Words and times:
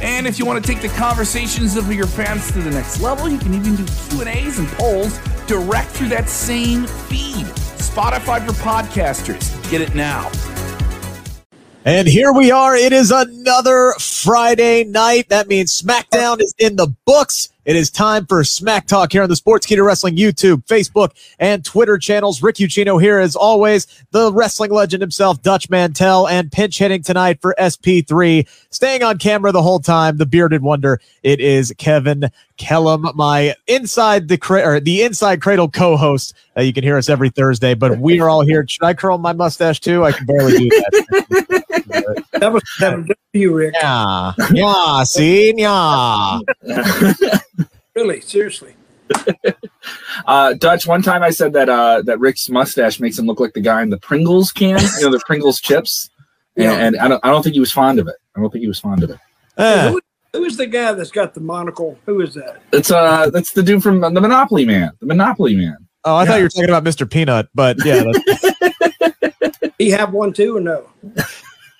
And 0.00 0.26
if 0.26 0.38
you 0.38 0.46
want 0.46 0.64
to 0.64 0.72
take 0.72 0.80
the 0.80 0.88
conversations 0.96 1.76
of 1.76 1.92
your 1.92 2.06
fans 2.06 2.52
to 2.52 2.60
the 2.60 2.70
next 2.70 3.00
level, 3.00 3.28
you 3.28 3.38
can 3.38 3.54
even 3.54 3.74
do 3.74 3.84
Q&As 4.10 4.58
and 4.58 4.68
polls 4.68 5.18
direct 5.46 5.90
through 5.90 6.08
that 6.08 6.28
same 6.28 6.86
feed. 6.86 7.46
Spotify 7.78 8.46
for 8.46 8.52
podcasters. 8.52 9.70
Get 9.70 9.80
it 9.80 9.94
now. 9.94 10.30
And 11.84 12.06
here 12.06 12.32
we 12.32 12.50
are. 12.50 12.76
It 12.76 12.92
is 12.92 13.10
another 13.10 13.94
Friday 13.98 14.84
night. 14.84 15.30
That 15.30 15.48
means 15.48 15.82
SmackDown 15.82 16.40
is 16.40 16.54
in 16.58 16.76
the 16.76 16.94
books. 17.04 17.48
It 17.68 17.76
is 17.76 17.90
time 17.90 18.24
for 18.24 18.42
Smack 18.44 18.86
Talk 18.86 19.12
here 19.12 19.22
on 19.22 19.28
the 19.28 19.36
Sports 19.36 19.66
Sportskeeda 19.66 19.84
Wrestling 19.84 20.16
YouTube, 20.16 20.64
Facebook, 20.64 21.10
and 21.38 21.62
Twitter 21.62 21.98
channels. 21.98 22.42
Rick 22.42 22.56
Ucchino 22.56 22.98
here 22.98 23.18
as 23.18 23.36
always, 23.36 23.86
the 24.10 24.32
wrestling 24.32 24.70
legend 24.70 25.02
himself, 25.02 25.42
Dutch 25.42 25.68
Mantell, 25.68 26.26
and 26.26 26.50
pinch 26.50 26.78
hitting 26.78 27.02
tonight 27.02 27.42
for 27.42 27.54
SP3. 27.58 28.48
Staying 28.70 29.02
on 29.02 29.18
camera 29.18 29.52
the 29.52 29.60
whole 29.60 29.80
time, 29.80 30.16
the 30.16 30.24
bearded 30.24 30.62
wonder. 30.62 30.98
It 31.22 31.40
is 31.40 31.74
Kevin 31.76 32.30
Kellam, 32.56 33.14
my 33.14 33.54
inside 33.66 34.28
the 34.28 34.38
cra- 34.38 34.66
or 34.66 34.80
the 34.80 35.02
inside 35.02 35.42
cradle 35.42 35.68
co-host. 35.68 36.32
Uh, 36.56 36.62
you 36.62 36.72
can 36.72 36.84
hear 36.84 36.96
us 36.96 37.10
every 37.10 37.28
Thursday, 37.28 37.74
but 37.74 37.98
we 37.98 38.18
are 38.18 38.30
all 38.30 38.40
here. 38.40 38.66
Should 38.66 38.84
I 38.84 38.94
curl 38.94 39.18
my 39.18 39.34
mustache 39.34 39.80
too? 39.80 40.06
I 40.06 40.12
can 40.12 40.24
barely 40.24 40.56
do 40.56 40.68
that. 40.70 42.24
That 42.40 42.52
was 42.52 42.62
that 42.80 42.96
was 42.98 43.06
you, 43.32 43.54
Rick. 43.54 43.74
yeah, 43.80 44.32
yeah, 44.52 45.02
see, 45.04 45.52
yeah. 45.56 46.38
Really, 47.94 48.20
seriously. 48.20 48.74
Uh, 50.26 50.52
Dutch, 50.54 50.86
one 50.86 51.00
time 51.00 51.22
I 51.22 51.30
said 51.30 51.52
that 51.54 51.68
uh, 51.70 52.02
that 52.02 52.18
Rick's 52.20 52.50
mustache 52.50 53.00
makes 53.00 53.18
him 53.18 53.24
look 53.26 53.40
like 53.40 53.54
the 53.54 53.60
guy 53.60 53.80
in 53.82 53.88
the 53.88 53.96
Pringles 53.98 54.52
can, 54.52 54.78
you 54.98 55.04
know, 55.04 55.10
the 55.10 55.22
Pringles 55.26 55.60
chips. 55.60 56.10
And, 56.56 56.64
Yeah. 56.64 56.72
and 56.72 56.96
I 56.98 57.08
don't, 57.08 57.24
I 57.24 57.30
don't 57.30 57.42
think 57.42 57.54
he 57.54 57.60
was 57.60 57.72
fond 57.72 57.98
of 57.98 58.06
it. 58.08 58.16
I 58.36 58.40
don't 58.40 58.50
think 58.50 58.60
he 58.62 58.68
was 58.68 58.78
fond 58.80 59.02
of 59.04 59.10
it. 59.10 59.18
Eh. 59.56 59.90
Who, 59.90 60.00
who 60.34 60.44
is 60.44 60.56
the 60.58 60.66
guy 60.66 60.92
that's 60.92 61.10
got 61.10 61.32
the 61.34 61.40
monocle? 61.40 61.98
Who 62.04 62.20
is 62.20 62.34
that? 62.34 62.60
It's 62.72 62.90
uh, 62.90 63.30
that's 63.30 63.52
the 63.54 63.62
dude 63.62 63.82
from 63.82 64.00
the 64.00 64.10
Monopoly 64.20 64.66
Man, 64.66 64.90
the 65.00 65.06
Monopoly 65.06 65.56
Man. 65.56 65.76
Oh, 66.04 66.16
I 66.16 66.26
thought 66.26 66.36
you 66.36 66.42
were 66.42 66.48
talking 66.50 66.68
about 66.68 66.84
Mr. 66.84 67.10
Peanut, 67.10 67.48
but 67.54 67.78
yeah, 67.84 68.04
He 69.78 69.90
have 69.90 70.12
one 70.12 70.32
too 70.34 70.56
or 70.56 70.60
no? 70.60 70.86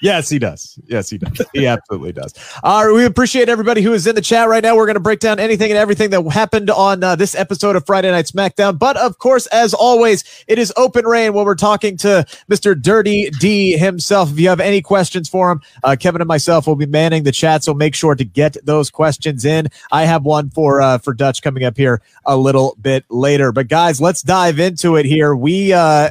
Yes, 0.00 0.28
he 0.28 0.38
does. 0.38 0.78
Yes, 0.86 1.10
he 1.10 1.18
does. 1.18 1.46
He 1.52 1.66
absolutely 1.66 2.12
does. 2.12 2.34
All 2.62 2.86
right, 2.86 2.94
we 2.94 3.04
appreciate 3.04 3.48
everybody 3.48 3.82
who 3.82 3.92
is 3.92 4.06
in 4.06 4.14
the 4.14 4.20
chat 4.20 4.48
right 4.48 4.62
now. 4.62 4.76
We're 4.76 4.86
going 4.86 4.94
to 4.94 5.00
break 5.00 5.20
down 5.20 5.38
anything 5.38 5.70
and 5.70 5.78
everything 5.78 6.10
that 6.10 6.22
happened 6.30 6.70
on 6.70 7.02
uh, 7.02 7.16
this 7.16 7.34
episode 7.34 7.76
of 7.76 7.86
Friday 7.86 8.10
Night 8.10 8.26
SmackDown. 8.26 8.78
But 8.78 8.96
of 8.96 9.18
course, 9.18 9.46
as 9.48 9.74
always, 9.74 10.24
it 10.46 10.58
is 10.58 10.72
open 10.76 11.06
rain 11.06 11.32
when 11.32 11.44
we're 11.44 11.54
talking 11.54 11.96
to 11.98 12.26
Mr. 12.50 12.80
Dirty 12.80 13.30
D 13.40 13.76
himself. 13.76 14.30
If 14.30 14.38
you 14.38 14.48
have 14.48 14.60
any 14.60 14.82
questions 14.82 15.28
for 15.28 15.50
him, 15.50 15.62
uh, 15.82 15.96
Kevin 15.98 16.20
and 16.20 16.28
myself 16.28 16.66
will 16.66 16.76
be 16.76 16.86
manning 16.86 17.24
the 17.24 17.32
chat, 17.32 17.64
so 17.64 17.74
make 17.74 17.94
sure 17.94 18.14
to 18.14 18.24
get 18.24 18.56
those 18.64 18.90
questions 18.90 19.44
in. 19.44 19.68
I 19.90 20.04
have 20.04 20.24
one 20.24 20.50
for 20.50 20.80
uh, 20.80 20.98
for 20.98 21.14
Dutch 21.14 21.42
coming 21.42 21.64
up 21.64 21.76
here 21.76 22.00
a 22.24 22.36
little 22.36 22.76
bit 22.80 23.04
later. 23.08 23.52
But 23.52 23.68
guys, 23.68 24.00
let's 24.00 24.22
dive 24.22 24.58
into 24.58 24.96
it 24.96 25.06
here. 25.06 25.34
We 25.34 25.72
uh, 25.72 26.10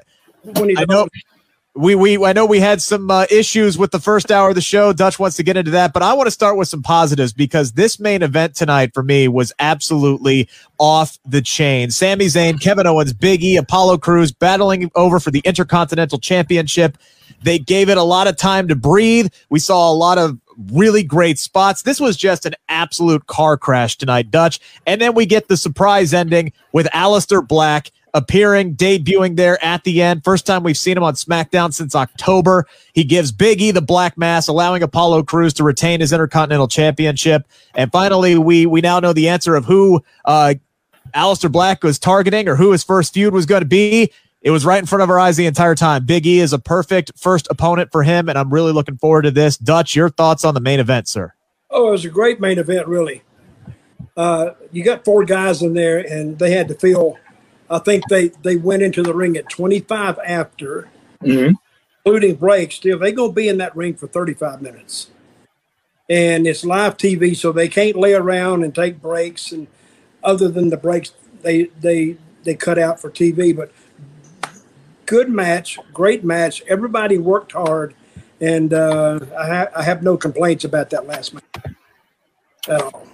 I 0.56 0.86
know 0.88 1.08
we 1.78 1.94
we 1.96 2.24
I 2.24 2.34
know 2.34 2.46
we 2.46 2.60
had 2.60 2.82
some 2.82 3.10
uh, 3.12 3.26
issues 3.30 3.78
with 3.78 3.92
the 3.92 4.00
first 4.00 4.32
hour 4.32 4.50
of 4.50 4.56
the 4.56 4.62
show. 4.62 4.94
Dutch 4.94 5.20
wants 5.20 5.38
to 5.38 5.44
get 5.44 5.58
into 5.58 5.72
that, 5.72 5.94
but 5.94 6.02
I 6.02 6.14
want 6.14 6.28
to 6.28 6.32
start 6.32 6.58
with 6.58 6.68
some 6.68 6.82
positives 6.82 7.34
because 7.34 7.74
this 7.74 8.00
main 8.00 8.24
event 8.24 8.56
tonight 8.56 8.94
for 8.94 9.04
me 9.04 9.28
was 9.28 9.54
absolutely 9.60 10.50
off 10.80 11.20
the 11.26 11.42
chain. 11.42 11.92
Sami 11.92 12.26
Zayn, 12.26 12.60
Kevin 12.60 12.88
Owens, 12.88 13.14
Big 13.14 13.44
E, 13.44 13.58
Apollo 13.58 14.00
Crews 14.00 14.32
battling 14.32 14.90
over 14.96 15.20
for 15.20 15.30
the 15.30 15.42
Intercontinental 15.46 16.18
Championship. 16.18 16.98
They 17.44 17.60
gave 17.60 17.90
it 17.90 17.98
a 17.98 18.04
lot 18.04 18.28
of 18.28 18.38
time 18.38 18.68
to 18.70 18.76
breathe. 18.76 19.28
We 19.50 19.60
saw 19.60 19.92
a 19.92 19.94
lot 19.94 20.18
of 20.18 20.40
really 20.72 21.04
great 21.04 21.38
spots. 21.38 21.84
This 21.84 22.00
was 22.00 22.18
just 22.18 22.48
an 22.48 22.56
absolute 22.68 23.28
car 23.28 23.58
crash 23.58 23.98
tonight, 23.98 24.32
Dutch. 24.32 24.60
And 24.88 25.00
then 25.00 25.14
we 25.14 25.28
get 25.28 25.48
the 25.48 25.58
surprise 25.58 26.14
ending 26.14 26.52
with 26.72 26.88
Aleister 26.88 27.48
Black 27.48 27.92
appearing, 28.18 28.76
debuting 28.76 29.36
there 29.36 29.64
at 29.64 29.84
the 29.84 30.02
end. 30.02 30.24
First 30.24 30.46
time 30.46 30.64
we've 30.64 30.78
seen 30.78 30.98
him 30.98 31.04
on 31.04 31.14
SmackDown 31.14 31.74
since 31.74 31.96
October. 31.96 32.66
He 32.94 33.04
gives 33.04 33.32
Big 33.32 33.62
E 33.62 33.72
the 33.72 33.82
black 33.82 34.18
mass, 34.18 34.48
allowing 34.48 34.84
Apollo 34.84 35.24
Crews 35.24 35.54
to 35.54 35.64
retain 35.64 36.02
his 36.02 36.12
Intercontinental 36.12 36.68
Championship. 36.68 37.48
And 37.76 37.92
finally, 37.92 38.38
we 38.38 38.66
we 38.66 38.82
now 38.82 39.00
know 39.00 39.14
the 39.14 39.30
answer 39.30 39.56
of 39.56 39.66
who 39.66 40.04
uh, 40.26 40.56
Aleister 41.14 41.52
Black 41.52 41.84
was 41.84 42.00
targeting 42.00 42.48
or 42.50 42.56
who 42.56 42.72
his 42.72 42.84
first 42.84 43.14
feud 43.14 43.34
was 43.34 43.46
going 43.46 43.62
to 43.62 43.68
be. 43.68 44.12
It 44.42 44.52
was 44.52 44.66
right 44.66 44.80
in 44.80 44.86
front 44.86 45.02
of 45.02 45.10
our 45.10 45.20
eyes 45.20 45.36
the 45.38 45.46
entire 45.46 45.76
time. 45.76 46.06
Big 46.06 46.26
E 46.26 46.40
is 46.40 46.54
a 46.54 46.60
perfect 46.60 47.12
first 47.18 47.48
opponent 47.50 47.92
for 47.92 48.04
him, 48.04 48.30
and 48.30 48.38
I'm 48.38 48.54
really 48.54 48.72
looking 48.72 48.98
forward 48.98 49.24
to 49.24 49.32
this. 49.32 49.58
Dutch, 49.58 49.96
your 49.96 50.10
thoughts 50.10 50.46
on 50.46 50.54
the 50.54 50.60
main 50.60 50.80
event, 50.80 51.08
sir? 51.08 51.34
Oh, 51.70 51.90
it 51.90 51.92
was 51.92 52.06
a 52.06 52.10
great 52.10 52.40
main 52.40 52.58
event, 52.58 52.88
really. 52.88 53.24
Uh, 54.16 54.52
you 54.72 54.84
got 54.84 55.06
four 55.06 55.26
guys 55.26 55.62
in 55.62 55.74
there, 55.74 56.00
and 56.00 56.40
they 56.40 56.52
had 56.52 56.68
to 56.70 56.76
feel. 56.76 57.18
I 57.70 57.80
think 57.80 58.04
they 58.10 58.30
they 58.44 58.56
went 58.56 58.84
into 58.84 59.04
the 59.04 59.14
ring 59.14 59.36
at 59.38 59.50
25 59.50 60.20
after, 60.26 60.88
Mhm. 61.24 61.54
including 62.06 62.36
breaks. 62.36 62.76
Still, 62.76 63.00
they 63.00 63.12
gonna 63.12 63.34
be 63.34 63.48
in 63.50 63.58
that 63.58 63.76
ring 63.76 63.94
for 63.96 64.08
35 64.08 64.62
minutes, 64.62 65.08
and 66.10 66.48
it's 66.48 66.64
live 66.64 66.98
TV, 66.98 67.34
so 67.34 67.52
they 67.52 67.68
can't 67.68 67.96
lay 67.98 68.14
around 68.14 68.64
and 68.64 68.74
take 68.74 69.02
breaks. 69.02 69.52
And 69.52 69.68
other 70.24 70.48
than 70.48 70.70
the 70.70 70.78
breaks, 70.78 71.12
they 71.42 71.66
they 71.82 72.18
they 72.44 72.56
cut 72.56 72.80
out 72.80 73.00
for 73.02 73.10
TV. 73.10 73.52
But 73.52 73.72
good 75.06 75.30
match, 75.30 75.78
great 75.94 76.24
match. 76.24 76.64
Everybody 76.68 77.18
worked 77.18 77.52
hard, 77.52 77.94
and 78.40 78.74
uh, 78.74 79.20
I, 79.38 79.48
ha- 79.48 79.70
I 79.76 79.84
have 79.84 80.04
no 80.04 80.16
complaints 80.18 80.64
about 80.64 80.90
that 80.92 81.06
last 81.08 81.34
match 81.34 81.44
at 82.70 82.82
all. 82.82 83.08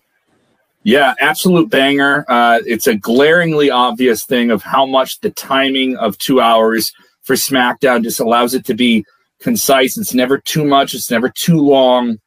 Yeah, 0.83 1.13
absolute 1.19 1.69
banger. 1.69 2.25
Uh, 2.27 2.59
it's 2.65 2.87
a 2.87 2.95
glaringly 2.95 3.71
obvious 3.71 4.25
thing 4.25 4.51
of 4.51 4.63
how 4.63 4.85
much 4.85 5.19
the 5.21 5.29
timing 5.31 5.95
of 5.97 6.17
two 6.17 6.41
hours 6.41 6.91
for 7.23 7.35
SmackDown 7.35 8.03
just 8.03 8.19
allows 8.19 8.53
it 8.53 8.65
to 8.65 8.73
be 8.73 9.05
concise. 9.39 9.97
It's 9.97 10.13
never 10.13 10.37
too 10.37 10.65
much. 10.65 10.93
It's 10.93 11.09
never 11.09 11.29
too 11.29 11.59
long. 11.59 12.19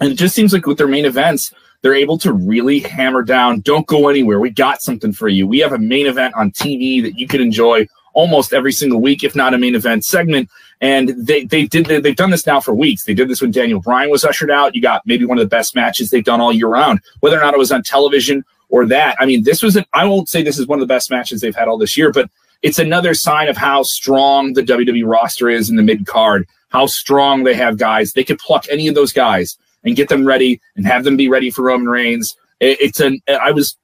And 0.00 0.12
it 0.12 0.16
just 0.16 0.34
seems 0.34 0.52
like 0.52 0.66
with 0.66 0.78
their 0.78 0.88
main 0.88 1.04
events, 1.04 1.52
they're 1.82 1.94
able 1.94 2.18
to 2.18 2.32
really 2.32 2.80
hammer 2.80 3.22
down. 3.22 3.60
Don't 3.60 3.86
go 3.86 4.08
anywhere. 4.08 4.40
We 4.40 4.50
got 4.50 4.82
something 4.82 5.12
for 5.12 5.28
you. 5.28 5.46
We 5.46 5.58
have 5.60 5.72
a 5.72 5.78
main 5.78 6.06
event 6.06 6.34
on 6.34 6.50
TV 6.52 7.02
that 7.02 7.18
you 7.18 7.26
can 7.26 7.40
enjoy 7.40 7.86
almost 8.14 8.52
every 8.52 8.72
single 8.72 9.00
week, 9.00 9.24
if 9.24 9.34
not 9.34 9.54
a 9.54 9.58
main 9.58 9.74
event 9.74 10.04
segment. 10.04 10.48
And 10.82 11.10
they 11.10 11.44
they 11.44 11.66
did 11.66 11.86
they, 11.86 12.00
they've 12.00 12.16
done 12.16 12.30
this 12.30 12.46
now 12.46 12.60
for 12.60 12.74
weeks. 12.74 13.04
They 13.04 13.14
did 13.14 13.28
this 13.28 13.40
when 13.40 13.52
Daniel 13.52 13.80
Bryan 13.80 14.10
was 14.10 14.24
ushered 14.24 14.50
out. 14.50 14.74
You 14.74 14.82
got 14.82 15.06
maybe 15.06 15.24
one 15.24 15.38
of 15.38 15.42
the 15.42 15.48
best 15.48 15.74
matches 15.74 16.10
they've 16.10 16.24
done 16.24 16.40
all 16.40 16.52
year 16.52 16.66
round, 16.66 17.00
whether 17.20 17.38
or 17.38 17.40
not 17.40 17.54
it 17.54 17.58
was 17.58 17.70
on 17.70 17.84
television 17.84 18.44
or 18.68 18.84
that. 18.86 19.16
I 19.20 19.26
mean, 19.26 19.44
this 19.44 19.62
was 19.62 19.76
an, 19.76 19.84
I 19.92 20.04
won't 20.06 20.28
say 20.28 20.42
this 20.42 20.58
is 20.58 20.66
one 20.66 20.80
of 20.80 20.86
the 20.86 20.92
best 20.92 21.08
matches 21.08 21.40
they've 21.40 21.54
had 21.54 21.68
all 21.68 21.78
this 21.78 21.96
year, 21.96 22.10
but 22.10 22.28
it's 22.62 22.80
another 22.80 23.14
sign 23.14 23.48
of 23.48 23.56
how 23.56 23.84
strong 23.84 24.54
the 24.54 24.62
WWE 24.62 25.08
roster 25.08 25.48
is 25.48 25.70
in 25.70 25.76
the 25.76 25.82
mid 25.82 26.06
card, 26.06 26.48
how 26.70 26.86
strong 26.86 27.44
they 27.44 27.54
have 27.54 27.78
guys. 27.78 28.12
They 28.12 28.24
could 28.24 28.38
pluck 28.38 28.64
any 28.68 28.88
of 28.88 28.94
those 28.96 29.12
guys 29.12 29.56
and 29.84 29.94
get 29.94 30.08
them 30.08 30.24
ready 30.24 30.60
and 30.74 30.86
have 30.86 31.04
them 31.04 31.16
be 31.16 31.28
ready 31.28 31.50
for 31.50 31.62
Roman 31.62 31.88
Reigns. 31.88 32.36
It, 32.60 32.80
it's 32.80 33.00
an 33.00 33.20
I 33.28 33.52
was 33.52 33.76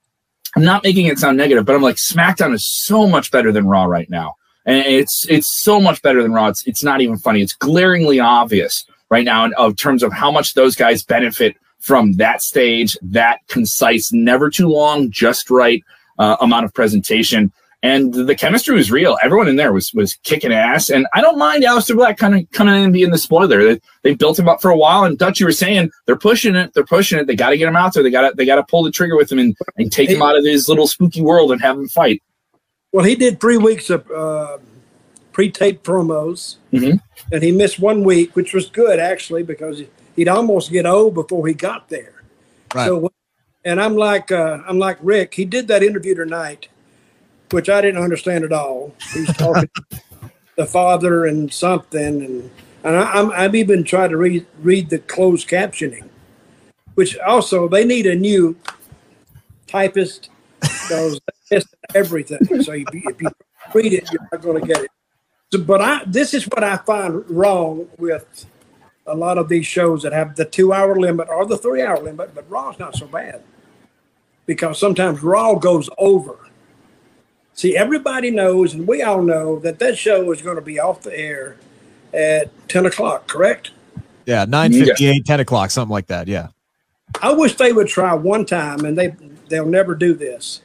I'm 0.57 0.65
not 0.65 0.83
making 0.83 1.07
it 1.07 1.19
sound 1.19 1.37
negative, 1.37 1.65
but 1.65 1.77
I'm 1.77 1.83
like 1.83 1.97
SmackDown 1.97 2.55
is 2.55 2.65
so 2.67 3.07
much 3.07 3.31
better 3.31 3.53
than 3.53 3.67
Raw 3.67 3.85
right 3.85 4.09
now. 4.11 4.37
And 4.69 4.85
it's 4.87 5.27
it's 5.31 5.63
so 5.63 5.81
much 5.81 6.03
better 6.03 6.23
than 6.23 6.33
Raw. 6.33 6.49
It's, 6.49 6.65
it's 6.67 6.85
not 6.85 7.01
even 7.01 7.17
funny. 7.17 7.41
It's 7.41 7.55
glaringly 7.55 8.21
obvious 8.21 8.85
right 9.09 9.25
now 9.25 9.47
in 9.47 9.55
of 9.55 9.77
terms 9.77 10.03
of 10.03 10.13
how 10.13 10.31
much 10.31 10.53
those 10.53 10.77
guys 10.77 11.03
benefit 11.03 11.57
from 11.81 12.13
that 12.15 12.43
stage, 12.43 12.97
that 13.01 13.39
concise, 13.49 14.13
never 14.13 14.51
too 14.51 14.69
long, 14.69 15.11
just 15.11 15.49
right 15.49 15.83
uh, 16.19 16.37
amount 16.41 16.67
of 16.67 16.75
presentation. 16.75 17.51
And 17.83 18.13
the 18.13 18.35
chemistry 18.35 18.75
was 18.75 18.91
real. 18.91 19.17
Everyone 19.23 19.49
in 19.49 19.57
there 19.57 19.73
was 19.73 19.91
was 19.95 20.17
kicking 20.25 20.53
ass. 20.53 20.91
And 20.91 21.07
I 21.15 21.23
don't 21.23 21.39
mind 21.39 21.65
Aleister 21.65 21.97
Black 21.97 22.19
kind 22.19 22.35
of 22.35 22.51
coming 22.51 22.75
in 22.75 22.83
and 22.83 22.93
being 22.93 23.11
the 23.11 23.17
spoiler. 23.17 23.75
They, 23.75 23.81
they 24.03 24.15
built 24.15 24.39
him 24.39 24.51
up 24.51 24.61
for 24.61 24.71
a 24.71 24.77
while. 24.77 25.05
And 25.05 25.17
Dutch, 25.17 25.41
you 25.41 25.47
were 25.47 25.53
saying 25.53 25.91
they're 26.05 26.17
pushing 26.17 26.57
it. 26.57 26.75
They're 26.75 26.85
pushing 26.85 27.19
it. 27.19 27.27
They 27.27 27.37
got 27.37 27.51
to 27.51 27.57
get 27.57 27.69
him 27.69 27.77
out 27.77 27.95
there. 27.95 28.03
They 28.03 28.11
got 28.11 28.29
to 28.29 28.35
they 28.37 28.45
got 28.45 28.57
to 28.57 28.65
pull 28.65 28.83
the 28.83 28.91
trigger 28.91 29.17
with 29.17 29.33
him 29.33 29.39
and, 29.39 29.57
and 29.77 29.91
take 29.91 30.11
him 30.11 30.21
out 30.21 30.37
of 30.37 30.45
his 30.45 30.69
little 30.69 30.89
spooky 30.89 31.23
world 31.23 31.53
and 31.53 31.63
have 31.63 31.79
him 31.79 31.89
fight. 31.89 32.21
Well, 32.93 33.05
he 33.05 33.15
did 33.15 33.41
three 33.41 33.59
weeks 33.59 33.91
of 33.91 34.11
uh, 34.11 34.59
pre-taped 35.33 35.85
promos, 35.85 36.57
Mhm. 36.73 37.01
and 37.33 37.43
he 37.43 37.53
missed 37.53 37.79
one 37.79 38.03
week, 38.03 38.35
which 38.35 38.55
was 38.55 38.67
good 38.67 38.99
actually 38.99 39.43
because 39.43 39.83
he'd 40.17 40.29
almost 40.29 40.73
get 40.73 40.87
old 40.87 41.15
before 41.15 41.47
he 41.47 41.55
got 41.55 41.89
there. 41.89 42.13
Right. 42.75 42.87
So 42.87 43.13
And 43.65 43.81
I'm 43.81 43.97
like, 43.97 44.31
uh, 44.33 44.59
I'm 44.67 44.79
like 44.79 44.99
Rick. 45.03 45.35
He 45.35 45.45
did 45.45 45.69
that 45.69 45.83
interview 45.83 46.15
tonight, 46.15 46.69
which 47.51 47.69
I 47.69 47.81
didn't 47.83 48.03
understand 48.03 48.45
at 48.45 48.53
all. 48.53 48.95
He's 49.13 49.33
talking 49.37 49.69
the 50.57 50.65
father 50.65 51.27
and 51.27 51.53
something, 51.53 52.23
and 52.25 52.51
and 52.85 52.97
I, 52.97 53.13
I'm 53.13 53.31
I've 53.33 53.55
even 53.55 53.85
tried 53.85 54.09
to 54.09 54.17
read 54.17 54.47
read 54.63 54.89
the 54.91 54.99
closed 55.01 55.49
captioning, 55.49 56.09
which 56.95 57.19
also 57.19 57.69
they 57.69 57.85
need 57.85 58.07
a 58.07 58.15
new 58.15 58.57
typist 59.67 60.31
because 60.61 61.21
that's 61.51 61.67
everything. 61.95 62.39
So 62.63 62.73
if 62.73 62.93
you, 62.93 63.03
if 63.07 63.23
you 63.23 63.29
read 63.75 63.93
it, 63.93 64.11
you're 64.13 64.29
not 64.33 64.43
going 64.43 64.61
to 64.61 64.67
get 64.67 64.85
it. 64.85 64.91
So, 65.53 65.61
but 65.63 65.81
I 65.81 66.03
this 66.07 66.35
is 66.35 66.45
what 66.45 66.63
I 66.63 66.77
find 66.79 67.29
wrong 67.31 67.89
with 67.99 68.47
a 69.07 69.15
lot 69.15 69.39
of 69.39 69.49
these 69.49 69.67
shows 69.67 70.03
that 70.03 70.13
have 70.13 70.37
the 70.37 70.45
two 70.45 70.73
hour 70.73 70.99
limit 70.99 71.29
or 71.29 71.47
the 71.47 71.57
three 71.57 71.83
hour 71.83 71.99
limit, 71.99 72.35
but 72.35 72.49
Raw's 72.51 72.79
not 72.79 72.95
so 72.95 73.07
bad 73.07 73.43
because 74.47 74.79
sometimes 74.79 75.23
Raw 75.23 75.55
goes 75.55 75.89
over. 75.99 76.37
See, 77.55 77.77
everybody 77.77 78.31
knows, 78.31 78.75
and 78.75 78.87
we 78.87 79.03
all 79.03 79.23
know 79.23 79.59
that 79.61 79.79
that 79.81 79.99
show 79.99 80.31
is 80.33 80.43
going 80.43 80.57
to 80.57 80.63
be 80.63 80.79
off 80.79 81.03
the 81.03 81.17
air 81.17 81.57
at 82.15 82.51
10 82.69 82.87
o'clock, 82.87 83.27
correct? 83.27 83.73
Yeah, 84.27 84.45
958, 84.45 85.25
10 85.25 85.41
o'clock, 85.41 85.71
something 85.71 85.93
like 85.93 86.07
that. 86.07 86.29
Yeah. 86.29 86.49
I 87.23 87.33
wish 87.33 87.57
they 87.57 87.73
would 87.73 87.89
try 87.89 88.15
one 88.15 88.45
time, 88.47 88.85
and 88.85 88.97
they, 88.97 89.15
they'll 89.49 89.67
never 89.67 89.95
do 89.95 90.15
this. 90.15 90.63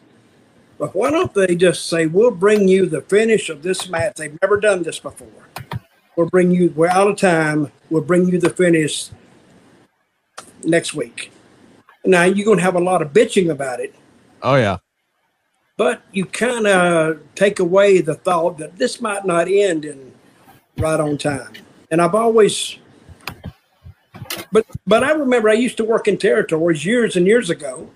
But 0.77 0.95
why 0.95 1.11
don't 1.11 1.33
they 1.33 1.55
just 1.55 1.87
say, 1.87 2.07
we'll 2.07 2.31
bring 2.31 2.67
you 2.67 2.85
the 2.85 3.01
finish 3.01 3.49
of 3.49 3.63
this 3.63 3.89
match? 3.89 4.15
They've 4.15 4.37
never 4.41 4.59
done 4.59 4.83
this 4.83 4.99
before. 4.99 5.29
We'll 6.15 6.29
bring 6.29 6.51
you, 6.51 6.71
we're 6.75 6.89
out 6.89 7.07
of 7.07 7.17
time. 7.17 7.71
We'll 7.89 8.03
bring 8.03 8.27
you 8.27 8.39
the 8.39 8.49
finish 8.49 9.09
next 10.63 10.93
week. 10.93 11.31
Now, 12.05 12.23
you're 12.23 12.45
going 12.45 12.57
to 12.57 12.63
have 12.63 12.75
a 12.75 12.79
lot 12.81 13.01
of 13.01 13.13
bitching 13.13 13.49
about 13.49 13.79
it, 13.79 13.95
Oh, 14.41 14.55
yeah. 14.55 14.77
but 15.77 16.01
you 16.11 16.25
kind 16.25 16.67
of 16.67 17.21
take 17.33 17.59
away 17.59 18.01
the 18.01 18.15
thought 18.15 18.57
that 18.57 18.77
this 18.77 18.99
might 18.99 19.25
not 19.25 19.47
end 19.47 19.85
in 19.85 20.11
right 20.77 20.99
on 20.99 21.17
time. 21.17 21.53
And 21.89 22.01
I've 22.01 22.15
always, 22.15 22.77
but 24.51 24.65
but 24.85 25.03
I 25.03 25.12
remember 25.12 25.50
I 25.50 25.53
used 25.53 25.77
to 25.77 25.83
work 25.83 26.07
in 26.07 26.18
territories 26.18 26.85
years 26.85 27.15
and 27.15 27.25
years 27.27 27.50
ago, 27.50 27.89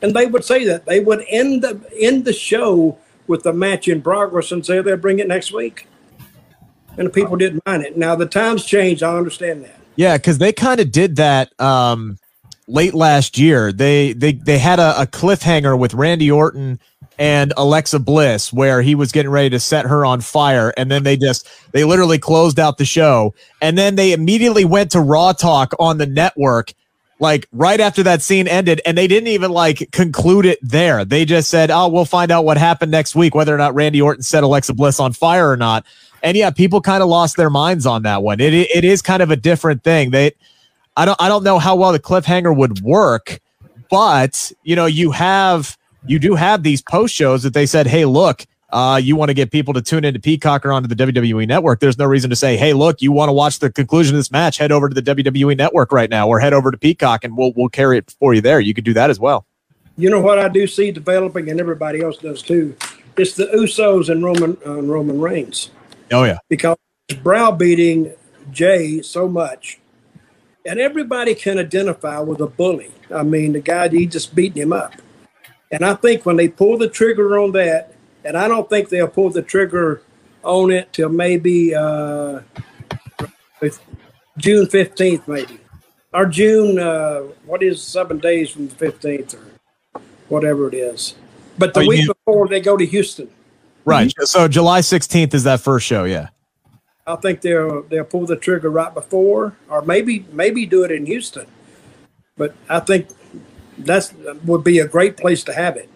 and 0.00 0.14
they 0.14 0.26
would 0.26 0.44
say 0.44 0.64
that 0.66 0.86
they 0.86 1.00
would 1.00 1.24
end 1.28 1.62
the 1.62 1.80
end 1.98 2.24
the 2.24 2.32
show 2.32 2.98
with 3.26 3.42
the 3.42 3.52
match 3.52 3.88
in 3.88 4.02
progress 4.02 4.52
and 4.52 4.64
say 4.64 4.80
they'll 4.80 4.96
bring 4.96 5.18
it 5.18 5.28
next 5.28 5.52
week, 5.52 5.86
and 6.96 7.06
the 7.06 7.10
people 7.10 7.36
didn't 7.36 7.64
mind 7.66 7.84
it. 7.84 7.96
Now 7.96 8.14
the 8.14 8.26
times 8.26 8.64
changed. 8.64 9.02
I 9.02 9.16
understand 9.16 9.64
that. 9.64 9.80
Yeah, 9.96 10.16
because 10.16 10.38
they 10.38 10.52
kind 10.52 10.80
of 10.80 10.90
did 10.90 11.16
that 11.16 11.52
um, 11.60 12.18
late 12.66 12.94
last 12.94 13.38
year. 13.38 13.72
They 13.72 14.12
they 14.12 14.32
they 14.32 14.58
had 14.58 14.78
a, 14.78 15.02
a 15.02 15.06
cliffhanger 15.06 15.78
with 15.78 15.94
Randy 15.94 16.30
Orton 16.30 16.80
and 17.18 17.52
Alexa 17.56 17.98
Bliss 17.98 18.52
where 18.52 18.82
he 18.82 18.94
was 18.94 19.12
getting 19.12 19.30
ready 19.30 19.50
to 19.50 19.60
set 19.60 19.86
her 19.86 20.04
on 20.04 20.20
fire, 20.20 20.72
and 20.76 20.90
then 20.90 21.02
they 21.02 21.16
just 21.16 21.48
they 21.72 21.84
literally 21.84 22.18
closed 22.18 22.58
out 22.58 22.78
the 22.78 22.84
show, 22.84 23.34
and 23.60 23.76
then 23.76 23.96
they 23.96 24.12
immediately 24.12 24.64
went 24.64 24.90
to 24.92 25.00
Raw 25.00 25.32
Talk 25.32 25.74
on 25.78 25.98
the 25.98 26.06
network. 26.06 26.72
Like 27.20 27.46
right 27.52 27.78
after 27.78 28.02
that 28.02 28.20
scene 28.20 28.48
ended, 28.48 28.80
and 28.84 28.98
they 28.98 29.06
didn't 29.06 29.28
even 29.28 29.52
like 29.52 29.90
conclude 29.92 30.44
it 30.44 30.58
there. 30.60 31.04
They 31.04 31.24
just 31.24 31.48
said, 31.48 31.70
"Oh, 31.70 31.88
we'll 31.88 32.04
find 32.04 32.32
out 32.32 32.44
what 32.44 32.56
happened 32.56 32.90
next 32.90 33.14
week, 33.14 33.34
whether 33.34 33.54
or 33.54 33.58
not 33.58 33.74
Randy 33.74 34.02
Orton 34.02 34.24
set 34.24 34.42
Alexa 34.42 34.74
Bliss 34.74 34.98
on 34.98 35.12
fire 35.12 35.48
or 35.48 35.56
not." 35.56 35.84
And 36.24 36.36
yeah, 36.36 36.50
people 36.50 36.80
kind 36.80 37.02
of 37.02 37.08
lost 37.08 37.36
their 37.36 37.50
minds 37.50 37.86
on 37.86 38.02
that 38.02 38.22
one. 38.24 38.40
It 38.40 38.52
it 38.52 38.84
is 38.84 39.02
kind 39.02 39.22
of 39.22 39.30
a 39.30 39.36
different 39.36 39.84
thing. 39.84 40.10
They 40.10 40.32
I 40.96 41.04
don't 41.04 41.20
I 41.20 41.28
don't 41.28 41.44
know 41.44 41.58
how 41.58 41.76
well 41.76 41.92
the 41.92 42.00
cliffhanger 42.00 42.56
would 42.56 42.80
work, 42.80 43.40
but 43.90 44.50
you 44.64 44.74
know, 44.74 44.86
you 44.86 45.12
have 45.12 45.76
you 46.06 46.18
do 46.18 46.34
have 46.34 46.62
these 46.62 46.82
post 46.82 47.14
shows 47.14 47.42
that 47.42 47.54
they 47.54 47.66
said, 47.66 47.86
"Hey, 47.86 48.04
look, 48.04 48.44
uh, 48.70 49.00
you 49.02 49.16
want 49.16 49.28
to 49.28 49.34
get 49.34 49.50
people 49.50 49.74
to 49.74 49.82
tune 49.82 50.04
into 50.04 50.20
Peacock 50.20 50.64
or 50.64 50.72
onto 50.72 50.88
the 50.88 50.94
WWE 50.94 51.46
Network." 51.46 51.80
There's 51.80 51.98
no 51.98 52.06
reason 52.06 52.30
to 52.30 52.36
say, 52.36 52.56
"Hey, 52.56 52.72
look, 52.72 53.02
you 53.02 53.12
want 53.12 53.28
to 53.28 53.32
watch 53.32 53.58
the 53.58 53.70
conclusion 53.70 54.14
of 54.14 54.18
this 54.18 54.30
match? 54.30 54.58
Head 54.58 54.72
over 54.72 54.88
to 54.88 54.94
the 54.94 55.02
WWE 55.02 55.56
Network 55.56 55.92
right 55.92 56.10
now, 56.10 56.28
or 56.28 56.40
head 56.40 56.52
over 56.52 56.70
to 56.70 56.78
Peacock, 56.78 57.24
and 57.24 57.36
we'll 57.36 57.52
we'll 57.56 57.68
carry 57.68 57.98
it 57.98 58.14
for 58.18 58.34
you 58.34 58.40
there." 58.40 58.60
You 58.60 58.74
could 58.74 58.84
do 58.84 58.94
that 58.94 59.10
as 59.10 59.20
well. 59.20 59.46
You 59.96 60.10
know 60.10 60.20
what 60.20 60.38
I 60.38 60.48
do 60.48 60.66
see 60.66 60.90
developing, 60.90 61.50
and 61.50 61.60
everybody 61.60 62.02
else 62.02 62.16
does 62.16 62.42
too. 62.42 62.76
It's 63.16 63.34
the 63.34 63.46
Usos 63.46 64.08
and 64.08 64.24
Roman 64.24 64.56
uh, 64.66 64.78
and 64.78 64.90
Roman 64.90 65.20
Reigns. 65.20 65.70
Oh 66.10 66.24
yeah, 66.24 66.38
because 66.48 66.76
browbeating 67.22 68.14
Jay 68.50 69.02
so 69.02 69.28
much. 69.28 69.78
And 70.64 70.78
everybody 70.78 71.34
can 71.34 71.58
identify 71.58 72.20
with 72.20 72.40
a 72.40 72.46
bully. 72.46 72.92
I 73.12 73.24
mean, 73.24 73.52
the 73.52 73.60
guy, 73.60 73.88
he 73.88 74.06
just 74.06 74.34
beating 74.34 74.62
him 74.62 74.72
up. 74.72 74.94
And 75.72 75.84
I 75.84 75.94
think 75.94 76.24
when 76.26 76.36
they 76.36 76.48
pull 76.48 76.76
the 76.78 76.88
trigger 76.88 77.38
on 77.38 77.52
that, 77.52 77.94
and 78.24 78.36
I 78.36 78.46
don't 78.46 78.68
think 78.68 78.90
they'll 78.90 79.08
pull 79.08 79.30
the 79.30 79.42
trigger 79.42 80.02
on 80.44 80.70
it 80.70 80.92
till 80.92 81.08
maybe 81.08 81.74
uh, 81.74 82.40
June 84.38 84.66
15th, 84.66 85.26
maybe. 85.26 85.58
Or 86.12 86.26
June, 86.26 86.78
uh, 86.78 87.20
what 87.46 87.62
is 87.62 87.82
seven 87.82 88.18
days 88.18 88.50
from 88.50 88.68
the 88.68 88.74
15th 88.74 89.34
or 89.34 90.00
whatever 90.28 90.68
it 90.68 90.74
is. 90.74 91.14
But 91.58 91.72
the 91.74 91.80
Oh, 91.80 91.86
week 91.86 91.98
mean- 92.00 92.08
before, 92.26 92.48
they 92.48 92.60
go 92.60 92.76
to 92.76 92.84
Houston. 92.84 93.28
right. 93.84 94.12
So 94.20 94.46
July 94.48 94.80
16th 94.80 95.32
is 95.34 95.44
that 95.44 95.60
first 95.60 95.86
show. 95.86 96.04
Yeah. 96.04 96.28
I 97.06 97.16
think 97.16 97.40
they'll 97.40 97.82
they'll 97.82 98.04
pull 98.04 98.26
the 98.26 98.36
trigger 98.36 98.70
right 98.70 98.94
before, 98.94 99.56
or 99.68 99.82
maybe 99.82 100.24
maybe 100.30 100.64
do 100.66 100.84
it 100.84 100.92
in 100.92 101.04
Houston. 101.06 101.46
But 102.36 102.54
I 102.68 102.78
think 102.78 103.08
that's 103.78 104.12
would 104.44 104.64
be 104.64 104.78
a 104.78 104.86
great 104.86 105.16
place 105.16 105.42
to 105.44 105.52
have 105.52 105.76
it. 105.76 105.88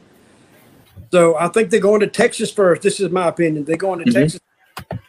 So 1.12 1.37
I 1.37 1.49
think 1.49 1.70
they're 1.70 1.81
going 1.81 2.00
to 2.00 2.06
Texas 2.06 2.50
first. 2.50 2.82
This 2.82 3.00
is 3.00 3.11
my 3.11 3.28
opinion. 3.28 3.64
They're 3.64 3.76
going 3.76 4.00
to 4.00 4.05
Mhm. 4.05 4.14
Texas 4.14 4.40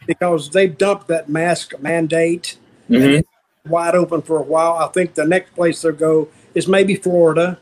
because 0.06 0.50
they've 0.50 0.76
dumped 0.76 1.08
that 1.08 1.28
mask 1.28 1.74
mandate 1.80 2.56
and 2.88 3.02
Mhm. 3.02 3.18
it's 3.18 3.28
wide 3.66 3.94
open 3.94 4.22
for 4.22 4.38
a 4.38 4.42
while. 4.42 4.74
I 4.74 4.88
think 4.88 5.14
the 5.14 5.26
next 5.26 5.54
place 5.54 5.82
they'll 5.82 5.92
go 5.92 6.28
is 6.54 6.66
maybe 6.68 6.94
Florida 6.94 7.58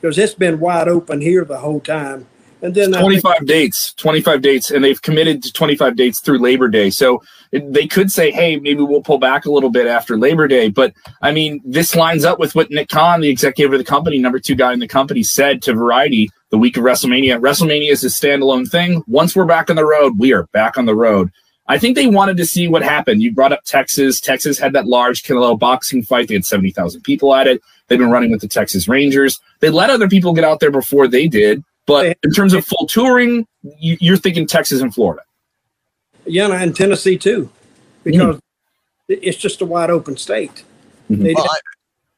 because 0.00 0.18
it's 0.18 0.34
been 0.34 0.60
wide 0.60 0.88
open 0.88 1.20
here 1.20 1.44
the 1.44 1.58
whole 1.58 1.80
time. 1.80 2.26
And 2.62 2.74
then 2.74 2.92
think- 2.92 3.02
25 3.02 3.46
dates 3.46 3.92
25 3.94 4.40
dates 4.40 4.70
and 4.70 4.84
they've 4.84 5.02
committed 5.02 5.42
to 5.42 5.52
25 5.52 5.96
dates 5.96 6.20
through 6.20 6.38
labor 6.38 6.68
day 6.68 6.90
so 6.90 7.20
they 7.50 7.86
could 7.86 8.10
say 8.10 8.30
hey 8.30 8.56
maybe 8.56 8.82
we'll 8.82 9.02
pull 9.02 9.18
back 9.18 9.44
a 9.44 9.50
little 9.50 9.68
bit 9.70 9.86
after 9.86 10.16
labor 10.16 10.46
day 10.46 10.68
but 10.68 10.94
i 11.22 11.32
mean 11.32 11.60
this 11.64 11.96
lines 11.96 12.24
up 12.24 12.38
with 12.38 12.54
what 12.54 12.70
nick 12.70 12.88
khan 12.88 13.20
the 13.20 13.28
executive 13.28 13.72
of 13.72 13.78
the 13.78 13.84
company 13.84 14.18
number 14.18 14.38
two 14.38 14.54
guy 14.54 14.72
in 14.72 14.78
the 14.78 14.88
company 14.88 15.22
said 15.22 15.60
to 15.60 15.74
variety 15.74 16.30
the 16.50 16.58
week 16.58 16.76
of 16.76 16.84
wrestlemania 16.84 17.38
wrestlemania 17.40 17.90
is 17.90 18.04
a 18.04 18.06
standalone 18.06 18.70
thing 18.70 19.02
once 19.06 19.34
we're 19.34 19.44
back 19.44 19.68
on 19.68 19.76
the 19.76 19.84
road 19.84 20.18
we 20.18 20.32
are 20.32 20.44
back 20.52 20.78
on 20.78 20.86
the 20.86 20.94
road 20.94 21.30
I 21.68 21.78
think 21.78 21.94
they 21.94 22.08
wanted 22.08 22.36
to 22.38 22.44
see 22.44 22.66
what 22.66 22.82
happened. 22.82 23.22
You 23.22 23.32
brought 23.32 23.52
up 23.52 23.64
Texas. 23.64 24.20
Texas 24.20 24.58
had 24.58 24.72
that 24.72 24.86
large 24.86 25.22
Canelo 25.22 25.56
boxing 25.58 26.02
fight. 26.02 26.26
They 26.28 26.34
had 26.34 26.44
70,000 26.44 27.02
people 27.02 27.34
at 27.34 27.46
it. 27.46 27.62
They've 27.86 27.98
been 27.98 28.10
running 28.10 28.32
with 28.32 28.40
the 28.40 28.48
Texas 28.48 28.88
Rangers. 28.88 29.40
They 29.60 29.70
let 29.70 29.88
other 29.88 30.08
people 30.08 30.32
get 30.32 30.44
out 30.44 30.60
there 30.60 30.72
before 30.72 31.06
they 31.06 31.28
did. 31.28 31.62
But 31.86 32.16
in 32.22 32.30
terms 32.30 32.54
of 32.54 32.64
full 32.64 32.86
touring, 32.86 33.46
you, 33.78 33.96
you're 34.00 34.16
thinking 34.16 34.46
Texas 34.46 34.80
and 34.80 34.94
Florida. 34.94 35.22
yeah, 36.26 36.48
and 36.62 36.74
Tennessee 36.76 37.18
too, 37.18 37.50
because 38.04 38.38
it's 39.08 39.36
just 39.36 39.60
a 39.60 39.66
wide 39.66 39.90
open 39.90 40.16
state. 40.16 40.62
Mhm. 41.10 41.34
Well, 41.34 41.44
I- 41.50 41.58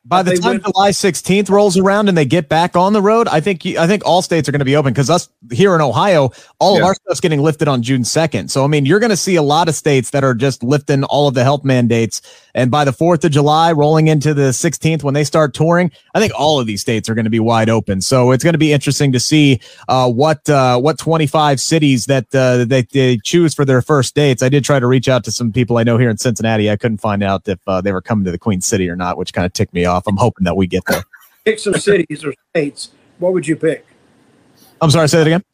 by 0.06 0.22
the 0.22 0.36
time 0.36 0.60
July 0.60 0.90
16th 0.90 1.48
rolls 1.48 1.78
around 1.78 2.08
and 2.08 2.18
they 2.18 2.26
get 2.26 2.48
back 2.48 2.76
on 2.76 2.92
the 2.92 3.00
road, 3.00 3.26
I 3.26 3.40
think 3.40 3.64
I 3.64 3.86
think 3.86 4.04
all 4.04 4.20
states 4.20 4.48
are 4.48 4.52
going 4.52 4.58
to 4.58 4.64
be 4.64 4.76
open 4.76 4.92
because 4.92 5.08
us 5.08 5.30
here 5.50 5.74
in 5.74 5.80
Ohio, 5.80 6.30
all 6.58 6.76
of 6.76 6.82
our 6.82 6.94
stuff's 6.94 7.20
getting 7.20 7.40
lifted 7.40 7.68
on 7.68 7.82
June 7.82 8.02
2nd. 8.02 8.50
So 8.50 8.64
I 8.64 8.66
mean, 8.66 8.84
you're 8.84 8.98
going 8.98 9.10
to 9.10 9.16
see 9.16 9.36
a 9.36 9.42
lot 9.42 9.68
of 9.68 9.74
states 9.74 10.10
that 10.10 10.22
are 10.22 10.34
just 10.34 10.62
lifting 10.62 11.04
all 11.04 11.26
of 11.26 11.34
the 11.34 11.42
health 11.42 11.64
mandates. 11.64 12.20
And 12.54 12.70
by 12.70 12.84
the 12.84 12.92
4th 12.92 13.24
of 13.24 13.30
July, 13.30 13.72
rolling 13.72 14.08
into 14.08 14.34
the 14.34 14.50
16th 14.50 15.02
when 15.02 15.14
they 15.14 15.24
start 15.24 15.54
touring, 15.54 15.90
I 16.14 16.20
think 16.20 16.32
all 16.38 16.60
of 16.60 16.66
these 16.66 16.82
states 16.82 17.08
are 17.08 17.14
going 17.14 17.24
to 17.24 17.30
be 17.30 17.40
wide 17.40 17.70
open. 17.70 18.00
So 18.00 18.30
it's 18.30 18.44
going 18.44 18.54
to 18.54 18.58
be 18.58 18.72
interesting 18.72 19.10
to 19.12 19.20
see 19.20 19.60
uh, 19.88 20.10
what 20.10 20.48
uh, 20.50 20.78
what 20.78 20.98
25 20.98 21.60
cities 21.60 22.06
that 22.06 22.26
uh, 22.34 22.66
they, 22.66 22.82
they 22.82 23.16
choose 23.18 23.54
for 23.54 23.64
their 23.64 23.80
first 23.80 24.14
dates. 24.14 24.42
I 24.42 24.50
did 24.50 24.64
try 24.64 24.78
to 24.78 24.86
reach 24.86 25.08
out 25.08 25.24
to 25.24 25.32
some 25.32 25.50
people 25.50 25.78
I 25.78 25.82
know 25.82 25.96
here 25.96 26.10
in 26.10 26.18
Cincinnati. 26.18 26.70
I 26.70 26.76
couldn't 26.76 26.98
find 26.98 27.22
out 27.22 27.48
if 27.48 27.58
uh, 27.66 27.80
they 27.80 27.92
were 27.92 28.02
coming 28.02 28.26
to 28.26 28.30
the 28.30 28.38
Queen 28.38 28.60
City 28.60 28.88
or 28.90 28.96
not, 28.96 29.16
which 29.16 29.32
kind 29.32 29.46
of 29.46 29.52
ticked 29.54 29.72
me 29.72 29.86
off. 29.86 29.93
I'm 30.06 30.16
hoping 30.16 30.44
that 30.44 30.56
we 30.56 30.66
get 30.66 30.84
there. 30.86 31.04
pick 31.44 31.58
some 31.58 31.74
cities 31.74 32.24
or 32.24 32.34
states, 32.50 32.90
what 33.18 33.32
would 33.32 33.46
you 33.46 33.56
pick? 33.56 33.86
I'm 34.80 34.90
sorry, 34.90 35.08
say 35.08 35.18
that 35.18 35.26
again. 35.26 35.44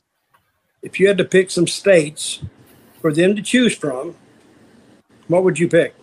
If 0.82 0.98
you 0.98 1.08
had 1.08 1.18
to 1.18 1.24
pick 1.24 1.50
some 1.50 1.66
states 1.66 2.40
for 3.00 3.12
them 3.12 3.36
to 3.36 3.42
choose 3.42 3.76
from, 3.76 4.14
what 5.28 5.44
would 5.44 5.58
you 5.58 5.68
pick? 5.68 5.94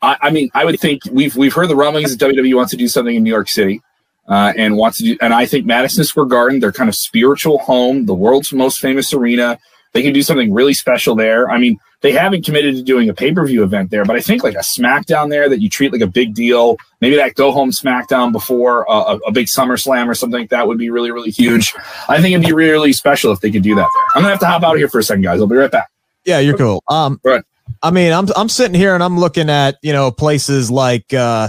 I, 0.00 0.16
I 0.22 0.30
mean, 0.30 0.48
I 0.54 0.64
would 0.64 0.78
think 0.78 1.02
we've 1.10 1.34
we've 1.34 1.52
heard 1.52 1.68
the 1.68 1.76
rumblings 1.76 2.16
that 2.16 2.24
WWE 2.24 2.54
wants 2.54 2.70
to 2.70 2.76
do 2.76 2.86
something 2.86 3.16
in 3.16 3.24
New 3.24 3.30
York 3.30 3.48
City, 3.48 3.82
uh, 4.28 4.52
and 4.56 4.76
wants 4.76 4.98
to 4.98 5.04
do. 5.04 5.18
And 5.20 5.34
I 5.34 5.46
think 5.46 5.66
Madison 5.66 6.04
Square 6.04 6.26
Garden, 6.26 6.60
their 6.60 6.72
kind 6.72 6.88
of 6.88 6.94
spiritual 6.94 7.58
home, 7.58 8.06
the 8.06 8.14
world's 8.14 8.52
most 8.52 8.78
famous 8.78 9.12
arena, 9.12 9.58
they 9.92 10.02
can 10.02 10.12
do 10.12 10.22
something 10.22 10.52
really 10.52 10.74
special 10.74 11.14
there. 11.14 11.50
I 11.50 11.58
mean, 11.58 11.78
they 12.00 12.12
haven't 12.12 12.44
committed 12.44 12.76
to 12.76 12.82
doing 12.82 13.08
a 13.08 13.14
pay 13.14 13.32
per 13.32 13.44
view 13.46 13.62
event 13.62 13.90
there, 13.90 14.04
but 14.04 14.16
I 14.16 14.20
think 14.20 14.44
like 14.44 14.54
a 14.54 14.58
SmackDown 14.58 15.30
there 15.30 15.48
that 15.48 15.60
you 15.60 15.68
treat 15.68 15.92
like 15.92 16.00
a 16.00 16.06
big 16.06 16.34
deal, 16.34 16.76
maybe 17.00 17.16
that 17.16 17.34
go 17.34 17.50
home 17.50 17.70
SmackDown 17.70 18.30
before 18.30 18.84
a, 18.88 19.18
a 19.26 19.32
big 19.32 19.46
SummerSlam 19.46 20.06
or 20.06 20.14
something 20.14 20.40
like 20.40 20.50
that 20.50 20.66
would 20.66 20.78
be 20.78 20.90
really, 20.90 21.10
really 21.10 21.30
huge. 21.30 21.74
I 22.08 22.20
think 22.20 22.34
it'd 22.34 22.46
be 22.46 22.52
really 22.52 22.92
special 22.92 23.32
if 23.32 23.40
they 23.40 23.50
could 23.50 23.62
do 23.62 23.74
that 23.74 23.88
there. 23.94 24.04
I'm 24.14 24.22
gonna 24.22 24.30
have 24.30 24.40
to 24.40 24.46
hop 24.46 24.62
out 24.62 24.74
of 24.74 24.78
here 24.78 24.88
for 24.88 25.00
a 25.00 25.02
second, 25.02 25.22
guys. 25.22 25.40
I'll 25.40 25.46
be 25.46 25.56
right 25.56 25.70
back. 25.70 25.90
Yeah, 26.24 26.38
you're 26.38 26.56
cool. 26.56 26.82
Um, 26.88 27.20
Right. 27.24 27.42
I 27.82 27.90
mean, 27.90 28.12
I'm 28.12 28.26
I'm 28.36 28.48
sitting 28.48 28.74
here 28.74 28.94
and 28.94 29.02
I'm 29.02 29.18
looking 29.18 29.50
at 29.50 29.76
you 29.82 29.92
know 29.92 30.10
places 30.10 30.70
like 30.70 31.12
uh, 31.12 31.48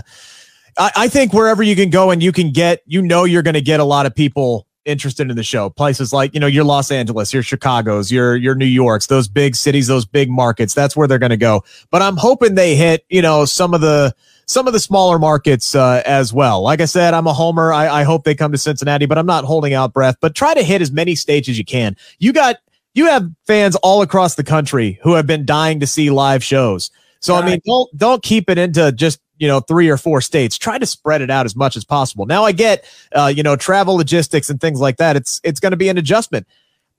I, 0.77 0.91
I 0.96 1.08
think 1.08 1.34
wherever 1.34 1.63
you 1.63 1.75
can 1.75 1.89
go 1.89 2.12
and 2.12 2.22
you 2.22 2.31
can 2.31 2.51
get 2.51 2.81
you 2.86 3.01
know 3.01 3.24
you're 3.25 3.41
going 3.41 3.55
to 3.55 3.62
get 3.62 3.79
a 3.79 3.86
lot 3.86 4.05
of 4.05 4.15
people 4.15 4.67
interested 4.86 5.29
in 5.29 5.36
the 5.36 5.43
show. 5.43 5.69
Places 5.69 6.13
like 6.13 6.33
you 6.33 6.39
know 6.39 6.48
your 6.48 6.63
Los 6.63 6.91
Angeles, 6.91 7.33
your 7.33 7.43
Chicago's, 7.43 8.12
your 8.12 8.36
your 8.36 8.55
New 8.55 8.65
York's, 8.65 9.07
those 9.07 9.27
big 9.27 9.55
cities, 9.55 9.88
those 9.88 10.05
big 10.05 10.29
markets. 10.29 10.74
That's 10.74 10.95
where 10.95 11.07
they're 11.07 11.19
going 11.19 11.29
to 11.29 11.38
go. 11.38 11.63
But 11.91 12.01
I'm 12.01 12.17
hoping 12.17 12.55
they 12.55 12.75
hit 12.75 13.05
you 13.09 13.21
know 13.21 13.45
some 13.45 13.74
of 13.74 13.81
the 13.81 14.13
some 14.45 14.65
of 14.65 14.74
the 14.74 14.79
smaller 14.79 15.19
markets 15.19 15.75
uh, 15.75 16.01
as 16.05 16.33
well. 16.33 16.62
Like 16.63 16.81
I 16.81 16.86
said, 16.86 17.13
I'm 17.13 17.27
a 17.27 17.33
homer. 17.33 17.71
I, 17.71 18.01
I 18.01 18.03
hope 18.03 18.24
they 18.24 18.33
come 18.33 18.51
to 18.51 18.57
Cincinnati, 18.57 19.05
but 19.05 19.17
I'm 19.17 19.27
not 19.27 19.45
holding 19.45 19.75
out 19.75 19.93
breath. 19.93 20.15
But 20.21 20.33
try 20.33 20.55
to 20.55 20.63
hit 20.63 20.81
as 20.81 20.91
many 20.91 21.13
states 21.13 21.48
as 21.48 21.57
you 21.57 21.65
can. 21.65 21.95
You 22.17 22.33
got 22.33 22.57
you 22.95 23.05
have 23.05 23.29
fans 23.45 23.75
all 23.77 24.01
across 24.01 24.36
the 24.36 24.43
country 24.43 25.00
who 25.03 25.13
have 25.13 25.27
been 25.27 25.45
dying 25.45 25.79
to 25.79 25.88
see 25.88 26.09
live 26.09 26.43
shows. 26.43 26.89
So 27.21 27.36
I 27.36 27.45
mean, 27.45 27.59
don't 27.65 27.98
don't 27.98 28.24
keep 28.24 28.50
it 28.50 28.57
into 28.57 28.91
just 28.91 29.19
you 29.39 29.48
know 29.48 29.60
three 29.62 29.89
or 29.89 29.98
four 29.98 30.22
states. 30.22 30.58
Try 30.58 30.77
to 30.77 30.86
spread 30.86 31.22
it 31.22 31.31
out 31.31 31.46
as 31.46 31.55
much 31.55 31.75
as 31.75 31.84
possible. 31.84 32.25
Now 32.27 32.43
I 32.43 32.51
get 32.51 32.86
uh, 33.13 33.31
you 33.36 33.41
know 33.41 33.55
travel 33.55 33.96
logistics 33.96 34.50
and 34.50 34.62
things 34.62 34.79
like 34.79 34.98
that. 34.98 35.15
It's 35.15 35.41
it's 35.43 35.60
going 35.60 35.72
to 35.72 35.77
be 35.77 35.89
an 35.89 35.98
adjustment. 35.98 36.46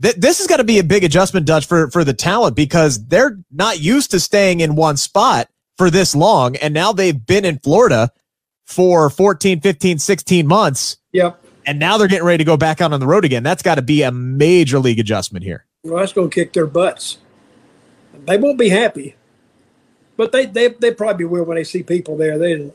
Th- 0.03 0.17
this 0.17 0.41
is 0.41 0.47
going 0.47 0.59
to 0.59 0.65
be 0.65 0.79
a 0.79 0.85
big 0.85 1.05
adjustment, 1.05 1.47
Dutch, 1.47 1.67
for 1.67 1.91
for 1.91 2.03
the 2.03 2.15
talent 2.15 2.57
because 2.57 3.07
they're 3.07 3.39
not 3.53 3.81
used 3.81 4.11
to 4.11 4.19
staying 4.21 4.61
in 4.61 4.75
one 4.75 4.97
spot 4.97 5.49
for 5.77 5.91
this 5.91 6.15
long, 6.17 6.57
and 6.57 6.75
now 6.75 6.93
they've 6.93 7.25
been 7.27 7.45
in 7.45 7.59
Florida 7.61 8.11
for 8.67 9.11
14, 9.11 9.61
15, 9.61 9.99
16 9.99 10.47
months, 10.47 10.97
Yep. 11.13 11.43
and 11.67 11.79
now 11.79 11.99
they're 11.99 12.07
getting 12.07 12.25
ready 12.27 12.39
to 12.39 12.45
go 12.45 12.57
back 12.57 12.81
out 12.81 12.93
on 12.93 13.01
the 13.01 13.07
road 13.07 13.25
again. 13.25 13.43
That's 13.43 13.63
got 13.63 13.77
to 13.77 13.83
be 13.83 14.03
a 14.03 14.13
major 14.13 14.79
league 14.79 14.99
adjustment 15.01 15.45
here. 15.45 15.65
Well, 15.83 15.99
that's 15.99 16.13
going 16.13 16.31
to 16.31 16.35
kick 16.35 16.53
their 16.53 16.67
butts. 16.67 17.19
They 18.27 18.37
won't 18.39 18.59
be 18.59 18.69
happy, 18.69 19.17
but 20.21 20.33
they 20.33 20.45
they 20.45 20.69
they 20.69 20.93
probably 20.93 21.25
will 21.25 21.45
when 21.45 21.57
they 21.57 21.65
see 21.65 21.83
people 21.83 22.15
there. 22.15 22.37
They, 22.37 22.71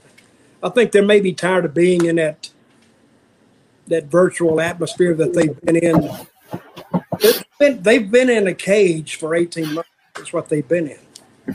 I 0.63 0.69
think 0.69 0.91
they 0.91 1.01
may 1.01 1.19
be 1.19 1.31
tired 1.31 1.63
of 1.63 1.75
being 1.75 2.05
in 2.05 2.15
that 2.15 2.49
that 3.85 4.05
virtual 4.05 4.59
atmosphere 4.59 5.13
that 5.13 5.35
they've 5.35 5.61
been 5.61 5.75
in. 5.75 6.09
It's 7.19 7.43
been, 7.59 7.83
they've 7.83 8.09
been 8.09 8.31
in 8.31 8.47
a 8.47 8.55
cage 8.55 9.17
for 9.17 9.35
eighteen 9.35 9.75
months. 9.75 9.91
That's 10.15 10.33
what 10.33 10.49
they've 10.49 10.67
been 10.67 10.87
in. 10.87 10.97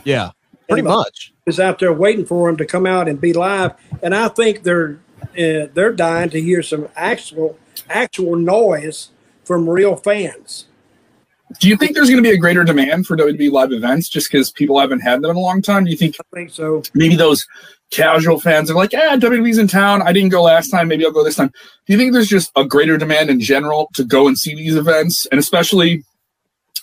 Yeah, 0.04 0.30
pretty 0.68 0.82
And 0.82 0.88
much. 0.90 1.32
Is 1.47 1.59
out 1.59 1.80
there 1.80 1.92
waiting 1.92 2.25
for 2.25 2.47
them 2.47 2.56
to 2.59 2.66
come 2.66 2.87
out 2.87 3.09
and 3.09 3.20
be 3.20 3.32
live, 3.32 3.73
and 4.00 4.14
I 4.14 4.28
think 4.28 4.62
they're 4.62 5.00
uh, 5.37 5.75
they're 5.75 5.92
dying 5.92 6.30
to 6.30 6.40
hear 6.40 6.62
some 6.62 6.87
actual 6.94 7.59
actual 7.88 8.37
noise 8.37 9.09
from 9.42 9.68
real 9.68 9.97
fans. 9.97 10.66
Do 11.59 11.69
you 11.69 11.76
think 11.76 11.95
there's 11.95 12.09
going 12.09 12.23
to 12.23 12.28
be 12.28 12.35
a 12.35 12.38
greater 12.38 12.62
demand 12.64 13.07
for 13.07 13.16
WWE 13.16 13.50
live 13.50 13.73
events 13.73 14.09
just 14.09 14.30
because 14.30 14.52
people 14.52 14.78
haven't 14.78 15.00
had 15.00 15.21
them 15.21 15.30
in 15.30 15.37
a 15.37 15.40
long 15.40 15.61
time? 15.61 15.85
Do 15.85 15.90
you 15.90 15.97
think 15.97 16.16
I 16.21 16.37
think 16.37 16.50
so. 16.50 16.83
maybe 16.95 17.16
those 17.16 17.47
casual 17.90 18.38
fans 18.38 18.71
are 18.71 18.75
like, 18.75 18.92
yeah, 18.92 19.16
WWE's 19.16 19.59
in 19.59 19.66
town. 19.66 20.00
I 20.02 20.12
didn't 20.12 20.30
go 20.30 20.42
last 20.42 20.69
time. 20.71 20.88
Maybe 20.88 21.04
I'll 21.04 21.11
go 21.11 21.25
this 21.25 21.37
time. 21.37 21.49
Do 21.87 21.92
you 21.92 21.99
think 21.99 22.12
there's 22.12 22.28
just 22.28 22.52
a 22.57 22.64
greater 22.64 22.97
demand 22.97 23.30
in 23.30 23.40
general 23.40 23.90
to 23.95 24.04
go 24.04 24.28
and 24.28 24.38
see 24.38 24.54
these 24.54 24.76
events? 24.76 25.26
And 25.26 25.40
especially, 25.40 26.04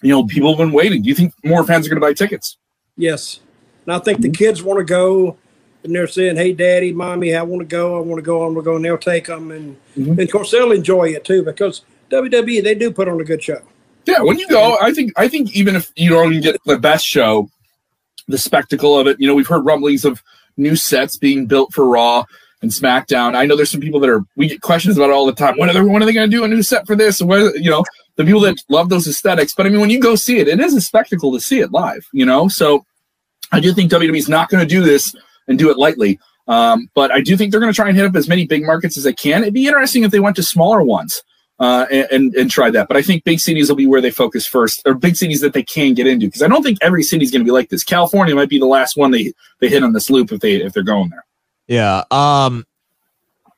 you 0.01 0.09
know, 0.09 0.25
people 0.25 0.50
have 0.50 0.57
been 0.57 0.74
waiting. 0.74 1.01
Do 1.01 1.09
you 1.09 1.15
think 1.15 1.33
more 1.45 1.63
fans 1.63 1.88
are 1.88 1.89
going 1.89 2.01
to 2.01 2.05
buy 2.05 2.13
tickets? 2.13 2.57
Yes. 2.97 3.39
And 3.86 3.95
I 3.95 4.00
think 4.00 4.21
the 4.21 4.29
kids 4.29 4.62
want 4.62 4.79
to 4.79 4.83
go 4.83 5.38
and 5.83 5.95
they're 5.95 6.07
saying, 6.07 6.36
hey, 6.36 6.51
daddy, 6.53 6.91
mommy, 6.91 7.33
I 7.33 7.43
want 7.43 7.62
to 7.62 7.65
go. 7.65 7.97
I 7.97 8.01
want 8.01 8.19
to 8.19 8.24
go. 8.24 8.43
I 8.43 8.45
want 8.45 8.57
to 8.57 8.62
go. 8.63 8.75
And 8.75 8.83
they'll 8.83 8.97
take 8.97 9.27
them. 9.27 9.51
And, 9.51 9.77
mm-hmm. 9.97 10.12
and 10.12 10.19
of 10.19 10.31
course, 10.31 10.51
they'll 10.51 10.74
enjoy 10.74 11.09
it 11.09 11.24
too 11.24 11.43
because 11.43 11.81
WWE, 12.12 12.63
they 12.63 12.75
do 12.75 12.91
put 12.91 13.07
on 13.07 13.21
a 13.21 13.24
good 13.24 13.41
show. 13.41 13.62
Yeah, 14.07 14.21
when 14.21 14.39
you 14.39 14.47
go, 14.47 14.77
I 14.81 14.93
think 14.93 15.11
I 15.17 15.27
think 15.27 15.53
even 15.53 15.75
if 15.75 15.91
you 15.97 16.11
don't 16.11 16.31
even 16.31 16.41
get 16.41 16.63
the 16.63 16.79
best 16.79 17.05
show, 17.05 17.49
the 18.27 18.37
spectacle 18.37 18.97
of 18.97 19.05
it. 19.05 19.19
You 19.19 19.27
know, 19.27 19.35
we've 19.35 19.47
heard 19.47 19.65
rumblings 19.65 20.05
of 20.05 20.23
new 20.55 20.75
sets 20.77 21.17
being 21.17 21.45
built 21.45 21.73
for 21.73 21.85
Raw 21.85 22.23
and 22.61 22.71
SmackDown. 22.71 23.35
I 23.35 23.45
know 23.45 23.55
there's 23.55 23.69
some 23.69 23.81
people 23.81 23.99
that 23.99 24.09
are 24.09 24.23
we 24.37 24.47
get 24.47 24.61
questions 24.61 24.97
about 24.97 25.09
it 25.09 25.13
all 25.13 25.25
the 25.25 25.33
time. 25.33 25.57
When 25.57 25.69
are 25.69 25.73
they 25.73 25.81
when 25.81 26.01
are 26.01 26.05
they 26.05 26.13
going 26.13 26.29
to 26.29 26.35
do 26.35 26.45
a 26.45 26.47
new 26.47 26.63
set 26.63 26.87
for 26.87 26.95
this? 26.95 27.19
You 27.19 27.69
know 27.69 27.83
the 28.15 28.23
people 28.23 28.39
that 28.41 28.55
love 28.69 28.87
those 28.87 29.07
aesthetics. 29.07 29.53
But 29.53 29.65
I 29.65 29.69
mean, 29.69 29.81
when 29.81 29.89
you 29.89 29.99
go 29.99 30.15
see 30.15 30.39
it, 30.39 30.47
it 30.47 30.59
is 30.59 30.73
a 30.73 30.81
spectacle 30.81 31.33
to 31.33 31.41
see 31.41 31.59
it 31.59 31.71
live. 31.71 32.07
You 32.13 32.25
know, 32.25 32.47
so 32.47 32.85
I 33.51 33.59
do 33.59 33.73
think 33.73 33.91
WWE's 33.91 34.29
not 34.29 34.49
going 34.49 34.65
to 34.65 34.67
do 34.67 34.81
this 34.81 35.13
and 35.49 35.59
do 35.59 35.69
it 35.69 35.77
lightly. 35.77 36.17
Um, 36.47 36.89
but 36.95 37.11
I 37.11 37.19
do 37.19 37.35
think 37.35 37.51
they're 37.51 37.59
going 37.59 37.73
to 37.73 37.75
try 37.75 37.89
and 37.89 37.97
hit 37.97 38.05
up 38.05 38.15
as 38.15 38.29
many 38.29 38.47
big 38.47 38.65
markets 38.65 38.97
as 38.97 39.03
they 39.03 39.11
can. 39.11 39.41
It'd 39.41 39.53
be 39.53 39.67
interesting 39.67 40.03
if 40.03 40.11
they 40.11 40.21
went 40.21 40.37
to 40.37 40.43
smaller 40.43 40.81
ones 40.81 41.21
uh, 41.59 41.85
and, 41.91 42.33
and 42.35 42.51
try 42.51 42.69
that. 42.69 42.87
But 42.87 42.97
I 42.97 43.01
think 43.01 43.23
big 43.23 43.39
cities 43.39 43.69
will 43.69 43.75
be 43.75 43.87
where 43.87 44.01
they 44.01 44.11
focus 44.11 44.45
first, 44.45 44.81
or 44.85 44.93
big 44.93 45.15
cities 45.15 45.41
that 45.41 45.53
they 45.53 45.63
can 45.63 45.93
get 45.93 46.07
into. 46.07 46.27
Because 46.27 46.43
I 46.43 46.47
don't 46.47 46.63
think 46.63 46.77
every 46.81 47.03
city 47.03 47.23
is 47.23 47.31
going 47.31 47.41
to 47.41 47.45
be 47.45 47.51
like 47.51 47.69
this. 47.69 47.83
California 47.83 48.35
might 48.35 48.49
be 48.49 48.59
the 48.59 48.65
last 48.65 48.97
one 48.97 49.11
they 49.11 49.33
they 49.59 49.69
hit 49.69 49.83
on 49.83 49.93
this 49.93 50.09
loop 50.09 50.31
if 50.31 50.39
they 50.39 50.55
if 50.57 50.73
they're 50.73 50.83
going 50.83 51.09
there. 51.09 51.25
Yeah. 51.67 52.03
Um 52.11 52.65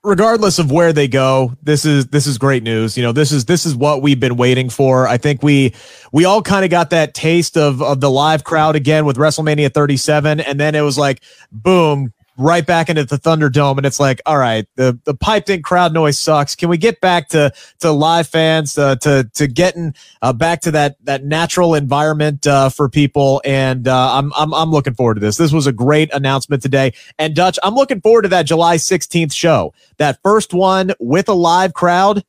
regardless 0.04 0.60
of 0.60 0.72
where 0.72 0.94
they 0.94 1.08
go, 1.08 1.54
this 1.62 1.86
is 1.86 2.08
this 2.08 2.26
is 2.26 2.38
great 2.38 2.64
news. 2.64 2.98
You 2.98 3.04
know, 3.04 3.12
this 3.12 3.32
is 3.32 3.46
this 3.46 3.66
is 3.66 3.76
what 3.76 4.02
we've 4.02 4.20
been 4.20 4.38
waiting 4.38 4.70
for. 4.70 5.08
I 5.08 5.18
think 5.18 5.44
we 5.44 5.74
we 6.12 6.26
all 6.26 6.42
kind 6.42 6.64
of 6.64 6.72
got 6.72 6.90
that 6.92 7.14
taste 7.14 7.58
of 7.58 7.82
of 7.82 8.00
the 8.00 8.10
live 8.10 8.44
crowd 8.44 8.76
again 8.76 9.06
with 9.06 9.18
WrestleMania 9.18 9.74
37 9.74 10.40
and 10.40 10.60
then 10.60 10.76
it 10.76 10.82
was 10.82 10.98
like 10.98 11.22
boom, 11.52 12.14
right 12.40 12.66
back 12.66 12.90
into 12.90 13.04
the 13.04 13.18
Thunderdome 13.18 13.78
and 13.78 13.86
it's 13.86 14.00
like, 14.00 14.22
all 14.26 14.38
right, 14.38 14.66
the 14.76 14.98
the 15.04 15.14
piped 15.14 15.50
in 15.50 15.62
crowd 15.62 15.94
noise 15.94 16.18
sucks. 16.18 16.56
Can 16.56 16.70
we 16.70 16.78
get 16.78 17.02
back 17.02 17.28
to 17.30 17.52
to 17.80 17.92
live 17.92 18.28
fans 18.28 18.78
uh, 18.78 18.96
to 18.98 19.30
to 19.36 19.48
getting 19.48 19.94
uh, 20.22 20.34
back 20.34 20.62
to 20.62 20.72
that 20.72 20.96
that 21.06 21.24
natural 21.24 21.76
environment 21.76 22.48
uh, 22.48 22.70
for 22.70 22.90
people 22.90 23.42
and 23.46 23.88
uh, 23.88 24.14
I'm 24.14 24.32
I'm 24.36 24.54
I'm 24.54 24.72
looking 24.72 24.94
forward 24.94 25.16
to 25.16 25.20
this. 25.20 25.38
This 25.38 25.52
was 25.52 25.68
a 25.68 25.74
great 25.74 26.12
announcement 26.14 26.64
today. 26.64 26.94
And 27.18 27.36
Dutch, 27.36 27.60
I'm 27.62 27.76
looking 27.76 28.02
forward 28.02 28.24
to 28.24 28.30
that 28.30 28.44
July 28.44 28.78
16th 28.78 29.34
show. 29.34 29.74
That 29.98 30.20
first 30.24 30.54
one 30.54 30.94
with 31.00 31.30
a 31.30 31.34
live 31.34 31.74
crowd. 31.74 32.24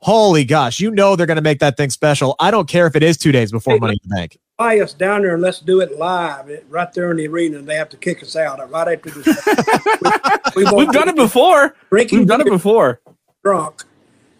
Holy 0.00 0.44
gosh, 0.44 0.78
you 0.78 0.92
know 0.92 1.16
they're 1.16 1.26
going 1.26 1.36
to 1.36 1.42
make 1.42 1.58
that 1.58 1.76
thing 1.76 1.90
special. 1.90 2.36
I 2.38 2.52
don't 2.52 2.68
care 2.68 2.86
if 2.86 2.94
it 2.94 3.02
is 3.02 3.16
2 3.16 3.32
days 3.32 3.50
before 3.50 3.78
Money 3.78 3.98
in 4.02 4.08
the 4.08 4.14
Bank. 4.14 4.38
Fly 4.58 4.80
us 4.80 4.92
down 4.92 5.22
there 5.22 5.34
and 5.34 5.42
let's 5.42 5.60
do 5.60 5.80
it 5.80 5.96
live 5.98 6.50
it- 6.50 6.66
right 6.68 6.92
there 6.92 7.12
in 7.12 7.16
the 7.16 7.28
arena. 7.28 7.58
And 7.58 7.66
they 7.68 7.76
have 7.76 7.88
to 7.90 7.96
kick 7.96 8.22
us 8.24 8.34
out 8.34 8.58
right 8.70 8.88
after 8.88 9.10
this. 9.10 9.26
we, 10.56 10.64
We've 10.72 10.90
done 10.90 11.08
it 11.08 11.14
before. 11.14 11.76
Drinking 11.90 12.18
We've 12.20 12.28
done 12.28 12.40
it 12.40 12.48
before. 12.48 13.00
drunk, 13.44 13.84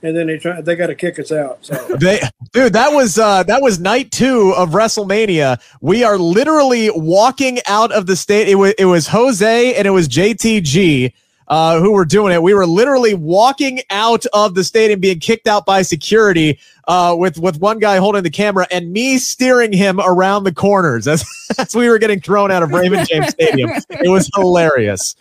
and 0.03 0.17
then 0.17 0.27
they 0.27 0.39
try. 0.39 0.61
They 0.61 0.75
got 0.75 0.89
to 0.89 0.97
kick 0.97 1.21
us 1.21 1.31
out. 1.31 1.65
So 1.65 1.75
They, 2.01 2.21
dude, 2.53 2.73
that 2.73 2.89
was 2.93 3.17
uh, 3.17 3.45
that 3.45 3.63
was 3.63 3.79
night 3.79 4.11
two 4.11 4.53
of 4.57 4.71
WrestleMania. 4.71 5.61
We 5.81 6.03
are 6.03 6.19
literally 6.19 6.91
walking 6.91 7.59
out 7.69 7.93
of 7.93 8.07
the 8.07 8.17
state. 8.17 8.49
It 8.49 8.57
was 8.57 8.75
it 8.77 8.87
was 8.87 9.07
Jose 9.07 9.75
and 9.77 9.87
it 9.87 9.91
was 9.91 10.09
JTG 10.09 11.13
uh, 11.49 11.81
who 11.81 11.93
were 11.93 12.05
doing 12.05 12.33
it. 12.33 12.43
We 12.43 12.55
were 12.55 12.67
literally 12.67 13.15
walking 13.15 13.81
out 13.91 14.25
of 14.33 14.55
the 14.55 14.63
stadium, 14.63 15.01
being 15.01 15.19
kicked 15.19 15.47
out 15.47 15.67
by 15.67 15.83
security 15.83 16.59
uh, 16.87 17.15
with 17.19 17.39
with 17.39 17.59
one 17.59 17.79
guy 17.79 17.97
holding 17.97 18.23
the 18.23 18.31
camera 18.31 18.67
and 18.71 18.93
me 18.93 19.19
steering 19.19 19.73
him 19.73 20.01
around 20.01 20.45
the 20.45 20.55
corners 20.55 21.09
as 21.09 21.25
as 21.59 21.75
we 21.75 21.89
were 21.89 21.99
getting 21.99 22.21
thrown 22.21 22.51
out 22.51 22.63
of 22.63 22.71
Raymond 22.71 23.09
James 23.09 23.29
Stadium. 23.29 23.71
It 23.91 24.09
was 24.09 24.31
hilarious. 24.35 25.17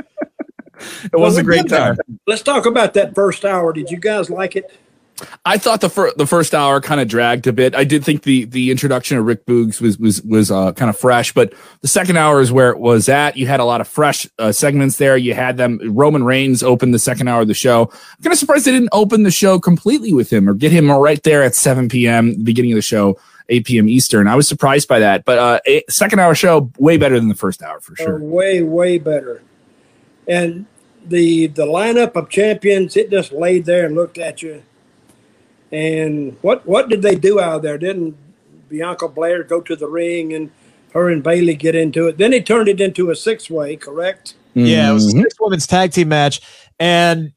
It 1.05 1.19
was 1.19 1.37
a 1.37 1.43
great 1.43 1.67
time. 1.67 1.97
let's 2.27 2.43
talk 2.43 2.65
about 2.65 2.93
that 2.93 3.15
first 3.15 3.45
hour. 3.45 3.73
Did 3.73 3.89
you 3.89 3.97
guys 3.97 4.29
like 4.29 4.55
it? 4.55 4.71
I 5.45 5.57
thought 5.57 5.81
the 5.81 6.13
the 6.15 6.27
first 6.27 6.53
hour 6.53 6.79
kind 6.79 7.01
of 7.01 7.07
dragged 7.07 7.47
a 7.47 7.53
bit. 7.53 7.73
I 7.73 7.83
did 7.83 8.03
think 8.03 8.23
the 8.23 8.45
the 8.45 8.69
introduction 8.69 9.17
of 9.17 9.25
Rick 9.25 9.45
Boogs 9.45 9.81
was 9.81 9.97
was 9.97 10.21
was 10.21 10.51
uh, 10.51 10.73
kind 10.73 10.89
of 10.89 10.97
fresh, 10.97 11.33
but 11.33 11.53
the 11.81 11.87
second 11.87 12.17
hour 12.17 12.39
is 12.39 12.51
where 12.51 12.69
it 12.69 12.79
was 12.79 13.09
at. 13.09 13.35
You 13.35 13.47
had 13.47 13.59
a 13.59 13.65
lot 13.65 13.81
of 13.81 13.87
fresh 13.87 14.27
uh, 14.37 14.51
segments 14.51 14.97
there. 14.97 15.17
You 15.17 15.33
had 15.33 15.57
them. 15.57 15.79
Roman 15.83 16.23
Reigns 16.23 16.61
opened 16.61 16.93
the 16.93 16.99
second 16.99 17.27
hour 17.27 17.41
of 17.41 17.47
the 17.47 17.53
show. 17.53 17.91
I'm 17.91 18.23
kind 18.23 18.33
of 18.33 18.39
surprised 18.39 18.65
they 18.65 18.71
didn't 18.71 18.89
open 18.91 19.23
the 19.23 19.31
show 19.31 19.59
completely 19.59 20.13
with 20.13 20.31
him 20.31 20.47
or 20.47 20.53
get 20.53 20.71
him 20.71 20.91
right 20.91 21.21
there 21.23 21.43
at 21.43 21.55
7 21.55 21.89
p.m. 21.89 22.43
beginning 22.43 22.73
of 22.73 22.77
the 22.77 22.81
show. 22.81 23.17
8 23.49 23.65
p.m. 23.65 23.87
Eastern. 23.87 24.27
I 24.27 24.35
was 24.35 24.45
surprised 24.45 24.89
by 24.89 24.99
that, 24.99 25.23
but 25.23 25.37
uh, 25.37 25.59
a 25.65 25.81
second 25.89 26.19
hour 26.19 26.35
show 26.35 26.69
way 26.77 26.97
better 26.97 27.17
than 27.17 27.29
the 27.29 27.35
first 27.35 27.63
hour 27.63 27.79
for 27.79 27.95
sure. 27.95 28.19
way, 28.19 28.61
way 28.61 28.97
better. 28.97 29.41
And 30.27 30.65
the 31.05 31.47
the 31.47 31.65
lineup 31.65 32.17
of 32.17 32.29
champions, 32.29 32.97
it 32.97 33.09
just 33.09 33.31
laid 33.31 33.63
there 33.63 33.85
and 33.85 33.95
looked 33.95 34.17
at 34.17 34.41
you. 34.41 34.63
And 35.71 36.37
what 36.41 36.65
what 36.65 36.89
did 36.89 37.01
they 37.01 37.15
do 37.15 37.39
out 37.39 37.61
there? 37.61 37.77
Didn't 37.77 38.15
Bianca 38.69 39.07
Belair 39.07 39.43
go 39.43 39.61
to 39.61 39.75
the 39.75 39.87
ring 39.87 40.33
and 40.33 40.49
her 40.93 41.09
and 41.09 41.21
Bayley 41.21 41.55
get 41.55 41.75
into 41.75 42.07
it? 42.07 42.17
Then 42.17 42.31
they 42.31 42.41
turned 42.41 42.69
it 42.69 42.79
into 42.79 43.09
a 43.09 43.15
six 43.15 43.49
way, 43.49 43.75
correct? 43.75 44.35
Yeah, 44.53 44.89
it 44.89 44.93
was 44.93 45.13
a 45.13 45.17
Mhm. 45.17 45.21
six 45.23 45.35
women's 45.39 45.67
tag 45.67 45.91
team 45.91 46.07
match, 46.09 46.41
and 46.79 47.31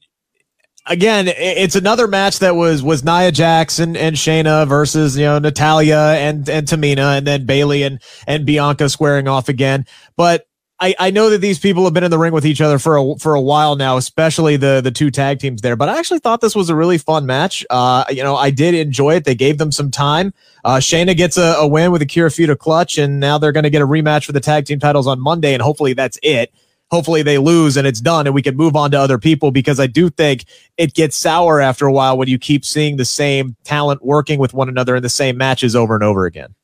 again, 0.86 1.28
it's 1.28 1.76
another 1.76 2.06
match 2.06 2.38
that 2.38 2.56
was 2.56 2.82
was 2.82 3.04
Nia 3.04 3.30
Jackson 3.32 3.96
and 3.96 4.16
Shayna 4.16 4.66
versus 4.66 5.16
you 5.18 5.24
know 5.24 5.38
Natalya 5.38 6.14
and 6.18 6.48
and 6.48 6.66
Tamina, 6.66 7.18
and 7.18 7.26
then 7.26 7.44
Bayley 7.46 7.82
and 7.82 8.00
and 8.26 8.46
Bianca 8.46 8.88
squaring 8.88 9.28
off 9.28 9.48
again. 9.48 9.84
But 10.16 10.46
I, 10.82 10.94
I 10.98 11.10
know 11.10 11.28
that 11.28 11.42
these 11.42 11.58
people 11.58 11.84
have 11.84 11.92
been 11.92 12.04
in 12.04 12.10
the 12.10 12.18
ring 12.18 12.32
with 12.32 12.46
each 12.46 12.62
other 12.62 12.78
for 12.78 12.96
a, 12.96 13.18
for 13.18 13.34
a 13.34 13.40
while 13.40 13.76
now, 13.76 13.98
especially 13.98 14.56
the 14.56 14.80
the 14.80 14.90
two 14.90 15.10
tag 15.10 15.38
teams 15.38 15.60
there. 15.60 15.76
But 15.76 15.90
I 15.90 15.98
actually 15.98 16.20
thought 16.20 16.40
this 16.40 16.56
was 16.56 16.70
a 16.70 16.74
really 16.74 16.96
fun 16.96 17.26
match. 17.26 17.66
Uh, 17.68 18.04
you 18.08 18.22
know, 18.22 18.34
I 18.34 18.50
did 18.50 18.74
enjoy 18.74 19.16
it. 19.16 19.24
They 19.24 19.34
gave 19.34 19.58
them 19.58 19.72
some 19.72 19.90
time. 19.90 20.32
Uh, 20.64 20.76
Shayna 20.76 21.14
gets 21.14 21.36
a, 21.36 21.56
a 21.58 21.68
win 21.68 21.92
with 21.92 22.00
a 22.00 22.06
Kirifuda 22.06 22.56
clutch, 22.56 22.96
and 22.96 23.20
now 23.20 23.36
they're 23.36 23.52
going 23.52 23.64
to 23.64 23.70
get 23.70 23.82
a 23.82 23.86
rematch 23.86 24.24
for 24.24 24.32
the 24.32 24.40
tag 24.40 24.64
team 24.64 24.78
titles 24.78 25.06
on 25.06 25.20
Monday, 25.20 25.52
and 25.52 25.62
hopefully 25.62 25.92
that's 25.92 26.18
it. 26.22 26.52
Hopefully 26.90 27.22
they 27.22 27.38
lose 27.38 27.76
and 27.76 27.86
it's 27.86 28.00
done, 28.00 28.26
and 28.26 28.34
we 28.34 28.42
can 28.42 28.56
move 28.56 28.74
on 28.74 28.90
to 28.90 28.98
other 28.98 29.18
people 29.18 29.50
because 29.50 29.78
I 29.78 29.86
do 29.86 30.08
think 30.08 30.46
it 30.76 30.94
gets 30.94 31.16
sour 31.16 31.60
after 31.60 31.86
a 31.86 31.92
while 31.92 32.16
when 32.16 32.26
you 32.26 32.38
keep 32.38 32.64
seeing 32.64 32.96
the 32.96 33.04
same 33.04 33.54
talent 33.64 34.04
working 34.04 34.40
with 34.40 34.54
one 34.54 34.68
another 34.68 34.96
in 34.96 35.02
the 35.02 35.08
same 35.08 35.36
matches 35.36 35.76
over 35.76 35.94
and 35.94 36.02
over 36.02 36.24
again. 36.24 36.54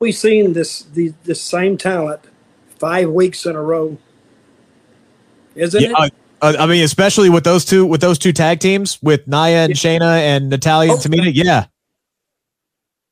We've 0.00 0.14
seen 0.14 0.52
this 0.52 0.82
the, 0.82 1.12
this 1.24 1.42
same 1.42 1.76
talent 1.76 2.22
five 2.78 3.10
weeks 3.10 3.46
in 3.46 3.56
a 3.56 3.62
row, 3.62 3.96
isn't 5.54 5.82
yeah, 5.82 6.04
it? 6.04 6.14
Uh, 6.42 6.54
I 6.58 6.66
mean, 6.66 6.84
especially 6.84 7.30
with 7.30 7.44
those 7.44 7.64
two 7.64 7.86
with 7.86 8.00
those 8.00 8.18
two 8.18 8.32
tag 8.32 8.60
teams 8.60 9.02
with 9.02 9.26
Nia 9.26 9.64
and 9.64 9.70
yeah. 9.70 9.98
Shayna 9.98 10.18
and 10.18 10.50
Natalya 10.50 10.92
and 10.92 11.00
Tamina. 11.00 11.32
Yeah. 11.34 11.66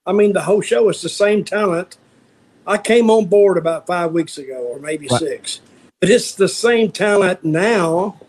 I 0.07 0.13
mean, 0.13 0.35
the 0.35 0.43
whole 0.43 0.61
show 0.61 0.89
is 0.91 1.01
the 1.01 1.09
same 1.09 1.45
talent. 1.45 1.97
I 2.67 2.79
came 2.79 3.11
on 3.11 3.27
board 3.27 3.57
about 3.57 3.87
five 3.87 4.13
weeks 4.13 4.39
ago, 4.39 4.57
or 4.57 4.79
maybe 4.79 5.07
what? 5.07 5.21
six, 5.21 5.61
but 6.01 6.11
it's 6.11 6.35
the 6.35 6.49
same 6.49 6.93
talent 6.93 7.45
now 7.45 8.21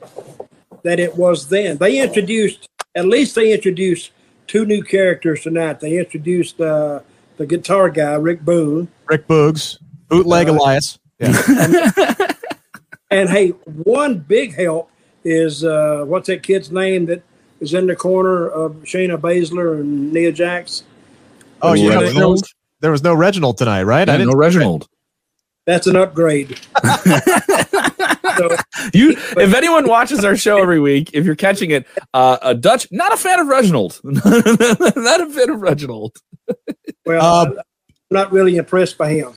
that 0.83 0.99
it 0.99 1.15
was 1.17 1.49
then. 1.49 1.77
They 1.77 2.01
introduced, 2.01 2.67
at 2.95 3.05
least 3.05 3.35
they 3.35 3.53
introduced 3.53 4.11
two 4.47 4.65
new 4.65 4.83
characters 4.83 5.41
tonight. 5.41 5.79
They 5.79 5.97
introduced 5.97 6.59
uh, 6.61 7.01
the 7.37 7.45
guitar 7.45 7.89
guy, 7.89 8.13
Rick 8.13 8.41
Boone, 8.41 8.87
Rick 9.07 9.27
Boogs, 9.27 9.77
bootleg 10.07 10.47
uh, 10.47 10.53
Elias. 10.53 10.99
Yeah. 11.25 12.13
and, 12.19 12.35
and, 13.11 13.29
hey, 13.29 13.49
one 13.65 14.19
big 14.19 14.55
help 14.55 14.89
is 15.23 15.63
uh, 15.63 16.03
what's 16.05 16.27
that 16.27 16.43
kid's 16.43 16.71
name 16.71 17.05
that 17.07 17.23
is 17.59 17.73
in 17.73 17.87
the 17.87 17.95
corner 17.95 18.47
of 18.47 18.73
Shayna 18.83 19.17
Baszler 19.17 19.79
and 19.79 20.13
Nia 20.13 20.31
Jax? 20.31 20.83
Oh, 21.61 21.73
yeah. 21.73 21.99
Reginald? 21.99 22.45
There 22.81 22.91
was 22.91 23.03
no 23.03 23.13
Reginald 23.13 23.57
tonight, 23.57 23.83
right? 23.83 24.07
Yeah, 24.07 24.13
I 24.13 24.17
didn't 24.17 24.31
know 24.31 24.37
Reginald. 24.37 24.87
That's 25.65 25.87
an 25.87 25.95
upgrade. 25.95 26.59
so, 26.83 28.55
you, 28.93 29.15
if 29.37 29.53
anyone 29.53 29.87
watches 29.87 30.23
our 30.23 30.35
show 30.35 30.61
every 30.61 30.79
week, 30.79 31.11
if 31.13 31.25
you're 31.25 31.35
catching 31.35 31.71
it, 31.71 31.87
uh, 32.13 32.37
a 32.43 32.53
Dutch, 32.53 32.87
not 32.91 33.13
a 33.13 33.17
fan 33.17 33.39
of 33.39 33.47
Reginald, 33.47 33.99
not 34.03 35.21
a 35.21 35.29
fan 35.31 35.49
of 35.49 35.61
Reginald. 35.61 36.15
well, 37.05 37.25
uh, 37.25 37.45
I'm 37.47 37.57
not 38.11 38.31
really 38.31 38.57
impressed 38.57 38.97
by 38.97 39.09
him. 39.09 39.33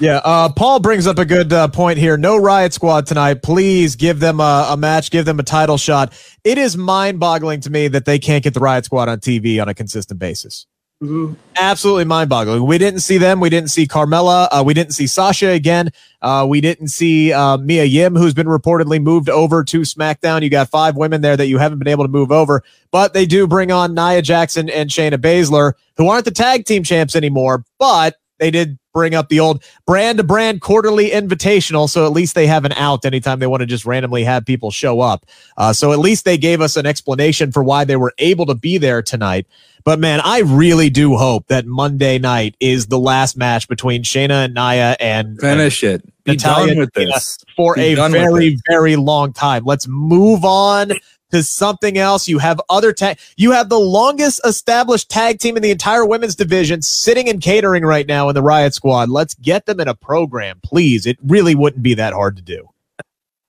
Yeah, 0.00 0.20
uh, 0.24 0.52
Paul 0.52 0.78
brings 0.78 1.06
up 1.08 1.18
a 1.18 1.24
good 1.24 1.52
uh, 1.52 1.68
point 1.68 1.98
here. 1.98 2.16
No 2.16 2.36
Riot 2.36 2.72
Squad 2.72 3.06
tonight. 3.06 3.42
Please 3.42 3.96
give 3.96 4.20
them 4.20 4.38
a, 4.38 4.68
a 4.70 4.76
match, 4.76 5.10
give 5.10 5.24
them 5.24 5.40
a 5.40 5.42
title 5.42 5.76
shot. 5.76 6.12
It 6.44 6.56
is 6.56 6.76
mind 6.76 7.18
boggling 7.18 7.60
to 7.62 7.70
me 7.70 7.88
that 7.88 8.04
they 8.04 8.18
can't 8.18 8.44
get 8.44 8.54
the 8.54 8.60
Riot 8.60 8.84
Squad 8.84 9.08
on 9.08 9.18
TV 9.18 9.60
on 9.60 9.68
a 9.68 9.74
consistent 9.74 10.20
basis. 10.20 10.66
Mm-hmm. 11.02 11.34
Absolutely 11.56 12.04
mind 12.04 12.28
boggling. 12.28 12.66
We 12.66 12.76
didn't 12.76 13.00
see 13.00 13.18
them. 13.18 13.38
We 13.38 13.50
didn't 13.50 13.70
see 13.70 13.86
Carmella. 13.86 14.48
Uh, 14.50 14.64
we 14.66 14.74
didn't 14.74 14.92
see 14.94 15.06
Sasha 15.06 15.48
again. 15.50 15.90
Uh, 16.22 16.44
we 16.48 16.60
didn't 16.60 16.88
see 16.88 17.32
uh, 17.32 17.56
Mia 17.56 17.84
Yim, 17.84 18.16
who's 18.16 18.34
been 18.34 18.48
reportedly 18.48 19.00
moved 19.00 19.28
over 19.28 19.62
to 19.62 19.80
SmackDown. 19.82 20.42
You 20.42 20.50
got 20.50 20.68
five 20.68 20.96
women 20.96 21.20
there 21.20 21.36
that 21.36 21.46
you 21.46 21.58
haven't 21.58 21.78
been 21.78 21.88
able 21.88 22.02
to 22.02 22.10
move 22.10 22.32
over, 22.32 22.64
but 22.90 23.14
they 23.14 23.26
do 23.26 23.46
bring 23.46 23.70
on 23.70 23.94
Nia 23.94 24.22
Jackson 24.22 24.68
and 24.68 24.90
Shayna 24.90 25.18
Baszler, 25.18 25.74
who 25.96 26.08
aren't 26.08 26.24
the 26.24 26.32
tag 26.32 26.64
team 26.64 26.82
champs 26.82 27.14
anymore, 27.14 27.64
but 27.78 28.16
they 28.38 28.50
did 28.50 28.78
bring 28.92 29.14
up 29.14 29.28
the 29.28 29.38
old 29.38 29.62
brand 29.86 30.18
to 30.18 30.24
brand 30.24 30.60
quarterly 30.60 31.10
invitational. 31.10 31.88
So 31.88 32.04
at 32.04 32.12
least 32.12 32.34
they 32.34 32.46
have 32.46 32.64
an 32.64 32.72
out 32.72 33.04
anytime 33.04 33.38
they 33.38 33.46
want 33.46 33.60
to 33.60 33.66
just 33.66 33.86
randomly 33.86 34.24
have 34.24 34.44
people 34.44 34.70
show 34.70 35.00
up. 35.00 35.26
Uh, 35.56 35.72
so 35.72 35.92
at 35.92 35.98
least 35.98 36.24
they 36.24 36.38
gave 36.38 36.60
us 36.60 36.76
an 36.76 36.86
explanation 36.86 37.52
for 37.52 37.62
why 37.62 37.84
they 37.84 37.96
were 37.96 38.12
able 38.18 38.46
to 38.46 38.54
be 38.54 38.78
there 38.78 39.02
tonight. 39.02 39.46
But 39.84 40.00
man, 40.00 40.20
I 40.22 40.40
really 40.40 40.90
do 40.90 41.16
hope 41.16 41.46
that 41.46 41.64
Monday 41.64 42.18
night 42.18 42.56
is 42.60 42.88
the 42.88 42.98
last 42.98 43.36
match 43.36 43.68
between 43.68 44.02
Shayna 44.02 44.46
and 44.46 44.54
Nia 44.54 44.96
and 45.00 45.38
finish 45.38 45.82
and 45.82 45.94
it. 45.94 46.24
Be 46.24 46.32
Natalya 46.32 46.74
done 46.74 46.78
with 46.78 46.92
this 46.92 47.38
for 47.56 47.74
Be 47.76 47.92
a 47.92 48.08
very, 48.08 48.58
very 48.68 48.96
long 48.96 49.32
time. 49.32 49.64
Let's 49.64 49.86
move 49.88 50.44
on 50.44 50.92
to 51.30 51.42
something 51.42 51.98
else. 51.98 52.28
You 52.28 52.38
have 52.38 52.60
other 52.68 52.92
tag. 52.92 53.18
You 53.36 53.52
have 53.52 53.68
the 53.68 53.78
longest 53.78 54.40
established 54.44 55.10
tag 55.10 55.38
team 55.38 55.56
in 55.56 55.62
the 55.62 55.70
entire 55.70 56.04
women's 56.04 56.34
division 56.34 56.82
sitting 56.82 57.28
and 57.28 57.40
catering 57.40 57.84
right 57.84 58.06
now 58.06 58.28
in 58.28 58.34
the 58.34 58.42
Riot 58.42 58.74
Squad. 58.74 59.08
Let's 59.08 59.34
get 59.34 59.66
them 59.66 59.80
in 59.80 59.88
a 59.88 59.94
program, 59.94 60.60
please. 60.62 61.06
It 61.06 61.18
really 61.24 61.54
wouldn't 61.54 61.82
be 61.82 61.94
that 61.94 62.12
hard 62.12 62.36
to 62.36 62.42
do. 62.42 62.68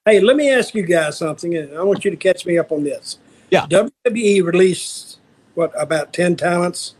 Hey, 0.05 0.19
let 0.19 0.35
me 0.35 0.49
ask 0.51 0.73
you 0.73 0.83
guys 0.83 1.17
something, 1.17 1.55
and 1.55 1.77
I 1.77 1.83
want 1.83 2.03
you 2.03 2.11
to 2.11 2.17
catch 2.17 2.45
me 2.45 2.57
up 2.57 2.71
on 2.71 2.83
this. 2.83 3.17
Yeah. 3.51 3.65
WWE 3.67 4.43
released 4.43 5.19
what 5.55 5.71
about 5.79 6.13
ten 6.13 6.35
talents? 6.35 6.95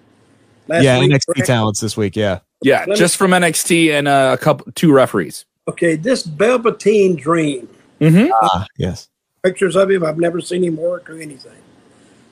yeah, 0.68 1.00
week, 1.00 1.12
NXT 1.12 1.46
talents 1.46 1.80
this 1.80 1.96
week. 1.96 2.16
Yeah. 2.16 2.40
Yeah, 2.62 2.84
let 2.88 2.98
just 2.98 3.16
me, 3.16 3.26
from 3.26 3.32
NXT 3.32 3.92
and 3.92 4.08
a 4.08 4.38
couple 4.38 4.70
two 4.74 4.92
referees. 4.92 5.46
Okay, 5.68 5.96
this 5.96 6.24
Velveteen 6.24 7.16
Dream. 7.16 7.70
Mm-hmm. 8.02 8.32
Ah, 8.42 8.66
yes 8.78 9.08
pictures 9.44 9.76
of 9.76 9.90
him. 9.90 10.04
I've 10.04 10.18
never 10.20 10.42
seen 10.42 10.64
him 10.64 10.78
work 10.78 11.10
or 11.10 11.20
anything. 11.20 11.58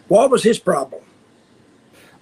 What 0.07 0.31
was 0.31 0.43
his 0.43 0.59
problem? 0.59 1.01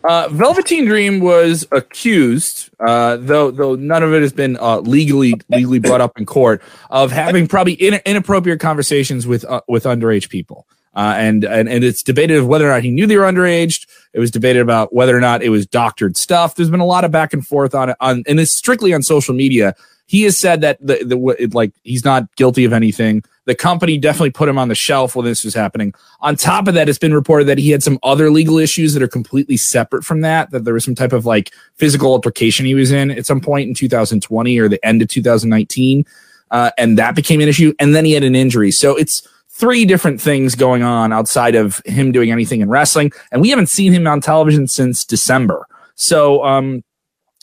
Uh, 0.03 0.27
Velveteen 0.29 0.85
Dream 0.85 1.19
was 1.19 1.65
accused, 1.71 2.69
uh, 2.79 3.17
though 3.17 3.49
though 3.49 3.73
none 3.73 4.03
of 4.03 4.13
it 4.13 4.21
has 4.21 4.33
been 4.33 4.55
uh, 4.57 4.79
legally 4.79 5.33
legally 5.49 5.79
brought 5.79 5.99
up 5.99 6.15
in 6.19 6.27
court, 6.27 6.61
of 6.91 7.11
having 7.11 7.47
probably 7.47 7.73
in, 7.73 7.99
inappropriate 8.05 8.59
conversations 8.59 9.25
with 9.25 9.43
uh, 9.45 9.61
with 9.67 9.85
underage 9.85 10.29
people. 10.29 10.67
Uh, 10.95 11.15
and, 11.17 11.43
and 11.43 11.67
and 11.67 11.83
it's 11.83 12.03
debated 12.03 12.37
of 12.37 12.47
whether 12.47 12.67
or 12.67 12.73
not 12.73 12.83
he 12.83 12.91
knew 12.91 13.07
they 13.07 13.17
were 13.17 13.23
underage. 13.23 13.87
It 14.13 14.19
was 14.19 14.29
debated 14.29 14.61
about 14.61 14.93
whether 14.93 15.17
or 15.17 15.19
not 15.19 15.41
it 15.41 15.49
was 15.49 15.65
doctored 15.65 16.15
stuff. 16.15 16.55
There's 16.55 16.69
been 16.69 16.79
a 16.79 16.85
lot 16.85 17.03
of 17.03 17.11
back 17.11 17.33
and 17.33 17.45
forth 17.45 17.73
on 17.73 17.89
it, 17.89 17.97
on, 17.99 18.23
and 18.27 18.39
it's 18.39 18.53
strictly 18.53 18.93
on 18.93 19.01
social 19.01 19.33
media. 19.33 19.75
He 20.05 20.21
has 20.21 20.37
said 20.37 20.61
that 20.61 20.77
the, 20.79 21.03
the 21.03 21.49
like 21.51 21.73
he's 21.83 22.05
not 22.05 22.33
guilty 22.35 22.63
of 22.63 22.73
anything. 22.73 23.23
The 23.45 23.55
company 23.55 23.97
definitely 23.97 24.31
put 24.31 24.49
him 24.49 24.57
on 24.57 24.67
the 24.67 24.75
shelf 24.75 25.15
when 25.15 25.25
this 25.25 25.43
was 25.43 25.53
happening. 25.53 25.93
On 26.21 26.35
top 26.35 26.67
of 26.67 26.73
that, 26.73 26.89
it's 26.89 26.97
been 26.97 27.13
reported 27.13 27.45
that 27.45 27.57
he 27.57 27.69
had 27.69 27.83
some 27.83 27.99
other 28.03 28.29
legal 28.29 28.57
issues 28.57 28.93
that 28.93 29.03
are 29.03 29.07
completely 29.07 29.57
separate 29.57 30.03
from 30.03 30.21
that, 30.21 30.51
that 30.51 30.65
there 30.65 30.73
was 30.73 30.83
some 30.83 30.95
type 30.95 31.13
of 31.13 31.25
like 31.25 31.53
physical 31.75 32.11
altercation 32.11 32.65
he 32.65 32.75
was 32.75 32.91
in 32.91 33.11
at 33.11 33.25
some 33.25 33.39
point 33.39 33.69
in 33.69 33.75
2020 33.75 34.59
or 34.59 34.67
the 34.67 34.83
end 34.85 35.01
of 35.01 35.07
2019. 35.07 36.05
Uh, 36.51 36.71
and 36.77 36.97
that 36.97 37.15
became 37.15 37.41
an 37.41 37.47
issue. 37.47 37.73
And 37.79 37.95
then 37.95 38.05
he 38.05 38.13
had 38.13 38.23
an 38.23 38.35
injury. 38.35 38.71
So 38.71 38.95
it's 38.95 39.27
three 39.49 39.85
different 39.85 40.19
things 40.19 40.53
going 40.55 40.83
on 40.83 41.13
outside 41.13 41.55
of 41.55 41.81
him 41.85 42.11
doing 42.11 42.31
anything 42.31 42.61
in 42.61 42.69
wrestling. 42.69 43.11
And 43.31 43.41
we 43.41 43.49
haven't 43.49 43.67
seen 43.67 43.93
him 43.93 44.05
on 44.05 44.21
television 44.21 44.67
since 44.67 45.05
December. 45.05 45.65
So, 45.95 46.43
um, 46.43 46.83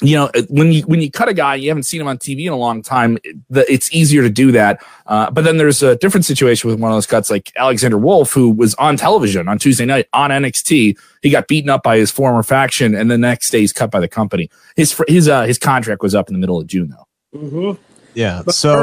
you 0.02 0.16
know 0.16 0.30
when 0.48 0.72
you 0.72 0.82
when 0.82 1.00
you 1.00 1.10
cut 1.10 1.28
a 1.28 1.34
guy 1.34 1.54
you 1.54 1.68
haven't 1.68 1.84
seen 1.84 2.00
him 2.00 2.08
on 2.08 2.18
tv 2.18 2.46
in 2.46 2.52
a 2.52 2.56
long 2.56 2.82
time 2.82 3.18
it's 3.50 3.92
easier 3.92 4.22
to 4.22 4.30
do 4.30 4.52
that. 4.52 4.82
Uh, 5.06 5.30
but 5.30 5.44
then 5.44 5.56
there's 5.56 5.82
a 5.82 5.96
different 5.96 6.24
situation 6.24 6.68
with 6.70 6.78
one 6.78 6.90
of 6.90 6.96
those 6.96 7.06
cuts 7.06 7.30
like 7.30 7.52
alexander 7.56 7.98
wolfe 7.98 8.32
who 8.32 8.50
was 8.50 8.74
on 8.76 8.96
television 8.96 9.48
on 9.48 9.58
tuesday 9.58 9.84
night 9.84 10.08
on 10.12 10.30
nxt 10.30 10.96
he 11.22 11.30
got 11.30 11.48
beaten 11.48 11.70
up 11.70 11.82
by 11.82 11.96
his 11.96 12.10
former 12.10 12.42
faction 12.42 12.94
and 12.94 13.10
the 13.10 13.18
next 13.18 13.50
day 13.50 13.60
he's 13.60 13.72
cut 13.72 13.90
by 13.90 14.00
the 14.00 14.08
company. 14.08 14.50
His 14.76 15.00
his 15.08 15.28
uh, 15.28 15.44
his 15.44 15.58
contract 15.58 16.02
was 16.02 16.14
up 16.14 16.28
in 16.28 16.34
the 16.34 16.38
middle 16.38 16.60
of 16.60 16.66
june 16.66 16.90
though. 16.90 17.38
Mm-hmm. 17.38 17.82
yeah 18.14 18.42
but 18.44 18.54
so 18.54 18.82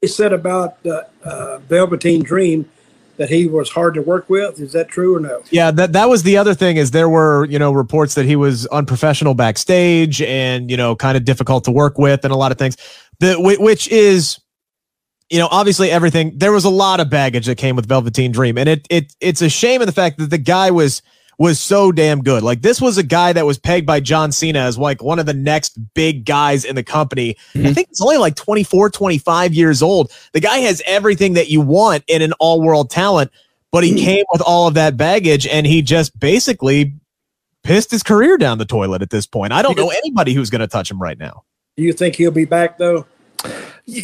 he 0.00 0.06
said 0.06 0.32
about 0.32 0.82
the 0.82 1.06
uh, 1.22 1.58
velveteen 1.58 2.22
dream 2.22 2.70
that 3.20 3.28
he 3.28 3.46
was 3.46 3.68
hard 3.68 3.92
to 3.92 4.00
work 4.00 4.30
with. 4.30 4.58
Is 4.58 4.72
that 4.72 4.88
true 4.88 5.14
or 5.14 5.20
no? 5.20 5.42
Yeah, 5.50 5.70
that 5.72 5.92
that 5.92 6.08
was 6.08 6.22
the 6.22 6.38
other 6.38 6.54
thing 6.54 6.78
is 6.78 6.92
there 6.92 7.08
were, 7.10 7.44
you 7.44 7.58
know, 7.58 7.70
reports 7.70 8.14
that 8.14 8.24
he 8.24 8.34
was 8.34 8.66
unprofessional 8.68 9.34
backstage 9.34 10.22
and, 10.22 10.70
you 10.70 10.76
know, 10.78 10.96
kind 10.96 11.18
of 11.18 11.26
difficult 11.26 11.64
to 11.64 11.70
work 11.70 11.98
with 11.98 12.24
and 12.24 12.32
a 12.32 12.36
lot 12.36 12.50
of 12.50 12.56
things. 12.56 12.78
The 13.20 13.34
which 13.38 13.88
is 13.88 14.40
you 15.28 15.38
know, 15.38 15.48
obviously 15.50 15.90
everything 15.90 16.32
there 16.38 16.50
was 16.50 16.64
a 16.64 16.70
lot 16.70 16.98
of 16.98 17.10
baggage 17.10 17.44
that 17.44 17.58
came 17.58 17.76
with 17.76 17.86
Velveteen 17.86 18.32
Dream 18.32 18.56
and 18.56 18.70
it 18.70 18.86
it 18.88 19.14
it's 19.20 19.42
a 19.42 19.50
shame 19.50 19.82
in 19.82 19.86
the 19.86 19.92
fact 19.92 20.16
that 20.16 20.30
the 20.30 20.38
guy 20.38 20.70
was 20.70 21.02
was 21.40 21.58
so 21.58 21.90
damn 21.90 22.22
good. 22.22 22.42
Like 22.42 22.60
this 22.60 22.82
was 22.82 22.98
a 22.98 23.02
guy 23.02 23.32
that 23.32 23.46
was 23.46 23.58
pegged 23.58 23.86
by 23.86 24.00
John 24.00 24.30
Cena 24.30 24.58
as 24.58 24.76
like 24.76 25.02
one 25.02 25.18
of 25.18 25.24
the 25.24 25.32
next 25.32 25.70
big 25.94 26.26
guys 26.26 26.66
in 26.66 26.76
the 26.76 26.82
company. 26.82 27.34
Mm-hmm. 27.54 27.66
I 27.66 27.72
think 27.72 27.88
he's 27.88 28.02
only 28.02 28.18
like 28.18 28.36
24, 28.36 28.90
25 28.90 29.54
years 29.54 29.80
old. 29.80 30.12
The 30.34 30.40
guy 30.40 30.58
has 30.58 30.82
everything 30.84 31.32
that 31.32 31.48
you 31.48 31.62
want 31.62 32.04
in 32.08 32.20
an 32.20 32.34
all-world 32.34 32.90
talent, 32.90 33.30
but 33.72 33.84
he 33.84 33.94
came 34.04 34.26
with 34.30 34.42
all 34.42 34.68
of 34.68 34.74
that 34.74 34.98
baggage 34.98 35.46
and 35.46 35.66
he 35.66 35.80
just 35.80 36.20
basically 36.20 36.92
pissed 37.64 37.90
his 37.90 38.02
career 38.02 38.36
down 38.36 38.58
the 38.58 38.66
toilet 38.66 39.00
at 39.00 39.08
this 39.08 39.26
point. 39.26 39.54
I 39.54 39.62
don't 39.62 39.78
know 39.78 39.88
anybody 39.88 40.34
who's 40.34 40.50
going 40.50 40.60
to 40.60 40.68
touch 40.68 40.90
him 40.90 41.00
right 41.00 41.18
now. 41.18 41.44
Do 41.78 41.84
you 41.84 41.94
think 41.94 42.16
he'll 42.16 42.30
be 42.30 42.44
back 42.44 42.76
though? 42.76 43.06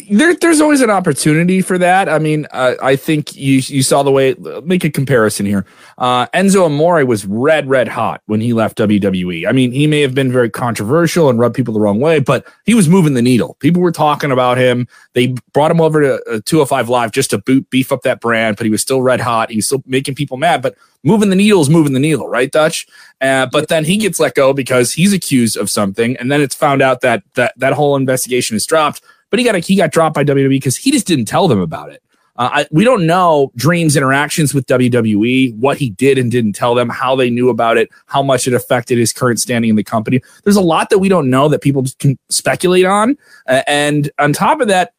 There, 0.09 0.35
there's 0.35 0.61
always 0.61 0.81
an 0.81 0.89
opportunity 0.89 1.61
for 1.61 1.77
that. 1.77 2.09
I 2.09 2.19
mean, 2.19 2.47
uh, 2.51 2.75
I 2.81 2.95
think 2.95 3.35
you 3.35 3.61
you 3.65 3.83
saw 3.83 4.03
the 4.03 4.11
way. 4.11 4.35
Make 4.63 4.83
a 4.83 4.89
comparison 4.89 5.45
here. 5.45 5.65
Uh, 5.97 6.27
Enzo 6.27 6.65
Amore 6.65 7.05
was 7.05 7.25
red, 7.25 7.69
red 7.69 7.87
hot 7.87 8.21
when 8.25 8.41
he 8.41 8.53
left 8.53 8.77
WWE. 8.77 9.47
I 9.47 9.51
mean, 9.51 9.71
he 9.71 9.87
may 9.87 10.01
have 10.01 10.13
been 10.13 10.31
very 10.31 10.49
controversial 10.49 11.29
and 11.29 11.39
rubbed 11.39 11.55
people 11.55 11.73
the 11.73 11.79
wrong 11.79 11.99
way, 11.99 12.19
but 12.19 12.45
he 12.65 12.73
was 12.73 12.89
moving 12.89 13.13
the 13.13 13.21
needle. 13.21 13.55
People 13.59 13.81
were 13.81 13.91
talking 13.91 14.31
about 14.31 14.57
him. 14.57 14.87
They 15.13 15.35
brought 15.53 15.71
him 15.71 15.81
over 15.81 16.01
to 16.01 16.13
uh, 16.29 16.41
205 16.45 16.89
Live 16.89 17.11
just 17.11 17.29
to 17.31 17.37
boot 17.37 17.69
beef 17.69 17.91
up 17.91 18.01
that 18.01 18.19
brand, 18.19 18.57
but 18.57 18.65
he 18.65 18.71
was 18.71 18.81
still 18.81 19.01
red 19.01 19.21
hot. 19.21 19.49
He 19.49 19.57
was 19.57 19.65
still 19.65 19.83
making 19.85 20.15
people 20.15 20.37
mad, 20.37 20.61
but 20.61 20.75
moving 21.03 21.29
the 21.29 21.35
needle 21.35 21.61
is 21.61 21.69
moving 21.69 21.93
the 21.93 21.99
needle, 21.99 22.27
right, 22.27 22.51
Dutch? 22.51 22.87
Uh, 23.21 23.47
but 23.51 23.69
then 23.69 23.85
he 23.85 23.97
gets 23.97 24.19
let 24.19 24.35
go 24.35 24.53
because 24.53 24.93
he's 24.93 25.13
accused 25.13 25.57
of 25.57 25.69
something, 25.69 26.17
and 26.17 26.31
then 26.31 26.41
it's 26.41 26.55
found 26.55 26.81
out 26.81 27.01
that 27.01 27.23
that 27.35 27.53
that 27.57 27.73
whole 27.73 27.95
investigation 27.95 28.55
is 28.55 28.65
dropped 28.65 29.01
but 29.29 29.39
he 29.39 29.45
got 29.45 29.55
a, 29.55 29.59
he 29.59 29.75
got 29.75 29.91
dropped 29.91 30.15
by 30.15 30.23
WWE 30.23 30.49
because 30.49 30.77
he 30.77 30.91
just 30.91 31.07
didn't 31.07 31.25
tell 31.25 31.47
them 31.47 31.59
about 31.59 31.89
it. 31.89 32.01
Uh, 32.37 32.49
I, 32.53 32.67
we 32.71 32.83
don't 32.83 33.07
know 33.07 33.51
Dream's 33.55 33.97
interactions 33.97 34.53
with 34.53 34.67
WWE, 34.67 35.55
what 35.57 35.77
he 35.77 35.89
did 35.89 36.17
and 36.17 36.31
didn't 36.31 36.53
tell 36.53 36.75
them, 36.75 36.89
how 36.89 37.15
they 37.15 37.29
knew 37.29 37.49
about 37.49 37.77
it, 37.77 37.89
how 38.05 38.21
much 38.21 38.47
it 38.47 38.53
affected 38.53 38.97
his 38.97 39.11
current 39.11 39.39
standing 39.39 39.69
in 39.69 39.75
the 39.75 39.83
company. 39.83 40.21
There's 40.43 40.55
a 40.55 40.61
lot 40.61 40.89
that 40.91 40.99
we 40.99 41.09
don't 41.09 41.29
know 41.29 41.49
that 41.49 41.61
people 41.61 41.83
can 41.99 42.17
speculate 42.29 42.85
on. 42.85 43.17
Uh, 43.47 43.63
and 43.67 44.11
on 44.19 44.33
top 44.33 44.61
of 44.61 44.67
that, 44.67 44.93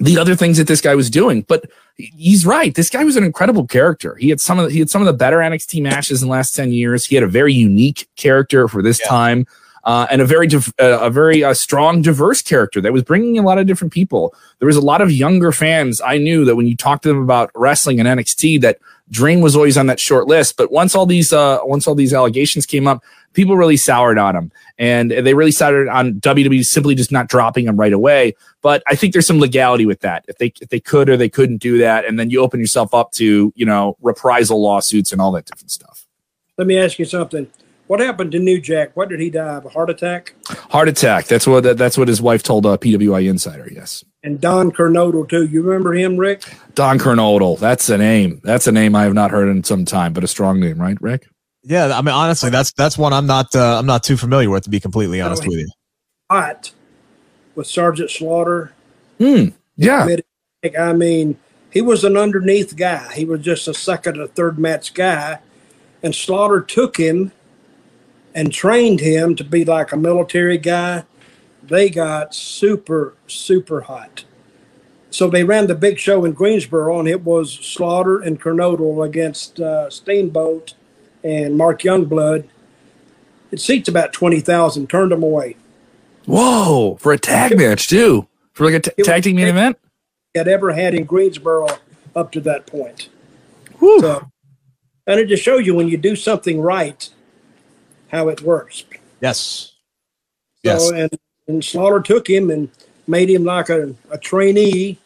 the 0.00 0.18
other 0.18 0.34
things 0.34 0.58
that 0.58 0.66
this 0.66 0.80
guy 0.80 0.96
was 0.96 1.08
doing. 1.08 1.42
But 1.42 1.70
he's 1.96 2.44
right. 2.44 2.74
This 2.74 2.90
guy 2.90 3.04
was 3.04 3.14
an 3.14 3.22
incredible 3.22 3.68
character. 3.68 4.16
He 4.16 4.28
had 4.28 4.40
some 4.40 4.58
of 4.58 4.66
the, 4.66 4.72
he 4.72 4.80
had 4.80 4.90
some 4.90 5.00
of 5.00 5.06
the 5.06 5.12
better 5.12 5.38
NXT 5.38 5.80
matches 5.82 6.22
in 6.22 6.28
the 6.28 6.32
last 6.32 6.56
10 6.56 6.72
years. 6.72 7.04
He 7.04 7.14
had 7.14 7.22
a 7.22 7.28
very 7.28 7.54
unique 7.54 8.08
character 8.16 8.66
for 8.66 8.82
this 8.82 9.00
yeah. 9.04 9.08
time 9.08 9.46
uh, 9.84 10.06
and 10.10 10.20
a 10.20 10.24
very 10.24 10.46
div- 10.46 10.72
uh, 10.80 10.98
a 11.00 11.10
very 11.10 11.44
uh, 11.44 11.54
strong, 11.54 12.02
diverse 12.02 12.42
character 12.42 12.80
that 12.80 12.92
was 12.92 13.02
bringing 13.02 13.38
a 13.38 13.42
lot 13.42 13.58
of 13.58 13.66
different 13.66 13.92
people. 13.92 14.34
There 14.58 14.66
was 14.66 14.76
a 14.76 14.80
lot 14.80 15.00
of 15.00 15.12
younger 15.12 15.52
fans. 15.52 16.00
I 16.00 16.18
knew 16.18 16.44
that 16.44 16.56
when 16.56 16.66
you 16.66 16.76
talked 16.76 17.02
to 17.04 17.08
them 17.10 17.22
about 17.22 17.50
wrestling 17.54 18.00
and 18.00 18.08
NXT, 18.08 18.60
that 18.62 18.78
Dream 19.10 19.42
was 19.42 19.54
always 19.54 19.76
on 19.76 19.86
that 19.86 20.00
short 20.00 20.26
list. 20.26 20.56
But 20.56 20.72
once 20.72 20.94
all 20.94 21.04
these 21.04 21.32
uh, 21.32 21.58
once 21.64 21.86
all 21.86 21.94
these 21.94 22.14
allegations 22.14 22.64
came 22.64 22.86
up, 22.86 23.04
people 23.34 23.56
really 23.56 23.76
soured 23.76 24.16
on 24.16 24.34
him, 24.34 24.50
and 24.78 25.10
they 25.10 25.34
really 25.34 25.50
soured 25.50 25.88
on 25.88 26.14
WWE 26.14 26.64
simply 26.64 26.94
just 26.94 27.12
not 27.12 27.28
dropping 27.28 27.66
him 27.66 27.76
right 27.76 27.92
away. 27.92 28.34
But 28.62 28.82
I 28.86 28.94
think 28.94 29.12
there's 29.12 29.26
some 29.26 29.40
legality 29.40 29.84
with 29.84 30.00
that. 30.00 30.24
If 30.26 30.38
they 30.38 30.54
if 30.60 30.70
they 30.70 30.80
could 30.80 31.10
or 31.10 31.18
they 31.18 31.28
couldn't 31.28 31.58
do 31.58 31.76
that, 31.78 32.06
and 32.06 32.18
then 32.18 32.30
you 32.30 32.40
open 32.40 32.60
yourself 32.60 32.94
up 32.94 33.12
to 33.12 33.52
you 33.54 33.66
know 33.66 33.98
reprisal 34.00 34.62
lawsuits 34.62 35.12
and 35.12 35.20
all 35.20 35.32
that 35.32 35.44
different 35.44 35.70
stuff. 35.70 36.06
Let 36.56 36.66
me 36.66 36.78
ask 36.78 36.98
you 36.98 37.04
something. 37.04 37.50
What 37.94 38.00
happened 38.00 38.32
to 38.32 38.40
New 38.40 38.60
Jack? 38.60 38.96
What 38.96 39.08
did 39.08 39.20
he 39.20 39.30
die 39.30 39.54
of? 39.54 39.66
A 39.66 39.68
heart 39.68 39.88
attack? 39.88 40.34
Heart 40.48 40.88
attack. 40.88 41.26
That's 41.26 41.46
what 41.46 41.78
that's 41.78 41.96
what 41.96 42.08
his 42.08 42.20
wife 42.20 42.42
told 42.42 42.66
a 42.66 42.70
uh, 42.70 42.76
PWInsider. 42.76 43.72
Yes. 43.72 44.04
And 44.24 44.40
Don 44.40 44.72
Kernodle 44.72 45.28
too. 45.28 45.46
You 45.46 45.62
remember 45.62 45.94
him, 45.94 46.16
Rick? 46.16 46.42
Don 46.74 46.98
Kernodle. 46.98 47.56
That's 47.60 47.88
a 47.88 47.96
name. 47.96 48.40
That's 48.42 48.66
a 48.66 48.72
name 48.72 48.96
I 48.96 49.04
have 49.04 49.14
not 49.14 49.30
heard 49.30 49.48
in 49.48 49.62
some 49.62 49.84
time, 49.84 50.12
but 50.12 50.24
a 50.24 50.26
strong 50.26 50.58
name, 50.58 50.80
right, 50.80 51.00
Rick? 51.00 51.28
Yeah, 51.62 51.96
I 51.96 52.02
mean, 52.02 52.12
honestly, 52.12 52.50
that's 52.50 52.72
that's 52.72 52.98
one 52.98 53.12
I'm 53.12 53.28
not 53.28 53.54
uh, 53.54 53.78
I'm 53.78 53.86
not 53.86 54.02
too 54.02 54.16
familiar 54.16 54.50
with, 54.50 54.64
to 54.64 54.70
be 54.70 54.80
completely 54.80 55.20
honest 55.20 55.46
with 55.46 55.58
you. 55.58 55.68
Hot 56.32 56.72
with 57.54 57.68
Sergeant 57.68 58.10
Slaughter. 58.10 58.72
Hmm. 59.18 59.50
Yeah. 59.76 60.16
I 60.76 60.92
mean, 60.94 61.38
he 61.70 61.80
was 61.80 62.02
an 62.02 62.16
underneath 62.16 62.74
guy. 62.74 63.14
He 63.14 63.24
was 63.24 63.40
just 63.40 63.68
a 63.68 63.74
second 63.74 64.18
or 64.18 64.26
third 64.26 64.58
match 64.58 64.94
guy, 64.94 65.38
and 66.02 66.12
Slaughter 66.12 66.60
took 66.60 66.96
him 66.96 67.30
and 68.34 68.52
trained 68.52 69.00
him 69.00 69.36
to 69.36 69.44
be 69.44 69.64
like 69.64 69.92
a 69.92 69.96
military 69.96 70.58
guy, 70.58 71.04
they 71.62 71.88
got 71.88 72.34
super, 72.34 73.14
super 73.26 73.82
hot. 73.82 74.24
So 75.10 75.30
they 75.30 75.44
ran 75.44 75.68
the 75.68 75.76
big 75.76 75.98
show 75.98 76.24
in 76.24 76.32
Greensboro, 76.32 76.98
and 76.98 77.08
it 77.08 77.22
was 77.22 77.52
Slaughter 77.52 78.18
and 78.18 78.40
Kernodle 78.40 79.06
against 79.06 79.60
uh, 79.60 79.88
Steamboat 79.88 80.74
and 81.22 81.56
Mark 81.56 81.82
Youngblood. 81.82 82.48
It 83.52 83.60
seats 83.60 83.88
about 83.88 84.12
20,000, 84.12 84.90
turned 84.90 85.12
them 85.12 85.22
away. 85.22 85.56
Whoa, 86.26 86.96
for 87.00 87.12
a 87.12 87.18
tag 87.18 87.56
match, 87.56 87.88
too. 87.88 88.26
For 88.54 88.64
like 88.64 88.74
a 88.74 88.80
t- 88.80 89.02
tag 89.04 89.22
team 89.22 89.36
main 89.36 89.46
event? 89.46 89.78
Had 90.34 90.48
ever 90.48 90.72
had 90.72 90.94
in 90.94 91.04
Greensboro 91.04 91.68
up 92.16 92.32
to 92.32 92.40
that 92.40 92.66
point. 92.66 93.08
So, 94.00 94.30
and 95.06 95.20
it 95.20 95.28
just 95.28 95.44
shows 95.44 95.64
you 95.66 95.74
when 95.74 95.86
you 95.86 95.96
do 95.96 96.16
something 96.16 96.60
right, 96.60 97.08
how 98.14 98.28
it 98.28 98.40
works. 98.42 98.84
Yes. 99.20 99.72
So, 100.64 100.72
yes. 100.72 100.90
And, 100.90 101.10
and 101.48 101.64
Slaughter 101.64 102.00
took 102.00 102.30
him 102.30 102.50
and 102.50 102.70
made 103.06 103.28
him 103.28 103.44
like 103.44 103.68
a, 103.68 103.94
a 104.10 104.18
trainee 104.18 104.98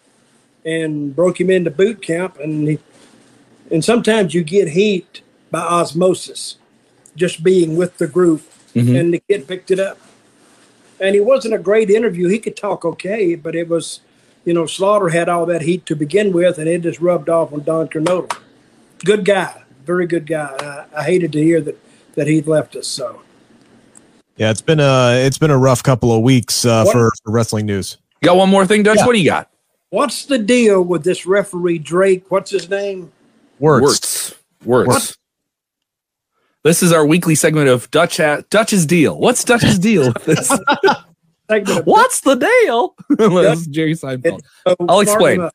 and 0.64 1.16
broke 1.16 1.40
him 1.40 1.50
into 1.50 1.70
boot 1.70 2.02
camp. 2.02 2.38
And 2.38 2.68
he, 2.68 2.78
and 3.70 3.82
sometimes 3.84 4.34
you 4.34 4.44
get 4.44 4.68
heat 4.68 5.22
by 5.50 5.60
osmosis, 5.60 6.56
just 7.16 7.42
being 7.42 7.76
with 7.76 7.96
the 7.96 8.06
group. 8.06 8.42
Mm-hmm. 8.74 8.96
And 8.96 9.14
the 9.14 9.22
kid 9.28 9.48
picked 9.48 9.70
it 9.70 9.80
up. 9.80 9.98
And 11.00 11.14
he 11.14 11.20
wasn't 11.20 11.54
a 11.54 11.58
great 11.58 11.90
interview. 11.90 12.28
He 12.28 12.38
could 12.38 12.56
talk 12.56 12.84
okay, 12.84 13.34
but 13.34 13.54
it 13.54 13.68
was, 13.68 14.00
you 14.44 14.52
know, 14.52 14.66
Slaughter 14.66 15.08
had 15.08 15.28
all 15.28 15.46
that 15.46 15.62
heat 15.62 15.86
to 15.86 15.96
begin 15.96 16.32
with, 16.32 16.58
and 16.58 16.68
it 16.68 16.82
just 16.82 17.00
rubbed 17.00 17.28
off 17.28 17.52
on 17.52 17.62
Don 17.62 17.88
Kernodle. 17.88 18.36
Good 19.04 19.24
guy, 19.24 19.62
very 19.84 20.08
good 20.08 20.26
guy. 20.26 20.50
I, 20.58 21.00
I 21.00 21.04
hated 21.04 21.32
to 21.32 21.42
hear 21.42 21.60
that 21.60 21.78
that 22.18 22.26
he'd 22.26 22.48
left 22.48 22.74
us. 22.76 22.88
So, 22.88 23.22
yeah, 24.36 24.50
it's 24.50 24.60
been 24.60 24.80
a 24.80 25.24
it's 25.24 25.38
been 25.38 25.50
a 25.50 25.56
rough 25.56 25.82
couple 25.82 26.12
of 26.12 26.22
weeks 26.22 26.64
uh, 26.64 26.84
for, 26.84 27.12
for, 27.24 27.32
wrestling 27.32 27.64
news. 27.64 27.96
You 28.20 28.26
got 28.26 28.36
one 28.36 28.50
more 28.50 28.66
thing, 28.66 28.82
Dutch? 28.82 28.98
Yeah. 28.98 29.06
What 29.06 29.12
do 29.12 29.20
you 29.20 29.30
got? 29.30 29.50
What's 29.90 30.26
the 30.26 30.38
deal 30.38 30.82
with 30.82 31.04
this 31.04 31.24
referee 31.24 31.78
Drake? 31.78 32.30
What's 32.30 32.50
his 32.50 32.68
name? 32.68 33.12
Wuertz. 33.60 34.34
Wuertz. 34.64 34.86
Wuertz. 34.86 35.16
This 36.64 36.82
is 36.82 36.92
our 36.92 37.06
weekly 37.06 37.36
segment 37.36 37.68
of 37.68 37.90
Dutch 37.90 38.18
Dutch's 38.50 38.84
deal. 38.84 39.18
What's 39.18 39.44
Dutch's 39.44 39.78
deal? 39.80 40.12
What's 41.48 42.20
the 42.20 42.34
deal? 42.34 42.94
Jerry 43.70 43.94
Seinfeld. 43.94 44.40
I'll 44.88 45.00
explain. 45.00 45.48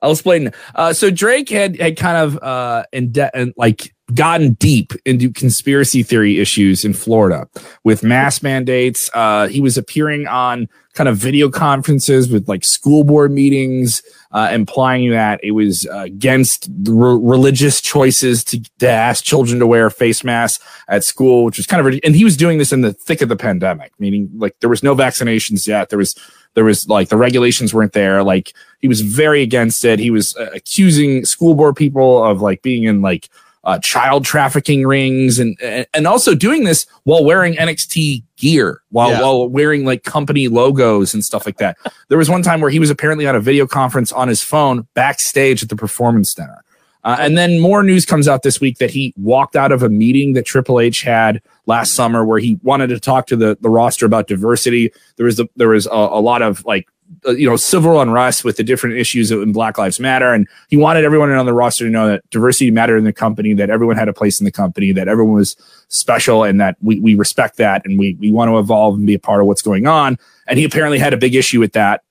I'll 0.00 0.12
explain. 0.12 0.52
Uh, 0.74 0.92
so 0.92 1.10
Drake 1.10 1.48
had 1.48 1.78
had 1.80 1.96
kind 1.96 2.16
of 2.16 2.38
uh, 2.42 2.84
in 2.92 3.10
de- 3.10 3.52
like 3.56 3.92
gotten 4.14 4.52
deep 4.54 4.92
into 5.04 5.30
conspiracy 5.32 6.02
theory 6.02 6.38
issues 6.38 6.84
in 6.84 6.94
Florida 6.94 7.48
with 7.82 8.04
mask 8.04 8.42
mandates. 8.42 9.10
Uh, 9.12 9.48
he 9.48 9.60
was 9.60 9.76
appearing 9.76 10.26
on 10.28 10.68
kind 10.94 11.08
of 11.08 11.16
video 11.16 11.50
conferences 11.50 12.30
with 12.30 12.48
like 12.48 12.64
school 12.64 13.02
board 13.04 13.32
meetings, 13.32 14.02
uh, 14.30 14.48
implying 14.52 15.10
that 15.10 15.40
it 15.42 15.50
was 15.50 15.86
uh, 15.88 15.98
against 15.98 16.70
re- 16.84 17.18
religious 17.20 17.80
choices 17.80 18.44
to, 18.44 18.62
to 18.78 18.88
ask 18.88 19.24
children 19.24 19.58
to 19.58 19.66
wear 19.66 19.90
face 19.90 20.22
masks 20.22 20.64
at 20.88 21.04
school, 21.04 21.44
which 21.44 21.56
was 21.56 21.66
kind 21.66 21.86
of, 21.86 22.00
and 22.04 22.14
he 22.14 22.24
was 22.24 22.36
doing 22.36 22.58
this 22.58 22.72
in 22.72 22.82
the 22.82 22.92
thick 22.92 23.20
of 23.20 23.28
the 23.28 23.36
pandemic, 23.36 23.92
meaning 23.98 24.30
like 24.36 24.56
there 24.60 24.70
was 24.70 24.82
no 24.82 24.94
vaccinations 24.94 25.66
yet. 25.66 25.90
There 25.90 25.98
was, 25.98 26.14
there 26.54 26.64
was 26.64 26.88
like 26.88 27.08
the 27.08 27.16
regulations 27.16 27.74
weren't 27.74 27.92
there. 27.92 28.22
Like 28.22 28.54
he 28.78 28.88
was 28.88 29.00
very 29.00 29.42
against 29.42 29.84
it. 29.84 29.98
He 29.98 30.10
was 30.10 30.34
uh, 30.36 30.50
accusing 30.54 31.24
school 31.24 31.54
board 31.54 31.76
people 31.76 32.24
of 32.24 32.40
like 32.40 32.62
being 32.62 32.84
in 32.84 33.02
like, 33.02 33.28
uh, 33.66 33.80
child 33.80 34.24
trafficking 34.24 34.86
rings 34.86 35.40
and 35.40 35.60
and 35.92 36.06
also 36.06 36.34
doing 36.34 36.62
this 36.64 36.86
while 37.02 37.24
wearing 37.24 37.54
NXT 37.54 38.22
gear 38.36 38.80
while 38.90 39.10
yeah. 39.10 39.20
while 39.20 39.48
wearing 39.48 39.84
like 39.84 40.04
company 40.04 40.46
logos 40.46 41.12
and 41.12 41.24
stuff 41.24 41.44
like 41.44 41.58
that. 41.58 41.76
there 42.08 42.16
was 42.16 42.30
one 42.30 42.42
time 42.42 42.60
where 42.60 42.70
he 42.70 42.78
was 42.78 42.90
apparently 42.90 43.26
on 43.26 43.34
a 43.34 43.40
video 43.40 43.66
conference 43.66 44.12
on 44.12 44.28
his 44.28 44.40
phone 44.40 44.86
backstage 44.94 45.64
at 45.64 45.68
the 45.68 45.76
performance 45.76 46.32
center. 46.32 46.62
Uh, 47.02 47.16
and 47.20 47.38
then 47.38 47.60
more 47.60 47.84
news 47.84 48.04
comes 48.04 48.26
out 48.26 48.42
this 48.42 48.60
week 48.60 48.78
that 48.78 48.90
he 48.90 49.14
walked 49.16 49.54
out 49.54 49.70
of 49.70 49.82
a 49.82 49.88
meeting 49.88 50.32
that 50.32 50.44
Triple 50.44 50.80
H 50.80 51.02
had 51.02 51.40
last 51.66 51.94
summer 51.94 52.24
where 52.24 52.40
he 52.40 52.58
wanted 52.64 52.88
to 52.88 52.98
talk 52.98 53.28
to 53.28 53.36
the, 53.36 53.56
the 53.60 53.70
roster 53.70 54.06
about 54.06 54.26
diversity. 54.26 54.92
There 55.16 55.26
was 55.26 55.36
the, 55.36 55.46
there 55.54 55.68
was 55.68 55.86
a, 55.86 55.90
a 55.90 56.20
lot 56.20 56.42
of 56.42 56.64
like 56.64 56.88
you 57.26 57.48
know 57.48 57.56
civil 57.56 58.00
unrest 58.00 58.44
with 58.44 58.56
the 58.56 58.62
different 58.62 58.96
issues 58.96 59.30
in 59.30 59.52
Black 59.52 59.78
Lives 59.78 60.00
Matter, 60.00 60.32
and 60.32 60.46
he 60.68 60.76
wanted 60.76 61.04
everyone 61.04 61.30
on 61.30 61.46
the 61.46 61.52
roster 61.52 61.84
to 61.84 61.90
know 61.90 62.08
that 62.08 62.28
diversity 62.30 62.70
mattered 62.70 62.96
in 62.96 63.04
the 63.04 63.12
company, 63.12 63.54
that 63.54 63.70
everyone 63.70 63.96
had 63.96 64.08
a 64.08 64.12
place 64.12 64.40
in 64.40 64.44
the 64.44 64.52
company, 64.52 64.92
that 64.92 65.08
everyone 65.08 65.34
was 65.34 65.56
special, 65.88 66.44
and 66.44 66.60
that 66.60 66.76
we 66.80 67.00
we 67.00 67.14
respect 67.14 67.56
that, 67.56 67.82
and 67.84 67.98
we 67.98 68.16
we 68.20 68.30
want 68.30 68.48
to 68.48 68.58
evolve 68.58 68.96
and 68.96 69.06
be 69.06 69.14
a 69.14 69.18
part 69.18 69.40
of 69.40 69.46
what's 69.46 69.62
going 69.62 69.86
on. 69.86 70.18
And 70.46 70.58
he 70.58 70.64
apparently 70.64 70.98
had 70.98 71.12
a 71.12 71.16
big 71.16 71.34
issue 71.34 71.60
with 71.60 71.72
that. 71.72 72.02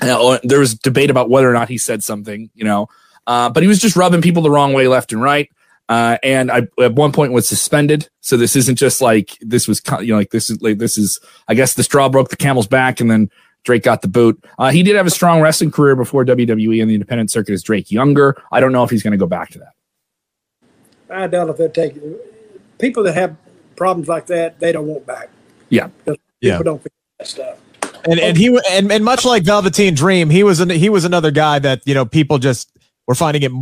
Uh, 0.00 0.38
there 0.42 0.60
was 0.60 0.74
debate 0.74 1.10
about 1.10 1.28
whether 1.28 1.48
or 1.48 1.52
not 1.52 1.68
he 1.68 1.76
said 1.76 2.02
something, 2.02 2.50
you 2.54 2.64
know, 2.64 2.88
uh, 3.26 3.50
but 3.50 3.62
he 3.62 3.68
was 3.68 3.78
just 3.78 3.96
rubbing 3.96 4.22
people 4.22 4.42
the 4.42 4.50
wrong 4.50 4.72
way 4.72 4.88
left 4.88 5.12
and 5.12 5.22
right. 5.22 5.50
Uh, 5.90 6.18
and 6.22 6.52
I 6.52 6.68
at 6.80 6.92
one 6.92 7.10
point 7.10 7.32
was 7.32 7.48
suspended. 7.48 8.08
So 8.20 8.36
this 8.36 8.54
isn't 8.54 8.76
just 8.76 9.00
like 9.02 9.36
this 9.40 9.66
was 9.66 9.82
you 10.00 10.12
know 10.12 10.18
like 10.18 10.30
this 10.30 10.48
is 10.48 10.62
like 10.62 10.78
this 10.78 10.96
is 10.96 11.18
I 11.48 11.54
guess 11.54 11.74
the 11.74 11.82
straw 11.82 12.08
broke 12.08 12.28
the 12.28 12.36
camel's 12.36 12.68
back, 12.68 13.00
and 13.00 13.10
then 13.10 13.28
Drake 13.64 13.82
got 13.82 14.02
the 14.02 14.08
boot. 14.08 14.42
Uh, 14.58 14.70
he 14.70 14.82
did 14.82 14.96
have 14.96 15.06
a 15.06 15.10
strong 15.10 15.40
wrestling 15.40 15.70
career 15.70 15.94
before 15.96 16.24
WWE 16.24 16.80
and 16.80 16.90
the 16.90 16.94
independent 16.94 17.30
circuit 17.30 17.52
as 17.52 17.62
Drake 17.62 17.90
Younger. 17.90 18.40
I 18.52 18.60
don't 18.60 18.72
know 18.72 18.84
if 18.84 18.90
he's 18.90 19.02
going 19.02 19.12
to 19.12 19.18
go 19.18 19.26
back 19.26 19.50
to 19.50 19.58
that. 19.58 19.72
I 21.10 21.26
doubt 21.26 21.48
if 21.50 21.56
they 21.56 21.68
take 21.68 22.00
people 22.78 23.02
that 23.02 23.14
have 23.14 23.36
problems 23.76 24.08
like 24.08 24.26
that, 24.26 24.60
they 24.60 24.72
don't 24.72 24.86
want 24.86 25.06
back. 25.06 25.28
Yeah. 25.68 25.88
People 26.04 26.16
yeah. 26.40 26.58
don't 26.62 26.82
feel 26.82 26.92
that 27.18 27.26
stuff. 27.26 27.58
And 28.04 28.18
and 28.18 28.36
he 28.36 28.58
and, 28.70 28.90
and 28.90 29.04
much 29.04 29.26
like 29.26 29.42
Velveteen 29.42 29.94
Dream, 29.94 30.30
he 30.30 30.42
was 30.42 30.60
an, 30.60 30.70
he 30.70 30.88
was 30.88 31.04
another 31.04 31.30
guy 31.30 31.58
that 31.58 31.82
you 31.84 31.92
know 31.92 32.06
people 32.06 32.38
just 32.38 32.74
were 33.06 33.14
finding 33.14 33.42
it 33.42 33.52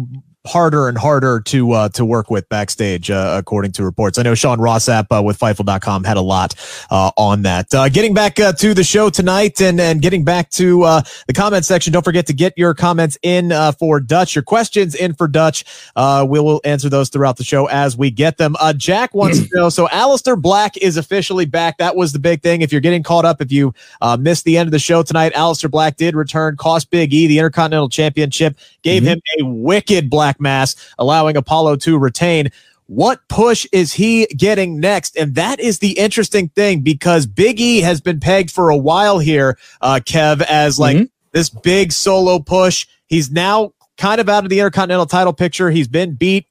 harder 0.47 0.89
and 0.89 0.97
harder 0.97 1.41
to 1.41 1.73
uh, 1.73 1.89
to 1.91 2.05
work 2.05 2.31
with 2.31 2.49
backstage, 2.49 3.11
uh, 3.11 3.35
according 3.39 3.73
to 3.73 3.85
reports. 3.85 4.19
I 4.19 4.23
know 4.23 4.35
Sean 4.35 4.61
Ross 4.61 4.87
Sapp 4.87 5.07
uh, 5.17 5.23
with 5.23 5.39
Fightful.com 5.39 6.05
had 6.05 6.17
a 6.17 6.23
lot 6.23 6.55
uh, 6.91 7.11
on 7.17 7.43
that. 7.43 7.73
Uh, 7.73 7.89
getting 7.89 8.15
back 8.15 8.41
uh, 8.41 8.53
to 8.55 8.75
the 8.75 8.85
show 8.85 9.11
tonight 9.11 9.61
and, 9.61 9.81
and 9.81 10.01
getting 10.01 10.25
back 10.25 10.51
to 10.51 10.83
uh, 10.83 11.03
the 11.27 11.33
comment 11.33 11.65
section, 11.65 11.93
don't 11.93 12.05
forget 12.05 12.27
to 12.27 12.33
get 12.33 12.55
your 12.57 12.75
comments 12.75 13.19
in 13.23 13.53
uh, 13.53 13.73
for 13.73 14.01
Dutch, 14.01 14.35
your 14.35 14.43
questions 14.43 14.95
in 14.95 15.15
for 15.15 15.29
Dutch. 15.29 15.65
Uh, 15.97 16.27
we 16.29 16.41
will 16.41 16.61
answer 16.65 16.89
those 16.89 17.09
throughout 17.09 17.37
the 17.37 17.45
show 17.45 17.67
as 17.67 17.97
we 17.97 18.11
get 18.11 18.39
them. 18.39 18.57
Uh, 18.61 18.73
Jack 18.73 19.15
wants 19.15 19.41
to 19.41 19.49
know, 19.53 19.69
so 19.69 19.87
Aleister 19.89 20.41
Black 20.41 20.77
is 20.79 20.97
officially 20.97 21.45
back. 21.45 21.79
That 21.79 21.97
was 21.97 22.13
the 22.13 22.19
big 22.19 22.43
thing. 22.43 22.63
If 22.63 22.73
you're 22.73 22.81
getting 22.81 23.03
caught 23.03 23.25
up, 23.25 23.41
if 23.41 23.53
you 23.53 23.75
uh, 24.01 24.17
missed 24.17 24.45
the 24.45 24.57
end 24.57 24.67
of 24.69 24.73
the 24.73 24.79
show 24.79 25.03
tonight, 25.03 25.33
Aleister 25.35 25.71
Black 25.71 25.97
did 25.97 26.15
return, 26.15 26.57
cost 26.57 26.91
Big 26.91 27.13
E 27.13 27.27
the 27.27 27.39
Intercontinental 27.39 27.89
Championship, 27.89 28.57
gave 28.83 29.03
him 29.03 29.21
a 29.39 29.45
wicked 29.45 30.09
black 30.09 30.28
mass, 30.39 30.77
allowing 30.99 31.37
Apollo 31.37 31.77
to 31.77 31.99
retain. 31.99 32.51
What 32.87 33.21
push 33.29 33.67
is 33.73 33.93
he 33.93 34.27
getting 34.37 34.81
next? 34.81 35.17
And 35.17 35.35
that 35.35 35.61
is 35.61 35.79
the 35.79 35.99
interesting 35.99 36.49
thing 36.51 36.81
because 36.81 37.27
Big 37.27 37.61
E 37.61 37.81
has 37.81 38.01
been 38.01 38.19
pegged 38.19 38.51
for 38.51 38.71
a 38.71 38.77
while 38.77 39.19
here, 39.19 39.59
uh, 39.83 40.01
Kev, 40.03 40.41
as 40.43 40.79
like 40.79 41.09
this 41.33 41.51
big 41.51 41.93
solo 41.93 42.39
push. 42.39 42.87
He's 43.07 43.31
now 43.31 43.73
kind 43.99 44.21
of 44.21 44.29
out 44.29 44.45
of 44.45 44.51
the 44.51 44.59
Intercontinental 44.59 45.07
title 45.07 45.33
picture. 45.33 45.71
He's 45.71 45.89
been 45.89 46.15
beat. 46.15 46.47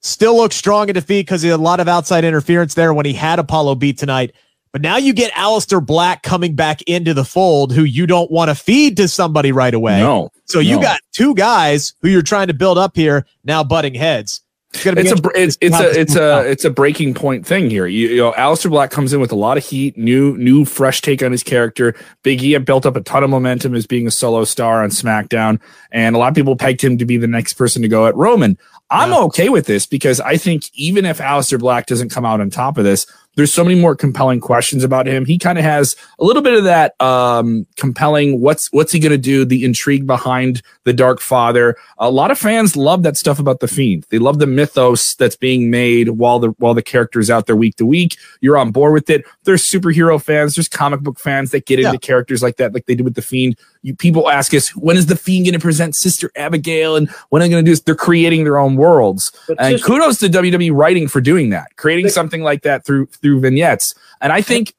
Still 0.00 0.36
looks 0.36 0.54
strong 0.54 0.88
in 0.88 0.94
defeat 0.94 1.22
because 1.22 1.42
he 1.42 1.48
had 1.48 1.58
a 1.58 1.62
lot 1.62 1.80
of 1.80 1.88
outside 1.88 2.24
interference 2.24 2.74
there 2.74 2.94
when 2.94 3.04
he 3.04 3.12
had 3.12 3.40
Apollo 3.40 3.76
beat 3.76 3.98
tonight. 3.98 4.32
But 4.72 4.82
now 4.82 4.96
you 4.96 5.12
get 5.12 5.32
Aleister 5.32 5.84
Black 5.84 6.22
coming 6.22 6.54
back 6.54 6.82
into 6.82 7.14
the 7.14 7.24
fold 7.24 7.72
who 7.72 7.84
you 7.84 8.06
don't 8.06 8.30
want 8.30 8.50
to 8.50 8.54
feed 8.54 8.96
to 8.98 9.08
somebody 9.08 9.52
right 9.52 9.74
away. 9.74 10.00
No. 10.00 10.30
So 10.44 10.60
you 10.60 10.76
No. 10.76 10.82
got 10.82 11.00
two 11.12 11.34
guys 11.34 11.94
who 12.02 12.08
you're 12.08 12.22
trying 12.22 12.48
to 12.48 12.54
build 12.54 12.78
up 12.78 12.94
here 12.96 13.26
now 13.44 13.64
butting 13.64 13.94
heads. 13.94 14.42
It's 14.74 14.84
it's 14.84 15.10
a 15.12 15.30
it's 15.34 15.58
it's 15.62 15.80
a 15.80 16.00
it's 16.00 16.12
a 16.14 16.18
this 16.18 16.52
it's 16.52 16.64
a 16.66 16.70
breaking 16.70 17.14
point 17.14 17.46
thing 17.46 17.70
here. 17.70 17.86
You, 17.86 18.08
you 18.08 18.16
know, 18.18 18.32
Aleister 18.32 18.68
Black 18.68 18.90
comes 18.90 19.14
in 19.14 19.20
with 19.20 19.32
a 19.32 19.34
lot 19.34 19.56
of 19.56 19.64
heat, 19.64 19.96
new 19.96 20.36
new 20.36 20.66
fresh 20.66 21.00
take 21.00 21.22
on 21.22 21.32
his 21.32 21.42
character. 21.42 21.94
Big 22.22 22.42
E 22.42 22.52
had 22.52 22.66
built 22.66 22.84
up 22.84 22.94
a 22.94 23.00
ton 23.00 23.24
of 23.24 23.30
momentum 23.30 23.74
as 23.74 23.86
being 23.86 24.06
a 24.06 24.10
solo 24.10 24.44
star 24.44 24.82
on 24.84 24.90
SmackDown, 24.90 25.58
and 25.90 26.14
a 26.14 26.18
lot 26.18 26.28
of 26.28 26.34
people 26.34 26.54
pegged 26.54 26.84
him 26.84 26.98
to 26.98 27.06
be 27.06 27.16
the 27.16 27.26
next 27.26 27.54
person 27.54 27.80
to 27.80 27.88
go 27.88 28.06
at 28.06 28.14
Roman. 28.14 28.58
I'm 28.90 29.10
Yeah. 29.10 29.20
okay 29.20 29.48
with 29.48 29.64
this 29.64 29.86
because 29.86 30.20
I 30.20 30.36
think 30.36 30.64
even 30.74 31.06
if 31.06 31.16
Aleister 31.16 31.58
Black 31.58 31.86
doesn't 31.86 32.10
come 32.10 32.26
out 32.26 32.42
on 32.42 32.50
top 32.50 32.76
of 32.76 32.84
this, 32.84 33.06
there's 33.38 33.54
so 33.54 33.62
many 33.62 33.80
more 33.80 33.94
compelling 33.94 34.40
questions 34.40 34.82
about 34.82 35.06
him. 35.06 35.24
He 35.24 35.38
kind 35.38 35.58
of 35.58 35.64
has 35.64 35.94
a 36.18 36.24
little 36.24 36.42
bit 36.42 36.54
of 36.54 36.64
that 36.64 37.00
um, 37.00 37.68
compelling. 37.76 38.40
What's 38.40 38.66
what's 38.72 38.90
he 38.90 38.98
going 38.98 39.12
to 39.12 39.16
do? 39.16 39.44
The 39.44 39.64
intrigue 39.64 40.08
behind 40.08 40.60
the 40.82 40.92
Dark 40.92 41.20
Father. 41.20 41.76
A 41.98 42.10
lot 42.10 42.32
of 42.32 42.38
fans 42.38 42.74
love 42.76 43.04
that 43.04 43.16
stuff 43.16 43.38
about 43.38 43.60
the 43.60 43.68
Fiend. 43.68 44.04
They 44.10 44.18
love 44.18 44.40
the 44.40 44.48
mythos 44.48 45.14
that's 45.14 45.36
being 45.36 45.70
made 45.70 46.08
while 46.08 46.40
the 46.40 46.48
while 46.58 46.74
the 46.74 46.82
character's 46.82 47.30
out 47.30 47.46
there 47.46 47.54
week 47.54 47.76
to 47.76 47.86
week. 47.86 48.16
You're 48.40 48.58
on 48.58 48.72
board 48.72 48.92
with 48.92 49.08
it. 49.08 49.24
There's 49.44 49.62
superhero 49.62 50.20
fans. 50.20 50.56
There's 50.56 50.68
comic 50.68 51.02
book 51.02 51.20
fans 51.20 51.52
that 51.52 51.64
get 51.64 51.78
Yeah. 51.78 51.90
into 51.90 52.00
characters 52.00 52.42
like 52.42 52.56
that, 52.56 52.74
like 52.74 52.86
they 52.86 52.96
did 52.96 53.04
with 53.04 53.14
the 53.14 53.22
Fiend. 53.22 53.56
You 53.82 53.94
people 53.94 54.28
ask 54.28 54.52
us 54.54 54.74
when 54.76 54.96
is 54.96 55.06
the 55.06 55.16
Fiend 55.16 55.46
going 55.46 55.54
to 55.54 55.58
present 55.60 55.94
Sister 55.96 56.30
Abigail 56.36 56.96
and 56.96 57.08
when 57.30 57.42
are 57.42 57.44
they 57.46 57.50
going 57.50 57.64
to 57.64 57.68
do 57.68 57.72
this? 57.72 57.80
They're 57.80 57.94
creating 57.94 58.44
their 58.44 58.58
own 58.58 58.76
worlds. 58.76 59.32
But 59.46 59.60
And 59.60 59.74
Sister- 59.74 59.86
kudos 59.86 60.18
to 60.18 60.28
WWE 60.28 60.72
writing 60.72 61.08
for 61.08 61.20
doing 61.20 61.50
that, 61.50 61.76
creating 61.76 62.08
something 62.08 62.42
like 62.42 62.62
that 62.62 62.84
through 62.84 63.06
through 63.06 63.40
vignettes. 63.40 63.94
And 64.20 64.32
I 64.32 64.40
think, 64.42 64.74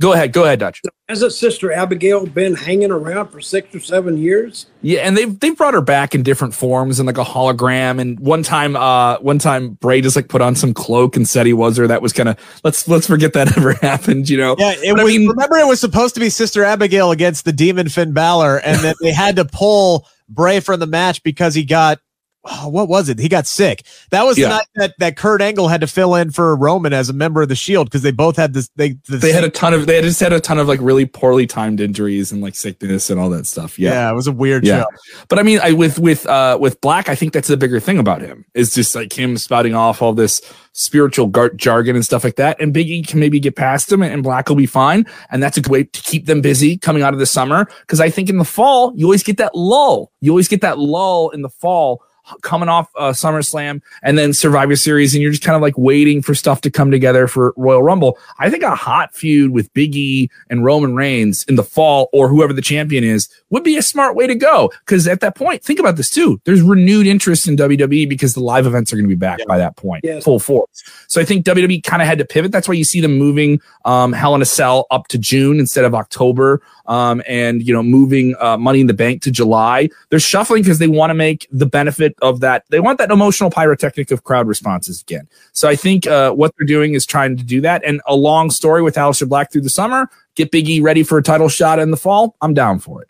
go 0.00 0.12
ahead, 0.12 0.32
go 0.32 0.44
ahead, 0.44 0.58
Dutch. 0.60 0.80
Hasn't 1.08 1.32
Sister 1.32 1.72
Abigail 1.72 2.26
been 2.26 2.54
hanging 2.54 2.90
around 2.90 3.28
for 3.28 3.40
six 3.40 3.74
or 3.74 3.80
seven 3.80 4.16
years? 4.16 4.66
Yeah, 4.82 5.00
and 5.00 5.16
they've 5.16 5.38
they've 5.38 5.56
brought 5.56 5.74
her 5.74 5.80
back 5.80 6.14
in 6.14 6.22
different 6.22 6.54
forms 6.54 6.98
and 6.98 7.06
like 7.06 7.18
a 7.18 7.24
hologram. 7.24 8.00
And 8.00 8.18
one 8.18 8.42
time, 8.42 8.74
uh, 8.76 9.18
one 9.18 9.38
time 9.38 9.74
Bray 9.74 10.00
just 10.00 10.16
like 10.16 10.28
put 10.28 10.40
on 10.40 10.54
some 10.54 10.72
cloak 10.74 11.16
and 11.16 11.28
said 11.28 11.46
he 11.46 11.52
was 11.52 11.76
her. 11.76 11.86
That 11.86 12.02
was 12.02 12.12
kind 12.12 12.28
of 12.28 12.38
let's 12.64 12.88
let's 12.88 13.06
forget 13.06 13.32
that 13.34 13.54
ever 13.56 13.74
happened. 13.74 14.28
You 14.30 14.38
know? 14.38 14.56
Yeah, 14.58 14.72
it 14.76 14.94
But 14.94 15.00
I 15.00 15.04
mean- 15.04 15.28
remember 15.28 15.56
it 15.58 15.66
was 15.66 15.80
supposed 15.80 16.14
to 16.14 16.20
be 16.20 16.30
Sister 16.30 16.64
Abigail 16.64 17.10
against 17.10 17.44
the 17.44 17.52
demon 17.52 17.88
Finn 17.88 18.12
Balor, 18.12 18.58
and 18.58 18.78
then 18.80 18.94
they 19.00 19.12
had 19.12 19.36
to 19.36 19.44
pull 19.44 20.06
Bray 20.28 20.60
from 20.60 20.80
the 20.80 20.86
match 20.86 21.22
because 21.22 21.54
he 21.54 21.64
got 21.64 21.98
oh, 22.46 22.68
what 22.68 22.88
was 22.88 23.08
it? 23.08 23.18
He 23.18 23.28
got 23.28 23.46
sick. 23.46 23.84
That 24.10 24.24
was 24.24 24.36
Yeah. 24.38 24.48
the 24.48 24.54
night 24.56 24.66
that, 24.76 24.94
that 24.98 25.16
Kurt 25.16 25.40
Angle 25.42 25.68
had 25.68 25.80
to 25.80 25.86
fill 25.86 26.14
in 26.14 26.30
for 26.30 26.54
Roman 26.56 26.92
as 26.92 27.08
a 27.08 27.12
member 27.12 27.42
of 27.42 27.48
the 27.48 27.54
Shield 27.56 27.86
because 27.88 28.02
they 28.02 28.10
both 28.12 28.36
had 28.36 28.52
this. 28.54 28.68
They 28.76 28.96
the 29.08 29.16
They 29.18 29.32
had 29.32 29.44
a 29.44 29.50
ton 29.50 29.74
of 29.74 29.86
they 29.86 30.00
just 30.02 30.20
had 30.20 30.32
a 30.32 30.40
ton 30.40 30.58
of 30.58 30.68
like 30.68 30.80
really 30.82 31.06
poorly 31.06 31.46
timed 31.46 31.80
injuries 31.80 32.32
and 32.32 32.42
like 32.42 32.54
sickness 32.54 33.10
and 33.10 33.18
all 33.20 33.30
that 33.30 33.46
stuff. 33.46 33.78
yeah. 33.78 33.90
Yeah. 33.92 34.10
it 34.10 34.14
was 34.14 34.26
a 34.26 34.32
weird 34.32 34.64
Yeah. 34.64 34.80
show. 34.82 34.86
But 35.28 35.38
I 35.38 35.42
mean, 35.42 35.60
I 35.62 35.72
with 35.72 35.98
with 35.98 36.26
uh 36.26 36.58
with 36.60 36.80
Black, 36.80 37.08
I 37.08 37.14
think 37.14 37.32
that's 37.32 37.48
the 37.48 37.56
bigger 37.56 37.80
thing 37.80 37.98
about 37.98 38.20
him 38.20 38.44
is 38.54 38.74
just 38.74 38.94
like 38.94 39.12
him 39.12 39.36
spouting 39.38 39.74
off 39.74 40.02
all 40.02 40.12
this 40.12 40.40
spiritual 40.76 41.28
gar- 41.28 41.50
jargon 41.54 41.94
and 41.94 42.04
stuff 42.04 42.24
like 42.24 42.36
that. 42.36 42.60
And 42.60 42.72
Big 42.72 42.90
E 42.90 43.02
can 43.02 43.20
maybe 43.20 43.38
get 43.38 43.54
past 43.54 43.92
him, 43.92 44.02
and 44.02 44.22
Black 44.24 44.48
will 44.48 44.56
be 44.56 44.66
fine. 44.66 45.06
And 45.30 45.40
that's 45.42 45.56
a 45.56 45.60
good 45.60 45.70
way 45.70 45.84
to 45.84 46.02
keep 46.02 46.26
them 46.26 46.40
busy 46.40 46.76
coming 46.76 47.02
out 47.02 47.12
of 47.14 47.20
the 47.20 47.26
summer. 47.26 47.66
Because 47.82 48.00
I 48.00 48.10
think 48.10 48.28
in 48.28 48.38
the 48.38 48.44
fall 48.44 48.92
you 48.96 49.06
always 49.06 49.22
get 49.22 49.36
that 49.38 49.54
lull. 49.54 50.10
You 50.20 50.32
always 50.32 50.48
get 50.48 50.60
that 50.62 50.78
lull 50.78 51.30
in 51.30 51.42
the 51.42 51.48
fall. 51.48 52.02
Coming 52.42 52.68
off 52.70 52.88
uh, 52.96 53.10
SummerSlam 53.10 53.82
and 54.02 54.16
then 54.16 54.32
Survivor 54.32 54.76
Series, 54.76 55.14
and 55.14 55.22
you're 55.22 55.30
just 55.30 55.42
kind 55.44 55.56
of 55.56 55.60
like 55.62 55.76
waiting 55.76 56.22
for 56.22 56.34
stuff 56.34 56.60
to 56.62 56.70
come 56.70 56.90
together 56.90 57.28
for 57.28 57.52
Royal 57.56 57.82
Rumble. 57.82 58.18
I 58.38 58.48
think 58.48 58.62
a 58.62 58.74
hot 58.74 59.14
feud 59.14 59.50
with 59.50 59.72
Big 59.74 59.94
E 59.94 60.30
and 60.48 60.64
Roman 60.64 60.94
Reigns 60.94 61.44
in 61.48 61.56
the 61.56 61.62
fall, 61.62 62.08
or 62.12 62.28
whoever 62.28 62.52
the 62.54 62.62
champion 62.62 63.04
is, 63.04 63.28
would 63.50 63.62
be 63.62 63.76
a 63.76 63.82
smart 63.82 64.16
way 64.16 64.26
to 64.26 64.34
go. 64.34 64.72
Because 64.86 65.06
at 65.06 65.20
that 65.20 65.34
point, 65.36 65.62
think 65.62 65.78
about 65.78 65.96
this 65.96 66.08
too. 66.10 66.40
There's 66.44 66.62
renewed 66.62 67.06
interest 67.06 67.46
in 67.46 67.56
WWE 67.56 68.08
because 68.08 68.32
the 68.34 68.40
live 68.40 68.66
events 68.66 68.92
are 68.92 68.96
going 68.96 69.04
to 69.04 69.14
be 69.14 69.18
back 69.18 69.40
by 69.46 69.58
that 69.58 69.76
point, 69.76 70.00
Yes. 70.04 70.24
full 70.24 70.38
force. 70.40 70.82
So 71.08 71.20
I 71.20 71.24
think 71.24 71.44
WWE 71.44 71.82
kind 71.84 72.00
of 72.00 72.08
had 72.08 72.18
to 72.18 72.24
pivot. 72.24 72.52
That's 72.52 72.66
why 72.68 72.74
you 72.74 72.84
see 72.84 73.00
them 73.00 73.18
moving 73.18 73.60
um, 73.84 74.12
Hell 74.14 74.34
in 74.34 74.40
a 74.40 74.46
Cell 74.46 74.86
up 74.90 75.08
to 75.08 75.18
June 75.18 75.60
instead 75.60 75.84
of 75.84 75.94
October, 75.94 76.62
um, 76.86 77.22
and 77.28 77.62
you 77.66 77.74
know 77.74 77.82
moving 77.82 78.34
uh, 78.40 78.56
Money 78.56 78.80
in 78.80 78.86
the 78.86 78.94
Bank 78.94 79.20
to 79.22 79.30
July. 79.30 79.90
They're 80.08 80.18
shuffling 80.18 80.62
because 80.62 80.78
they 80.78 80.88
want 80.88 81.10
to 81.10 81.14
make 81.14 81.46
the 81.50 81.66
benefit 81.66 82.13
of 82.22 82.40
that. 82.40 82.64
They 82.70 82.80
want 82.80 82.98
that 82.98 83.10
emotional 83.10 83.50
pyrotechnic 83.50 84.10
of 84.10 84.24
crowd 84.24 84.46
responses 84.46 85.00
again. 85.02 85.28
So 85.52 85.68
I 85.68 85.76
think 85.76 86.06
uh, 86.06 86.32
what 86.32 86.52
they're 86.56 86.66
doing 86.66 86.94
is 86.94 87.06
trying 87.06 87.36
to 87.36 87.44
do 87.44 87.60
that. 87.62 87.84
And 87.84 88.00
a 88.06 88.14
long 88.16 88.50
story 88.50 88.82
with 88.82 88.96
Aleister 88.96 89.28
Black 89.28 89.50
through 89.52 89.62
the 89.62 89.70
summer, 89.70 90.08
get 90.34 90.50
Big 90.50 90.68
E 90.68 90.80
ready 90.80 91.02
for 91.02 91.18
a 91.18 91.22
title 91.22 91.48
shot 91.48 91.78
in 91.78 91.90
the 91.90 91.96
fall. 91.96 92.36
I'm 92.40 92.54
down 92.54 92.78
for 92.78 93.02
it. 93.02 93.08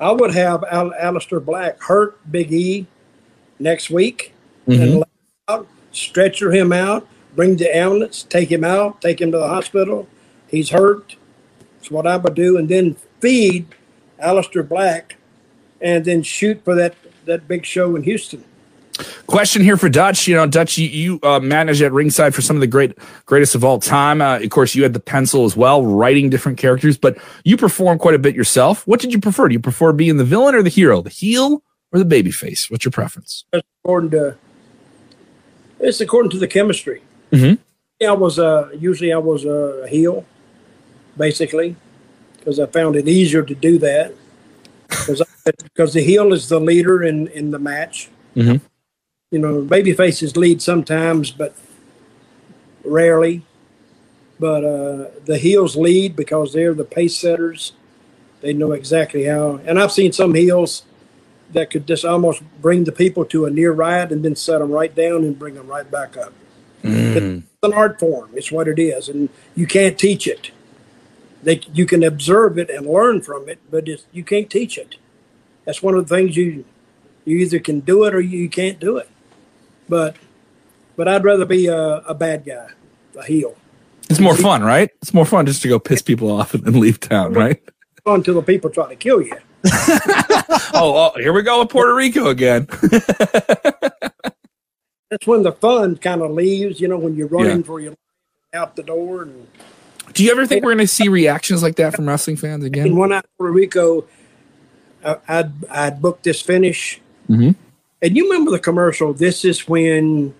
I 0.00 0.12
would 0.12 0.32
have 0.32 0.64
Al- 0.70 0.92
Aleister 0.92 1.44
Black 1.44 1.82
hurt 1.82 2.18
Big 2.30 2.52
E 2.52 2.86
next 3.58 3.90
week 3.90 4.32
Mhm. 4.66 4.80
and 4.82 4.94
let 4.96 5.08
him 5.08 5.44
out, 5.48 5.68
stretcher 5.92 6.50
him 6.52 6.72
out, 6.72 7.06
bring 7.36 7.56
the 7.56 7.74
ambulance, 7.76 8.22
take 8.22 8.50
him 8.50 8.64
out, 8.64 9.00
take 9.02 9.20
him 9.20 9.30
to 9.32 9.38
the 9.38 9.48
hospital. 9.48 10.08
He's 10.48 10.70
hurt. 10.70 11.16
That's 11.76 11.90
what 11.90 12.06
I 12.06 12.16
would 12.16 12.34
do, 12.34 12.56
and 12.56 12.68
then 12.68 12.96
feed 13.20 13.66
Aleister 14.22 14.66
Black, 14.66 15.16
and 15.80 16.04
then 16.04 16.22
shoot 16.22 16.62
for 16.64 16.74
that 16.74 16.94
that 17.30 17.48
big 17.48 17.64
show 17.64 17.96
in 17.96 18.02
Houston. 18.02 18.44
Question 19.26 19.62
here 19.62 19.76
for 19.76 19.88
Dutch. 19.88 20.26
You 20.28 20.34
know, 20.34 20.46
Dutch, 20.46 20.76
you, 20.76 20.88
you 20.88 21.20
uh, 21.22 21.40
managed 21.40 21.80
at 21.80 21.92
ringside 21.92 22.34
for 22.34 22.42
some 22.42 22.56
of 22.56 22.60
the 22.60 22.66
great 22.66 22.98
greatest 23.24 23.54
of 23.54 23.64
all 23.64 23.78
time. 23.78 24.20
Uh, 24.20 24.38
of 24.38 24.50
course, 24.50 24.74
you 24.74 24.82
had 24.82 24.92
the 24.92 25.00
pencil 25.00 25.44
as 25.44 25.56
well, 25.56 25.86
writing 25.86 26.28
different 26.28 26.58
characters, 26.58 26.98
but 26.98 27.16
you 27.44 27.56
perform 27.56 27.98
quite 27.98 28.14
a 28.14 28.18
bit 28.18 28.34
yourself. 28.34 28.86
What 28.86 29.00
did 29.00 29.12
you 29.12 29.20
prefer? 29.20 29.48
Do 29.48 29.54
you 29.54 29.60
prefer 29.60 29.92
being 29.92 30.16
the 30.18 30.24
villain 30.24 30.54
or 30.54 30.62
the 30.62 30.68
hero, 30.68 31.00
the 31.00 31.10
heel 31.10 31.62
or 31.92 31.98
the 31.98 32.04
baby 32.04 32.30
face? 32.30 32.70
What's 32.70 32.84
your 32.84 32.92
preference? 32.92 33.44
That's 33.52 33.66
according 33.84 34.10
to 34.10 34.36
it's 35.78 36.00
according 36.00 36.30
to 36.32 36.38
the 36.38 36.48
chemistry. 36.48 37.02
Mhm. 37.32 37.58
Yeah, 38.00 38.10
I 38.10 38.16
was 38.16 38.38
uh, 38.38 38.70
usually 38.78 39.12
I 39.12 39.18
was 39.18 39.44
a 39.44 39.86
heel, 39.88 40.26
basically, 41.16 41.76
because 42.38 42.58
I 42.58 42.66
found 42.66 42.96
it 42.96 43.08
easier 43.08 43.42
to 43.42 43.54
do 43.54 43.78
that. 43.78 44.14
Because 44.88 45.22
because 45.62 45.92
the 45.92 46.02
heel 46.02 46.32
is 46.32 46.48
the 46.48 46.60
leader 46.60 47.02
in 47.02 47.28
in 47.28 47.50
the 47.50 47.58
match. 47.58 48.08
Mhm. 48.36 48.60
You 49.30 49.38
know, 49.38 49.62
baby 49.62 49.92
faces 49.92 50.36
lead 50.36 50.60
sometimes, 50.60 51.30
but 51.30 51.54
rarely. 52.84 53.42
But 54.38 54.64
uh, 54.64 55.10
the 55.24 55.38
heels 55.38 55.76
lead 55.76 56.16
because 56.16 56.52
they're 56.52 56.74
the 56.74 56.84
pace 56.84 57.16
setters. 57.16 57.72
They 58.40 58.52
know 58.54 58.72
exactly 58.72 59.24
how. 59.24 59.60
And 59.66 59.78
I've 59.78 59.92
seen 59.92 60.12
some 60.12 60.34
heels 60.34 60.84
that 61.52 61.70
could 61.70 61.86
just 61.86 62.04
almost 62.04 62.42
bring 62.62 62.84
the 62.84 62.92
people 62.92 63.24
to 63.26 63.44
a 63.44 63.50
near 63.50 63.72
riot 63.72 64.12
and 64.12 64.24
then 64.24 64.34
set 64.36 64.58
them 64.60 64.70
right 64.70 64.94
down 64.94 65.24
and 65.24 65.38
bring 65.38 65.54
them 65.54 65.66
right 65.66 65.88
back 65.90 66.16
up. 66.16 66.32
It's 66.82 67.64
an 67.64 67.72
art 67.74 68.00
form. 68.00 68.30
It's 68.34 68.50
what 68.50 68.66
it 68.68 68.78
is, 68.78 69.08
and 69.08 69.28
you 69.54 69.66
can't 69.66 69.98
teach 69.98 70.26
it. 70.26 70.50
They, 71.42 71.60
you 71.74 71.84
can 71.86 72.02
observe 72.02 72.58
it 72.58 72.70
and 72.70 72.86
learn 72.86 73.20
from 73.20 73.48
it, 73.48 73.58
but 73.70 73.88
it's, 73.88 74.04
you 74.12 74.24
can't 74.24 74.48
teach 74.48 74.78
it. 74.78 74.96
That's 75.64 75.82
one 75.82 75.94
of 75.94 76.08
the 76.08 76.14
things 76.16 76.36
you 76.36 76.64
you 77.24 77.38
either 77.38 77.58
can 77.58 77.80
do 77.80 78.04
it 78.04 78.14
or 78.14 78.20
you 78.20 78.48
can't 78.48 78.80
do 78.80 78.96
it. 78.96 79.08
But 79.88 80.16
but 80.96 81.08
I'd 81.08 81.24
rather 81.24 81.44
be 81.44 81.66
a, 81.66 81.78
a 81.78 82.14
bad 82.14 82.44
guy, 82.44 82.68
a 83.18 83.24
heel. 83.24 83.54
It's 84.08 84.20
more 84.20 84.36
fun, 84.36 84.62
right? 84.62 84.90
It's 85.02 85.14
more 85.14 85.24
fun 85.26 85.46
just 85.46 85.62
to 85.62 85.68
go 85.68 85.78
piss 85.78 86.02
people 86.02 86.30
off 86.30 86.52
and 86.54 86.64
then 86.64 86.80
leave 86.80 86.98
town, 87.00 87.32
right? 87.32 87.62
Until 88.04 88.34
the 88.34 88.42
people 88.42 88.68
try 88.70 88.88
to 88.88 88.96
kill 88.96 89.22
you. 89.22 89.36
oh, 90.72 90.72
oh, 90.74 91.12
here 91.16 91.32
we 91.32 91.42
go 91.42 91.60
with 91.60 91.68
Puerto 91.68 91.94
Rico 91.94 92.28
again. 92.28 92.66
That's 95.10 95.26
when 95.26 95.42
the 95.42 95.52
fun 95.52 95.96
kind 95.96 96.22
of 96.22 96.30
leaves. 96.32 96.80
You 96.80 96.88
know, 96.88 96.98
when 96.98 97.14
you're 97.16 97.26
running 97.28 97.58
Yeah. 97.58 97.62
for 97.64 97.80
your 97.80 97.94
out 98.54 98.76
the 98.76 98.82
door 98.82 99.22
and. 99.22 99.46
Do 100.12 100.24
you 100.24 100.32
ever 100.32 100.44
think 100.44 100.64
we're 100.64 100.72
going 100.74 100.78
to 100.78 100.88
see 100.88 101.08
reactions 101.08 101.62
like 101.62 101.76
that 101.76 101.94
from 101.94 102.08
wrestling 102.08 102.36
fans 102.36 102.64
And 102.64 102.74
again? 102.74 102.96
when 102.96 103.12
I 103.12 103.22
Puerto 103.38 103.52
Rico, 103.52 104.06
I'd 105.28 105.52
I'd 105.70 106.02
booked 106.02 106.24
this 106.24 106.40
finish, 106.42 107.00
Mhm. 107.28 107.54
and 108.02 108.16
you 108.16 108.24
remember 108.24 108.50
the 108.50 108.58
commercial. 108.58 109.12
This 109.12 109.44
is 109.44 109.68
when 109.68 110.34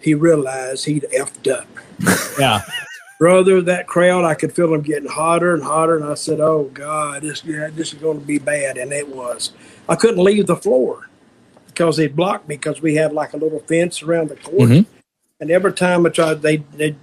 he 0.00 0.14
realized 0.14 0.84
he'd 0.86 1.06
effed 1.16 1.50
up, 1.50 1.66
Yeah. 2.38 2.62
brother. 3.18 3.60
That 3.60 3.86
crowd, 3.86 4.24
I 4.24 4.34
could 4.34 4.52
feel 4.52 4.70
them 4.70 4.80
getting 4.82 5.08
hotter 5.08 5.54
and 5.54 5.62
hotter, 5.62 5.96
and 5.96 6.04
I 6.04 6.14
said, 6.14 6.40
"Oh 6.40 6.70
God, 6.72 7.22
this 7.22 7.44
yeah, 7.44 7.68
this 7.74 7.92
is 7.92 7.98
going 8.00 8.20
to 8.20 8.26
be 8.26 8.38
bad," 8.38 8.76
and 8.78 8.92
it 8.92 9.08
was. 9.14 9.52
I 9.88 9.94
couldn't 9.96 10.22
leave 10.24 10.46
the 10.46 10.56
floor 10.56 11.08
because 11.66 11.96
they 11.96 12.06
blocked 12.08 12.48
me 12.48 12.56
because 12.56 12.80
we 12.82 12.94
had 12.96 13.12
like 13.12 13.32
a 13.32 13.36
little 13.36 13.60
fence 13.60 14.02
around 14.02 14.28
the 14.30 14.36
court, 14.36 14.70
Mhm. 14.70 14.86
and 15.40 15.50
every 15.50 15.72
time 15.72 16.06
I 16.06 16.08
tried, 16.10 16.42
they 16.42 16.58
they 16.76 16.94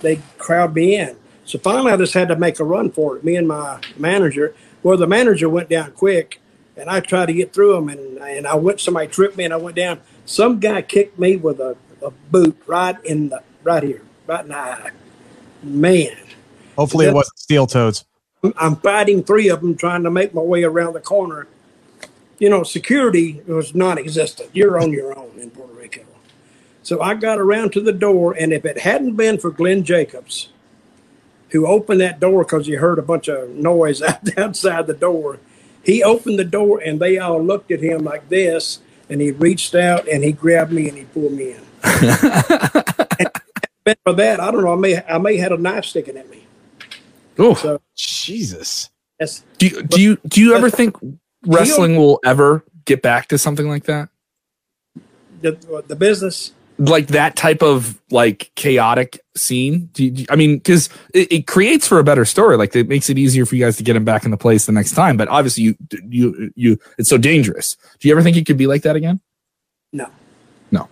they 0.00 0.20
crowd 0.38 0.74
me 0.74 0.96
in. 0.96 1.16
So 1.44 1.58
finally, 1.58 1.92
I 1.92 1.96
just 1.96 2.14
had 2.14 2.28
to 2.28 2.36
make 2.36 2.60
a 2.60 2.64
run 2.64 2.90
for 2.90 3.16
it. 3.16 3.24
Me 3.24 3.34
and 3.36 3.48
my 3.48 3.78
manager. 3.96 4.54
Well, 4.82 4.96
the 4.96 5.06
manager 5.06 5.48
went 5.48 5.68
down 5.68 5.92
quick, 5.92 6.40
and 6.76 6.88
I 6.88 7.00
tried 7.00 7.26
to 7.26 7.32
get 7.32 7.52
through 7.52 7.76
him, 7.76 7.88
and 7.88 8.18
and 8.18 8.46
I 8.46 8.54
went. 8.54 8.80
Somebody 8.80 9.08
tripped 9.08 9.36
me, 9.36 9.44
and 9.44 9.54
I 9.54 9.56
went 9.56 9.76
down. 9.76 10.00
Some 10.24 10.60
guy 10.60 10.82
kicked 10.82 11.18
me 11.18 11.36
with 11.36 11.60
a, 11.60 11.76
a 12.02 12.10
boot 12.30 12.56
right 12.66 12.96
in 13.04 13.30
the 13.30 13.42
right 13.62 13.82
here, 13.82 14.02
right 14.26 14.42
in 14.42 14.48
the 14.48 14.56
eye. 14.56 14.90
Man, 15.62 16.16
Hopefully 16.78 17.06
it 17.06 17.12
wasn't 17.12 17.36
steel 17.38 17.66
toads. 17.66 18.04
I'm 18.56 18.76
fighting 18.76 19.24
three 19.24 19.48
of 19.48 19.60
them, 19.60 19.76
trying 19.76 20.04
to 20.04 20.12
make 20.12 20.32
my 20.32 20.40
way 20.40 20.62
around 20.62 20.92
the 20.92 21.00
corner. 21.00 21.48
You 22.38 22.48
know, 22.48 22.62
security 22.62 23.42
was 23.48 23.74
non-existent. 23.74 24.50
You're 24.52 24.80
on 24.80 24.92
your 24.92 25.18
own 25.18 25.32
in 25.40 25.50
Puerto 25.50 25.72
Rico. 25.72 26.02
So 26.84 27.00
I 27.02 27.14
got 27.14 27.40
around 27.40 27.72
to 27.72 27.80
the 27.80 27.92
door, 27.92 28.32
and 28.38 28.52
if 28.52 28.64
it 28.64 28.78
hadn't 28.78 29.16
been 29.16 29.38
for 29.38 29.50
Glenn 29.50 29.82
Jacobs, 29.82 30.50
who 31.50 31.66
opened 31.66 32.00
that 32.00 32.20
door 32.20 32.44
because 32.44 32.66
he 32.66 32.74
heard 32.74 32.98
a 32.98 33.02
bunch 33.02 33.28
of 33.28 33.50
noise 33.50 34.02
out- 34.02 34.38
outside 34.38 34.86
the 34.86 34.94
door, 34.94 35.38
he 35.82 36.02
opened 36.02 36.38
the 36.38 36.44
door, 36.44 36.80
and 36.80 37.00
they 37.00 37.18
all 37.18 37.42
looked 37.42 37.70
at 37.70 37.80
him 37.80 38.04
like 38.04 38.28
this, 38.28 38.80
and 39.08 39.20
he 39.20 39.30
reached 39.30 39.74
out 39.74 40.06
and 40.08 40.22
he 40.24 40.32
grabbed 40.32 40.72
me 40.72 40.88
and 40.88 40.98
he 40.98 41.04
pulled 41.04 41.32
me 41.32 41.52
in. 41.52 41.60
for 44.04 44.12
that, 44.14 44.40
I 44.40 44.50
don't 44.50 44.64
know. 44.64 44.72
I 44.72 44.76
may 44.76 45.02
I 45.04 45.18
may 45.18 45.36
had 45.36 45.52
a 45.52 45.56
knife 45.56 45.84
sticking 45.86 46.16
at 46.16 46.28
me. 46.28 46.44
Oh, 47.38 47.54
So 47.54 47.80
Jesus. 47.96 48.90
that's 49.18 49.44
Do 49.58 49.68
you, 49.68 49.82
do 49.82 50.00
you 50.00 50.18
do 50.26 50.40
you 50.40 50.54
ever 50.54 50.70
think 50.70 50.96
wrestling 51.46 51.96
will 51.96 52.20
ever 52.24 52.64
get 52.84 53.00
back 53.02 53.28
to 53.28 53.38
something 53.38 53.68
like 53.68 53.84
that? 53.84 54.08
the 55.40 55.84
the 55.86 55.96
business. 55.96 56.52
Like 56.80 57.08
that 57.08 57.34
type 57.34 57.60
of 57.62 58.00
like 58.10 58.52
chaotic 58.54 59.20
scene? 59.36 59.86
Do 59.92 60.04
you, 60.04 60.10
do 60.12 60.20
you- 60.22 60.26
I 60.30 60.36
mean, 60.36 60.58
because 60.58 60.88
it, 61.12 61.32
it 61.32 61.46
creates 61.48 61.88
for 61.88 61.98
a 61.98 62.04
better 62.04 62.24
story. 62.24 62.56
Like 62.56 62.74
it 62.76 62.88
makes 62.88 63.10
it 63.10 63.18
easier 63.18 63.44
for 63.46 63.56
you 63.56 63.64
guys 63.64 63.76
to 63.78 63.82
get 63.82 63.96
him 63.96 64.04
back 64.04 64.24
in 64.24 64.30
the 64.30 64.36
place 64.36 64.66
the 64.66 64.72
next 64.72 64.92
time. 64.92 65.16
But 65.16 65.26
obviously, 65.28 65.64
you 65.64 65.74
you 66.08 66.52
you 66.54 66.78
it's 66.96 67.08
so 67.10 67.18
dangerous. 67.18 67.76
Do 67.98 68.06
you 68.06 68.14
ever 68.14 68.22
think 68.22 68.36
it 68.36 68.46
could 68.46 68.56
be 68.56 68.68
like 68.68 68.82
that 68.82 68.94
again? 68.94 69.20
No. 69.92 70.08
No. 70.70 70.88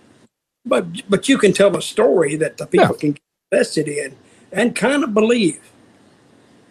But 0.65 1.09
but 1.09 1.29
you 1.29 1.37
can 1.37 1.53
tell 1.53 1.75
a 1.77 1.81
story 1.81 2.35
that 2.35 2.57
the 2.57 2.65
people 2.67 2.87
Yeah. 2.87 2.99
can 2.99 3.11
get 3.13 3.21
invested 3.53 3.87
in 3.87 4.15
and 4.51 4.75
kind 4.75 5.05
of 5.05 5.13
believe. 5.13 5.61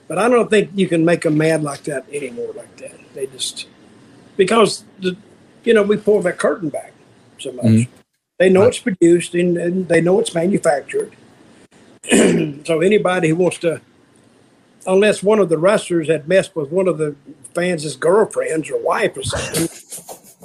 But 0.09 0.19
I 0.19 0.29
don't 0.29 0.51
think 0.51 0.71
you 0.75 0.89
can 0.89 1.05
make 1.07 1.23
them 1.23 1.39
mad 1.39 1.63
like 1.63 1.85
that 1.85 2.05
anymore. 2.13 2.53
Like 2.55 2.77
that, 2.77 2.93
they 3.15 3.27
just 3.29 3.67
because 4.37 4.85
the 5.01 5.17
you 5.65 5.73
know 5.73 5.83
we 5.85 5.97
pull 5.97 6.21
that 6.21 6.37
curtain 6.39 6.69
back 6.69 6.93
so 7.39 7.53
much. 7.53 7.65
Mhm. 7.65 7.89
They 8.39 8.51
know 8.51 8.65
it's 8.65 8.79
produced 8.79 9.35
and, 9.35 9.57
and 9.57 9.89
they 9.89 10.01
know 10.01 10.21
it's 10.21 10.35
manufactured. 10.35 11.13
so 12.11 12.81
anybody 12.81 13.31
who 13.31 13.37
wants 13.37 13.59
to, 13.59 13.81
unless 14.87 15.23
one 15.23 15.39
of 15.39 15.49
the 15.49 15.59
wrestlers 15.59 16.09
had 16.09 16.29
messed 16.29 16.55
with 16.55 16.71
one 16.71 16.87
of 16.87 16.99
the 16.99 17.17
fans' 17.55 17.97
girlfriends 17.97 18.71
or 18.71 18.79
wife 18.83 19.17
or 19.17 19.23
something, 19.23 19.69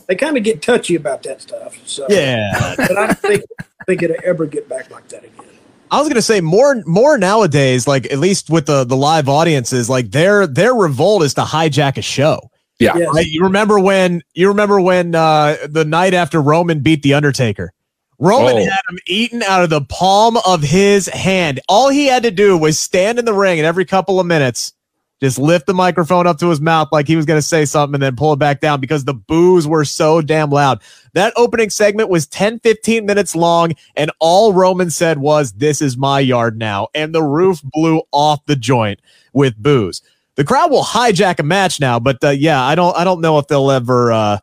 they 0.07 0.15
kind 0.15 0.37
of 0.37 0.43
get 0.43 0.61
touchy 0.61 0.95
about 0.95 1.23
that 1.23 1.41
stuff. 1.41 1.77
So 1.85 2.05
Yeah. 2.09 2.75
but 2.77 2.97
I 2.97 3.07
don't 3.07 3.19
think 3.19 3.43
think 3.85 4.03
it'll 4.03 4.15
ever 4.23 4.45
get 4.45 4.69
back 4.69 4.89
like 4.89 5.07
that 5.09 5.23
again. 5.23 5.45
I 5.91 5.99
was 5.99 6.07
gonna 6.07 6.21
say 6.21 6.39
more 6.39 6.81
more 6.85 7.17
nowadays, 7.17 7.87
like 7.87 8.11
at 8.11 8.19
least 8.19 8.49
with 8.49 8.65
the 8.65 8.85
the 8.85 8.95
live 8.95 9.27
audiences, 9.27 9.89
like 9.89 10.11
their 10.11 10.47
their 10.47 10.73
revolt 10.73 11.23
is 11.23 11.33
to 11.33 11.41
hijack 11.41 11.97
a 11.97 12.01
show. 12.01 12.39
Yeah. 12.79 12.95
Yes. 12.97 13.13
Right? 13.13 13.25
You 13.27 13.43
remember 13.43 13.77
when 13.77 14.21
you 14.33 14.47
remember 14.47 14.79
when 14.79 15.13
uh 15.13 15.57
the 15.69 15.83
night 15.83 16.13
after 16.13 16.41
Roman 16.41 16.79
beat 16.79 17.03
the 17.03 17.13
Undertaker. 17.13 17.73
Roman 18.21 18.55
Oh. 18.55 18.63
had 18.63 18.81
him 18.89 18.99
eaten 19.07 19.41
out 19.43 19.63
of 19.63 19.69
the 19.71 19.81
palm 19.81 20.37
of 20.45 20.61
his 20.61 21.07
hand. 21.07 21.59
All 21.67 21.89
he 21.89 22.05
had 22.05 22.23
to 22.23 22.31
do 22.31 22.57
was 22.57 22.79
stand 22.79 23.19
in 23.19 23.25
the 23.25 23.33
ring 23.33 23.59
and 23.59 23.65
every 23.65 23.83
couple 23.83 24.19
of 24.19 24.27
minutes 24.27 24.73
just 25.21 25.37
lift 25.37 25.65
the 25.67 25.73
microphone 25.73 26.25
up 26.27 26.37
to 26.39 26.49
his 26.49 26.61
mouth 26.61 26.87
like 26.91 27.07
he 27.07 27.15
was 27.15 27.25
going 27.25 27.37
to 27.37 27.45
say 27.45 27.65
something 27.65 27.95
and 27.95 28.01
then 28.03 28.15
pull 28.15 28.33
it 28.33 28.39
back 28.39 28.59
down 28.59 28.79
because 28.79 29.05
the 29.05 29.13
boos 29.13 29.67
were 29.67 29.85
so 29.85 30.21
damn 30.21 30.49
loud. 30.49 30.81
That 31.13 31.33
opening 31.35 31.69
segment 31.69 32.09
was 32.09 32.25
10, 32.27 32.59
15 32.59 33.05
minutes 33.05 33.35
long, 33.35 33.73
and 33.95 34.11
all 34.19 34.53
Roman 34.53 34.89
said 34.89 35.19
was, 35.19 35.51
This 35.53 35.81
is 35.81 35.97
my 35.97 36.19
yard 36.19 36.57
now. 36.57 36.87
And 36.95 37.13
the 37.13 37.21
roof 37.23 37.61
blew 37.63 38.01
off 38.11 38.45
the 38.45 38.55
joint 38.55 38.99
with 39.33 39.55
boos. 39.57 40.01
The 40.35 40.43
crowd 40.43 40.71
will 40.71 40.83
hijack 40.83 41.39
a 41.39 41.43
match 41.43 41.79
now, 41.79 41.99
but 41.99 42.23
uh, 42.23 42.29
yeah, 42.29 42.63
I 42.63 42.73
don't 42.73 42.95
I 42.97 43.03
don't 43.03 43.21
know 43.21 43.37
if 43.37 43.47
they'll 43.47 43.69
ever 43.69 44.11
uh 44.11 44.37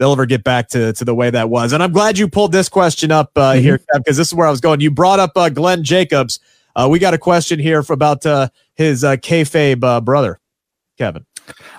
they'll 0.00 0.12
ever 0.12 0.26
get 0.26 0.42
back 0.42 0.68
to, 0.70 0.92
to 0.94 1.04
the 1.04 1.14
way 1.14 1.30
that 1.30 1.50
was. 1.50 1.72
And 1.72 1.82
I'm 1.82 1.92
glad 1.92 2.18
you 2.18 2.26
pulled 2.26 2.52
this 2.52 2.68
question 2.68 3.12
up 3.12 3.30
uh, 3.36 3.52
mm-hmm. 3.52 3.62
here, 3.62 3.80
because 3.94 4.16
this 4.16 4.28
is 4.28 4.34
where 4.34 4.48
I 4.48 4.50
was 4.50 4.60
going. 4.60 4.80
You 4.80 4.90
brought 4.90 5.20
up 5.20 5.32
uh, 5.36 5.50
Glenn 5.50 5.84
Jacobs. 5.84 6.40
Uh, 6.74 6.88
we 6.90 6.98
got 6.98 7.14
a 7.14 7.18
question 7.18 7.60
here 7.60 7.84
about 7.88 8.24
uh, 8.24 8.48
his 8.74 9.04
uh, 9.04 9.16
kayfabe 9.16 9.84
uh, 9.84 10.00
brother, 10.00 10.40
Kevin. 10.96 11.26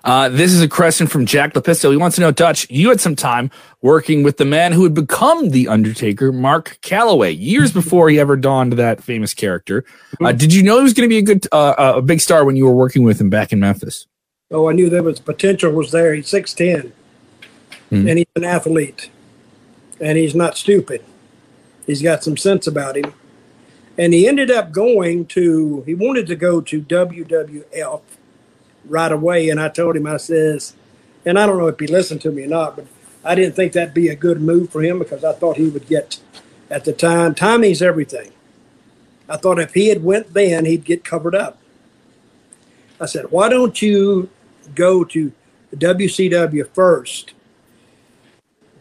Uh, 0.03 0.29
this 0.29 0.51
is 0.51 0.61
a 0.61 0.67
question 0.67 1.07
from 1.07 1.25
Jack 1.25 1.53
Lepisto. 1.53 1.89
He 1.91 1.97
wants 1.97 2.15
to 2.17 2.21
know, 2.21 2.31
Dutch, 2.31 2.69
you 2.69 2.89
had 2.89 2.99
some 2.99 3.15
time 3.15 3.49
working 3.81 4.21
with 4.21 4.37
the 4.37 4.45
man 4.45 4.71
who 4.73 4.83
had 4.83 4.93
become 4.93 5.49
The 5.49 5.67
Undertaker, 5.67 6.31
Mark 6.31 6.77
Calaway, 6.81 7.35
years 7.39 7.69
mm-hmm. 7.71 7.79
before 7.79 8.09
he 8.09 8.19
ever 8.19 8.35
donned 8.35 8.73
that 8.73 9.01
famous 9.01 9.33
character. 9.33 9.81
Mm-hmm. 9.81 10.25
Uh, 10.25 10.31
did 10.33 10.53
you 10.53 10.61
know 10.61 10.77
he 10.77 10.83
was 10.83 10.93
going 10.93 11.09
to 11.09 11.13
be 11.13 11.17
a 11.17 11.23
good, 11.23 11.47
uh, 11.51 11.93
a 11.95 12.01
big 12.01 12.21
star 12.21 12.45
when 12.45 12.55
you 12.55 12.65
were 12.65 12.75
working 12.75 13.03
with 13.03 13.19
him 13.19 13.29
back 13.31 13.51
in 13.51 13.59
Memphis? 13.59 14.05
Oh, 14.51 14.69
I 14.69 14.73
knew 14.73 14.89
there 14.89 15.01
was 15.01 15.19
potential 15.19 15.71
was 15.71 15.91
there. 15.91 16.13
He's 16.13 16.27
6'10". 16.27 16.91
Mm. 17.91 18.09
And 18.09 18.17
he's 18.19 18.27
an 18.35 18.43
athlete. 18.43 19.11
And 19.99 20.17
he's 20.17 20.33
not 20.33 20.57
stupid. 20.57 21.03
He's 21.85 22.01
got 22.01 22.23
some 22.23 22.37
sense 22.37 22.65
about 22.65 22.97
him. 22.97 23.13
And 23.97 24.13
he 24.13 24.27
ended 24.27 24.49
up 24.49 24.71
going 24.71 25.25
to, 25.27 25.83
he 25.85 25.93
wanted 25.93 26.25
to 26.27 26.35
go 26.35 26.61
to 26.61 26.81
WWF 26.81 28.01
right 28.85 29.11
away. 29.11 29.49
And 29.49 29.59
I 29.59 29.69
told 29.69 29.95
him, 29.95 30.07
I 30.07 30.17
says, 30.17 30.73
and 31.25 31.37
I 31.37 31.45
don't 31.45 31.57
know 31.57 31.67
if 31.67 31.79
he 31.79 31.87
listened 31.87 32.21
to 32.21 32.31
me 32.31 32.43
or 32.43 32.47
not, 32.47 32.77
but 32.77 32.87
I 33.23 33.35
didn't 33.35 33.55
think 33.55 33.73
that'd 33.73 33.93
be 33.93 34.07
a 34.07 34.15
good 34.15 34.41
move 34.41 34.71
for 34.71 34.81
him 34.81 34.99
because 34.99 35.23
I 35.23 35.33
thought 35.33 35.57
he 35.57 35.69
would 35.69 35.87
get, 35.87 36.19
at 36.69 36.85
the 36.85 36.93
time, 36.93 37.35
timing's 37.35 37.81
everything. 37.81 38.31
I 39.29 39.37
thought 39.37 39.59
if 39.59 39.73
he 39.73 39.89
had 39.89 40.03
went 40.03 40.33
then, 40.33 40.65
he'd 40.65 40.85
get 40.85 41.03
covered 41.03 41.35
up. 41.35 41.57
I 42.99 43.05
said, 43.05 43.31
why 43.31 43.49
don't 43.49 43.81
you 43.81 44.29
go 44.73 45.03
to 45.03 45.31
WCW 45.75 46.67
first 46.73 47.33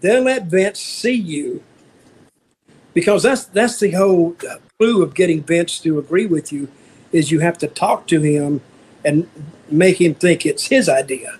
then 0.00 0.24
let 0.24 0.46
Vince 0.46 0.80
see 0.80 1.14
you. 1.14 1.62
Because 2.92 3.22
that's 3.22 3.44
that's 3.44 3.78
the 3.78 3.92
whole 3.92 4.36
uh, 4.48 4.56
clue 4.78 5.02
of 5.02 5.14
getting 5.14 5.42
Vince 5.42 5.78
to 5.80 5.98
agree 5.98 6.26
with 6.26 6.52
you 6.52 6.68
is 7.12 7.30
you 7.30 7.40
have 7.40 7.58
to 7.58 7.68
talk 7.68 8.06
to 8.08 8.20
him 8.20 8.60
and 9.04 9.28
make 9.70 10.00
him 10.00 10.14
think 10.14 10.44
it's 10.44 10.66
his 10.66 10.88
idea. 10.88 11.38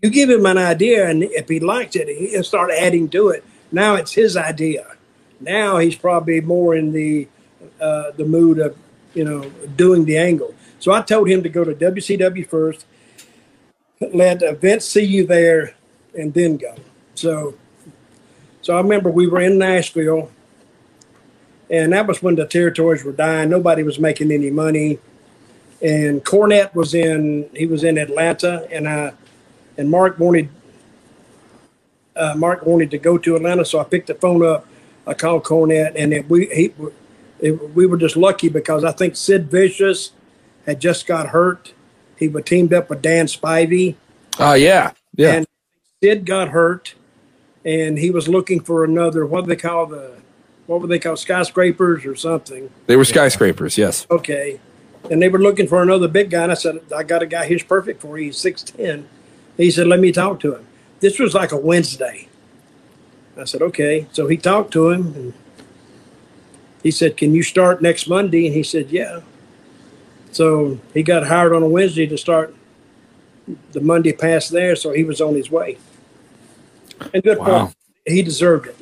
You, 0.00 0.10
give 0.10 0.30
him 0.30 0.46
an 0.46 0.58
idea, 0.58 1.08
and 1.08 1.24
if 1.24 1.48
he 1.48 1.58
likes 1.58 1.96
it, 1.96 2.08
he'll 2.08 2.44
start 2.44 2.70
adding 2.70 3.08
to 3.10 3.30
it. 3.30 3.42
Now 3.72 3.96
it's 3.96 4.12
his 4.12 4.36
idea. 4.36 4.86
Now 5.40 5.78
he's 5.78 5.96
probably 5.96 6.40
more 6.40 6.76
in 6.76 6.92
the 6.92 7.26
uh, 7.80 8.12
the 8.12 8.24
mood 8.24 8.58
of 8.58 8.76
you 9.14 9.24
know 9.24 9.50
doing 9.76 10.04
the 10.04 10.18
angle. 10.18 10.54
So 10.78 10.92
I 10.92 11.02
told 11.02 11.28
him 11.28 11.42
to 11.42 11.48
go 11.48 11.64
to 11.64 11.74
WCW 11.74 12.46
first, 12.48 12.86
let 14.00 14.40
Vince 14.60 14.84
see 14.84 15.04
you 15.04 15.26
there, 15.26 15.74
and 16.14 16.32
then 16.32 16.58
go. 16.58 16.76
So, 17.16 17.54
so 18.62 18.74
I 18.74 18.80
remember 18.80 19.10
we 19.10 19.26
were 19.26 19.40
in 19.40 19.58
Nashville, 19.58 20.30
and 21.70 21.92
that 21.92 22.06
was 22.06 22.22
when 22.22 22.36
the 22.36 22.46
territories 22.46 23.04
were 23.04 23.12
dying. 23.12 23.50
Nobody 23.50 23.82
was 23.82 23.98
making 23.98 24.30
any 24.30 24.50
money, 24.50 24.98
and 25.82 26.24
Cornette 26.24 26.74
was 26.74 26.94
in. 26.94 27.48
He 27.54 27.66
was 27.66 27.84
in 27.84 27.98
Atlanta, 27.98 28.68
and 28.70 28.88
I, 28.88 29.12
and 29.76 29.90
Mark 29.90 30.18
wanted. 30.18 30.48
Uh, 32.14 32.34
Mark 32.36 32.64
wanted 32.64 32.90
to 32.90 32.98
go 32.98 33.18
to 33.18 33.36
Atlanta, 33.36 33.64
so 33.64 33.78
I 33.78 33.84
picked 33.84 34.06
the 34.06 34.14
phone 34.14 34.44
up. 34.44 34.66
I 35.06 35.14
called 35.14 35.44
Cornette, 35.44 35.92
and 35.96 36.12
it, 36.12 36.28
we 36.28 36.46
he 36.46 36.72
it, 37.40 37.74
we 37.74 37.86
were 37.86 37.96
just 37.96 38.16
lucky 38.16 38.48
because 38.48 38.84
I 38.84 38.92
think 38.92 39.16
Sid 39.16 39.50
Vicious 39.50 40.12
had 40.66 40.80
just 40.80 41.06
got 41.06 41.28
hurt. 41.28 41.72
He 42.18 42.28
was 42.28 42.44
teamed 42.44 42.72
up 42.72 42.90
with 42.90 43.02
Dan 43.02 43.26
Spivey. 43.26 43.96
Oh 44.38 44.54
yeah, 44.54 44.92
yeah. 45.14 45.32
And 45.34 45.46
Sid 46.02 46.26
got 46.26 46.48
hurt, 46.48 46.94
and 47.66 47.98
he 47.98 48.10
was 48.10 48.28
looking 48.28 48.60
for 48.60 48.84
another. 48.84 49.26
What 49.26 49.44
do 49.44 49.48
they 49.48 49.56
call 49.56 49.84
the? 49.84 50.12
What 50.66 50.80
were 50.80 50.86
they 50.86 50.98
call 50.98 51.16
skyscrapers 51.16 52.06
or 52.06 52.16
something? 52.16 52.70
They 52.86 52.96
were 52.96 53.04
skyscrapers. 53.04 53.76
Yes. 53.76 54.06
Okay, 54.10 54.58
and 55.10 55.20
they 55.20 55.28
were 55.28 55.38
looking 55.38 55.68
for 55.68 55.82
another 55.82 56.08
big 56.08 56.30
guy. 56.30 56.44
And 56.44 56.52
I 56.52 56.54
said, 56.54 56.80
I 56.96 57.02
got 57.02 57.22
a 57.22 57.26
guy. 57.26 57.46
He's 57.46 57.62
perfect 57.62 58.00
for 58.00 58.18
you. 58.18 58.26
He's 58.26 58.38
six 58.38 58.62
ten. 58.62 59.08
He 59.56 59.70
said, 59.70 59.86
let 59.86 60.00
me 60.00 60.12
talk 60.12 60.40
to 60.40 60.54
him. 60.54 60.66
This 61.00 61.18
was 61.18 61.34
like 61.34 61.52
a 61.52 61.56
Wednesday. 61.56 62.28
I 63.38 63.44
said, 63.44 63.62
okay. 63.62 64.06
So 64.12 64.26
he 64.26 64.36
talked 64.36 64.72
to 64.72 64.90
him, 64.90 65.14
and 65.14 65.34
he 66.82 66.90
said, 66.90 67.16
can 67.16 67.34
you 67.34 67.42
start 67.42 67.82
next 67.82 68.08
Monday? 68.08 68.46
And 68.46 68.54
he 68.54 68.62
said, 68.62 68.90
yeah. 68.90 69.20
So 70.32 70.78
he 70.92 71.02
got 71.02 71.26
hired 71.26 71.54
on 71.54 71.62
a 71.62 71.68
Wednesday 71.68 72.06
to 72.06 72.18
start 72.18 72.54
the 73.72 73.80
Monday 73.80 74.12
past 74.12 74.50
there, 74.50 74.74
so 74.74 74.92
he 74.92 75.04
was 75.04 75.20
on 75.20 75.34
his 75.34 75.50
way. 75.50 75.78
And 77.12 77.22
good 77.22 77.38
Wow. 77.38 77.66
point. 77.66 77.76
He 78.06 78.22
deserved 78.22 78.66
it. 78.68 78.76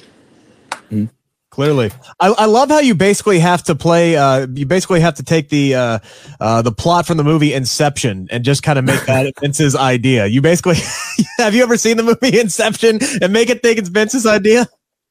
Clearly, 1.51 1.93
I, 2.19 2.31
I 2.31 2.45
love 2.47 2.69
how 2.69 2.81
you 2.81 2.97
basically 2.97 3.39
have 3.39 3.63
to 3.65 3.77
play. 3.77 4.17
Uh, 4.17 4.49
you 4.53 4.67
basically 4.67 4.99
have 4.99 5.15
to 5.15 5.23
take 5.23 5.51
the 5.51 5.77
uh, 5.77 5.99
uh, 6.41 6.63
the 6.63 6.73
plot 6.73 7.07
from 7.07 7.17
the 7.17 7.23
movie 7.23 7.55
Inception 7.55 8.27
and 8.33 8.45
just 8.45 8.65
kind 8.65 8.77
of 8.77 8.85
make 8.85 9.01
that 9.07 9.33
Vince's 9.41 9.77
idea. 9.77 10.27
You 10.27 10.41
basically 10.43 10.75
have 11.39 11.55
you 11.55 11.63
ever 11.63 11.77
seen 11.77 11.97
the 11.97 12.03
movie 12.03 12.41
Inception 12.41 12.99
and 13.23 13.33
make 13.33 13.51
it 13.51 13.63
think 13.63 13.79
it's 13.79 13.89
Vince's 13.89 14.27
idea? 14.27 14.67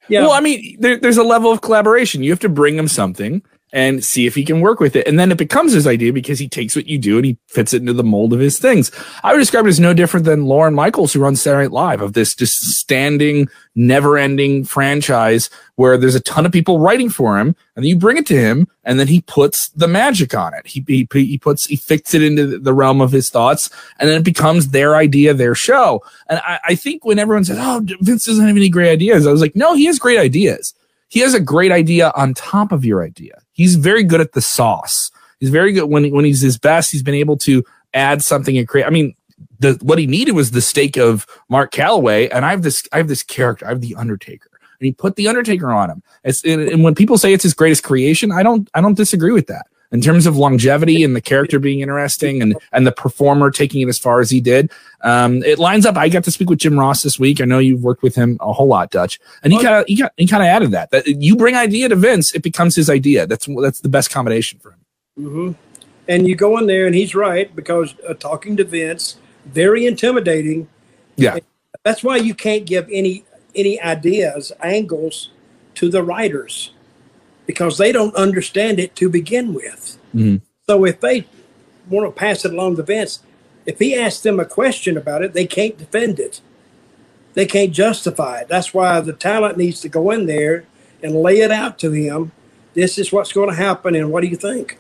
Yeah. 0.10 0.24
Well, 0.24 0.32
I 0.32 0.42
mean, 0.42 0.76
there, 0.82 1.00
there's 1.00 1.16
a 1.16 1.24
level 1.24 1.50
of 1.50 1.62
collaboration. 1.62 2.24
You 2.24 2.32
have 2.32 2.42
to 2.42 2.50
bring 2.50 2.76
him 2.78 2.90
something 2.90 3.42
and 3.74 4.06
see 4.06 4.28
if 4.28 4.36
he 4.36 4.46
can 4.46 4.62
work 4.62 4.80
with 4.80 4.96
it. 4.96 5.08
And 5.08 5.20
then 5.20 5.32
it 5.32 5.38
becomes 5.38 5.74
his 5.74 5.88
idea 5.88 6.14
because 6.14 6.38
he 6.38 6.48
takes 6.48 6.76
what 6.76 6.86
you 6.86 7.00
do 7.00 7.18
and 7.18 7.26
he 7.26 7.38
fits 7.48 7.74
it 7.74 7.82
into 7.82 7.92
the 7.92 8.04
mold 8.04 8.32
of 8.32 8.40
his 8.40 8.60
things. 8.60 8.92
I 9.24 9.34
would 9.34 9.40
describe 9.40 9.66
it 9.66 9.70
as 9.70 9.80
no 9.80 9.96
different 9.96 10.28
than 10.28 10.46
Lorne 10.46 10.76
Michaels, 10.76 11.12
who 11.12 11.20
runs 11.20 11.42
Saturday 11.42 11.64
Night 11.64 11.72
Live, 11.72 12.02
of 12.02 12.14
this 12.14 12.36
just 12.36 12.62
standing, 12.62 13.50
never 13.74 14.16
ending 14.16 14.64
franchise 14.64 15.50
where 15.76 15.98
there's 15.98 16.14
a 16.14 16.20
ton 16.20 16.46
of 16.46 16.52
people 16.52 16.78
writing 16.78 17.10
for 17.10 17.40
him. 17.40 17.48
And 17.76 17.84
then 17.84 17.86
you 17.86 17.96
bring 17.96 18.18
it 18.18 18.28
to 18.28 18.38
him 18.38 18.68
and 18.84 19.00
then 19.00 19.08
he 19.08 19.22
puts 19.22 19.70
the 19.70 19.88
magic 19.88 20.36
on 20.36 20.54
it. 20.54 20.68
He, 20.68 20.86
he, 20.88 21.08
he 21.12 21.40
puts, 21.40 21.66
he 21.66 21.76
fits 21.76 22.14
it 22.14 22.22
into 22.22 22.60
the 22.60 22.74
realm 22.76 23.02
of 23.02 23.12
his 23.12 23.32
thoughts 23.32 23.72
and 23.98 24.08
then 24.08 24.20
it 24.20 24.24
becomes 24.24 24.68
their 24.68 24.96
idea, 24.96 25.34
their 25.34 25.56
show. 25.56 26.04
And 26.28 26.40
I, 26.46 26.60
I 26.64 26.76
think 26.76 27.06
when 27.06 27.18
everyone 27.18 27.44
says, 27.44 27.58
Oh, 27.60 27.82
Vince 28.02 28.28
doesn't 28.28 28.46
have 28.46 28.56
any 28.56 28.70
great 28.70 28.92
ideas, 28.92 29.26
I 29.26 29.32
was 29.32 29.42
like, 29.42 29.56
no, 29.56 29.74
he 29.74 29.86
has 29.86 29.98
great 29.98 30.20
ideas 30.20 30.76
he 31.14 31.20
has 31.20 31.36
a 31.36 31.40
great 31.40 31.72
idea 31.72 32.12
on 32.16 32.34
top 32.34 32.72
of 32.72 32.84
your 32.84 33.04
idea. 33.04 33.40
He's 33.52 33.76
very 33.76 34.04
good 34.04 34.20
at 34.20 34.32
the 34.32 34.42
sauce. 34.42 35.12
He's 35.40 35.52
very 35.52 35.72
good 35.72 35.86
when 35.86 36.10
when 36.12 36.26
he's 36.26 36.42
his 36.42 36.58
best. 36.58 36.92
He's 36.92 37.04
been 37.04 37.14
able 37.14 37.38
to 37.38 37.64
add 37.94 38.24
something 38.24 38.58
and 38.58 38.68
create. 38.68 38.86
I 38.86 38.90
mean, 38.90 39.14
the 39.60 39.78
what 39.84 40.00
he 40.00 40.08
needed 40.08 40.32
was 40.32 40.50
the 40.50 40.62
stake 40.62 40.98
of 40.98 41.28
Mark 41.50 41.72
Calaway, 41.72 42.30
and 42.32 42.44
I 42.44 42.50
have 42.50 42.64
this 42.64 42.88
I 42.92 42.98
have 42.98 43.10
this 43.10 43.22
character. 43.22 43.68
I 43.68 43.70
have 43.70 43.82
the 43.82 43.94
Undertaker, 43.94 44.50
and 44.80 44.88
he 44.88 44.92
put 44.92 45.16
the 45.16 45.28
Undertaker 45.28 45.72
on 45.72 45.92
him. 45.92 46.02
And, 46.24 46.36
and 46.46 46.84
when 46.84 46.96
people 46.96 47.20
say 47.20 47.32
it's 47.32 47.44
his 47.44 47.54
greatest 47.54 47.84
creation, 47.84 48.32
I 48.32 48.42
don't 48.42 48.68
I 48.74 48.82
don't 48.82 48.98
disagree 48.98 49.34
with 49.34 49.46
that. 49.48 49.68
In 49.94 50.02
terms 50.02 50.26
of 50.26 50.36
longevity 50.36 51.04
and 51.04 51.16
the 51.16 51.22
character 51.22 51.60
being 51.60 51.82
interesting 51.82 52.42
and 52.42 52.56
and 52.72 52.88
the 52.88 52.92
performer 52.92 53.52
taking 53.52 53.80
it 53.82 53.88
as 53.88 54.00
far 54.00 54.22
as 54.22 54.32
he 54.32 54.42
did, 54.42 54.72
um, 55.02 55.44
it 55.44 55.60
lines 55.60 55.86
up. 55.86 55.96
I 55.98 56.10
got 56.10 56.24
to 56.24 56.32
speak 56.32 56.50
with 56.50 56.58
Jim 56.58 56.80
Ross 56.80 57.04
this 57.04 57.20
week. 57.20 57.40
I 57.40 57.46
know 57.46 57.60
you've 57.60 57.84
worked 57.84 58.02
with 58.02 58.16
him 58.16 58.38
a 58.42 58.52
whole 58.52 58.66
lot, 58.66 58.90
Dutch, 58.90 59.20
and 59.44 59.54
he 59.54 59.62
kind 59.62 59.76
of 59.76 59.86
he, 59.88 59.96
got- 59.98 60.12
he 60.18 60.26
kind 60.26 60.42
of 60.42 60.48
added 60.48 60.72
that 60.72 60.90
that 60.90 61.06
you 61.06 61.36
bring 61.36 61.56
idea 61.56 61.90
to 61.90 61.96
Vince, 61.96 62.34
it 62.34 62.42
becomes 62.42 62.76
his 62.76 62.90
idea. 62.90 63.28
That's 63.28 63.48
that's 63.62 63.82
the 63.82 63.90
best 63.90 64.10
combination 64.10 64.58
for 64.60 64.72
him. 64.72 64.80
hmm 65.16 65.52
And 66.08 66.28
you 66.28 66.36
go 66.36 66.58
in 66.58 66.66
there, 66.66 66.88
and 66.88 66.96
he's 66.96 67.14
right 67.14 67.56
because 67.56 67.94
uh, 68.10 68.16
talking 68.16 68.58
to 68.58 68.64
Vince, 68.64 69.18
very 69.46 69.86
intimidating. 69.86 70.68
Yeah, 71.18 71.38
That's 71.84 72.04
why 72.04 72.18
you 72.18 72.34
can't 72.34 72.66
give 72.66 72.90
any 72.92 73.26
any 73.54 73.80
ideas, 73.80 74.52
angles 74.60 75.30
to 75.76 75.88
the 75.88 76.02
writers 76.02 76.73
because 77.46 77.78
they 77.78 77.92
don't 77.92 78.16
understand 78.16 78.80
it 78.80 78.96
to 78.96 79.10
begin 79.10 79.54
with. 79.54 79.98
Mhm. 80.16 80.42
So 80.68 80.86
if 80.86 81.00
they 81.02 81.26
want 81.90 82.08
to 82.08 82.18
pass 82.18 82.46
it 82.46 82.54
along 82.54 82.78
to 82.78 82.84
Vince, 82.84 83.20
if 83.66 83.80
he 83.80 83.96
asks 83.96 84.22
them 84.22 84.40
a 84.40 84.46
question 84.46 84.98
about 84.98 85.24
it, 85.24 85.34
they 85.34 85.46
can't 85.46 85.78
defend 85.78 86.20
it. 86.20 86.42
They 87.34 87.46
can't 87.46 87.72
justify 87.72 88.40
it. 88.40 88.48
That's 88.48 88.74
why 88.74 89.00
the 89.02 89.14
talent 89.14 89.58
needs 89.58 89.82
to 89.82 89.90
go 89.90 90.12
in 90.12 90.26
there 90.26 90.66
and 91.02 91.16
lay 91.16 91.40
it 91.40 91.52
out 91.52 91.80
to 91.80 91.92
him. 91.92 92.32
This 92.74 92.98
is 92.98 93.12
what's 93.12 93.32
going 93.32 93.50
to 93.50 93.56
happen, 93.56 93.96
and 93.96 94.12
what 94.12 94.22
do 94.22 94.28
you 94.28 94.36
think? 94.36 94.78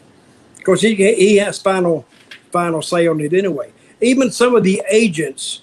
Because 0.57 0.81
he 0.81 0.95
he 0.95 1.37
has 1.37 1.59
final 1.59 2.05
final 2.51 2.81
say 2.81 3.07
on 3.07 3.19
it 3.19 3.33
anyway. 3.33 3.71
Even 4.01 4.31
some 4.31 4.55
of 4.55 4.63
the 4.63 4.81
agents 4.89 5.61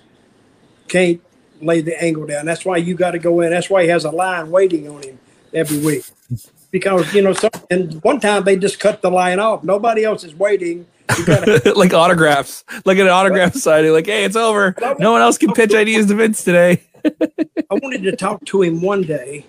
can't 0.88 1.20
lay 1.61 1.80
the 1.80 2.01
angle 2.03 2.26
down. 2.26 2.46
That's 2.46 2.64
why 2.64 2.78
you 2.78 2.94
got 2.94 3.12
to 3.12 3.18
go 3.18 3.40
in. 3.40 3.51
That's 3.51 3.70
why 3.70 3.82
he 3.84 3.88
has 3.88 4.05
a 4.05 4.11
line 4.11 4.51
waiting 4.51 4.88
on 4.88 5.03
him 5.03 5.18
every 5.55 5.78
week. 5.78 6.05
Because 6.71 7.12
you 7.14 7.23
know, 7.23 7.33
some, 7.33 7.51
and 7.71 8.03
one 8.03 8.21
time 8.21 8.45
they 8.45 8.57
just 8.57 8.79
cut 8.79 9.03
the 9.03 9.11
line 9.11 9.39
off. 9.39 9.64
Nobody 9.64 10.05
else 10.05 10.25
is 10.25 10.35
waiting. 10.35 10.87
Gotta, 11.27 11.73
like 11.77 11.93
autographs, 11.93 12.64
like 12.85 12.99
at 12.99 13.07
an 13.07 13.12
autograph 13.12 13.55
signing. 13.55 13.93
Like, 13.93 14.07
hey, 14.07 14.25
it's 14.25 14.37
over. 14.37 14.75
No 14.99 15.12
one 15.12 15.21
else 15.21 15.39
can 15.39 15.53
pitch 15.53 15.75
ideas 15.75 16.07
to 16.07 16.14
Vince 16.14 16.45
today. 16.45 16.83
I 17.05 17.75
wanted 17.75 18.03
to 18.05 18.14
talk 18.14 18.45
to 18.47 18.62
him 18.62 18.81
one 18.81 19.03
day, 19.03 19.47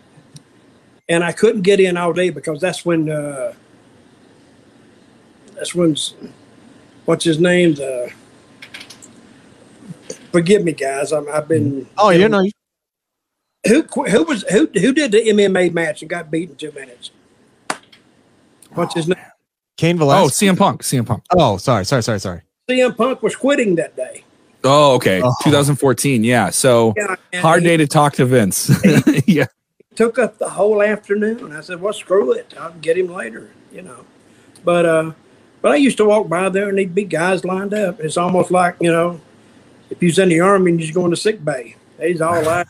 and 1.10 1.24
I 1.24 1.32
couldn't 1.32 1.62
get 1.62 1.80
in 1.80 1.98
all 1.98 2.14
day 2.14 2.30
because 2.32 2.60
that's 2.60 2.86
when 2.86 3.10
uh, 3.10 3.54
that's 5.56 5.76
when 5.76 5.96
what's 7.06 7.26
his 7.26 7.40
name? 7.40 7.76
The 7.76 8.12
forgive 10.32 10.64
me, 10.64 10.72
guys. 10.72 11.12
I'm, 11.12 11.30
I've 11.30 11.48
been 11.48 11.88
Oh, 11.98 12.10
you 12.10 12.28
know, 12.28 12.44
who 13.68 13.84
who 13.84 14.24
was 14.24 14.44
who 14.52 14.68
who 14.74 14.94
did 14.94 15.12
the 15.12 15.22
MMA 15.28 15.72
match 15.74 16.02
and 16.02 16.10
got 16.10 16.32
beat 16.32 16.50
in 16.50 16.56
two 16.56 16.72
minutes? 16.72 17.12
What's 18.74 18.96
his 18.96 19.08
name? 19.08 19.18
Cain 19.78 19.98
Velasquez. 19.98 20.18
Oh, 20.18 20.22
Velasquez. 20.24 20.50
CM 20.50 20.58
Punk, 20.58 20.84
CM 20.84 21.06
Punk. 21.06 21.24
Oh, 21.36 21.58
sorry, 21.58 21.86
sorry, 21.86 22.04
sorry, 22.04 22.20
sorry. 22.20 22.42
CM 22.70 22.96
Punk 22.96 23.22
was 23.22 23.36
quitting 23.36 23.76
that 23.76 23.96
day. 23.96 24.24
Oh, 24.64 24.94
okay, 24.96 25.22
Oh. 25.24 25.34
2014. 25.44 26.24
Yeah, 26.24 26.50
so 26.52 26.94
Yeah, 26.96 27.16
hard 27.42 27.64
he 27.64 27.70
day 27.70 27.78
to 27.78 27.88
talk 27.88 28.14
to 28.14 28.26
Vince. 28.26 28.70
yeah, 29.28 29.46
took 29.96 30.20
up 30.20 30.38
the 30.38 30.50
whole 30.50 30.82
afternoon. 30.84 31.52
I 31.52 31.62
said, 31.62 31.82
"Well, 31.82 31.94
screw 31.94 32.32
it. 32.34 32.54
I'll 32.60 32.72
get 32.74 32.98
him 32.98 33.08
later." 33.12 33.50
You 33.72 33.82
know, 33.82 34.06
but 34.64 34.86
uh, 34.86 35.12
but 35.62 35.72
I 35.72 35.76
used 35.78 35.98
to 35.98 36.06
walk 36.06 36.30
by 36.30 36.50
there 36.50 36.70
and 36.70 36.78
there'd 36.78 36.94
be 36.96 37.04
guys 37.06 37.44
lined 37.44 37.74
up. 37.74 38.00
It's 38.00 38.18
almost 38.18 38.52
like 38.52 38.76
you 38.80 38.92
know, 38.92 39.20
if 39.90 40.02
you 40.02 40.08
was 40.10 40.20
in 40.20 40.30
the 40.30 40.40
army 40.42 40.72
and 40.72 40.80
you 40.80 40.86
was 40.86 40.94
going 40.94 41.12
to 41.12 41.18
sick 41.18 41.44
bay, 41.44 41.76
he's 42.00 42.22
all 42.22 42.42
like, 42.44 42.68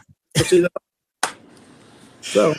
so 2.21 2.55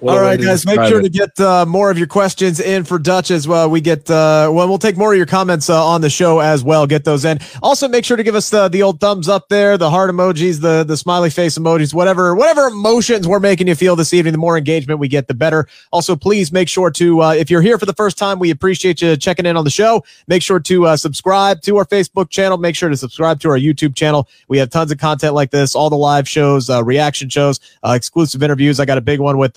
What 0.00 0.18
All 0.18 0.20
right, 0.20 0.38
guys, 0.38 0.66
make 0.66 0.78
sure 0.88 1.00
it. 1.00 1.04
to 1.04 1.08
get 1.08 1.40
uh, 1.40 1.64
more 1.64 1.90
of 1.90 1.96
your 1.96 2.06
questions 2.06 2.60
in 2.60 2.84
for 2.84 2.98
Dutch 2.98 3.30
as 3.30 3.48
well. 3.48 3.70
We 3.70 3.80
get, 3.80 4.10
uh, 4.10 4.50
well, 4.52 4.68
we'll 4.68 4.76
take 4.76 4.98
more 4.98 5.12
of 5.12 5.16
your 5.16 5.24
comments 5.24 5.70
uh, 5.70 5.82
on 5.82 6.02
the 6.02 6.10
show 6.10 6.40
as 6.40 6.62
well. 6.62 6.86
Get 6.86 7.04
those 7.04 7.24
in. 7.24 7.38
Also, 7.62 7.88
make 7.88 8.04
sure 8.04 8.18
to 8.18 8.22
give 8.22 8.34
us 8.34 8.50
the, 8.50 8.68
the 8.68 8.82
old 8.82 9.00
thumbs 9.00 9.26
up 9.26 9.48
there, 9.48 9.78
the 9.78 9.88
heart 9.88 10.10
emojis, 10.10 10.60
the, 10.60 10.84
the 10.84 10.98
smiley 10.98 11.30
face 11.30 11.56
emojis, 11.56 11.94
whatever, 11.94 12.34
whatever 12.34 12.66
emotions 12.66 13.26
we're 13.26 13.40
making 13.40 13.68
you 13.68 13.74
feel 13.74 13.96
this 13.96 14.12
evening. 14.12 14.32
The 14.32 14.38
more 14.38 14.58
engagement 14.58 15.00
we 15.00 15.08
get, 15.08 15.28
the 15.28 15.34
better. 15.34 15.66
Also, 15.92 16.14
please 16.14 16.52
make 16.52 16.68
sure 16.68 16.90
to, 16.90 17.22
uh, 17.22 17.32
if 17.32 17.50
you're 17.50 17.62
here 17.62 17.78
for 17.78 17.86
the 17.86 17.94
first 17.94 18.18
time, 18.18 18.38
we 18.38 18.50
appreciate 18.50 19.00
you 19.00 19.16
checking 19.16 19.46
in 19.46 19.56
on 19.56 19.64
the 19.64 19.70
show. 19.70 20.04
Make 20.28 20.42
sure 20.42 20.60
to 20.60 20.88
uh, 20.88 20.98
subscribe 20.98 21.62
to 21.62 21.78
our 21.78 21.86
Facebook 21.86 22.28
channel. 22.28 22.58
Make 22.58 22.76
sure 22.76 22.90
to 22.90 22.98
subscribe 22.98 23.40
to 23.40 23.48
our 23.48 23.58
YouTube 23.58 23.96
channel. 23.96 24.28
We 24.48 24.58
have 24.58 24.68
tons 24.68 24.92
of 24.92 24.98
content 24.98 25.32
like 25.32 25.52
this, 25.52 25.74
all 25.74 25.88
the 25.88 25.96
live 25.96 26.28
shows, 26.28 26.68
uh, 26.68 26.84
reaction 26.84 27.30
shows, 27.30 27.60
uh, 27.82 27.92
exclusive 27.92 28.42
interviews. 28.42 28.78
I 28.78 28.84
got 28.84 28.98
a 28.98 29.00
big 29.00 29.20
one 29.20 29.38
with, 29.38 29.56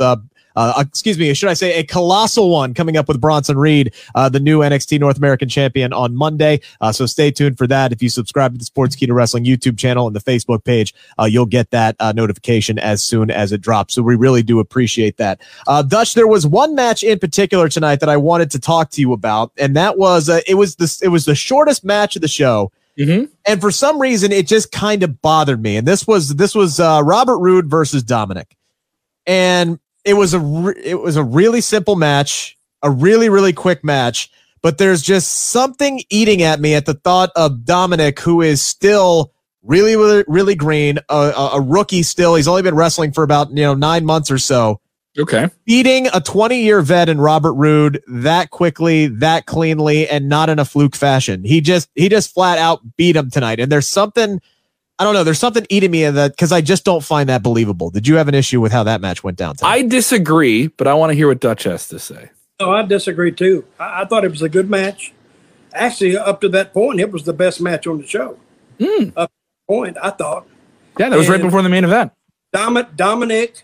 uh, 0.60 0.74
uh, 0.76 0.82
excuse 0.82 1.18
me, 1.18 1.34
should 1.34 1.48
I 1.48 1.54
say 1.54 1.80
a 1.80 1.84
colossal 1.84 2.50
one 2.50 2.74
coming 2.74 2.98
up 2.98 3.08
with 3.08 3.22
Bronson 3.22 3.58
Reed, 3.58 3.94
uh, 4.14 4.28
the 4.28 4.42
new 4.42 4.60
NXT 4.60 5.00
North 5.00 5.18
American 5.18 5.48
champion 5.48 5.94
on 5.94 6.14
Monday. 6.16 6.60
Uh, 6.82 6.92
so 6.92 7.06
stay 7.06 7.32
tuned 7.32 7.58
for 7.58 7.66
that. 7.68 7.94
If 7.94 8.04
you 8.04 8.10
subscribe 8.10 8.52
to 8.52 8.58
the 8.58 8.66
Sportskeeda 8.66 9.14
Wrestling 9.14 9.46
YouTube 9.46 9.78
channel 9.78 10.06
and 10.06 10.14
the 10.14 10.20
Facebook 10.20 10.66
page, 10.66 10.94
uh, 11.18 11.24
you'll 11.24 11.46
get 11.46 11.72
that 11.72 11.96
uh, 12.02 12.12
notification 12.12 12.78
as 12.78 13.02
soon 13.02 13.32
as 13.32 13.54
it 13.54 13.62
drops. 13.62 13.94
So 13.94 14.02
we 14.02 14.18
really 14.18 14.44
do 14.44 14.60
appreciate 14.60 15.16
that. 15.16 15.40
Uh, 15.66 15.82
Dutch, 15.82 16.14
there 16.14 16.28
was 16.28 16.46
one 16.46 16.76
match 16.76 17.04
in 17.04 17.20
particular 17.20 17.70
tonight 17.70 18.02
that 18.02 18.10
I 18.10 18.18
wanted 18.18 18.52
to 18.52 18.60
talk 18.60 18.90
to 18.92 19.02
you 19.02 19.14
about, 19.14 19.54
and 19.58 19.78
that 19.78 19.98
was 19.98 20.28
uh, 20.28 20.42
it 20.46 20.56
was 20.56 20.76
this 20.76 21.02
it 21.02 21.08
was 21.08 21.24
the 21.24 21.36
shortest 21.36 21.86
match 21.86 22.18
of 22.18 22.22
the 22.22 22.28
show 22.28 22.72
Mhm. 23.00 23.30
and 23.46 23.62
for 23.62 23.72
some 23.72 23.98
reason 23.98 24.34
it 24.34 24.46
just 24.46 24.74
kind 24.74 25.04
of 25.04 25.22
bothered 25.22 25.62
me 25.64 25.78
and 25.78 25.88
this 25.88 26.06
was 26.06 26.36
this 26.36 26.54
was 26.54 26.82
uh, 26.82 27.02
robert 27.02 27.38
roode 27.38 27.68
versus 27.70 28.04
dominic 28.04 28.58
and 29.26 29.80
it 30.10 30.14
was 30.14 30.34
a 30.34 30.40
re- 30.40 30.82
it 30.84 31.00
was 31.00 31.16
a 31.16 31.24
really 31.24 31.62
simple 31.62 31.96
match 31.96 32.58
a 32.84 32.90
really 32.90 33.30
really 33.30 33.54
quick 33.54 33.84
match 33.84 34.32
but 34.62 34.78
there's 34.78 35.02
just 35.02 35.32
something 35.52 36.02
eating 36.10 36.42
at 36.42 36.60
me 36.60 36.74
at 36.74 36.86
the 36.86 36.94
thought 36.96 37.30
of 37.36 37.64
dominic 37.64 38.20
who 38.20 38.42
is 38.42 38.62
still 38.62 39.32
really 39.64 39.96
really 39.96 40.24
really 40.28 40.56
green 40.56 40.98
a, 41.10 41.16
a, 41.16 41.50
a 41.56 41.62
rookie 41.62 42.04
still 42.04 42.36
he's 42.36 42.48
only 42.48 42.62
been 42.62 42.76
wrestling 42.76 43.12
for 43.12 43.24
about 43.24 43.50
you 43.52 43.64
know 43.64 43.74
nine 43.74 44.06
months 44.06 44.30
or 44.32 44.38
so 44.38 44.82
Okay. 45.18 45.50
beating 45.66 46.08
a 46.14 46.22
20 46.22 46.62
year 46.62 46.82
vet 46.82 47.10
in 47.10 47.20
Robert 47.20 47.54
Roode 47.54 48.02
that 48.08 48.52
quickly, 48.52 49.08
that 49.08 49.48
cleanly, 49.48 50.08
and 50.08 50.30
not 50.30 50.50
in 50.50 50.60
a 50.60 50.66
fluke 50.66 50.96
fashion. 50.96 51.44
He 51.44 51.60
just 51.62 51.90
he 51.96 52.08
just 52.08 52.34
flat 52.34 52.58
out 52.58 52.80
beat 52.96 53.16
him 53.16 53.30
tonight. 53.30 53.60
And 53.60 53.72
there's 53.72 53.88
something 53.88 54.40
I 55.00 55.06
don't 55.06 55.14
know. 55.14 55.24
There's 55.24 55.40
something 55.40 55.66
eating 55.70 55.92
me 55.92 56.04
in 56.04 56.16
that 56.16 56.32
because 56.34 56.52
I 56.52 56.60
just 56.62 56.84
don't 56.84 57.04
find 57.04 57.30
that 57.30 57.42
believable. 57.42 57.90
Did 57.90 58.06
you 58.08 58.16
have 58.18 58.28
an 58.28 58.36
issue 58.36 58.60
with 58.60 58.72
how 58.74 58.84
that 58.84 59.00
match 59.00 59.24
went 59.24 59.38
down? 59.38 59.56
Tonight? 59.56 59.70
I 59.70 59.82
disagree, 59.84 60.68
but 60.68 60.88
I 60.88 60.94
want 60.94 61.12
to 61.12 61.16
hear 61.16 61.28
what 61.28 61.40
Dutch 61.40 61.64
has 61.64 61.88
to 61.88 62.00
say. 62.00 62.30
No, 62.60 62.72
I 62.72 62.84
disagree 62.84 63.32
too. 63.32 63.64
I, 63.80 64.02
I 64.02 64.06
thought 64.06 64.26
it 64.26 64.32
was 64.32 64.42
a 64.42 64.50
good 64.50 64.70
match. 64.70 65.14
Actually, 65.74 66.18
up 66.18 66.42
to 66.42 66.50
that 66.50 66.74
point, 66.74 67.00
it 67.00 67.12
was 67.12 67.24
the 67.24 67.32
best 67.34 67.62
match 67.62 67.88
on 67.88 68.00
the 68.02 68.08
show. 68.08 68.38
Mm. 68.80 69.14
Up 69.16 69.30
to 69.32 69.36
that 69.36 69.74
point, 69.74 69.98
I 70.04 70.10
thought. 70.10 70.46
Yeah, 71.00 71.10
that 71.10 71.18
was 71.18 71.30
right 71.30 71.42
before 71.42 71.62
the 71.62 71.70
main 71.70 71.86
event. 71.86 72.12
Dom- 72.52 72.88
Dominic, 72.96 73.64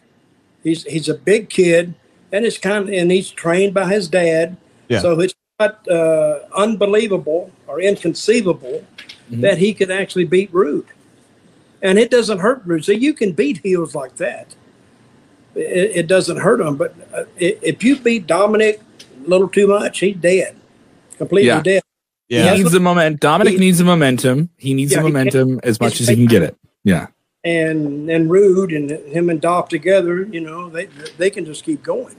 he's 0.64 0.84
he's 0.84 1.10
a 1.10 1.16
big 1.16 1.50
kid, 1.50 1.96
and 2.32 2.46
it's 2.46 2.58
kind 2.58 2.88
of 2.88 2.94
and 2.94 3.12
he's 3.12 3.30
trained 3.30 3.74
by 3.74 3.90
his 3.92 4.08
dad. 4.08 4.56
Yeah. 4.88 5.00
So 5.02 5.20
it's 5.20 5.34
not 5.60 5.86
uh, 5.90 6.40
unbelievable 6.56 7.52
or 7.68 7.82
inconceivable 7.82 8.86
Mm-hmm. 9.32 9.42
that 9.42 9.58
he 9.58 9.74
could 9.74 9.90
actually 9.90 10.26
beat 10.26 10.54
Roode, 10.54 10.86
and 11.86 12.00
it 12.00 12.10
doesn't 12.10 12.40
hurt 12.40 12.62
Roode. 12.66 12.84
So 12.84 12.92
you 12.92 13.14
can 13.14 13.32
beat 13.32 13.58
heels 13.60 13.94
like 13.96 14.16
that. 14.18 14.56
It, 15.56 15.92
it 16.02 16.08
doesn't 16.08 16.38
hurt 16.38 16.60
him, 16.60 16.76
but 16.76 16.94
uh, 17.14 17.24
if 17.38 17.84
you 17.84 17.98
beat 17.98 18.28
Dominic 18.28 18.82
a 19.26 19.30
little 19.30 19.48
too 19.48 19.68
much, 19.68 20.00
he's 20.00 20.18
dead, 20.18 20.56
completely 21.18 21.48
Yeah. 21.48 21.62
dead. 21.62 21.82
yeah. 22.28 22.52
He 22.52 22.58
needs 22.58 22.72
the 22.72 22.80
moment. 22.80 23.20
Dominic 23.22 23.54
He- 23.54 23.60
needs 23.60 23.78
the 23.78 23.86
momentum. 23.86 24.50
He 24.58 24.74
needs 24.74 24.92
Yeah, 24.92 25.00
the 25.00 25.08
he 25.08 25.12
momentum 25.14 25.60
as 25.64 25.80
much 25.80 26.02
as 26.02 26.08
he 26.10 26.16
can 26.16 26.26
get 26.26 26.42
it. 26.44 26.56
Yeah. 26.84 27.08
and 27.44 28.10
and 28.10 28.30
Roode 28.30 28.74
and 28.74 28.90
him 28.90 29.30
and 29.30 29.40
Dolph 29.40 29.70
together, 29.70 30.24
you 30.24 30.42
know, 30.42 30.68
they 30.70 30.88
they 31.18 31.30
can 31.30 31.46
just 31.46 31.64
keep 31.64 31.82
going. 31.84 32.16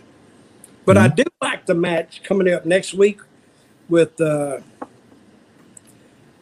But 0.84 0.96
I 0.96 1.08
do 1.08 1.24
like 1.42 1.66
the 1.66 1.74
match 1.74 2.22
coming 2.22 2.48
up 2.54 2.64
next 2.64 2.94
week 2.94 3.18
with 3.88 4.20
uh, 4.20 4.60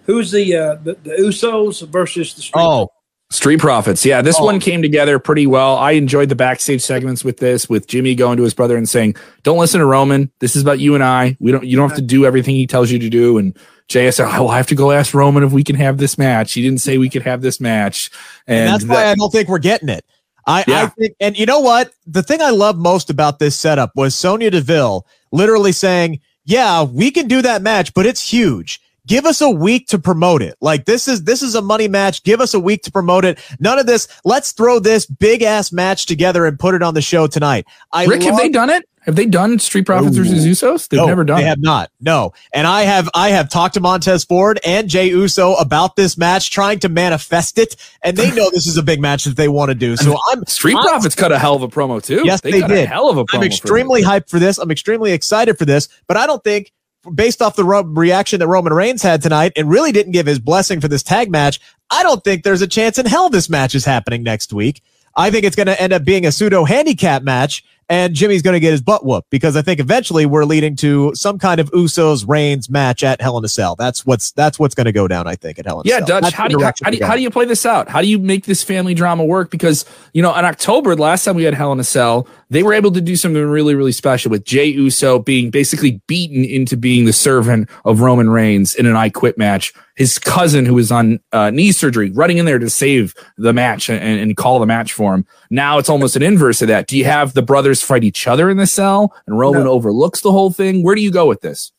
who's 0.04 0.30
the, 0.32 0.54
uh, 0.54 0.74
the 0.84 0.94
the 1.02 1.10
Usos 1.18 1.86
versus 1.88 2.34
the 2.34 2.42
Street. 2.42 2.60
Oh, 2.62 2.90
Street 3.34 3.58
Profits. 3.58 4.04
Yeah, 4.04 4.22
this 4.22 4.36
Oh. 4.38 4.44
one 4.44 4.60
came 4.60 4.80
together 4.80 5.18
pretty 5.18 5.46
well. 5.46 5.76
I 5.76 5.92
enjoyed 5.92 6.28
the 6.28 6.34
backstage 6.36 6.82
segments 6.82 7.24
with 7.24 7.38
this, 7.38 7.68
with 7.68 7.86
Jimmy 7.86 8.14
going 8.14 8.36
to 8.36 8.42
his 8.44 8.54
brother 8.54 8.76
and 8.76 8.88
saying, 8.88 9.16
"Don't 9.42 9.58
listen 9.58 9.80
to 9.80 9.86
Roman. 9.86 10.30
This 10.40 10.54
is 10.56 10.62
about 10.62 10.78
you 10.78 10.94
and 10.94 11.02
I. 11.02 11.36
We 11.40 11.50
don't. 11.52 11.64
You 11.64 11.76
don't 11.76 11.88
have 11.88 11.96
to 11.96 12.02
do 12.02 12.24
everything 12.24 12.54
he 12.54 12.66
tells 12.66 12.90
you 12.90 12.98
to 13.00 13.10
do." 13.10 13.38
And 13.38 13.56
JS 13.88 14.16
said, 14.16 14.28
"I 14.28 14.38
will 14.40 14.50
have 14.50 14.66
to 14.68 14.74
go 14.74 14.92
ask 14.92 15.12
Roman 15.12 15.42
if 15.42 15.52
we 15.52 15.64
can 15.64 15.76
have 15.76 15.98
this 15.98 16.16
match." 16.16 16.52
He 16.52 16.62
didn't 16.62 16.80
say 16.80 16.96
we 16.96 17.10
could 17.10 17.22
have 17.22 17.42
this 17.42 17.60
match, 17.60 18.10
and, 18.46 18.60
and 18.60 18.68
that's 18.74 18.84
why 18.84 18.96
that- 19.02 19.12
I 19.12 19.14
don't 19.16 19.30
think 19.32 19.48
we're 19.48 19.58
getting 19.58 19.88
it. 19.88 20.04
I, 20.46 20.62
I 20.68 20.86
think, 20.98 21.14
and 21.20 21.38
you 21.38 21.46
know 21.46 21.60
what? 21.60 21.90
The 22.06 22.22
thing 22.22 22.42
I 22.42 22.50
love 22.50 22.76
most 22.76 23.08
about 23.08 23.38
this 23.38 23.56
setup 23.56 23.92
was 23.96 24.14
Sonya 24.14 24.50
Deville 24.50 25.06
literally 25.32 25.72
saying, 25.72 26.20
"Yeah, 26.44 26.82
we 26.82 27.10
can 27.10 27.26
do 27.28 27.40
that 27.42 27.62
match, 27.62 27.94
but 27.94 28.04
it's 28.06 28.28
huge. 28.30 28.78
Give 29.06 29.26
us 29.26 29.40
a 29.40 29.50
week 29.50 29.88
to 29.88 29.98
promote 29.98 30.40
it. 30.42 30.56
Like 30.60 30.86
this 30.86 31.08
is 31.08 31.24
this 31.24 31.42
is 31.42 31.54
a 31.54 31.62
money 31.62 31.88
match. 31.88 32.22
Give 32.22 32.40
us 32.40 32.54
a 32.54 32.60
week 32.60 32.82
to 32.82 32.92
promote 32.92 33.24
it. 33.24 33.38
None 33.60 33.78
of 33.78 33.86
this. 33.86 34.08
Let's 34.24 34.52
throw 34.52 34.78
this 34.78 35.04
big 35.04 35.42
ass 35.42 35.72
match 35.72 36.06
together 36.06 36.46
and 36.46 36.58
put 36.58 36.74
it 36.74 36.82
on 36.82 36.94
the 36.94 37.02
show 37.02 37.26
tonight." 37.26 37.66
I 37.92 38.06
Rick, 38.06 38.22
have 38.22 38.38
they 38.38 38.48
done 38.48 38.70
it? 38.70 38.88
Have 39.02 39.16
they 39.16 39.26
done 39.26 39.58
Street 39.58 39.84
Profits 39.84 40.16
Ooh. 40.16 40.24
versus 40.24 40.46
Usos? 40.46 40.88
They've 40.88 40.96
no, 40.96 41.06
never 41.06 41.24
done 41.24 41.38
it. 41.38 41.42
They 41.42 41.46
it. 41.46 41.50
have 41.50 41.60
not. 41.60 41.90
No. 42.00 42.32
And 42.54 42.66
I 42.66 42.82
have 42.84 43.10
I 43.14 43.28
have 43.28 43.50
talked 43.50 43.74
to 43.74 43.80
Montez 43.80 44.24
Ford 44.24 44.58
and 44.64 44.88
Jey 44.88 45.08
Uso 45.10 45.52
about 45.56 45.96
this 45.96 46.16
match, 46.16 46.50
trying 46.50 46.78
to 46.78 46.88
manifest 46.88 47.58
it, 47.58 47.76
and 48.02 48.16
they 48.16 48.30
know 48.30 48.48
this 48.50 48.66
is 48.66 48.78
a 48.78 48.82
big 48.82 49.02
match 49.02 49.24
that 49.24 49.36
they 49.36 49.48
want 49.48 49.68
to 49.68 49.74
do. 49.74 49.96
So 49.98 50.16
I'm 50.32 50.46
Street 50.46 50.76
I'm- 50.76 50.86
Profits 50.86 51.14
cut 51.14 51.32
a 51.32 51.38
hell 51.38 51.54
of 51.54 51.62
a 51.62 51.68
promo 51.68 52.02
too. 52.02 52.22
Yes, 52.24 52.40
they 52.40 52.60
cut 52.60 52.70
a 52.70 52.74
did. 52.74 52.88
hell 52.88 53.10
of 53.10 53.18
a 53.18 53.26
promo. 53.26 53.38
I'm 53.38 53.42
extremely 53.42 54.02
hyped 54.02 54.30
for 54.30 54.38
this. 54.38 54.56
I'm 54.56 54.70
extremely 54.70 55.12
excited 55.12 55.58
for 55.58 55.66
this, 55.66 55.90
but 56.06 56.16
I 56.16 56.26
don't 56.26 56.42
think, 56.42 56.72
based 57.12 57.42
off 57.42 57.56
the 57.56 57.64
reaction 57.64 58.40
that 58.40 58.48
Roman 58.48 58.72
Reigns 58.72 59.02
had 59.02 59.22
tonight 59.22 59.52
and 59.56 59.68
really 59.68 59.92
didn't 59.92 60.12
give 60.12 60.26
his 60.26 60.38
blessing 60.38 60.80
for 60.80 60.88
this 60.88 61.02
tag 61.02 61.30
match, 61.30 61.60
I 61.90 62.02
don't 62.02 62.22
think 62.24 62.42
there's 62.42 62.62
a 62.62 62.66
chance 62.66 62.98
in 62.98 63.06
hell 63.06 63.28
this 63.28 63.50
match 63.50 63.74
is 63.74 63.84
happening 63.84 64.22
next 64.22 64.52
week. 64.52 64.82
I 65.16 65.30
think 65.30 65.44
it's 65.44 65.56
going 65.56 65.68
to 65.68 65.80
end 65.80 65.92
up 65.92 66.04
being 66.04 66.26
a 66.26 66.32
pseudo 66.32 66.64
handicap 66.64 67.22
match, 67.22 67.64
and 67.88 68.14
Jimmy's 68.14 68.42
going 68.42 68.54
to 68.54 68.60
get 68.60 68.72
his 68.72 68.82
butt 68.82 69.04
whooped 69.04 69.30
because 69.30 69.56
I 69.56 69.62
think 69.62 69.80
eventually 69.80 70.26
we're 70.26 70.44
leading 70.44 70.76
to 70.76 71.14
some 71.14 71.38
kind 71.38 71.60
of 71.60 71.70
Usos 71.72 72.26
Reigns 72.26 72.70
match 72.70 73.02
at 73.02 73.20
Hell 73.20 73.38
in 73.38 73.44
a 73.44 73.48
Cell. 73.48 73.76
That's 73.76 74.06
what's 74.06 74.32
that's 74.32 74.58
what's 74.58 74.74
going 74.74 74.86
to 74.86 74.92
go 74.92 75.08
down. 75.08 75.26
I 75.26 75.34
think 75.34 75.58
at 75.58 75.66
Hell 75.66 75.80
in 75.80 75.86
a 75.86 75.88
Yeah, 75.88 75.98
Cell. 75.98 76.00
Yeah, 76.00 76.06
Dutch. 76.06 76.22
That's 76.22 76.34
How 76.34 76.48
do, 76.48 76.56
you, 76.58 76.64
how, 76.64 76.90
do 76.90 76.96
you, 76.96 77.04
how 77.04 77.16
do 77.16 77.22
you 77.22 77.30
play 77.30 77.44
this 77.44 77.66
out? 77.66 77.88
How 77.88 78.00
do 78.00 78.08
you 78.08 78.18
make 78.18 78.46
this 78.46 78.62
family 78.62 78.94
drama 78.94 79.24
work? 79.24 79.50
Because 79.50 79.84
you 80.12 80.22
know, 80.22 80.34
in 80.36 80.44
October, 80.44 80.94
the 80.94 81.02
last 81.02 81.24
time 81.24 81.36
we 81.36 81.44
had 81.44 81.54
Hell 81.54 81.72
in 81.72 81.80
a 81.80 81.84
Cell, 81.84 82.28
they 82.50 82.62
were 82.62 82.72
able 82.72 82.92
to 82.92 83.00
do 83.00 83.16
something 83.16 83.42
really, 83.42 83.74
really 83.74 83.92
special 83.92 84.30
with 84.30 84.44
Jey 84.44 84.66
Uso 84.66 85.18
being 85.18 85.50
basically 85.50 86.00
beaten 86.06 86.44
into 86.44 86.76
being 86.76 87.04
the 87.04 87.12
servant 87.12 87.68
of 87.84 88.00
Roman 88.00 88.30
Reigns 88.30 88.74
in 88.74 88.86
an 88.86 88.96
I 88.96 89.08
Quit 89.08 89.38
match. 89.38 89.72
His 89.96 90.18
cousin, 90.18 90.66
who 90.66 90.74
was 90.74 90.90
on 90.90 91.20
uh, 91.32 91.50
knee 91.50 91.70
surgery, 91.70 92.10
running 92.10 92.38
in 92.38 92.46
there 92.46 92.58
to 92.58 92.68
save 92.68 93.14
the 93.36 93.52
match 93.52 93.88
and, 93.88 94.02
and 94.02 94.36
call 94.36 94.58
the 94.58 94.66
match 94.66 94.92
for 94.92 95.14
him. 95.14 95.24
Now 95.50 95.78
it's 95.78 95.88
almost 95.88 96.16
an 96.16 96.22
inverse 96.22 96.60
of 96.62 96.68
that. 96.68 96.88
Do 96.88 96.98
you 96.98 97.04
have 97.04 97.32
the 97.34 97.42
brothers 97.42 97.80
fight 97.80 98.02
each 98.02 98.26
other 98.26 98.50
in 98.50 98.56
the 98.56 98.66
cell, 98.66 99.14
and 99.26 99.38
Roman 99.38 99.64
No. 99.64 99.70
overlooks 99.70 100.20
the 100.20 100.32
whole 100.32 100.50
thing? 100.50 100.82
Where 100.82 100.96
do 100.96 101.00
you 101.00 101.12
go 101.12 101.26
with 101.26 101.42
this? 101.42 101.70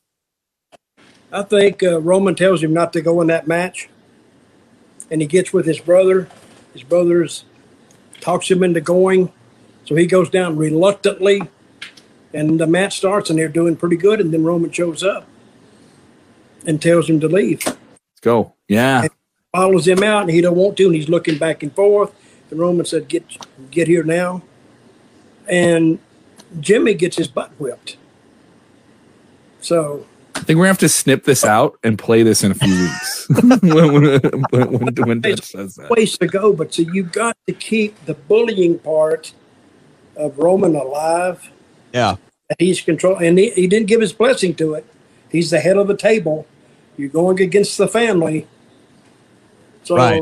I 1.31 1.43
think 1.43 1.83
uh, 1.83 1.99
Roman 1.99 2.35
tells 2.35 2.63
him 2.63 2.71
not 2.73 2.93
to 2.93 3.01
go 3.01 3.19
in 3.19 3.27
that 3.27 3.47
match, 3.47 3.89
and 5.11 5.19
he 5.19 5.27
gets 5.27 5.51
with 5.51 5.65
his 5.65 5.79
brother. 5.81 6.29
His 6.71 6.83
brother's 6.83 7.43
talks 8.21 8.49
him 8.49 8.63
into 8.63 8.79
going, 8.79 9.33
so 9.83 9.95
he 9.95 10.05
goes 10.05 10.29
down 10.29 10.55
reluctantly, 10.55 11.41
and 12.33 12.61
the 12.61 12.67
match 12.67 12.95
starts, 12.95 13.29
and 13.29 13.37
they're 13.37 13.49
doing 13.49 13.75
pretty 13.75 13.97
good. 13.97 14.21
And 14.21 14.33
then 14.33 14.45
Roman 14.45 14.71
shows 14.71 15.03
up 15.03 15.27
and 16.65 16.81
tells 16.81 17.09
him 17.09 17.19
to 17.19 17.27
leave. 17.27 17.61
Let's 18.25 18.47
go. 18.47 18.53
Yeah. 18.67 19.07
follows 19.53 19.87
him 19.87 20.01
out, 20.01 20.21
and 20.21 20.31
he 20.31 20.41
don't 20.41 20.55
want 20.55 20.77
to, 20.77 20.85
and 20.85 20.95
he's 20.95 21.07
looking 21.07 21.37
back 21.37 21.61
and 21.61 21.73
forth. 21.73 22.13
And 22.49 22.59
Roman 22.59 22.85
said, 22.85 23.07
"Get 23.07 23.23
get 23.69 23.87
here 23.87 24.03
now." 24.03 24.41
And 25.47 25.99
Jimmy 26.59 26.95
gets 26.95 27.17
his 27.17 27.27
butt 27.27 27.51
whipped. 27.59 27.97
So 29.61 30.05
I 30.33 30.39
think 30.39 30.57
we're 30.57 30.63
gonna 30.63 30.69
have 30.69 30.77
to 30.79 30.89
snip 30.89 31.23
this 31.23 31.45
out 31.45 31.77
and 31.83 31.99
play 31.99 32.23
this 32.23 32.43
in 32.43 32.51
a 32.51 32.55
few 32.55 32.73
weeks. 32.73 33.27
when, 33.61 33.93
when, 33.93 34.43
when, 34.49 34.95
when 34.95 35.21
Dutch 35.21 35.43
says 35.43 35.75
that. 35.75 35.91
ways 35.91 36.17
to 36.17 36.27
go, 36.27 36.51
but 36.51 36.73
so 36.73 36.81
you 36.81 37.03
got 37.03 37.37
to 37.47 37.53
keep 37.53 38.03
the 38.05 38.15
bullying 38.15 38.79
part 38.79 39.33
of 40.15 40.37
Roman 40.39 40.75
alive. 40.75 41.51
Yeah. 41.93 42.15
He's 42.57 42.81
control, 42.81 43.17
and 43.17 43.37
he, 43.37 43.51
he 43.51 43.67
didn't 43.67 43.87
give 43.87 44.01
his 44.01 44.13
blessing 44.13 44.55
to 44.55 44.73
it. 44.73 44.85
He's 45.29 45.51
the 45.51 45.59
head 45.59 45.77
of 45.77 45.87
the 45.87 45.97
table. 45.97 46.47
You're 46.97 47.09
going 47.09 47.41
against 47.41 47.77
the 47.77 47.87
family. 47.87 48.47
So 49.83 49.95
Right. 49.95 50.21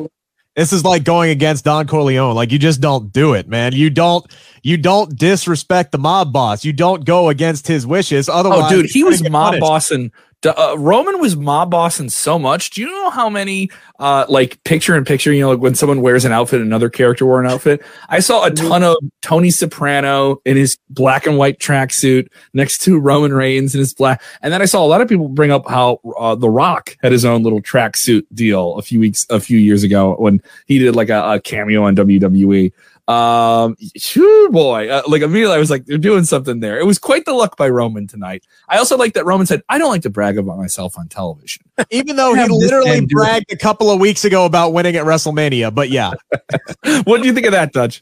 This 0.56 0.72
is 0.72 0.84
like 0.86 1.04
going 1.04 1.32
against 1.32 1.66
Don 1.66 1.88
Corleone. 1.88 2.36
Like 2.36 2.52
you 2.52 2.60
just 2.60 2.80
don't 2.80 3.12
do 3.12 3.34
it, 3.34 3.48
man. 3.48 3.74
You 3.74 3.90
don't 3.90 4.24
you 4.62 4.78
don't 4.78 5.18
disrespect 5.18 5.92
the 5.92 5.98
mob 5.98 6.32
boss. 6.32 6.64
You 6.64 6.74
don't 6.74 7.06
go 7.06 7.30
against 7.30 7.68
his 7.68 7.88
wishes. 7.88 8.30
Otherwise, 8.30 8.72
Oh, 8.72 8.82
dude, 8.82 8.92
he 8.92 9.04
was 9.04 9.28
mob 9.28 9.46
punished. 9.46 9.62
bossing. 9.62 10.12
Uh, 10.46 10.76
Roman 10.78 11.20
was 11.20 11.36
mob 11.36 11.72
bossing 11.72 12.10
so 12.10 12.38
much. 12.38 12.72
Do 12.72 12.82
you 12.82 12.88
know 12.88 13.10
how 13.10 13.30
many, 13.30 13.70
uh, 14.00 14.26
like 14.28 14.64
picture 14.64 14.96
in 14.96 15.06
picture, 15.06 15.32
you 15.32 15.42
know, 15.42 15.52
like 15.52 15.60
when 15.60 15.76
someone 15.76 16.02
wears 16.02 16.26
an 16.26 16.32
outfit, 16.32 16.62
another 16.62 16.90
character 16.90 17.26
wore 17.26 17.42
an 17.42 17.50
outfit? 17.50 17.84
I 18.10 18.20
saw 18.20 18.46
a 18.46 18.52
ton 18.52 18.84
of 18.84 18.98
Tony 19.22 19.50
Soprano 19.50 20.42
in 20.46 20.58
his 20.58 20.78
black 20.90 21.26
and 21.26 21.38
white 21.38 21.60
tracksuit 21.60 22.28
next 22.54 22.80
to 22.84 23.00
Roman 23.00 23.34
Reigns 23.34 23.74
in 23.74 23.80
his 23.80 23.94
black. 23.94 24.22
And 24.42 24.52
then 24.52 24.62
I 24.62 24.66
saw 24.66 24.84
a 24.84 24.88
lot 24.88 25.02
of 25.02 25.08
people 25.08 25.30
bring 25.30 25.52
up 25.52 25.68
how 25.68 26.00
uh, 26.18 26.36
The 26.36 26.50
Rock 26.50 26.98
had 27.02 27.12
his 27.12 27.26
own 27.26 27.44
little 27.44 27.62
tracksuit 27.62 28.24
deal 28.34 28.76
a 28.78 28.82
few 28.82 29.00
weeks, 29.00 29.26
a 29.30 29.40
few 29.40 29.58
years 29.58 29.84
ago 29.84 30.16
when 30.18 30.42
he 30.68 30.80
did 30.80 30.96
like 30.96 31.10
a, 31.10 31.34
a 31.34 31.42
cameo 31.42 31.84
on 31.84 31.96
WWE. 31.96 32.72
Um, 33.08 33.76
sure, 33.98 34.50
boy. 34.50 34.88
Uh, 34.90 35.02
like 35.08 35.22
immediately, 35.22 35.56
I 35.56 35.60
was 35.60 35.70
like, 35.70 35.86
they're 35.86 35.98
doing 35.98 36.24
something 36.24 36.62
there. 36.62 36.80
It 36.80 36.86
was 36.86 37.00
quite 37.00 37.26
the 37.26 37.34
luck 37.34 37.58
by 37.58 37.68
Roman 37.70 38.08
tonight. 38.08 38.46
I 38.70 38.78
also 38.78 38.96
like 38.98 39.14
that 39.16 39.26
Roman 39.26 39.46
said, 39.46 39.62
"I 39.68 39.78
don't 39.78 39.90
like 39.90 40.04
to 40.04 40.10
brag 40.10 40.38
about 40.38 40.58
myself 40.58 40.98
on 40.98 41.10
television." 41.10 41.64
Even 41.92 42.16
though 42.16 42.34
he 42.34 42.48
literally 42.48 42.92
man 42.92 43.06
do 43.06 43.18
it. 43.18 43.22
bragged 43.22 43.52
a 43.52 43.58
couple 43.58 43.92
of 43.92 44.00
weeks 44.00 44.24
ago 44.24 44.46
about 44.46 44.72
winning 44.72 44.96
at 44.96 45.04
WrestleMania. 45.06 45.74
But 45.76 45.90
yeah, 45.90 46.12
what 47.04 47.22
do 47.22 47.28
you 47.28 47.34
think 47.34 47.46
of 47.46 47.52
that, 47.52 47.74
Dutch? 47.74 48.02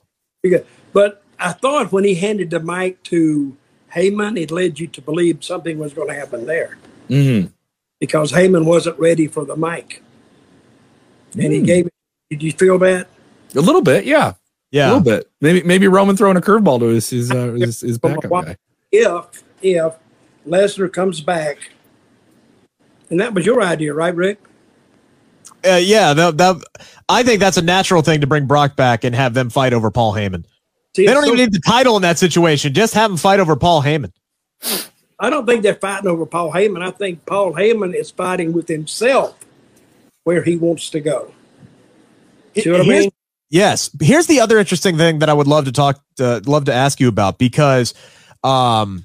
But 0.93 1.24
I 1.39 1.54
thought 1.54 1.91
when 1.91 2.04
he 2.04 2.14
handed 2.16 2.52
the 2.52 2.60
mic 2.60 3.02
to 3.04 3.56
Heyman, 3.95 4.39
it 4.39 4.52
led 4.52 4.80
you 4.80 4.86
to 4.88 5.02
believe 5.02 5.43
something 5.43 5.80
was 5.80 5.93
going 5.93 6.10
to 6.10 6.14
happen 6.14 6.45
there 6.45 6.78
Mm-hmm. 7.10 7.47
because 7.99 8.32
Heyman 8.32 8.66
wasn't 8.66 8.97
ready 8.99 9.28
for 9.28 9.45
the 9.45 9.56
mic. 9.56 10.04
And 11.34 11.52
he 11.54 11.62
Mm. 11.62 11.66
gave 11.66 11.86
it. 11.88 11.93
Did 12.30 12.43
you 12.43 12.52
feel 12.52 12.78
that? 12.80 13.08
A 13.56 13.60
little 13.60 13.82
bit, 13.82 14.06
yeah, 14.06 14.34
a 14.72 14.88
little 14.88 14.99
bit. 15.01 15.30
Maybe 15.41 15.63
maybe 15.63 15.88
Roman 15.88 16.15
throwing 16.15 16.38
a 16.38 16.41
curveball 16.41 16.80
to 16.80 16.86
his 16.86 17.09
his, 17.09 17.32
uh, 17.32 17.51
his, 17.59 17.82
his 17.82 17.97
backup 17.97 18.30
guy. 18.30 18.55
If, 18.91 19.43
if 19.61 19.93
Lesnar 20.47 20.91
comes 20.91 21.22
back, 21.22 21.57
and 23.09 23.19
that 23.19 23.34
was 23.34 23.45
your 23.45 23.61
idea, 23.61 23.93
right, 23.93 24.15
Rick? 24.15 24.39
Uh, 25.63 25.76
yeah, 25.76 26.13
that, 26.13 26.38
that, 26.38 26.55
I 27.07 27.24
think 27.24 27.39
that's 27.39 27.57
a 27.57 27.61
natural 27.61 28.01
thing 28.01 28.22
to 28.22 28.28
bring 28.28 28.47
Brock 28.47 28.76
back 28.76 29.03
and 29.03 29.13
have 29.13 29.34
them 29.34 29.49
fight 29.49 29.74
over 29.74 29.91
Paul 29.91 30.13
Heyman. 30.13 30.45
See, 30.95 31.05
They 31.05 31.13
don't 31.13 31.24
it's 31.24 31.28
even 31.28 31.39
need 31.39 31.53
the 31.53 31.61
title 31.65 31.95
in 31.95 32.01
that 32.01 32.17
situation. 32.17 32.74
Just 32.74 32.93
have 32.95 33.11
them 33.11 33.17
fight 33.17 33.39
over 33.39 33.55
Paul 33.55 33.84
Heyman. 33.84 34.11
I 35.19 35.30
don't 35.30 35.45
think 35.45 35.61
they're 35.61 35.76
fighting 35.76 36.09
over 36.09 36.26
Paul 36.26 36.51
Heyman. 36.51 36.82
I 36.82 36.91
think 36.91 37.26
Paul 37.26 37.53
Heyman 37.53 37.93
is 37.93 38.09
fighting 38.09 38.53
with 38.53 38.67
himself 38.67 39.38
where 40.24 40.43
he 40.43 40.57
wants 40.57 40.89
to 40.89 40.99
go. 40.99 41.32
See 42.57 42.72
what 42.72 42.82
I 42.82 42.84
mean? 42.84 43.11
Yes. 43.52 43.89
Here's 44.02 44.28
the 44.28 44.39
other 44.39 44.58
interesting 44.58 44.97
thing 44.97 45.20
that 45.20 45.30
I 45.30 45.34
would 45.34 45.45
love 45.45 45.66
to 45.66 45.72
talk 45.74 46.02
to, 46.16 46.41
love 46.45 46.66
to 46.66 46.74
ask 46.74 46.99
you 46.99 47.08
about 47.10 47.38
because 47.38 47.93
um 48.43 49.04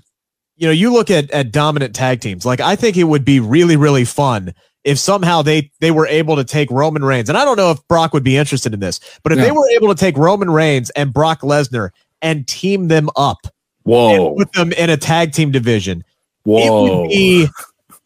you 0.56 0.66
know, 0.66 0.72
you 0.72 0.90
look 0.92 1.10
at 1.10 1.30
at 1.32 1.52
dominant 1.52 1.94
tag 1.94 2.20
teams. 2.20 2.46
Like 2.46 2.60
I 2.60 2.76
think 2.76 2.96
it 2.96 3.04
would 3.04 3.24
be 3.24 3.40
really 3.40 3.76
really 3.76 4.04
fun 4.06 4.54
if 4.84 4.98
somehow 5.00 5.42
they 5.42 5.70
they 5.80 5.90
were 5.90 6.06
able 6.06 6.36
to 6.36 6.44
take 6.44 6.70
Roman 6.70 7.04
Reigns. 7.04 7.28
And 7.28 7.36
I 7.36 7.44
don't 7.44 7.56
know 7.56 7.72
if 7.72 7.86
Brock 7.88 8.14
would 8.14 8.22
be 8.24 8.36
interested 8.36 8.72
in 8.72 8.78
this, 8.80 9.00
but 9.24 9.32
if 9.32 9.38
Yeah. 9.38 9.46
they 9.46 9.50
were 9.50 9.68
able 9.70 9.88
to 9.88 9.96
take 9.96 10.16
Roman 10.16 10.48
Reigns 10.50 10.90
and 10.90 11.12
Brock 11.12 11.40
Lesnar 11.40 11.90
and 12.22 12.46
team 12.46 12.86
them 12.88 13.10
up 13.16 13.48
Whoa. 13.82 14.28
and 14.28 14.36
put 14.38 14.52
them 14.52 14.72
in 14.72 14.90
a 14.90 14.96
tag 14.96 15.32
team 15.32 15.50
division, 15.50 15.98
it 15.98 16.04
Whoa. 16.44 17.00
would 17.02 17.08
be 17.10 17.48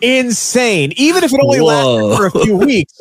insane. 0.00 0.94
Even 0.96 1.22
if 1.22 1.32
it 1.34 1.40
only 1.42 1.60
lasted 1.60 2.16
for 2.16 2.26
a 2.26 2.30
few 2.44 2.56
weeks. 2.56 2.98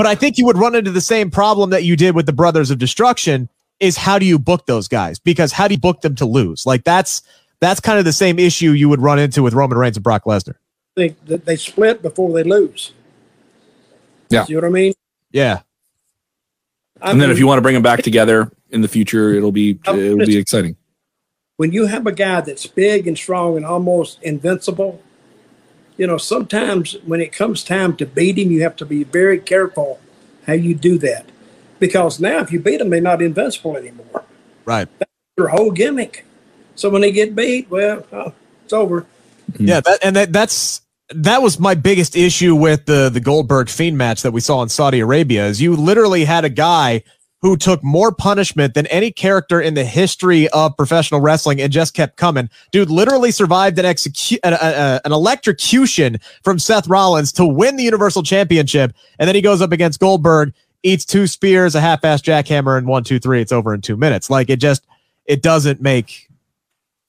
But 0.00 0.06
I 0.06 0.14
think 0.14 0.38
you 0.38 0.46
would 0.46 0.56
run 0.56 0.74
into 0.74 0.90
the 0.90 1.02
same 1.02 1.30
problem 1.30 1.68
that 1.68 1.84
you 1.84 1.94
did 1.94 2.14
with 2.14 2.24
the 2.24 2.32
Brothers 2.32 2.70
of 2.70 2.78
Destruction 2.78 3.50
is 3.80 3.98
how 3.98 4.18
do 4.18 4.24
you 4.24 4.38
book 4.38 4.64
those 4.64 4.88
guys? 4.88 5.18
Because 5.18 5.52
how 5.52 5.68
do 5.68 5.74
you 5.74 5.78
book 5.78 6.00
them 6.00 6.14
to 6.14 6.24
lose? 6.24 6.64
Like 6.64 6.84
that's 6.84 7.20
that's 7.60 7.80
kind 7.80 7.98
of 7.98 8.06
the 8.06 8.12
same 8.14 8.38
issue 8.38 8.70
you 8.70 8.88
would 8.88 9.02
run 9.02 9.18
into 9.18 9.42
with 9.42 9.52
Roman 9.52 9.76
Reigns 9.76 9.98
and 9.98 10.02
Brock 10.02 10.24
Lesnar. 10.24 10.54
think 10.96 11.22
that 11.26 11.44
they 11.44 11.54
split 11.54 12.00
before 12.00 12.32
they 12.32 12.44
lose. 12.44 12.94
Yeah. 14.30 14.46
See 14.46 14.54
what 14.54 14.64
I 14.64 14.70
mean? 14.70 14.94
Yeah. 15.32 15.60
I 17.02 17.10
and 17.10 17.20
then 17.20 17.30
if 17.30 17.38
you 17.38 17.46
want 17.46 17.58
to 17.58 17.62
bring 17.62 17.74
them 17.74 17.82
back 17.82 18.00
together 18.02 18.50
in 18.70 18.80
the 18.80 18.88
future, 18.88 19.34
it'll 19.34 19.52
be 19.52 19.78
it'll 19.86 20.16
be 20.16 20.38
exciting. 20.38 20.78
when 21.58 21.72
you 21.72 21.88
have 21.88 22.06
a 22.06 22.12
guy 22.12 22.40
that's 22.40 22.66
big 22.66 23.06
and 23.06 23.18
strong 23.18 23.54
and 23.54 23.66
almost 23.66 24.18
invincible, 24.22 25.02
you 25.96 26.06
know, 26.06 26.16
sometimes 26.16 26.96
when 27.04 27.20
it 27.20 27.32
comes 27.32 27.62
time 27.62 27.96
to 27.96 28.06
beat 28.06 28.38
him, 28.38 28.50
you 28.50 28.62
have 28.62 28.76
to 28.76 28.86
be 28.86 29.04
very 29.04 29.38
careful 29.38 30.00
how 30.46 30.54
you 30.54 30.74
do 30.74 30.98
that. 30.98 31.26
Because 31.78 32.20
now 32.20 32.38
if 32.38 32.52
you 32.52 32.60
beat 32.60 32.78
them, 32.78 32.90
they're 32.90 33.00
not 33.00 33.22
invincible 33.22 33.76
anymore. 33.76 34.24
Right. 34.64 34.88
Their 35.36 35.48
whole 35.48 35.70
gimmick. 35.70 36.24
So 36.74 36.90
when 36.90 37.02
they 37.02 37.12
get 37.12 37.34
beat, 37.34 37.70
well, 37.70 38.06
uh, 38.12 38.30
it's 38.64 38.72
over. 38.72 39.06
Yeah, 39.58 39.80
that 39.80 39.98
and 40.02 40.16
that 40.16 40.32
that's 40.32 40.82
that 41.10 41.42
was 41.42 41.58
my 41.58 41.74
biggest 41.74 42.16
issue 42.16 42.54
with 42.54 42.86
the 42.86 43.08
the 43.08 43.20
Goldberg 43.20 43.68
Fiend 43.68 43.98
match 43.98 44.22
that 44.22 44.32
we 44.32 44.40
saw 44.40 44.62
in 44.62 44.68
Saudi 44.68 45.00
Arabia 45.00 45.46
is 45.46 45.60
you 45.60 45.74
literally 45.74 46.24
had 46.24 46.44
a 46.44 46.48
guy 46.48 47.02
who 47.42 47.56
took 47.56 47.82
more 47.82 48.12
punishment 48.12 48.74
than 48.74 48.86
any 48.88 49.10
character 49.10 49.60
in 49.60 49.74
the 49.74 49.84
history 49.84 50.48
of 50.48 50.76
professional 50.76 51.20
wrestling 51.20 51.60
and 51.60 51.72
just 51.72 51.94
kept 51.94 52.16
coming. 52.16 52.50
Dude 52.70 52.90
literally 52.90 53.30
survived 53.30 53.78
an 53.78 53.84
execu- 53.84 54.38
an, 54.42 54.54
an, 55.04 55.12
electrocution 55.12 56.18
from 56.42 56.58
Seth 56.58 56.86
Rollins 56.86 57.32
to 57.32 57.46
win 57.46 57.76
the 57.76 57.82
Universal 57.82 58.24
Championship, 58.24 58.94
and 59.18 59.26
then 59.26 59.34
he 59.34 59.40
goes 59.40 59.62
up 59.62 59.72
against 59.72 60.00
Goldberg, 60.00 60.52
eats 60.82 61.04
two 61.04 61.26
spears, 61.26 61.74
a 61.74 61.80
half-ass 61.80 62.22
jackhammer, 62.22 62.76
and 62.76 62.86
one, 62.86 63.04
two, 63.04 63.18
three. 63.18 63.40
It's 63.40 63.52
over 63.52 63.74
in 63.74 63.80
two 63.80 63.96
minutes. 63.96 64.30
Like 64.30 64.50
it 64.50 64.60
just 64.60 64.86
it 65.26 65.42
doesn't 65.42 65.80
make 65.80 66.28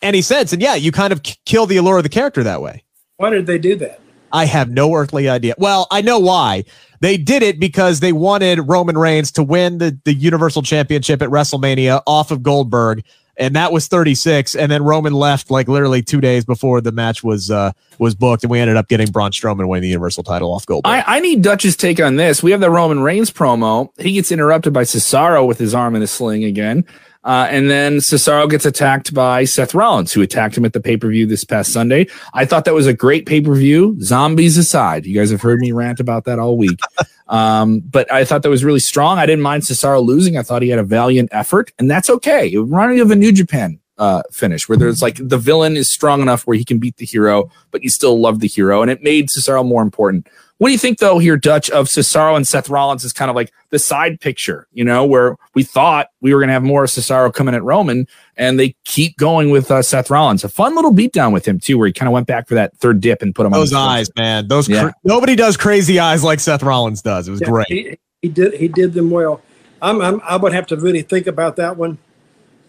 any 0.01 0.21
sense. 0.21 0.53
And 0.53 0.61
yeah, 0.61 0.75
you 0.75 0.91
kind 0.91 1.13
of 1.13 1.23
k- 1.23 1.35
kill 1.45 1.65
the 1.65 1.77
allure 1.77 1.97
of 1.97 2.03
the 2.03 2.09
character 2.09 2.43
that 2.43 2.61
way. 2.61 2.83
Why 3.17 3.29
did 3.29 3.45
they 3.45 3.59
do 3.59 3.75
that? 3.77 4.00
I 4.33 4.45
have 4.45 4.69
no 4.69 4.93
earthly 4.93 5.29
idea. 5.29 5.55
Well, 5.57 5.87
I 5.91 6.01
know 6.01 6.19
why. 6.19 6.65
They 6.99 7.17
did 7.17 7.41
it 7.41 7.59
because 7.59 7.99
they 7.99 8.13
wanted 8.13 8.59
Roman 8.67 8.97
Reigns 8.97 9.31
to 9.33 9.43
win 9.43 9.79
the, 9.79 9.97
the 10.05 10.13
Universal 10.13 10.61
Championship 10.61 11.21
at 11.21 11.29
WrestleMania 11.29 12.01
off 12.05 12.31
of 12.31 12.43
Goldberg. 12.43 13.03
And 13.37 13.55
that 13.55 13.71
was 13.71 13.87
36. 13.87 14.55
And 14.55 14.71
then 14.71 14.83
Roman 14.83 15.13
left 15.13 15.49
like 15.49 15.67
literally 15.67 16.03
two 16.03 16.21
days 16.21 16.45
before 16.45 16.79
the 16.79 16.91
match 16.91 17.23
was 17.23 17.49
uh 17.49 17.71
was 17.97 18.13
booked. 18.13 18.43
And 18.43 18.51
we 18.51 18.59
ended 18.59 18.77
up 18.77 18.87
getting 18.87 19.07
Braun 19.07 19.31
Strowman 19.31 19.67
winning 19.67 19.81
the 19.81 19.87
Universal 19.87 20.23
title 20.23 20.53
off 20.53 20.65
Goldberg. 20.65 20.91
I, 20.91 21.17
I 21.17 21.19
need 21.21 21.41
Dutch's 21.41 21.75
take 21.75 21.99
on 21.99 22.17
this. 22.17 22.43
We 22.43 22.51
have 22.51 22.59
the 22.59 22.69
Roman 22.69 22.99
Reigns 22.99 23.31
promo. 23.31 23.89
He 23.99 24.13
gets 24.13 24.31
interrupted 24.31 24.73
by 24.73 24.83
Cesaro 24.83 25.47
with 25.47 25.57
his 25.57 25.73
arm 25.73 25.95
in 25.95 26.03
a 26.03 26.07
sling 26.07 26.43
again. 26.43 26.85
Uh, 27.23 27.47
and 27.49 27.69
then 27.69 27.97
Cesaro 27.97 28.49
gets 28.49 28.65
attacked 28.65 29.13
by 29.13 29.43
Seth 29.45 29.75
Rollins, 29.75 30.11
who 30.11 30.21
attacked 30.21 30.57
him 30.57 30.65
at 30.65 30.73
the 30.73 30.79
pay 30.79 30.97
per 30.97 31.09
view 31.09 31.25
this 31.25 31.43
past 31.43 31.71
Sunday. 31.71 32.07
I 32.33 32.45
thought 32.45 32.65
that 32.65 32.73
was 32.73 32.87
a 32.87 32.93
great 32.93 33.25
pay 33.25 33.41
per 33.41 33.53
view. 33.53 33.95
Zombies 34.01 34.57
aside, 34.57 35.05
you 35.05 35.15
guys 35.15 35.29
have 35.29 35.41
heard 35.41 35.59
me 35.59 35.71
rant 35.71 35.99
about 35.99 36.25
that 36.25 36.39
all 36.39 36.57
week. 36.57 36.79
um, 37.27 37.79
but 37.81 38.11
I 38.11 38.25
thought 38.25 38.41
that 38.43 38.49
was 38.49 38.63
really 38.63 38.79
strong. 38.79 39.19
I 39.19 39.25
didn't 39.25 39.43
mind 39.43 39.63
Cesaro 39.63 40.03
losing. 40.03 40.37
I 40.37 40.43
thought 40.43 40.63
he 40.63 40.69
had 40.69 40.79
a 40.79 40.83
valiant 40.83 41.29
effort, 41.31 41.71
and 41.77 41.89
that's 41.89 42.09
okay. 42.09 42.51
It 42.51 42.59
reminded 42.59 42.95
me 42.95 43.01
of 43.01 43.11
a 43.11 43.15
New 43.15 43.31
Japan 43.31 43.79
uh, 44.01 44.23
finish 44.31 44.67
where 44.67 44.77
there's 44.77 45.03
like 45.03 45.17
the 45.21 45.37
villain 45.37 45.77
is 45.77 45.91
strong 45.91 46.23
enough 46.23 46.47
where 46.47 46.57
he 46.57 46.65
can 46.65 46.79
beat 46.79 46.97
the 46.97 47.05
hero, 47.05 47.51
but 47.69 47.83
you 47.83 47.89
still 47.89 48.19
love 48.19 48.39
the 48.39 48.47
hero, 48.47 48.81
and 48.81 48.89
it 48.89 49.03
made 49.03 49.29
Cesaro 49.29 49.63
more 49.63 49.83
important. 49.83 50.27
What 50.61 50.67
do 50.67 50.73
you 50.73 50.77
think, 50.77 50.99
though, 50.99 51.17
here, 51.17 51.37
Dutch, 51.37 51.71
of 51.71 51.87
Cesaro 51.87 52.35
and 52.35 52.47
Seth 52.47 52.69
Rollins 52.69 53.03
is 53.03 53.13
kind 53.13 53.31
of 53.31 53.35
like 53.35 53.51
the 53.71 53.79
side 53.79 54.21
picture, 54.21 54.67
you 54.73 54.83
know, 54.83 55.03
where 55.03 55.35
we 55.55 55.63
thought 55.63 56.09
we 56.21 56.35
were 56.35 56.39
going 56.39 56.49
to 56.49 56.53
have 56.53 56.61
more 56.61 56.83
of 56.83 56.91
Cesaro 56.91 57.33
coming 57.33 57.55
at 57.55 57.63
Roman, 57.63 58.07
and 58.37 58.59
they 58.59 58.75
keep 58.83 59.17
going 59.17 59.49
with 59.49 59.71
uh, 59.71 59.81
Seth 59.81 60.11
Rollins. 60.11 60.43
A 60.43 60.49
fun 60.49 60.75
little 60.75 60.93
beatdown 60.93 61.33
with 61.33 61.47
him, 61.47 61.59
too, 61.59 61.79
where 61.79 61.87
he 61.87 61.93
kind 61.93 62.07
of 62.07 62.13
went 62.13 62.27
back 62.27 62.47
for 62.47 62.53
that 62.53 62.77
third 62.77 63.01
dip 63.01 63.23
and 63.23 63.33
put 63.33 63.47
him 63.47 63.53
on 63.53 63.59
Those 63.59 63.69
his 63.69 63.75
eyes, 63.75 64.09
man. 64.15 64.47
Those 64.49 64.67
cr- 64.67 64.73
Yeah. 64.73 64.91
nobody 65.03 65.35
does 65.35 65.57
crazy 65.57 65.97
eyes 65.97 66.23
like 66.23 66.39
Seth 66.39 66.61
Rollins 66.61 67.01
does. 67.01 67.27
It 67.27 67.31
was 67.31 67.41
Yeah, 67.41 67.49
great. 67.49 67.67
He, 67.67 67.97
he 68.21 68.29
did 68.29 68.53
he 68.53 68.67
did 68.67 68.93
them 68.93 69.09
well. 69.09 69.41
I'm, 69.81 69.99
I'm 69.99 70.21
I 70.23 70.37
would 70.37 70.53
have 70.53 70.67
to 70.67 70.77
really 70.77 71.01
think 71.01 71.25
about 71.25 71.55
that 71.55 71.75
one 71.75 71.97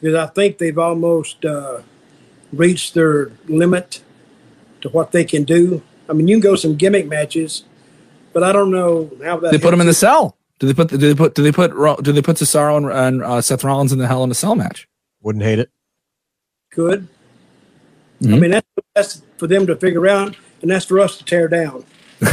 because 0.00 0.14
I 0.14 0.28
think 0.28 0.56
they've 0.56 0.78
almost 0.78 1.44
uh, 1.44 1.82
reached 2.54 2.94
their 2.94 3.32
limit 3.48 4.02
to 4.80 4.88
what 4.88 5.12
they 5.12 5.24
can 5.24 5.44
do. 5.44 5.82
I 6.08 6.14
mean, 6.14 6.26
you 6.26 6.36
can 6.36 6.40
go 6.40 6.56
some 6.56 6.76
gimmick 6.76 7.06
matches, 7.06 7.64
but 8.32 8.42
I 8.42 8.52
don't 8.52 8.70
know 8.70 9.10
how 9.24 9.38
that. 9.38 9.50
They 9.52 9.58
put 9.58 9.72
him 9.74 9.80
in 9.80 9.86
the 9.86 9.94
cell. 9.94 10.36
Do 10.58 10.66
they 10.66 10.74
put? 10.74 10.88
Do 10.90 10.96
they 10.96 11.14
put? 11.14 11.34
Do 11.34 11.42
they 11.42 11.52
put? 11.52 11.70
Do 12.02 12.12
they 12.12 12.22
put 12.22 12.36
Cesaro 12.36 12.76
and, 12.76 12.86
and 12.90 13.22
uh, 13.22 13.40
Seth 13.40 13.64
Rollins 13.64 13.92
in 13.92 13.98
the 13.98 14.06
Hell 14.06 14.22
in 14.24 14.30
a 14.30 14.34
Cell 14.34 14.54
match? 14.54 14.88
Wouldn't 15.22 15.44
hate 15.44 15.58
it. 15.58 15.70
Good. 16.70 17.08
I 18.20 18.24
Mhm. 18.24 18.40
mean, 18.40 18.50
that's, 18.52 18.66
that's 18.94 19.22
for 19.36 19.46
them 19.48 19.66
to 19.66 19.74
figure 19.76 20.06
out, 20.06 20.36
and 20.62 20.70
that's 20.70 20.84
for 20.84 21.00
us 21.00 21.18
to 21.18 21.24
tear 21.24 21.48
down. 21.48 21.84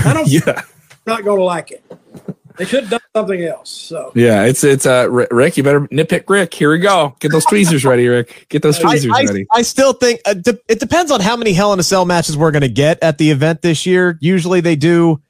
I 0.06 0.14
don't. 0.14 0.28
Yeah, 0.32 0.62
not 1.08 1.24
going 1.24 1.40
to 1.40 1.44
like 1.44 1.72
it. 1.72 1.84
They 2.58 2.66
should 2.66 2.82
have 2.82 2.90
done 2.92 3.00
something 3.16 3.42
else. 3.44 3.70
So 3.72 4.12
yeah. 4.16 4.44
It's 4.44 4.64
it's 4.64 4.86
uh 4.86 5.08
Rick. 5.10 5.56
You 5.58 5.64
better 5.64 5.82
nitpick 5.88 6.30
Rick. 6.30 6.54
Here 6.54 6.70
we 6.72 6.78
go. 6.80 7.16
Get 7.20 7.32
those 7.32 7.46
tweezers 7.46 7.86
ready, 7.86 8.06
Rick. 8.08 8.48
Get 8.50 8.62
those 8.62 8.78
I, 8.80 8.82
tweezers 8.84 9.12
I- 9.16 9.24
ready. 9.24 9.48
I 9.54 9.62
still 9.64 9.94
think 9.94 10.20
uh, 10.26 10.34
de- 10.36 10.60
it 10.68 10.80
depends 10.80 11.10
on 11.10 11.22
how 11.22 11.36
many 11.38 11.54
Hell 11.54 11.72
in 11.74 11.80
a 11.80 11.84
Cell 11.84 12.04
matches 12.06 12.38
we're 12.38 12.52
going 12.52 12.62
to 12.62 12.68
get 12.70 13.02
at 13.02 13.18
the 13.18 13.32
event 13.32 13.62
this 13.62 13.86
year. 13.86 14.18
Usually 14.22 14.60
they 14.62 14.76
do 14.76 15.22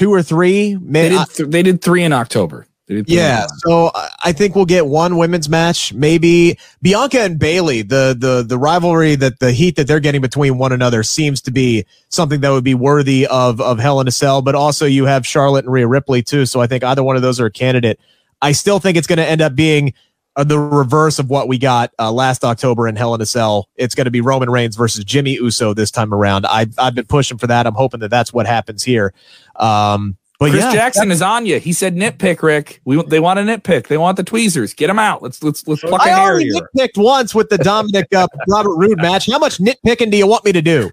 two 0.00 0.12
or 0.12 0.22
three. 0.22 0.74
They 0.74 1.10
did. 1.10 1.28
Th- 1.28 1.48
they 1.48 1.62
did 1.62 1.82
three 1.82 2.02
in 2.02 2.12
October. 2.12 2.66
They 2.88 2.96
did 2.96 3.08
in 3.08 3.14
yeah. 3.16 3.46
So 3.66 3.90
I- 3.94 4.08
I 4.24 4.32
think 4.32 4.54
we'll 4.56 4.64
get 4.64 4.86
one 4.86 5.16
women's 5.16 5.48
match. 5.48 5.92
Maybe 5.94 6.58
Bianca 6.82 7.20
and 7.20 7.38
Bayley. 7.38 7.82
The 7.82 8.16
the 8.18 8.42
the 8.46 8.58
rivalry 8.58 9.14
that 9.16 9.38
the 9.40 9.52
heat 9.52 9.76
that 9.76 9.86
they're 9.86 10.00
getting 10.00 10.20
between 10.20 10.58
one 10.58 10.72
another 10.72 11.02
seems 11.02 11.40
to 11.42 11.50
be 11.50 11.84
something 12.08 12.40
that 12.40 12.50
would 12.50 12.64
be 12.64 12.74
worthy 12.74 13.26
of 13.26 13.60
of 13.60 13.78
Hell 13.78 14.00
in 14.00 14.08
a 14.08 14.10
Cell. 14.10 14.42
But 14.42 14.54
also 14.54 14.86
you 14.86 15.04
have 15.04 15.26
Charlotte 15.26 15.64
and 15.66 15.72
Rhea 15.72 15.86
Ripley 15.86 16.22
too. 16.22 16.46
So 16.46 16.60
I 16.60 16.66
think 16.66 16.82
either 16.82 17.02
one 17.02 17.16
of 17.16 17.22
those 17.22 17.38
are 17.40 17.46
a 17.46 17.52
candidate. 17.52 18.00
I 18.42 18.52
still 18.52 18.78
think 18.78 18.96
it's 18.96 19.06
going 19.06 19.18
to 19.18 19.26
end 19.28 19.42
up 19.42 19.54
being 19.54 19.92
uh, 20.36 20.44
the 20.44 20.58
reverse 20.58 21.18
of 21.18 21.28
what 21.28 21.48
we 21.48 21.58
got 21.58 21.92
uh, 21.98 22.10
last 22.10 22.44
October 22.44 22.86
in 22.88 22.96
Hell 22.96 23.14
in 23.14 23.20
a 23.20 23.26
Cell. 23.26 23.68
It's 23.76 23.94
going 23.94 24.04
to 24.06 24.10
be 24.10 24.20
Roman 24.20 24.50
Reigns 24.50 24.76
versus 24.76 25.04
Jimmy 25.04 25.32
Uso 25.32 25.74
this 25.74 25.90
time 25.90 26.14
around. 26.14 26.46
I, 26.46 26.66
I've 26.78 26.94
been 26.94 27.06
pushing 27.06 27.38
for 27.38 27.46
that. 27.48 27.66
I'm 27.66 27.74
hoping 27.74 28.00
that 28.00 28.10
that's 28.10 28.32
what 28.32 28.46
happens 28.46 28.82
here. 28.82 29.12
Um, 29.56 30.16
but 30.38 30.52
Chris 30.52 30.64
yeah, 30.64 30.72
Jackson 30.72 31.10
is 31.10 31.20
on 31.20 31.44
you. 31.44 31.60
He 31.60 31.74
said 31.74 31.94
nitpick, 31.94 32.42
Rick. 32.42 32.80
We 32.86 33.02
they 33.02 33.20
want 33.20 33.38
a 33.38 33.42
nitpick. 33.42 33.88
They 33.88 33.98
want 33.98 34.16
the 34.16 34.22
tweezers. 34.24 34.72
Get 34.72 34.86
them 34.86 34.98
out. 34.98 35.22
Let's 35.22 35.42
let's 35.42 35.68
let's 35.68 35.82
pluck 35.82 36.00
a 36.00 36.04
I 36.04 36.08
hair 36.08 36.30
already 36.30 36.50
here. 36.50 36.62
nitpicked 36.74 36.96
once 36.96 37.34
with 37.34 37.50
the 37.50 37.58
Dominic 37.58 38.06
uh, 38.14 38.26
Robert 38.48 38.74
Roode 38.76 38.96
match. 39.02 39.26
How 39.30 39.38
much 39.38 39.58
nitpicking 39.58 40.10
do 40.10 40.16
you 40.16 40.26
want 40.26 40.46
me 40.46 40.52
to 40.52 40.62
do? 40.62 40.90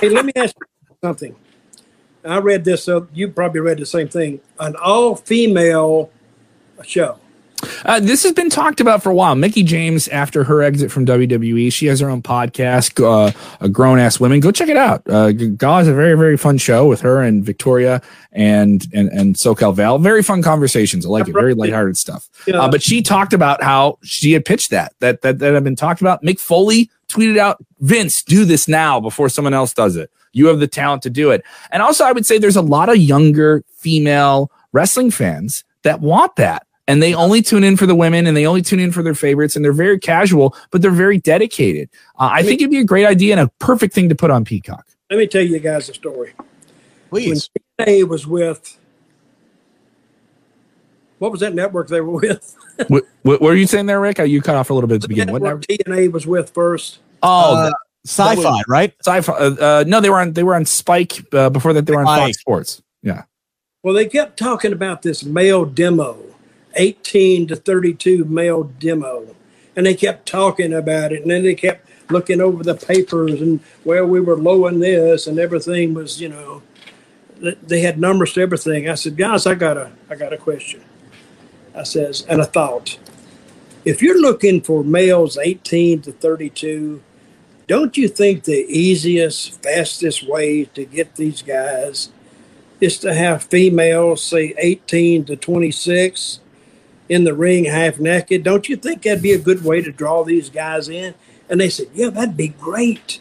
hey, 0.00 0.08
let 0.08 0.24
me 0.24 0.32
ask 0.34 0.52
you 0.58 0.96
something. 1.00 1.36
I 2.24 2.38
read 2.38 2.64
this, 2.64 2.82
so 2.82 3.06
you 3.14 3.28
probably 3.28 3.60
read 3.60 3.78
the 3.78 3.86
same 3.86 4.08
thing. 4.08 4.40
An 4.58 4.74
all-female 4.74 6.10
show. 6.82 7.20
Uh, 7.84 8.00
this 8.00 8.22
has 8.22 8.32
been 8.32 8.50
talked 8.50 8.80
about 8.80 9.02
for 9.02 9.10
a 9.10 9.14
while. 9.14 9.34
Mickie 9.34 9.62
James, 9.62 10.08
after 10.08 10.44
her 10.44 10.62
exit 10.62 10.90
from 10.90 11.06
WWE, 11.06 11.72
she 11.72 11.86
has 11.86 12.00
her 12.00 12.08
own 12.08 12.22
podcast, 12.22 13.02
uh, 13.02 13.32
a 13.60 13.68
grown 13.68 13.98
ass 13.98 14.20
women. 14.20 14.40
Go 14.40 14.50
check 14.50 14.68
it 14.68 14.76
out. 14.76 15.02
Uh, 15.08 15.32
Gaw 15.32 15.80
is 15.80 15.88
a 15.88 15.94
very 15.94 16.16
very 16.16 16.36
fun 16.36 16.58
show 16.58 16.86
with 16.86 17.00
her 17.00 17.22
and 17.22 17.44
Victoria 17.44 18.02
and 18.32 18.86
and 18.92 19.08
and 19.08 19.34
SoCal 19.34 19.74
Val. 19.74 19.98
Very 19.98 20.22
fun 20.22 20.42
conversations. 20.42 21.04
I 21.04 21.08
like 21.08 21.28
it. 21.28 21.32
Very 21.32 21.54
lighthearted 21.54 21.96
stuff. 21.96 22.28
Yeah. 22.46 22.60
Uh, 22.60 22.70
but 22.70 22.82
she 22.82 23.02
talked 23.02 23.32
about 23.32 23.62
how 23.62 23.98
she 24.02 24.32
had 24.32 24.44
pitched 24.44 24.70
that 24.70 24.94
that 25.00 25.22
that 25.22 25.38
that 25.38 25.54
had 25.54 25.64
been 25.64 25.76
talked 25.76 26.00
about. 26.00 26.22
Mick 26.22 26.38
Foley 26.38 26.90
tweeted 27.08 27.38
out, 27.38 27.64
"Vince, 27.80 28.22
do 28.22 28.44
this 28.44 28.68
now 28.68 29.00
before 29.00 29.28
someone 29.28 29.54
else 29.54 29.72
does 29.72 29.96
it. 29.96 30.10
You 30.32 30.46
have 30.46 30.60
the 30.60 30.68
talent 30.68 31.02
to 31.02 31.10
do 31.10 31.30
it." 31.30 31.42
And 31.72 31.82
also, 31.82 32.04
I 32.04 32.12
would 32.12 32.26
say 32.26 32.38
there's 32.38 32.56
a 32.56 32.62
lot 32.62 32.88
of 32.88 32.98
younger 32.98 33.64
female 33.74 34.52
wrestling 34.72 35.10
fans 35.10 35.64
that 35.82 36.00
want 36.00 36.36
that 36.36 36.66
and 36.88 37.02
they 37.02 37.14
only 37.14 37.42
tune 37.42 37.62
in 37.62 37.76
for 37.76 37.86
the 37.86 37.94
women 37.94 38.26
and 38.26 38.36
they 38.36 38.46
only 38.46 38.62
tune 38.62 38.80
in 38.80 38.90
for 38.90 39.02
their 39.02 39.14
favorites 39.14 39.54
and 39.54 39.64
they're 39.64 39.72
very 39.72 40.00
casual, 40.00 40.56
but 40.70 40.82
they're 40.82 40.90
very 40.90 41.18
dedicated. 41.18 41.88
Uh, 42.18 42.30
I 42.32 42.42
think 42.42 42.60
it'd 42.60 42.70
be 42.70 42.78
a 42.78 42.84
great 42.84 43.06
idea 43.06 43.34
and 43.34 43.40
a 43.40 43.48
perfect 43.58 43.94
thing 43.94 44.08
to 44.08 44.14
put 44.14 44.30
on 44.30 44.44
Peacock. 44.44 44.86
Let 45.10 45.18
me 45.18 45.26
tell 45.26 45.42
you 45.42 45.58
guys 45.60 45.88
a 45.88 45.94
story. 45.94 46.32
Please. 47.10 47.50
When 47.76 47.86
TNA 47.86 48.08
was 48.08 48.26
with, 48.26 48.78
what 51.18 51.30
was 51.30 51.40
that 51.40 51.54
network 51.54 51.88
they 51.88 52.00
were 52.00 52.20
with? 52.20 52.56
what, 52.88 53.04
what, 53.22 53.40
were 53.42 53.54
you 53.54 53.66
saying 53.66 53.86
there, 53.86 54.00
Rick? 54.00 54.18
You 54.18 54.40
cut 54.40 54.56
off 54.56 54.70
a 54.70 54.74
little 54.74 54.88
bit 54.88 54.96
at 54.96 55.02
the 55.02 55.08
beginning. 55.08 55.32
What 55.34 55.42
network 55.42 55.66
TNA 55.66 56.10
was 56.10 56.26
with 56.26 56.50
first? 56.50 57.00
Oh, 57.22 57.66
Uh, 57.66 57.72
sci-fi, 58.06 58.62
right? 58.66 58.94
sci-fi. 59.04 59.32
Uh, 59.32 59.54
uh, 59.60 59.84
no, 59.86 60.00
they 60.00 60.08
were 60.08 60.20
on 60.20 60.32
they 60.32 60.42
were 60.42 60.54
on 60.54 60.64
Spike 60.64 61.22
uh, 61.34 61.50
before 61.50 61.72
that. 61.74 61.84
They 61.84 61.92
were 61.92 62.04
on 62.04 62.06
Fox 62.06 62.38
Sports. 62.38 62.82
Yeah. 63.02 63.24
Well, 63.82 63.94
they 63.94 64.06
kept 64.06 64.38
talking 64.38 64.72
about 64.72 65.02
this 65.02 65.24
male 65.24 65.64
demo, 65.64 66.27
18 66.74 67.48
to 67.48 67.56
32 67.56 68.24
male 68.24 68.64
demo. 68.64 69.34
And 69.76 69.86
they 69.86 69.94
kept 69.94 70.26
talking 70.26 70.72
about 70.72 71.12
it. 71.12 71.22
And 71.22 71.30
then 71.30 71.44
they 71.44 71.54
kept 71.54 71.88
looking 72.10 72.40
over 72.40 72.62
the 72.62 72.74
papers 72.74 73.40
and, 73.40 73.60
well, 73.84 74.06
we 74.06 74.20
were 74.20 74.36
low 74.36 74.66
in 74.66 74.80
this 74.80 75.26
and 75.26 75.38
everything 75.38 75.94
was, 75.94 76.20
you 76.20 76.28
know, 76.28 76.62
they 77.40 77.80
had 77.80 77.98
numbers 78.00 78.32
to 78.32 78.40
everything. 78.40 78.88
I 78.88 78.94
said, 78.94 79.16
guys, 79.16 79.46
I 79.46 79.54
got 79.54 79.76
a, 79.76 79.92
I 80.10 80.16
got 80.16 80.32
a 80.32 80.38
question. 80.38 80.82
I 81.74 81.84
says, 81.84 82.26
and 82.28 82.40
a 82.40 82.44
thought. 82.44 82.98
If 83.84 84.02
you're 84.02 84.20
looking 84.20 84.60
for 84.60 84.82
males 84.82 85.38
18 85.38 86.02
to 86.02 86.12
32, 86.12 87.02
don't 87.68 87.96
you 87.96 88.08
think 88.08 88.44
the 88.44 88.66
easiest, 88.68 89.62
fastest 89.62 90.26
way 90.26 90.64
to 90.64 90.84
get 90.84 91.16
these 91.16 91.42
guys 91.42 92.10
is 92.80 92.98
to 92.98 93.14
have 93.14 93.44
females, 93.44 94.22
say 94.22 94.54
18 94.58 95.26
to 95.26 95.36
26, 95.36 96.40
in 97.08 97.24
the 97.24 97.34
ring 97.34 97.64
half 97.64 97.98
naked. 97.98 98.42
Don't 98.42 98.68
you 98.68 98.76
think 98.76 99.02
that'd 99.02 99.22
be 99.22 99.32
a 99.32 99.38
good 99.38 99.64
way 99.64 99.82
to 99.82 99.92
draw 99.92 100.24
these 100.24 100.50
guys 100.50 100.88
in? 100.88 101.14
And 101.48 101.60
they 101.60 101.70
said, 101.70 101.88
Yeah, 101.94 102.10
that'd 102.10 102.36
be 102.36 102.48
great. 102.48 103.20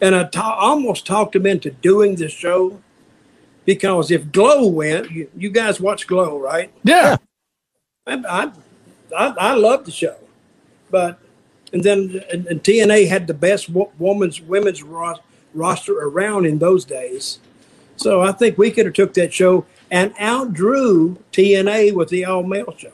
And 0.00 0.14
I 0.14 0.24
ta- 0.24 0.58
almost 0.58 1.06
talked 1.06 1.32
them 1.32 1.46
into 1.46 1.70
doing 1.70 2.16
the 2.16 2.28
show 2.28 2.80
because 3.64 4.10
if 4.10 4.30
Glow 4.32 4.66
went, 4.66 5.10
you, 5.10 5.30
you 5.36 5.50
guys 5.50 5.80
watch 5.80 6.06
Glow, 6.06 6.38
right? 6.38 6.70
Yeah. 6.84 7.16
I, 8.06 8.14
I, 8.28 8.52
I, 9.16 9.34
I 9.38 9.54
love 9.54 9.84
the 9.84 9.90
show, 9.90 10.16
but 10.90 11.18
and 11.72 11.82
then 11.82 12.22
and, 12.32 12.46
and 12.46 12.62
TNA 12.62 13.08
had 13.08 13.26
the 13.26 13.34
best 13.34 13.68
wo- 13.68 13.92
women's 13.98 14.40
women's 14.40 14.82
ro- 14.82 15.18
roster 15.52 15.98
around 15.98 16.46
in 16.46 16.58
those 16.58 16.84
days. 16.84 17.40
So 17.96 18.20
I 18.20 18.32
think 18.32 18.58
we 18.58 18.70
could 18.70 18.86
have 18.86 18.94
took 18.94 19.14
that 19.14 19.32
show 19.32 19.66
and 19.90 20.14
outdrew 20.18 21.18
TNA 21.32 21.94
with 21.94 22.08
the 22.10 22.24
all 22.24 22.42
male 22.42 22.74
show. 22.76 22.92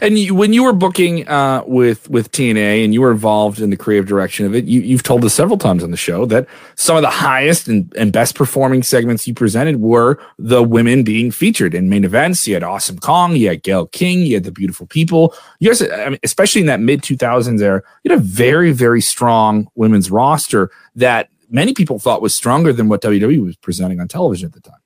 And 0.00 0.18
you, 0.18 0.34
when 0.34 0.52
you 0.52 0.64
were 0.64 0.72
booking 0.72 1.28
uh, 1.28 1.62
with 1.66 2.08
with 2.10 2.30
TNA 2.32 2.84
and 2.84 2.94
you 2.94 3.00
were 3.00 3.10
involved 3.10 3.60
in 3.60 3.70
the 3.70 3.76
creative 3.76 4.06
direction 4.06 4.46
of 4.46 4.54
it, 4.54 4.64
you, 4.64 4.80
you've 4.80 5.02
told 5.02 5.24
us 5.24 5.34
several 5.34 5.58
times 5.58 5.82
on 5.82 5.90
the 5.90 5.96
show 5.96 6.26
that 6.26 6.46
some 6.74 6.96
of 6.96 7.02
the 7.02 7.10
highest 7.10 7.68
and, 7.68 7.92
and 7.96 8.12
best 8.12 8.34
performing 8.34 8.82
segments 8.82 9.26
you 9.26 9.34
presented 9.34 9.80
were 9.80 10.18
the 10.38 10.62
women 10.62 11.02
being 11.02 11.30
featured 11.30 11.74
in 11.74 11.88
main 11.88 12.04
events. 12.04 12.46
You 12.46 12.54
had 12.54 12.62
Awesome 12.62 12.98
Kong, 12.98 13.36
you 13.36 13.48
had 13.48 13.62
Gail 13.62 13.86
Kim, 13.86 14.20
you 14.20 14.34
had 14.34 14.44
the 14.44 14.52
Beautiful 14.52 14.86
People. 14.86 15.34
You 15.60 15.70
guys, 15.70 15.82
I 15.82 16.10
mean, 16.10 16.18
especially 16.22 16.60
in 16.60 16.66
that 16.68 16.80
mid 16.80 17.02
2000s 17.02 17.60
era, 17.60 17.82
you 18.02 18.10
had 18.10 18.20
a 18.20 18.22
very 18.22 18.72
very 18.72 19.00
strong 19.00 19.68
women's 19.74 20.10
roster 20.10 20.70
that 20.94 21.28
many 21.50 21.74
people 21.74 21.98
thought 21.98 22.22
was 22.22 22.34
stronger 22.34 22.72
than 22.72 22.88
what 22.88 23.02
WWE 23.02 23.44
was 23.44 23.56
presenting 23.56 24.00
on 24.00 24.08
television 24.08 24.46
at 24.46 24.52
the 24.52 24.60
time. 24.60 24.80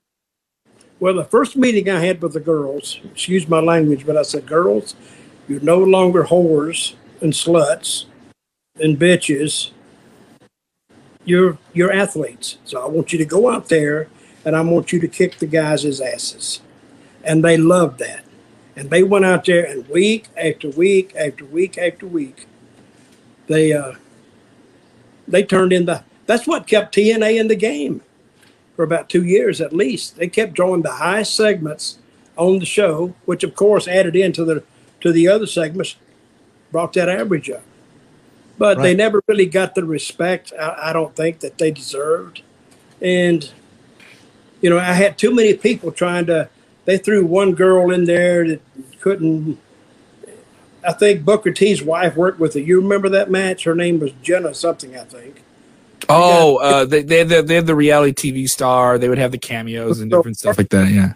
Well, 1.03 1.14
the 1.14 1.24
first 1.24 1.57
meeting 1.57 1.90
I 1.90 1.98
had 1.98 2.22
with 2.22 2.32
the 2.32 2.38
girls, 2.38 3.00
excuse 3.11 3.48
my 3.48 3.59
language, 3.59 4.07
but 4.07 4.16
I 4.16 4.22
said, 4.22 4.46
girls, 4.46 4.94
you're 5.48 5.59
no 5.59 5.78
longer 5.78 6.22
whores 6.22 6.94
and 7.20 7.32
sluts 7.32 8.05
and 8.76 8.96
bitches. 8.96 9.72
You're 11.24 11.59
you're 11.72 11.92
athletes. 11.92 12.59
So 12.64 12.80
I 12.80 12.86
want 12.86 13.12
you 13.12 13.18
to 13.18 13.24
go 13.24 13.50
out 13.50 13.68
there 13.68 14.11
and 14.44 14.55
I 14.55 14.61
want 14.61 14.92
you 14.92 15.00
to 15.00 15.09
kick 15.09 15.38
the 15.38 15.46
guys' 15.48 16.00
asses. 16.00 16.61
And 17.24 17.44
they 17.44 17.57
loved 17.57 17.98
that. 17.98 18.24
And 18.76 18.88
they 18.88 19.03
went 19.03 19.24
out 19.24 19.44
there 19.44 19.64
and 19.64 19.88
week 19.88 20.28
after 20.36 20.68
week 20.68 21.16
after 21.16 21.44
week 21.44 21.78
after 21.78 22.07
week, 22.07 22.46
they 23.48 23.72
uh 23.72 23.94
they 25.26 25.42
turned 25.42 25.72
in 25.72 25.86
the 25.86 26.05
that's 26.26 26.46
what 26.46 26.68
kept 26.68 26.94
TNA 26.94 27.40
in 27.40 27.48
the 27.48 27.57
game 27.57 28.03
for 28.77 28.85
about 28.85 29.09
two 29.09 29.25
years 29.25 29.61
at 29.61 29.73
least. 29.73 30.16
They 30.16 30.29
kept 30.29 30.55
drawing 30.55 30.83
the 30.83 30.93
highest 30.93 31.35
segments 31.35 31.99
on 32.37 32.59
the 32.59 32.66
show, 32.66 33.14
which 33.25 33.45
of 33.45 33.55
course 33.55 33.87
added 33.87 34.16
into 34.16 34.45
the 34.45 34.64
to 35.01 35.12
the 35.12 35.29
other 35.29 35.47
segments, 35.47 35.97
brought 36.70 36.93
that 36.95 37.09
average 37.09 37.51
up. 37.51 37.62
But 38.59 38.79
they 38.79 38.95
never 38.95 39.23
really 39.27 39.47
got 39.47 39.75
the 39.75 39.85
respect 39.85 40.53
I, 40.59 40.91
I 40.91 40.93
don't 40.93 41.16
think 41.16 41.41
that 41.41 41.59
they 41.59 41.70
deserved. 41.70 42.43
And 43.01 43.51
you 44.61 44.70
know, 44.70 44.79
I 44.79 44.93
had 44.93 45.18
too 45.18 45.35
many 45.35 45.55
people 45.55 45.93
trying 45.93 46.27
to. 46.27 46.49
They 46.85 46.99
threw 46.99 47.25
one 47.27 47.55
girl 47.55 47.91
in 47.91 48.05
there 48.05 48.47
that 48.47 48.61
couldn't. 49.01 49.59
I 50.85 50.93
think 50.93 51.25
Booker 51.25 51.53
T's 51.53 51.83
wife 51.83 52.16
worked 52.16 52.41
with 52.41 52.57
it. 52.57 52.62
You 52.62 52.81
remember 52.81 53.09
that 53.11 53.31
match? 53.31 53.64
Her 53.64 53.75
name 53.75 54.01
was 54.01 54.12
Jenna 54.23 54.55
something, 54.55 54.97
I 54.97 55.05
think. 55.05 55.43
Oh, 56.09 56.57
uh, 56.57 56.84
they 56.84 57.03
they 57.03 57.18
had 57.18 57.28
the, 57.28 57.42
they 57.42 57.55
had 57.55 57.66
the 57.66 57.74
reality 57.74 58.32
TV 58.32 58.48
star. 58.48 58.98
They 58.98 59.09
would 59.09 59.18
have 59.18 59.32
the 59.32 59.38
cameos 59.38 60.00
and 60.00 60.11
different 60.11 60.36
stuff 60.38 60.59
like 60.59 60.70
that. 60.70 60.90
Yeah, 60.90 61.14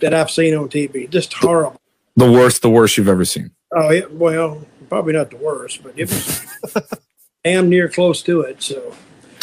That 0.00 0.14
I've 0.14 0.30
seen 0.30 0.54
on 0.54 0.68
TV. 0.68 1.08
Just 1.08 1.32
horrible. 1.34 1.80
the 2.16 2.30
worst, 2.30 2.62
the 2.62 2.70
worst 2.70 2.96
you've 2.96 3.08
ever 3.08 3.24
seen. 3.24 3.50
Oh, 3.72 3.90
it, 3.90 4.12
well, 4.12 4.64
probably 4.88 5.12
not 5.14 5.30
the 5.30 5.36
worst, 5.36 5.82
but 5.82 5.92
it 5.96 6.08
was 6.08 6.46
damn 7.44 7.68
near 7.68 7.88
close 7.88 8.22
to 8.22 8.42
it. 8.42 8.62
So, 8.62 8.94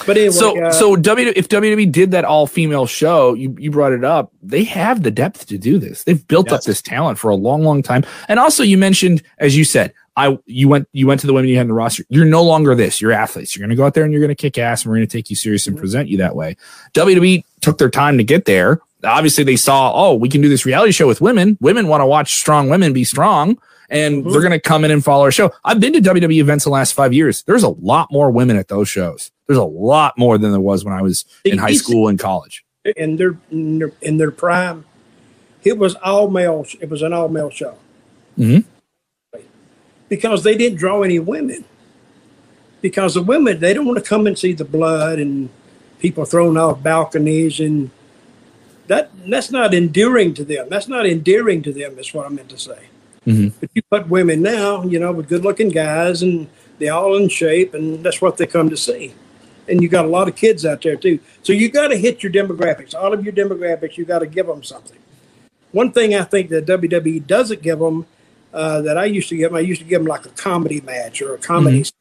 but 0.06 0.18
anyway, 0.18 0.32
So 0.32 0.64
uh, 0.64 0.72
so 0.72 0.96
W 0.96 1.34
if 1.36 1.50
WWE 1.50 1.92
did 1.92 2.12
that 2.12 2.24
all 2.24 2.48
female 2.48 2.86
show, 2.86 3.34
you 3.34 3.56
you 3.60 3.72
brought 3.72 3.92
it 3.94 4.04
up. 4.04 4.32
They 4.42 4.64
have 4.66 5.04
the 5.04 5.12
depth 5.12 5.48
to 5.48 5.58
do 5.58 5.78
this. 5.80 6.04
They've 6.06 6.26
built 6.28 6.52
up 6.52 6.62
this 6.64 6.82
talent 6.82 7.20
for 7.20 7.30
a 7.30 7.36
long, 7.36 7.64
long 7.64 7.84
time. 7.84 8.06
And 8.28 8.40
also, 8.40 8.64
you 8.64 8.78
mentioned, 8.78 9.22
as 9.40 9.58
you 9.58 9.64
said, 9.64 9.94
I 10.18 10.38
you 10.46 10.68
went 10.68 10.88
you 10.92 11.08
went 11.08 11.22
to 11.22 11.28
the 11.28 11.34
women 11.34 11.50
you 11.50 11.56
had 11.56 11.62
in 11.64 11.68
the 11.70 11.74
roster. 11.74 12.04
You're 12.10 12.26
no 12.26 12.44
longer 12.44 12.76
this. 12.76 13.02
You're 13.02 13.12
athletes. 13.14 13.56
You're 13.56 13.62
going 13.62 13.70
to 13.70 13.76
go 13.76 13.86
out 13.86 13.94
there 13.94 14.04
and 14.04 14.12
you're 14.12 14.22
going 14.22 14.30
to 14.30 14.36
kick 14.36 14.58
ass, 14.58 14.84
and 14.84 14.92
we're 14.92 14.98
going 14.98 15.08
to 15.08 15.18
take 15.18 15.30
you 15.30 15.36
serious 15.36 15.68
and 15.68 15.78
present 15.78 16.10
you 16.10 16.18
that 16.18 16.36
way. 16.36 16.58
WWE 16.94 17.44
took 17.62 17.78
their 17.78 17.90
time 17.90 18.18
to 18.18 18.24
get 18.24 18.46
there. 18.46 18.82
Obviously, 19.04 19.44
they 19.44 19.56
saw, 19.56 19.92
oh, 19.96 20.14
we 20.14 20.30
can 20.30 20.42
do 20.42 20.50
this 20.50 20.66
reality 20.66 20.92
show 20.92 21.08
with 21.08 21.22
women. 21.22 21.58
Women 21.62 21.88
want 21.88 22.02
to 22.02 22.06
watch 22.06 22.34
strong 22.34 22.70
women 22.70 22.94
be 22.94 23.04
strong, 23.04 23.58
and 23.90 24.24
Mhm. 24.24 24.32
they're 24.32 24.42
going 24.42 24.52
to 24.52 24.60
come 24.60 24.84
in 24.86 24.92
and 24.92 25.04
follow 25.04 25.24
our 25.24 25.32
show. 25.32 25.52
I've 25.66 25.80
been 25.80 25.94
to 25.94 26.02
WWE 26.02 26.40
events 26.40 26.66
the 26.66 26.70
last 26.70 26.94
five 26.94 27.14
years. 27.14 27.42
There's 27.44 27.64
a 27.64 27.70
lot 27.70 28.10
more 28.12 28.30
women 28.30 28.58
at 28.58 28.68
those 28.68 28.90
shows. 28.90 29.32
There's 29.48 29.58
a 29.58 29.64
lot 29.64 30.18
more 30.18 30.38
than 30.38 30.52
there 30.52 30.60
was 30.60 30.86
when 30.86 30.94
I 30.94 31.02
was 31.02 31.26
in 31.46 31.58
high 31.58 31.74
school 31.74 32.08
and 32.08 32.20
college. 32.20 32.64
in 32.96 33.16
their, 33.18 33.38
in 33.52 33.80
their 33.80 33.92
in 34.02 34.18
their 34.18 34.32
prime, 34.32 34.86
it 35.64 35.78
was 35.78 35.96
all 35.96 36.30
male. 36.30 36.66
It 36.80 36.90
was 36.90 37.02
an 37.02 37.14
all 37.14 37.28
male 37.30 37.50
show 37.52 37.76
Mhm. 38.40 38.64
Because 40.12 40.44
they 40.44 40.58
didn't 40.58 40.78
draw 40.78 41.04
any 41.04 41.20
women. 41.20 41.64
Because 42.82 43.14
the 43.14 43.24
women 43.24 43.62
they 43.62 43.74
don't 43.74 43.86
want 43.86 43.98
to 43.98 44.04
come 44.04 44.28
and 44.28 44.38
see 44.38 44.52
the 44.52 44.66
blood 44.66 45.20
and 45.20 45.50
people 46.00 46.26
thrown 46.26 46.58
off 46.58 46.84
balconies 46.84 47.62
and 47.62 47.90
that 48.88 49.10
that's 49.26 49.52
not 49.52 49.74
endearing 49.74 50.34
to 50.34 50.44
them. 50.44 50.68
That's 50.70 50.90
not 50.90 51.06
endearing 51.06 51.64
to 51.64 51.72
them. 51.72 51.98
Is 51.98 52.14
what 52.14 52.26
I 52.26 52.30
meant 52.30 52.50
to 52.50 52.60
say. 52.60 52.80
Mhm. 53.26 53.54
But 53.62 53.70
you 53.74 53.82
put 53.90 54.10
women 54.10 54.42
now, 54.42 54.84
you 54.84 55.00
know, 55.00 55.14
with 55.14 55.30
good 55.30 55.46
looking 55.46 55.70
guys 55.70 56.22
and 56.22 56.48
they're 56.78 56.94
all 56.94 57.16
in 57.16 57.30
shape 57.30 57.74
and 57.74 58.04
that's 58.04 58.22
what 58.22 58.36
they 58.36 58.46
come 58.46 58.70
to 58.70 58.76
see. 58.76 59.14
And 59.70 59.82
you 59.82 59.88
got 59.88 60.04
a 60.04 60.10
lot 60.10 60.28
of 60.28 60.36
kids 60.36 60.66
out 60.66 60.82
there 60.82 60.98
too. 60.98 61.20
So 61.42 61.54
you 61.54 61.70
got 61.70 61.88
to 61.88 61.96
hit 61.96 62.22
your 62.22 62.34
demographics. 62.34 62.94
All 62.94 63.14
of 63.14 63.24
your 63.24 63.34
demographics, 63.34 63.96
you 63.96 64.04
got 64.04 64.20
to 64.20 64.28
give 64.28 64.48
them 64.48 64.62
something. 64.62 64.98
One 65.72 65.94
thing 65.94 66.14
I 66.16 66.24
think 66.24 66.50
that 66.50 66.66
WWE 66.66 67.26
doesn't 67.26 67.62
give 67.62 67.80
them 67.80 68.06
uh, 68.54 68.82
that 68.82 68.98
I 68.98 69.06
used 69.06 69.30
to 69.30 69.36
give 69.38 69.52
them, 69.52 69.58
I 69.58 69.62
used 69.62 69.82
to 69.82 69.88
give 69.88 70.00
them 70.02 70.08
like 70.08 70.26
a 70.26 70.30
comedy 70.30 70.82
match 70.82 71.22
or 71.22 71.34
a 71.36 71.38
comedy, 71.38 71.84
set, 71.84 71.94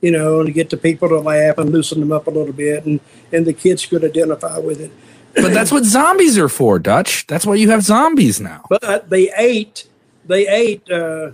you 0.00 0.10
know, 0.10 0.42
to 0.42 0.50
get 0.50 0.70
the 0.70 0.76
people 0.76 1.08
to 1.08 1.18
laugh 1.20 1.58
and 1.58 1.70
loosen 1.70 2.00
them 2.00 2.12
up 2.12 2.26
a 2.26 2.30
little 2.30 2.52
bit, 2.52 2.84
and 2.84 3.00
and 3.32 3.46
the 3.46 3.52
kids 3.52 3.84
could 3.86 4.04
identify 4.04 4.58
with 4.58 4.80
it. 4.80 4.90
But 5.34 5.52
that's 5.52 5.72
what 5.72 5.84
zombies 5.84 6.38
are 6.38 6.48
for, 6.48 6.78
Dutch. 6.78 7.26
That's 7.26 7.44
why 7.44 7.56
you 7.56 7.70
have 7.70 7.82
zombies 7.82 8.40
now. 8.40 8.64
But 8.70 9.10
they 9.10 9.32
ate, 9.36 9.88
they 10.24 10.46
ate. 10.46 10.88
Uh, 10.90 11.32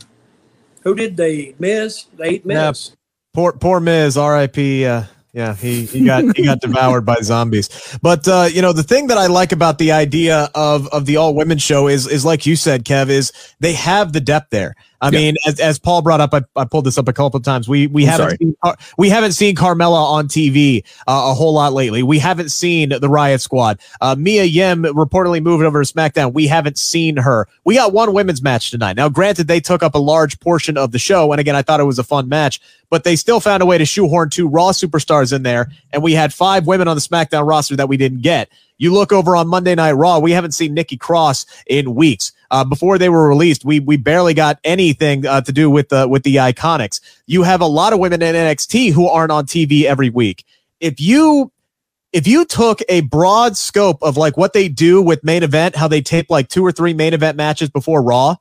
who 0.82 0.94
did 0.94 1.16
they? 1.18 1.34
eat? 1.34 1.60
Miz. 1.60 2.06
They 2.16 2.28
ate 2.28 2.42
Yeah. 2.46 2.68
Miz. 2.68 2.96
Poor 3.34 3.52
poor 3.52 3.78
Miz, 3.78 4.16
R.I.P. 4.16 4.86
Uh, 4.86 5.04
yeah, 5.32 5.54
he, 5.54 5.84
he 5.84 6.04
got 6.04 6.36
he 6.36 6.44
got 6.44 6.60
devoured 6.60 7.06
by 7.06 7.16
zombies. 7.22 7.68
But 8.02 8.26
uh, 8.26 8.48
you 8.50 8.62
know, 8.62 8.72
the 8.72 8.82
thing 8.82 9.06
that 9.08 9.18
I 9.18 9.26
like 9.26 9.52
about 9.52 9.78
the 9.78 9.92
idea 9.92 10.50
of 10.54 10.88
of 10.88 11.06
the 11.06 11.16
all 11.16 11.34
women 11.34 11.58
show 11.58 11.86
is 11.86 12.06
is 12.06 12.24
like 12.24 12.46
you 12.46 12.56
said, 12.56 12.84
Kev, 12.84 13.08
is 13.08 13.32
they 13.60 13.74
have 13.74 14.12
the 14.12 14.20
depth 14.20 14.50
there. 14.50 14.74
I 15.00 15.10
mean, 15.10 15.36
as, 15.46 15.58
as 15.58 15.78
Paul 15.78 16.02
brought 16.02 16.20
up, 16.20 16.34
I, 16.34 16.42
I 16.56 16.64
pulled 16.64 16.84
this 16.84 16.98
up 16.98 17.08
a 17.08 17.12
couple 17.12 17.38
of 17.38 17.42
times. 17.42 17.68
We 17.68 17.86
we 17.86 18.04
I'm 18.04 18.10
haven't 18.10 18.26
sorry. 18.26 18.36
seen, 18.38 18.56
we 18.98 19.08
haven't 19.08 19.32
seen 19.32 19.56
Carmella 19.56 20.02
on 20.02 20.28
TV 20.28 20.84
uh, 21.06 21.30
a 21.30 21.34
whole 21.34 21.54
lot 21.54 21.72
lately. 21.72 22.02
We 22.02 22.18
haven't 22.18 22.50
seen 22.50 22.90
the 22.90 23.08
Riot 23.08 23.40
Squad. 23.40 23.80
Uh, 24.00 24.14
Mia 24.18 24.44
Yim 24.44 24.82
reportedly 24.82 25.42
moving 25.42 25.66
over 25.66 25.82
to 25.82 25.90
SmackDown. 25.92 26.34
We 26.34 26.46
haven't 26.46 26.78
seen 26.78 27.16
her. 27.16 27.48
We 27.64 27.76
got 27.76 27.92
one 27.92 28.12
women's 28.12 28.42
match 28.42 28.70
tonight. 28.70 28.96
Now, 28.96 29.08
granted, 29.08 29.48
they 29.48 29.60
took 29.60 29.82
up 29.82 29.94
a 29.94 29.98
large 29.98 30.38
portion 30.40 30.76
of 30.76 30.92
the 30.92 30.98
show, 30.98 31.32
and 31.32 31.40
again, 31.40 31.56
I 31.56 31.62
thought 31.62 31.80
it 31.80 31.84
was 31.84 31.98
a 31.98 32.04
fun 32.04 32.28
match, 32.28 32.60
but 32.90 33.04
they 33.04 33.16
still 33.16 33.40
found 33.40 33.62
a 33.62 33.66
way 33.66 33.78
to 33.78 33.86
shoehorn 33.86 34.28
two 34.28 34.48
Raw 34.48 34.72
superstars 34.72 35.32
in 35.32 35.44
there, 35.44 35.70
and 35.92 36.02
we 36.02 36.12
had 36.12 36.34
five 36.34 36.66
women 36.66 36.88
on 36.88 36.96
the 36.96 37.02
SmackDown 37.02 37.48
roster 37.48 37.76
that 37.76 37.88
we 37.88 37.96
didn't 37.96 38.20
get. 38.20 38.50
You 38.80 38.94
look 38.94 39.12
over 39.12 39.36
on 39.36 39.46
Monday 39.46 39.74
Night 39.74 39.92
Raw, 39.92 40.18
we 40.18 40.32
haven't 40.32 40.52
seen 40.52 40.72
Nikki 40.72 40.96
Cross 40.96 41.44
in 41.66 41.94
weeks. 41.94 42.32
Uh, 42.50 42.64
before 42.64 42.96
they 42.96 43.10
were 43.10 43.28
released, 43.28 43.62
we 43.62 43.78
we 43.78 43.98
barely 43.98 44.32
got 44.32 44.58
anything 44.64 45.26
uh, 45.26 45.42
to 45.42 45.52
do 45.52 45.68
with 45.68 45.90
the 45.90 46.08
with 46.08 46.22
the 46.22 46.36
Iconics. 46.36 47.00
You 47.26 47.42
have 47.42 47.60
a 47.60 47.66
lot 47.66 47.92
of 47.92 47.98
women 47.98 48.22
in 48.22 48.34
NXT 48.34 48.92
who 48.92 49.06
aren't 49.06 49.32
on 49.32 49.44
TV 49.44 49.84
every 49.84 50.08
week. 50.08 50.46
If 50.80 50.98
you 50.98 51.52
if 52.14 52.26
you 52.26 52.46
took 52.46 52.80
a 52.88 53.02
broad 53.02 53.54
scope 53.58 54.02
of 54.02 54.16
like 54.16 54.38
what 54.38 54.54
they 54.54 54.66
do 54.66 55.02
with 55.02 55.22
main 55.22 55.42
event, 55.42 55.76
how 55.76 55.86
they 55.86 56.00
tape 56.00 56.30
like 56.30 56.48
two 56.48 56.64
or 56.64 56.72
three 56.72 56.94
main 56.94 57.12
event 57.12 57.36
matches 57.36 57.68
before 57.68 58.02
Raw, 58.02 58.36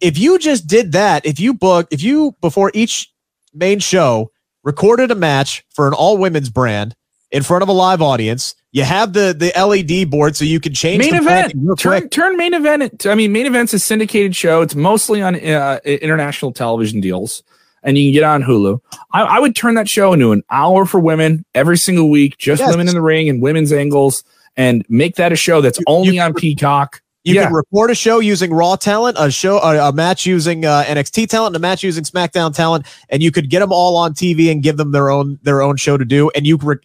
if 0.00 0.18
you 0.18 0.36
just 0.40 0.66
did 0.66 0.90
that, 0.92 1.24
if 1.24 1.38
you 1.38 1.54
book, 1.54 1.86
if 1.92 2.02
you 2.02 2.34
before 2.40 2.72
each 2.74 3.12
main 3.54 3.78
show 3.78 4.32
recorded 4.64 5.12
a 5.12 5.14
match 5.14 5.64
for 5.70 5.86
an 5.86 5.94
all 5.94 6.18
women's 6.18 6.50
brand 6.50 6.96
in 7.30 7.42
front 7.42 7.62
of 7.62 7.68
a 7.68 7.72
live 7.72 8.00
audience, 8.02 8.54
you 8.72 8.84
have 8.84 9.12
the 9.12 9.34
the 9.36 9.52
LED 9.60 10.10
board 10.10 10.36
so 10.36 10.44
you 10.44 10.60
can 10.60 10.74
change 10.74 10.98
main 11.04 11.14
event. 11.14 11.52
Turn 11.78 12.08
turn 12.08 12.36
main 12.36 12.54
event. 12.54 13.06
I 13.06 13.14
mean, 13.14 13.32
main 13.32 13.46
event's 13.46 13.72
a 13.74 13.78
syndicated 13.78 14.36
show. 14.36 14.62
It's 14.62 14.74
mostly 14.74 15.22
on 15.22 15.34
uh, 15.34 15.80
international 15.84 16.52
television 16.52 17.00
deals, 17.00 17.42
and 17.82 17.96
you 17.98 18.06
can 18.08 18.12
get 18.12 18.22
on 18.24 18.42
Hulu. 18.42 18.78
I, 19.12 19.22
I 19.22 19.38
would 19.40 19.56
turn 19.56 19.74
that 19.76 19.88
show 19.88 20.12
into 20.12 20.32
an 20.32 20.42
hour 20.50 20.84
for 20.86 21.00
women 21.00 21.44
every 21.54 21.78
single 21.78 22.10
week, 22.10 22.36
just 22.38 22.60
Yes. 22.60 22.70
women 22.70 22.88
in 22.88 22.94
the 22.94 23.00
ring 23.02 23.28
and 23.28 23.40
women's 23.42 23.72
angles, 23.72 24.22
and 24.56 24.84
make 24.88 25.16
that 25.16 25.32
a 25.32 25.36
show 25.36 25.60
that's 25.60 25.78
You- 25.78 25.84
only 25.86 26.16
you 26.16 26.20
on 26.20 26.34
Peacock. 26.34 27.00
You 27.24 27.34
yeah. 27.34 27.46
can 27.46 27.54
record 27.54 27.90
a 27.90 27.94
show 27.96 28.20
using 28.20 28.52
Raw 28.54 28.76
talent, 28.76 29.16
a 29.18 29.32
show, 29.32 29.58
a, 29.58 29.88
a 29.88 29.92
match 29.92 30.26
using 30.26 30.64
uh, 30.64 30.84
NXT 30.86 31.28
talent, 31.28 31.56
and 31.56 31.64
a 31.64 31.66
match 31.66 31.82
using 31.82 32.04
SmackDown 32.04 32.54
talent, 32.54 32.86
and 33.08 33.20
you 33.20 33.32
could 33.32 33.50
get 33.50 33.58
them 33.58 33.72
all 33.72 33.96
on 33.96 34.14
TV 34.14 34.48
and 34.52 34.62
give 34.62 34.76
them 34.76 34.92
their 34.92 35.10
own 35.10 35.36
their 35.42 35.60
own 35.60 35.76
show 35.76 35.96
to 35.96 36.04
do. 36.04 36.30
And 36.36 36.46
you 36.46 36.56
re- 36.58 36.76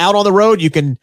out 0.00 0.16
on 0.16 0.24
the 0.24 0.32
road, 0.32 0.60
you 0.60 0.70
can 0.70 0.98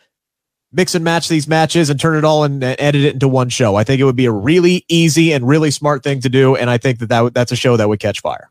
mix 0.73 0.95
and 0.95 1.03
match 1.03 1.29
these 1.29 1.47
matches 1.47 1.89
and 1.89 1.99
turn 1.99 2.17
it 2.17 2.25
all 2.25 2.43
and 2.43 2.63
uh, 2.63 2.75
edit 2.77 3.03
it 3.03 3.13
into 3.13 3.27
one 3.27 3.49
show. 3.49 3.75
I 3.75 3.83
think 3.83 4.01
it 4.01 4.03
would 4.03 4.15
be 4.15 4.25
a 4.25 4.31
really 4.31 4.83
easy 4.89 5.31
and 5.31 5.47
really 5.47 5.71
smart 5.71 6.03
thing 6.03 6.19
to 6.21 6.29
do, 6.29 6.55
and 6.55 6.69
I 6.69 6.77
think 6.77 6.99
that, 6.99 7.09
that 7.09 7.33
that's 7.33 7.51
a 7.51 7.55
show 7.55 7.77
that 7.77 7.87
would 7.87 7.99
catch 7.99 8.19
fire. 8.19 8.49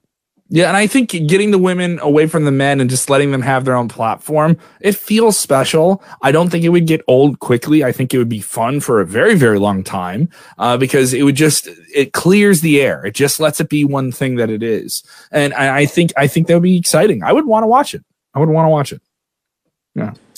Yeah, 0.48 0.68
and 0.68 0.76
I 0.76 0.86
think 0.86 1.10
getting 1.10 1.50
the 1.50 1.58
women 1.58 1.98
away 1.98 2.28
from 2.28 2.44
the 2.44 2.52
men 2.52 2.80
and 2.80 2.88
just 2.88 3.10
letting 3.10 3.32
them 3.32 3.42
have 3.42 3.64
their 3.64 3.74
own 3.74 3.88
platform, 3.88 4.56
it 4.80 4.94
feels 4.94 5.36
special. 5.36 6.04
I 6.22 6.30
don't 6.30 6.50
think 6.50 6.64
it 6.64 6.68
would 6.68 6.86
get 6.86 7.02
old 7.08 7.40
quickly. 7.40 7.82
I 7.82 7.90
think 7.90 8.14
it 8.14 8.18
would 8.18 8.28
be 8.28 8.40
fun 8.40 8.78
for 8.78 9.00
a 9.00 9.06
very, 9.06 9.34
very 9.34 9.58
long 9.58 9.82
time 9.82 10.28
uh, 10.58 10.76
because 10.76 11.12
it 11.12 11.24
would 11.24 11.34
just 11.34 11.68
it 11.92 12.12
clears 12.12 12.60
the 12.60 12.80
air. 12.80 13.04
It 13.04 13.16
just 13.16 13.40
lets 13.40 13.58
it 13.60 13.68
be 13.68 13.84
one 13.84 14.12
thing 14.12 14.36
that 14.36 14.48
it 14.48 14.62
is, 14.62 15.02
and 15.32 15.52
I, 15.54 15.78
I 15.78 15.86
think 15.86 16.12
I 16.16 16.28
think 16.28 16.46
that 16.46 16.54
would 16.54 16.62
be 16.62 16.78
exciting. 16.78 17.24
I 17.24 17.32
would 17.32 17.46
want 17.46 17.64
to 17.64 17.68
watch 17.68 17.92
it. 17.92 18.04
I 18.32 18.38
would 18.38 18.48
want 18.48 18.66
to 18.66 18.70
watch 18.70 18.92
it. 18.92 19.02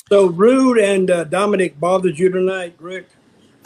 So 0.08 0.26
Roode 0.26 0.78
and 0.78 1.10
uh, 1.10 1.24
Dominic 1.24 1.78
bothered 1.78 2.18
you 2.18 2.30
tonight, 2.30 2.74
Rick? 2.78 3.08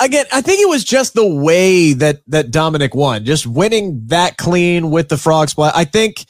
Again, 0.00 0.26
I 0.32 0.40
think 0.40 0.60
it 0.60 0.68
was 0.68 0.82
just 0.82 1.14
the 1.14 1.26
way 1.26 1.92
that 1.92 2.22
that 2.26 2.50
Dominic 2.50 2.94
won, 2.94 3.24
just 3.24 3.46
winning 3.46 4.02
that 4.06 4.36
clean 4.36 4.90
with 4.90 5.08
the 5.08 5.16
frog 5.16 5.48
splash. 5.48 5.72
I 5.76 5.84
think 5.84 6.24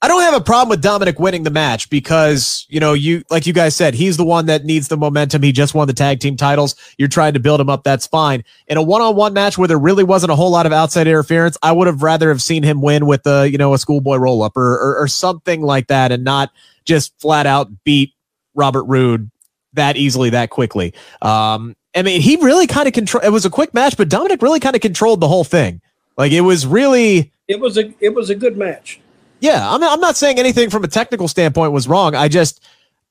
I 0.00 0.08
don't 0.08 0.22
have 0.22 0.32
a 0.32 0.40
problem 0.40 0.70
with 0.70 0.80
Dominic 0.80 1.18
winning 1.18 1.42
the 1.42 1.50
match 1.50 1.90
because 1.90 2.64
you 2.70 2.80
know 2.80 2.94
you 2.94 3.22
like 3.28 3.46
you 3.46 3.52
guys 3.52 3.76
said 3.76 3.92
he's 3.92 4.16
the 4.16 4.24
one 4.24 4.46
that 4.46 4.64
needs 4.64 4.88
the 4.88 4.96
momentum. 4.96 5.42
He 5.42 5.52
just 5.52 5.74
won 5.74 5.86
the 5.86 5.92
tag 5.92 6.20
team 6.20 6.36
titles. 6.38 6.74
You're 6.96 7.08
trying 7.08 7.34
to 7.34 7.40
build 7.40 7.60
him 7.60 7.68
up. 7.68 7.84
That's 7.84 8.06
fine. 8.06 8.44
In 8.68 8.78
a 8.78 8.82
one 8.82 9.02
on 9.02 9.16
one 9.16 9.34
match 9.34 9.58
where 9.58 9.68
there 9.68 9.78
really 9.78 10.04
wasn't 10.04 10.32
a 10.32 10.36
whole 10.36 10.50
lot 10.50 10.64
of 10.64 10.72
outside 10.72 11.06
interference, 11.06 11.58
I 11.62 11.72
would 11.72 11.88
have 11.88 12.02
rather 12.02 12.30
have 12.30 12.40
seen 12.40 12.62
him 12.62 12.80
win 12.80 13.04
with 13.04 13.26
a 13.26 13.50
you 13.50 13.58
know 13.58 13.74
a 13.74 13.78
schoolboy 13.78 14.16
roll 14.16 14.42
up 14.42 14.56
or, 14.56 14.78
or 14.78 15.02
or 15.02 15.08
something 15.08 15.60
like 15.60 15.88
that, 15.88 16.12
and 16.12 16.24
not 16.24 16.50
just 16.86 17.12
flat 17.20 17.44
out 17.44 17.68
beat 17.84 18.14
Robert 18.54 18.84
Roode 18.84 19.30
that 19.78 19.96
easily 19.96 20.30
that 20.30 20.50
quickly. 20.50 20.94
Um, 21.22 21.74
I 21.96 22.02
mean, 22.02 22.20
he 22.20 22.36
really 22.36 22.66
kind 22.68 22.86
of 22.86 22.94
control. 22.94 23.22
It 23.24 23.30
was 23.30 23.44
a 23.44 23.50
quick 23.50 23.74
match, 23.74 23.96
but 23.96 24.08
Dominic 24.08 24.40
really 24.42 24.60
kind 24.60 24.76
of 24.76 24.82
controlled 24.82 25.20
the 25.20 25.26
whole 25.28 25.42
thing. 25.44 25.80
Like 26.16 26.30
it 26.32 26.42
was 26.42 26.66
really, 26.66 27.32
It 27.48 27.58
was 27.60 27.76
a 27.78 27.92
it 28.00 28.14
was 28.14 28.30
a 28.30 28.34
good 28.34 28.56
match. 28.56 29.00
yeah. 29.40 29.68
I'm 29.68 29.82
I'm 29.82 30.00
not 30.00 30.16
saying 30.16 30.38
anything 30.38 30.70
from 30.70 30.84
a 30.84 30.88
technical 30.88 31.28
standpoint 31.28 31.72
was 31.72 31.88
wrong. 31.88 32.14
I 32.14 32.28
just, 32.28 32.62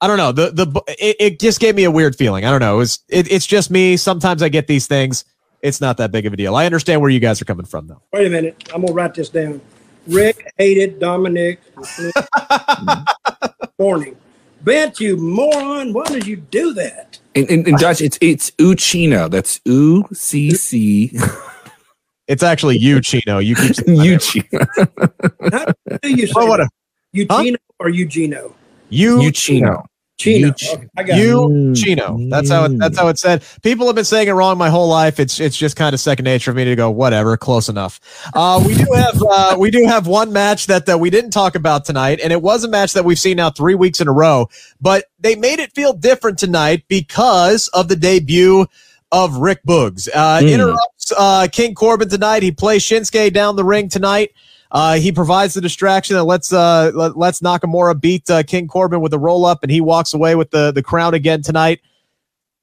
I 0.01 0.07
don't 0.07 0.17
know. 0.17 0.31
The 0.31 0.51
the 0.51 0.81
it, 0.99 1.15
it 1.19 1.39
just 1.39 1.59
gave 1.59 1.75
me 1.75 1.83
a 1.85 1.91
weird 1.91 2.15
feeling. 2.15 2.45
I 2.45 2.51
don't 2.51 2.59
know. 2.59 2.75
It 2.75 2.79
was 2.79 2.99
it, 3.09 3.31
it's 3.31 3.45
just 3.47 3.71
me. 3.71 3.97
Sometimes 3.97 4.41
I 4.43 4.49
get 4.49 4.67
these 4.67 4.87
things. 4.87 5.25
It's 5.63 5.81
not 5.81 5.97
that 5.97 6.11
big 6.11 6.25
of 6.27 6.33
a 6.33 6.37
deal. 6.37 6.55
I 6.55 6.65
understand 6.65 7.01
where 7.01 7.09
you 7.09 7.19
guys 7.19 7.41
are 7.41 7.45
coming 7.45 7.65
from, 7.65 7.87
though. 7.87 8.01
Wait 8.13 8.27
a 8.27 8.29
minute, 8.29 8.69
I'm 8.73 8.81
gonna 8.81 8.93
write 8.93 9.15
this 9.15 9.29
down. 9.29 9.59
Rick 10.07 10.51
hated 10.57 10.99
Dominic. 10.99 11.59
Morning. 13.79 14.15
Bet 14.67 14.99
you 14.99 15.15
moron, 15.15 15.93
why 15.93 16.03
did 16.07 16.27
you 16.27 16.35
do 16.35 16.73
that? 16.73 17.19
In, 17.35 17.45
in, 17.47 17.65
in 17.69 17.75
Dutch, 17.77 18.01
it's 18.01 18.17
it's 18.19 18.51
Uchino. 18.59 19.31
That's 19.31 19.61
U 19.63 20.03
C 20.11 20.51
C 20.51 21.17
It's 22.27 22.43
actually 22.43 22.77
you, 22.77 22.99
Chino. 22.99 23.39
You 23.39 23.55
keep 23.55 23.75
saying. 23.75 23.97
Uchino. 23.97 24.67
How 25.53 25.97
do 26.03 26.13
you 26.13 26.27
say 26.27 26.33
Oh, 26.35 26.47
what 26.47 26.59
a- 26.59 26.63
that? 26.63 27.27
Eugeno 27.29 27.55
or 27.79 27.89
Eugeno? 27.89 28.51
you, 28.89 29.19
Uchino. 29.19 29.85
Chino. 30.17 30.49
Euge- 30.49 30.73
Okay, 30.73 30.87
I 30.97 31.03
got. 31.03 31.17
You 31.17 31.73
Chino. 31.75 32.17
That's 32.29 32.49
how 32.49 32.65
it, 32.65 32.77
that's 32.79 32.97
how 32.97 33.07
it's 33.07 33.21
said. 33.21 33.43
People 33.61 33.85
have 33.85 33.95
been 33.95 34.03
saying 34.05 34.27
it 34.27 34.31
wrong 34.31 34.57
my 34.57 34.69
whole 34.69 34.87
life. 34.89 35.19
It's 35.19 35.39
it's 35.39 35.55
just 35.55 35.75
kind 35.75 35.93
of 35.93 35.99
second 35.99 36.23
nature 36.25 36.51
for 36.51 36.55
me 36.55 36.65
to 36.65 36.75
go 36.75 36.89
whatever, 36.89 37.37
close 37.37 37.69
enough. 37.69 37.99
Uh, 38.33 38.61
we 38.65 38.73
do 38.73 38.85
have 38.93 39.23
uh, 39.29 39.55
we 39.59 39.69
do 39.71 39.85
have 39.85 40.07
one 40.07 40.33
match 40.33 40.67
that 40.67 40.89
uh, 40.89 40.97
we 40.97 41.09
didn't 41.09 41.31
talk 41.31 41.55
about 41.55 41.85
tonight, 41.85 42.19
and 42.23 42.33
it 42.33 42.41
was 42.41 42.63
a 42.63 42.67
match 42.67 42.93
that 42.93 43.05
we've 43.05 43.19
seen 43.19 43.37
now 43.37 43.49
three 43.51 43.75
weeks 43.75 44.01
in 44.01 44.07
a 44.07 44.11
row. 44.11 44.49
But 44.81 45.05
they 45.19 45.35
made 45.35 45.59
it 45.59 45.73
feel 45.73 45.93
different 45.93 46.39
tonight 46.39 46.83
because 46.87 47.67
of 47.69 47.87
the 47.87 47.95
debut 47.95 48.65
of 49.11 49.37
Rick 49.37 49.61
Boogs. 49.67 50.09
Uh, 50.13 50.39
Hmm. 50.41 50.47
Interrupts 50.47 51.13
uh, 51.17 51.47
King 51.51 51.75
Corbin 51.75 52.09
tonight. 52.09 52.43
He 52.43 52.51
plays 52.51 52.83
Shinsuke 52.83 53.31
down 53.33 53.55
the 53.55 53.63
ring 53.63 53.87
tonight. 53.87 54.31
Uh, 54.71 54.95
he 54.95 55.11
provides 55.11 55.53
the 55.53 55.61
distraction 55.61 56.15
that 56.15 56.23
lets 56.23 56.51
uh, 56.51 56.91
let, 56.93 57.17
lets 57.17 57.39
Nakamura 57.39 57.99
beat 57.99 58.29
uh, 58.29 58.43
King 58.43 58.67
Corbin 58.67 59.01
with 59.01 59.13
a 59.13 59.19
roll 59.19 59.45
up, 59.45 59.59
and 59.63 59.71
he 59.71 59.81
walks 59.81 60.13
away 60.13 60.35
with 60.35 60.51
the 60.51 60.71
the 60.71 60.83
crown 60.83 61.13
again 61.13 61.41
tonight. 61.41 61.81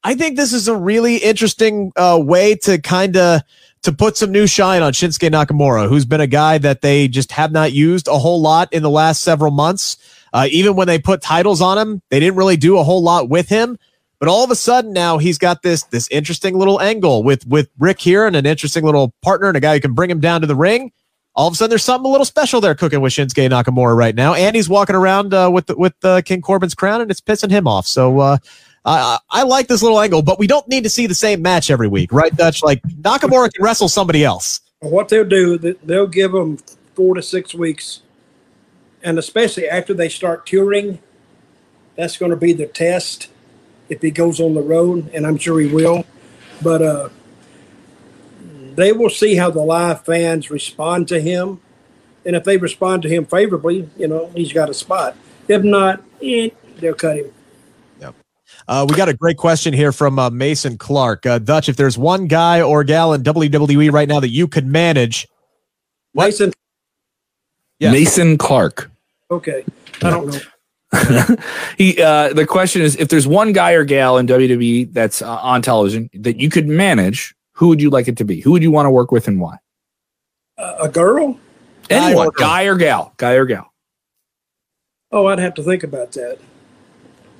I 0.03 0.15
think 0.15 0.37
this 0.37 0.53
is 0.53 0.69
a 0.69 0.77
really 0.77 1.17
interesting 1.17 1.93
uh, 1.97 2.21
way 2.23 2.57
to 2.57 2.79
kind 2.79 3.17
of 3.17 3.41
to 3.83 3.93
put 3.93 4.17
some 4.17 4.33
new 4.33 4.47
shine 4.47 4.83
on 4.83 4.93
Shinsuke 4.93 5.31
Nakamura, 5.31 5.89
who's 5.89 6.05
been 6.05 6.21
a 6.21 6.27
guy 6.27 6.59
that 6.59 6.83
they 6.83 7.09
just 7.09 7.33
have 7.33 7.53
not 7.53 7.73
used 7.73 8.09
a 8.09 8.19
whole 8.19 8.41
lot 8.41 8.73
in 8.73 8.83
the 8.83 8.91
last 8.91 9.23
several 9.23 9.51
months. 9.51 9.97
Uh, 10.33 10.49
even 10.51 10.75
when 10.75 10.87
they 10.87 10.99
put 10.99 11.23
titles 11.23 11.61
on 11.61 11.79
him, 11.79 12.03
they 12.11 12.19
didn't 12.19 12.37
really 12.37 12.57
do 12.57 12.77
a 12.79 12.83
whole 12.83 13.03
lot 13.03 13.29
with 13.29 13.49
him. 13.49 13.79
But 14.19 14.29
all 14.29 14.43
of 14.43 14.51
a 14.51 14.57
sudden 14.57 14.93
now 14.93 15.19
he's 15.19 15.39
got 15.39 15.63
this 15.63 15.85
this 15.85 16.09
interesting 16.09 16.59
little 16.59 16.81
angle 16.81 17.23
with 17.23 17.47
with 17.47 17.69
Rick 17.79 18.01
here 18.01 18.27
and 18.27 18.37
an 18.37 18.47
interesting 18.47 18.85
little 18.85 19.15
partner 19.23 19.49
and 19.49 19.57
a 19.57 19.61
guy 19.61 19.75
who 19.75 19.81
can 19.81 19.95
bring 19.95 20.11
him 20.11 20.21
down 20.21 20.41
to 20.41 20.47
the 20.47 20.57
ring. 20.57 20.93
All 21.37 21.49
of 21.49 21.55
a 21.55 21.57
sudden, 21.57 21.71
there's 21.71 21.83
something 21.83 22.09
a 22.09 22.13
little 22.13 22.25
special 22.25 22.61
there 22.61 22.77
cooking 22.77 23.01
with 23.01 23.13
Shinsuke 23.13 23.49
Nakamura 23.51 23.97
right 23.97 24.15
now, 24.15 24.35
and 24.35 24.55
he's 24.55 24.69
walking 24.69 24.95
around 24.95 25.35
uh, 25.35 25.51
with 25.53 25.67
the, 25.67 25.77
with 25.77 25.95
uh, 26.05 26.23
King 26.23 26.41
Corbin's 26.41 26.75
crown, 26.75 27.01
and 27.01 27.11
it's 27.11 27.21
pissing 27.21 27.51
him 27.51 27.67
off. 27.67 27.87
So 27.87 28.21
uh, 28.21 28.39
I, 28.85 29.19
I 29.31 29.43
like 29.43 29.67
this 29.67 29.83
little 29.83 30.01
angle, 30.01 30.23
but 30.23 30.39
we 30.39 30.47
don't 30.47 30.67
need 30.69 30.85
to 30.85 30.91
see 30.91 31.07
the 31.07 31.15
same 31.15 31.43
match 31.43 31.71
every 31.71 31.89
week, 31.89 32.13
right, 32.13 32.35
Dutch? 32.37 32.63
Like 32.63 32.83
Nakamura 32.83 33.53
can 33.53 33.65
wrestle 33.65 33.89
somebody 33.89 34.25
else. 34.25 34.61
What 34.79 35.09
they'll 35.09 35.25
do, 35.25 35.59
they'll 35.59 36.07
give 36.07 36.33
them 36.33 36.59
four 36.95 37.15
to 37.17 37.23
six 37.23 37.53
weeks, 37.53 38.03
and 39.03 39.19
especially 39.19 39.69
after 39.69 39.93
they 39.93 40.09
start 40.09 40.47
touring, 40.47 41.01
that's 41.97 42.17
going 42.17 42.31
to 42.31 42.37
be 42.37 42.53
the 42.53 42.67
test 42.67 43.29
if 43.89 44.03
he 44.03 44.11
goes 44.11 44.41
on 44.41 44.55
the 44.55 44.63
road, 44.63 45.11
and 45.13 45.27
I'm 45.27 45.39
sure 45.39 45.59
he 45.61 45.67
will. 45.67 46.05
But 46.63 46.83
uh, 46.83 47.09
they 48.77 48.93
will 48.93 49.11
see 49.11 49.37
how 49.37 49.51
the 49.51 49.63
live 49.63 50.05
fans 50.05 50.51
respond 50.51 51.09
to 51.09 51.21
him, 51.21 51.61
and 52.25 52.37
if 52.37 52.45
they 52.45 52.57
respond 52.57 53.03
to 53.03 53.09
him 53.09 53.25
favorably, 53.27 53.89
you 53.97 54.09
know 54.09 54.31
he's 54.35 54.53
got 54.53 54.71
a 54.71 54.75
spot. 54.75 55.17
If 55.49 55.63
not, 55.63 56.03
eh, 56.23 56.51
they'll 56.79 56.95
cut 56.95 57.17
him. 57.17 57.31
Uh, 58.67 58.87
we 58.89 58.97
got 58.97 59.09
a 59.09 59.15
great 59.15 59.37
question 59.37 59.75
here 59.75 59.93
from 59.93 60.19
uh, 60.19 60.31
Mason 60.31 60.79
Clark. 60.79 61.27
Uh, 61.27 61.39
Dutch, 61.39 61.69
if 61.69 61.77
there's 61.77 61.99
one 61.99 62.27
guy 62.29 62.63
or 62.63 62.83
gal 62.83 63.13
in 63.13 63.23
WWE 63.23 63.93
right 63.93 64.09
now 64.09 64.21
that 64.21 64.31
you 64.31 64.49
could 64.49 64.67
manage, 64.67 65.29
What? 66.13 66.27
Mason, 66.27 66.53
Yes. 67.79 67.93
Mason 67.93 68.39
Clark. 68.39 68.91
okay, 69.31 69.65
I 70.03 70.11
don't 70.11 70.29
know. 70.29 70.41
he 71.77 72.01
uh, 72.01 72.33
the 72.33 72.47
question 72.47 72.81
is 72.81 72.97
if 72.97 73.09
there's 73.09 73.27
one 73.27 73.53
guy 73.53 73.73
or 73.73 73.85
gal 73.85 74.17
in 74.17 74.27
WWE 74.29 74.93
that's 74.93 75.21
uh, 75.21 75.39
on 75.39 75.61
television 75.61 76.09
that 76.15 76.39
you 76.41 76.49
could 76.49 76.69
manage, 76.69 77.35
who 77.55 77.69
would 77.69 77.81
you 77.81 77.91
like 77.91 78.09
it 78.09 78.17
to 78.19 78.25
be? 78.25 78.41
Who 78.41 78.53
would 78.53 78.63
you 78.63 78.71
want 78.71 78.87
to 78.87 78.91
work 78.91 79.11
with 79.13 79.27
and 79.29 79.41
why? 79.41 79.57
Uh, 80.59 80.77
a 80.83 80.89
girl, 80.89 81.35
Guy 81.89 82.07
Anyone, 82.09 82.29
or 82.29 82.33
guy 82.33 82.65
or 82.65 82.77
gal, 82.77 83.13
guy 83.17 83.33
or 83.33 83.45
gal. 83.47 83.73
Oh, 85.11 85.27
I'd 85.27 85.39
have 85.39 85.55
to 85.55 85.63
think 85.63 85.83
about 85.83 86.13
that. 86.13 86.39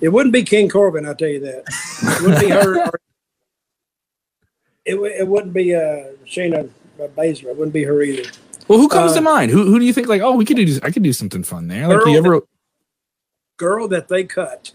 It 0.01 0.09
wouldn't 0.11 0.33
be 0.33 0.43
King 0.43 0.69
Corbin, 0.69 1.07
I'll 1.07 1.15
tell 1.15 1.29
you 1.29 1.41
that. 1.41 1.65
It 2.03 2.23
wouldn't 2.23 2.41
be 2.41 2.49
her. 2.51 2.85
or- 2.87 3.01
it, 4.85 4.95
wou- 4.99 5.07
it 5.07 5.27
wouldn't 5.27 5.53
be 5.55 5.75
uh, 5.75 6.13
Shayna 6.27 6.69
Baszler. 6.99 7.47
It 7.51 7.57
wouldn't 7.57 7.73
be 7.73 7.85
her 7.85 8.03
either. 8.03 8.31
Well, 8.69 8.79
who 8.79 8.89
comes 8.89 9.13
Uh, 9.13 9.17
to 9.17 9.21
mind? 9.21 9.51
Who 9.51 9.65
who 9.65 9.79
do 9.79 9.85
you 9.85 9.93
think 9.93 10.09
like? 10.09 10.23
Oh, 10.23 10.37
we 10.37 10.45
could 10.45 10.57
do. 10.57 10.79
I 10.83 10.91
could 10.91 11.03
do 11.03 11.13
something 11.13 11.43
fun 11.43 11.69
there. 11.69 11.87
Like 11.89 11.99
Girl 11.99 12.09
you 12.09 12.19
ever? 12.19 12.41
Girl 13.57 13.89
that 13.89 14.09
they 14.09 14.25
cut, 14.25 14.73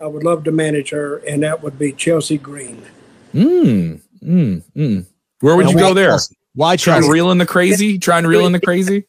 I 0.00 0.06
would 0.06 0.24
love 0.24 0.44
to 0.44 0.52
manage 0.52 0.90
her, 0.90 1.16
and 1.18 1.42
that 1.42 1.62
would 1.62 1.78
be 1.78 1.92
Chelsea 1.92 2.38
Green. 2.38 2.82
Mm, 3.34 4.00
mm, 4.22 4.62
mm. 4.76 5.06
Where 5.40 5.56
would 5.56 5.66
Now, 5.66 5.72
you 5.72 5.78
go 5.78 5.94
there? 5.94 6.16
Why 6.54 6.76
Try 6.76 6.98
and 6.98 7.08
reel 7.08 7.30
in 7.30 7.38
the 7.38 7.46
crazy. 7.46 7.98
Try 7.98 8.18
and 8.18 8.26
reel 8.26 8.46
in 8.46 8.52
the 8.52 8.60
crazy. 8.60 9.06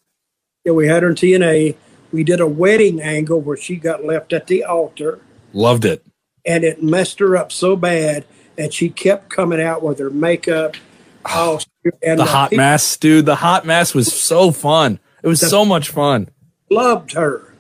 Yeah, 0.66 0.72
we 0.72 0.88
had 0.88 1.04
her 1.04 1.10
in 1.10 1.16
TNA. 1.16 1.76
We 2.12 2.24
did 2.24 2.40
a 2.40 2.48
wedding 2.48 3.02
angle 3.02 3.42
where 3.42 3.58
she 3.58 3.76
got 3.76 4.06
left 4.06 4.34
at 4.34 4.48
the 4.48 4.64
altar, 4.64 5.20
Loved 5.52 5.84
it. 5.84 6.06
and 6.46 6.64
it 6.64 6.82
messed 6.82 7.20
her 7.20 7.36
up 7.36 7.52
so 7.52 7.76
bad. 7.76 8.26
And 8.58 8.72
she 8.74 8.90
kept 8.90 9.30
coming 9.30 9.60
out 9.62 9.82
with 9.84 10.00
her 10.00 10.10
makeup. 10.10 10.76
Oh, 11.26 11.58
and 12.02 12.20
The 12.20 12.26
hot 12.26 12.50
people 12.50 12.66
mess, 12.66 12.98
dude. 12.98 13.26
The 13.26 13.36
hot 13.36 13.66
mess 13.66 13.94
was 13.96 14.14
so 14.14 14.52
fun. 14.52 15.00
It 15.24 15.28
was 15.30 15.40
so 15.40 15.64
much 15.64 15.90
fun. 15.90 16.30
loved 16.70 17.14
her, 17.14 17.54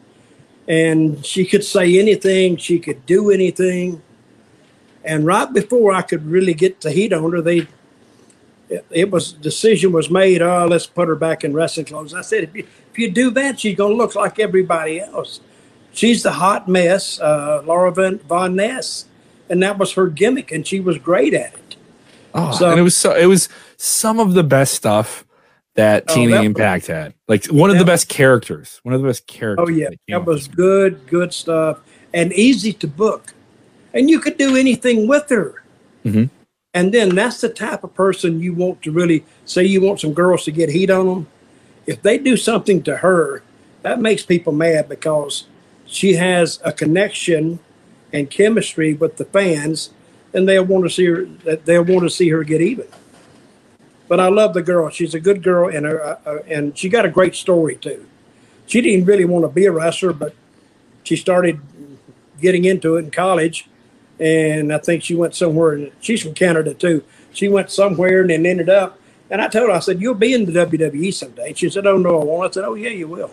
and 0.68 1.26
she 1.26 1.45
could 1.45 1.64
say 1.64 1.97
anything. 1.97 2.58
She 2.58 2.78
could 2.78 3.06
do 3.06 3.32
anything. 3.32 4.01
And 5.06 5.26
right 5.26 5.51
before 5.51 5.91
I 5.93 6.01
could 6.01 6.26
really 6.26 6.54
get 6.54 6.82
the 6.82 6.91
heat 6.91 7.12
on 7.14 7.32
her, 7.32 7.41
they 7.41 7.68
it, 8.70 8.86
it 8.89 9.12
was 9.12 9.34
decision 9.34 9.91
was 9.91 10.10
made. 10.10 10.41
Oh, 10.41 10.66
let's 10.68 10.86
put 10.88 11.08
her 11.08 11.16
back 11.16 11.43
in 11.43 11.54
wrestling 11.54 11.86
clothes. 11.86 12.14
I 12.14 12.22
said, 12.22 12.45
if 12.45 12.56
you, 12.56 12.66
if 12.91 12.97
you 12.97 13.12
do 13.12 13.30
that, 13.32 13.60
she's 13.60 13.76
gonna 13.78 13.93
look 13.93 14.16
like 14.16 14.39
everybody 14.39 14.99
else. 15.01 15.41
She's 15.91 16.24
the 16.24 16.32
hot 16.32 16.68
mess, 16.68 17.20
uh, 17.20 17.62
Laurel 17.66 17.91
Van, 17.91 18.18
Van 18.20 18.56
Ness, 18.56 19.06
and 19.49 19.62
that 19.62 19.78
was 19.78 19.93
her 19.93 20.08
gimmick, 20.08 20.51
and 20.51 20.66
she 20.66 20.80
was 20.80 20.97
great 20.97 21.34
at 21.34 21.54
it. 21.54 21.76
Oh, 22.34 22.51
So- 22.51 22.72
and 22.72 22.80
it 22.80 22.84
was 22.84 22.97
so. 22.97 23.14
It 23.16 23.28
was 23.28 23.47
some 23.78 24.20
of 24.20 24.34
the 24.34 24.43
best 24.43 24.74
stuff 24.74 25.24
that 25.76 26.06
Oh, 26.08 26.16
that 26.16 26.38
was- 26.38 26.45
Impact 26.45 26.88
had. 26.88 27.14
Like 27.28 27.45
one 27.47 27.70
of 27.70 27.76
the 27.78 27.84
that- 27.84 27.91
best 27.91 28.08
characters. 28.10 28.80
One 28.84 28.95
of 28.95 29.01
the 29.01 29.08
best 29.08 29.28
characters. 29.28 29.66
Oh 29.68 29.72
yeah, 29.72 29.89
came 29.89 29.97
that 30.10 30.26
was 30.26 30.47
good, 30.47 31.06
good 31.08 31.34
stuff, 31.34 31.80
and 32.14 32.32
easy 32.34 32.74
to 32.74 32.88
book, 32.88 33.33
and 33.94 34.10
you 34.10 34.20
could 34.20 34.38
do 34.38 34.56
anything 34.56 35.08
with 35.08 35.30
her. 35.30 35.64
Mhm. 36.06 36.30
And 36.74 36.91
then 36.91 37.16
that's 37.16 37.41
the 37.41 37.50
type 37.50 37.84
of 37.84 37.94
person 37.94 38.39
you 38.39 38.54
want 38.54 38.82
to 38.82 38.91
really 38.91 39.24
say. 39.46 39.64
You 39.64 39.82
want 39.82 40.00
some 40.00 40.14
girls 40.14 40.44
to 40.46 40.52
get 40.52 40.70
heat 40.70 40.89
on 40.89 41.06
them. 41.08 41.28
If 41.86 42.02
they 42.02 42.18
do 42.18 42.36
something 42.36 42.82
to 42.84 42.98
her, 42.98 43.44
that 43.84 44.02
makes 44.02 44.24
people 44.24 44.54
mad 44.54 44.89
because 44.89 45.46
she 45.86 46.14
has 46.14 46.60
a 46.64 46.72
connection 46.72 47.60
and 48.12 48.30
chemistry 48.30 48.94
with 48.94 49.18
the 49.18 49.26
fans, 49.26 49.89
and 50.34 50.48
they'll 50.48 50.66
want 50.66 50.86
to 50.86 50.89
see 50.89 51.06
her. 51.06 51.26
They'll 51.66 51.84
want 51.84 52.04
to 52.04 52.10
see 52.10 52.30
her 52.30 52.44
get 52.44 52.62
even. 52.62 52.88
But 54.08 54.20
I 54.20 54.30
love 54.30 54.54
the 54.54 54.64
girl. 54.64 54.89
She's 54.89 55.14
a 55.14 55.20
good 55.20 55.44
girl, 55.44 55.70
and 55.70 55.86
uh, 55.86 56.18
uh, 56.26 56.39
and 56.48 56.78
she 56.78 56.89
got 56.89 57.06
a 57.06 57.10
great 57.10 57.36
story 57.36 57.76
too 57.76 58.06
she 58.68 58.82
didn't 58.82 59.06
really 59.06 59.26
want 59.26 59.44
to 59.44 59.50
be 59.50 59.66
a 59.66 59.72
wrestler, 59.72 60.14
but 60.14 60.34
she 61.04 61.16
started 61.16 61.60
getting 62.41 62.66
into 62.66 62.96
it 62.96 63.06
in 63.06 63.12
college. 63.12 63.68
And 64.20 64.72
I 64.74 64.78
think 64.78 65.03
she 65.03 65.16
went 65.16 65.36
somewhere, 65.36 65.88
she's 65.99 66.22
from 66.22 66.34
Canada 66.34 66.74
too. 66.74 67.03
She 67.34 67.47
went 67.49 67.72
somewhere 67.72 68.22
and 68.22 68.30
then 68.30 68.45
ended 68.45 68.70
up. 68.70 68.99
And 69.30 69.41
I 69.41 69.47
told 69.47 69.70
her, 69.70 69.76
I 69.76 69.80
said, 69.80 69.99
You'll 70.01 70.14
be 70.14 70.34
in 70.34 70.45
the 70.45 70.51
WWE 70.66 71.14
someday. 71.14 71.53
She 71.53 71.70
said, 71.70 71.88
Oh, 71.88 71.97
no, 71.97 72.22
I 72.22 72.24
won't. 72.24 72.51
I 72.51 72.53
said, 72.53 72.64
Oh, 72.66 72.76
yeah, 72.76 72.89
you 72.91 73.07
will. 73.07 73.32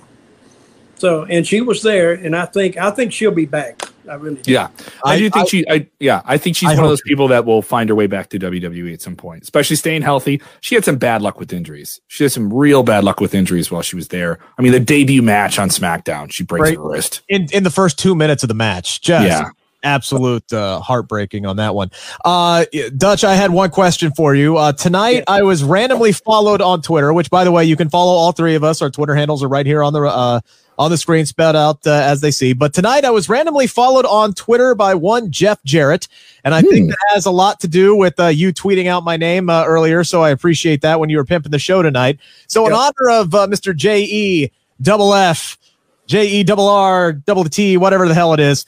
So, 0.96 1.24
and 1.24 1.46
she 1.46 1.62
was 1.62 1.82
there, 1.82 2.12
and 2.12 2.36
I 2.36 2.44
think 2.44 2.76
I 2.76 2.90
think 2.90 3.12
she'll 3.12 3.30
be 3.30 3.46
back. 3.46 3.80
I 4.08 4.14
really 4.14 4.36
do. 4.42 4.52
Yeah, 4.52 4.68
I, 5.04 5.14
I- 5.14 5.18
do 5.18 5.30
think 5.30 5.44
I- 5.44 5.48
she. 5.48 5.68
I 5.68 5.86
yeah, 5.98 6.20
I 6.26 6.36
think 6.36 6.56
she's 6.56 6.68
I 6.68 6.74
one 6.74 6.84
of 6.84 6.90
those 6.90 7.00
people 7.02 7.28
that 7.28 7.46
will 7.46 7.62
find 7.62 7.88
her 7.88 7.94
way 7.94 8.06
back 8.06 8.28
to 8.30 8.38
WWE 8.38 8.92
at 8.92 9.00
some 9.00 9.16
point, 9.16 9.42
especially 9.42 9.76
staying 9.76 10.02
healthy. 10.02 10.42
She 10.60 10.74
had 10.74 10.84
some 10.84 10.96
bad 10.98 11.22
luck 11.22 11.40
with 11.40 11.54
injuries. 11.54 12.00
She 12.08 12.24
had 12.24 12.32
some 12.32 12.52
real 12.52 12.82
bad 12.82 13.04
luck 13.04 13.18
with 13.20 13.34
injuries 13.34 13.70
while 13.70 13.80
she 13.80 13.96
was 13.96 14.08
there. 14.08 14.38
I 14.58 14.62
mean, 14.62 14.72
the 14.72 14.80
debut 14.80 15.22
match 15.22 15.58
on 15.58 15.70
SmackDown, 15.70 16.30
she 16.32 16.44
breaks 16.44 16.68
Right. 16.68 16.76
her 16.76 16.86
wrist. 16.90 17.22
in 17.30 17.46
in 17.52 17.62
the 17.62 17.70
first 17.70 17.98
two 17.98 18.14
minutes 18.14 18.42
of 18.42 18.48
the 18.48 18.54
match. 18.54 19.00
Just 19.00 19.26
Yeah. 19.26 19.48
Absolute 19.82 20.52
uh, 20.52 20.80
heartbreaking 20.80 21.46
on 21.46 21.56
that 21.56 21.74
one. 21.74 21.90
Uh, 22.24 22.64
Dutch, 22.96 23.24
I 23.24 23.34
had 23.34 23.50
one 23.50 23.70
question 23.70 24.12
for 24.12 24.34
you. 24.34 24.56
Uh, 24.56 24.72
tonight, 24.72 25.24
I 25.26 25.42
was 25.42 25.62
randomly 25.62 26.12
followed 26.12 26.60
on 26.60 26.82
Twitter, 26.82 27.12
which, 27.12 27.30
by 27.30 27.44
the 27.44 27.52
way, 27.52 27.64
you 27.64 27.76
can 27.76 27.88
follow 27.88 28.12
all 28.12 28.32
three 28.32 28.54
of 28.54 28.64
us. 28.64 28.82
Our 28.82 28.90
Twitter 28.90 29.14
handles 29.14 29.42
are 29.42 29.48
right 29.48 29.66
here 29.66 29.82
on 29.82 29.92
the 29.92 30.02
uh, 30.02 30.40
on 30.78 30.90
the 30.90 30.96
screen, 30.96 31.26
spelled 31.26 31.56
out 31.56 31.86
uh, 31.86 31.90
as 31.90 32.22
they 32.22 32.30
see. 32.30 32.54
But 32.54 32.72
tonight, 32.72 33.04
I 33.04 33.10
was 33.10 33.28
randomly 33.28 33.66
followed 33.66 34.06
on 34.06 34.32
Twitter 34.32 34.74
by 34.74 34.94
one 34.94 35.30
Jeff 35.30 35.62
Jarrett, 35.64 36.08
and 36.42 36.54
I 36.54 36.62
think 36.62 36.88
that 36.88 36.98
has 37.08 37.26
a 37.26 37.30
lot 37.30 37.60
to 37.60 37.68
do 37.68 37.94
with 37.94 38.18
uh, 38.18 38.28
you 38.28 38.52
tweeting 38.52 38.86
out 38.86 39.04
my 39.04 39.18
name 39.18 39.50
uh, 39.50 39.64
earlier. 39.66 40.04
So 40.04 40.22
I 40.22 40.30
appreciate 40.30 40.80
that 40.80 40.98
when 40.98 41.10
you 41.10 41.18
were 41.18 41.24
pimping 41.24 41.52
the 41.52 41.58
show 41.58 41.82
tonight. 41.82 42.18
So 42.46 42.66
in 42.66 42.72
honor 42.72 43.10
of 43.10 43.34
uh, 43.34 43.46
Mr. 43.46 43.76
J 43.76 44.02
E 44.04 44.52
double 44.80 45.14
F. 45.14 45.58
J 46.06 46.26
E 46.26 46.42
double 46.42 46.66
R 46.66 47.12
double 47.12 47.44
T, 47.44 47.76
whatever 47.76 48.08
the 48.08 48.14
hell 48.14 48.34
it 48.34 48.40
is. 48.40 48.66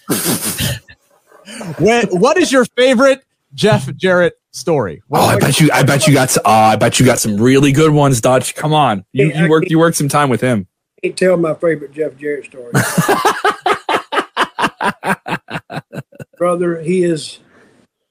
When, 1.79 2.07
what 2.09 2.37
is 2.39 2.51
your 2.53 2.65
favorite 2.65 3.25
Jeff 3.55 3.95
Jarrett 3.97 4.35
story? 4.53 5.03
Oh, 5.11 5.21
I 5.21 5.39
bet 5.39 5.61
you. 5.61 5.71
I 5.73 5.83
bet 5.83 6.07
you 6.07 6.15
got. 6.15 6.29
s- 6.29 6.39
Oh, 6.45 6.51
I 6.51 6.77
bet 6.77 6.99
you 7.01 7.07
got 7.07 7.19
some 7.19 7.37
really 7.41 7.73
good 7.73 7.91
ones, 7.91 8.21
Dutch. 8.21 8.55
Come 8.55 8.73
on, 8.73 9.05
you, 9.13 9.33
you 9.33 9.49
worked. 9.49 9.71
You 9.71 9.79
worked 9.79 9.97
some 9.97 10.09
time 10.09 10.29
with 10.31 10.41
him. 10.41 10.67
can't 11.03 11.17
tell 11.17 11.37
my 11.37 11.55
favorite 11.55 11.93
Jeff 11.93 12.17
Jarrett 12.17 12.45
story. 12.47 12.73
Brother, 16.37 16.81
he 16.81 17.05
is 17.05 17.39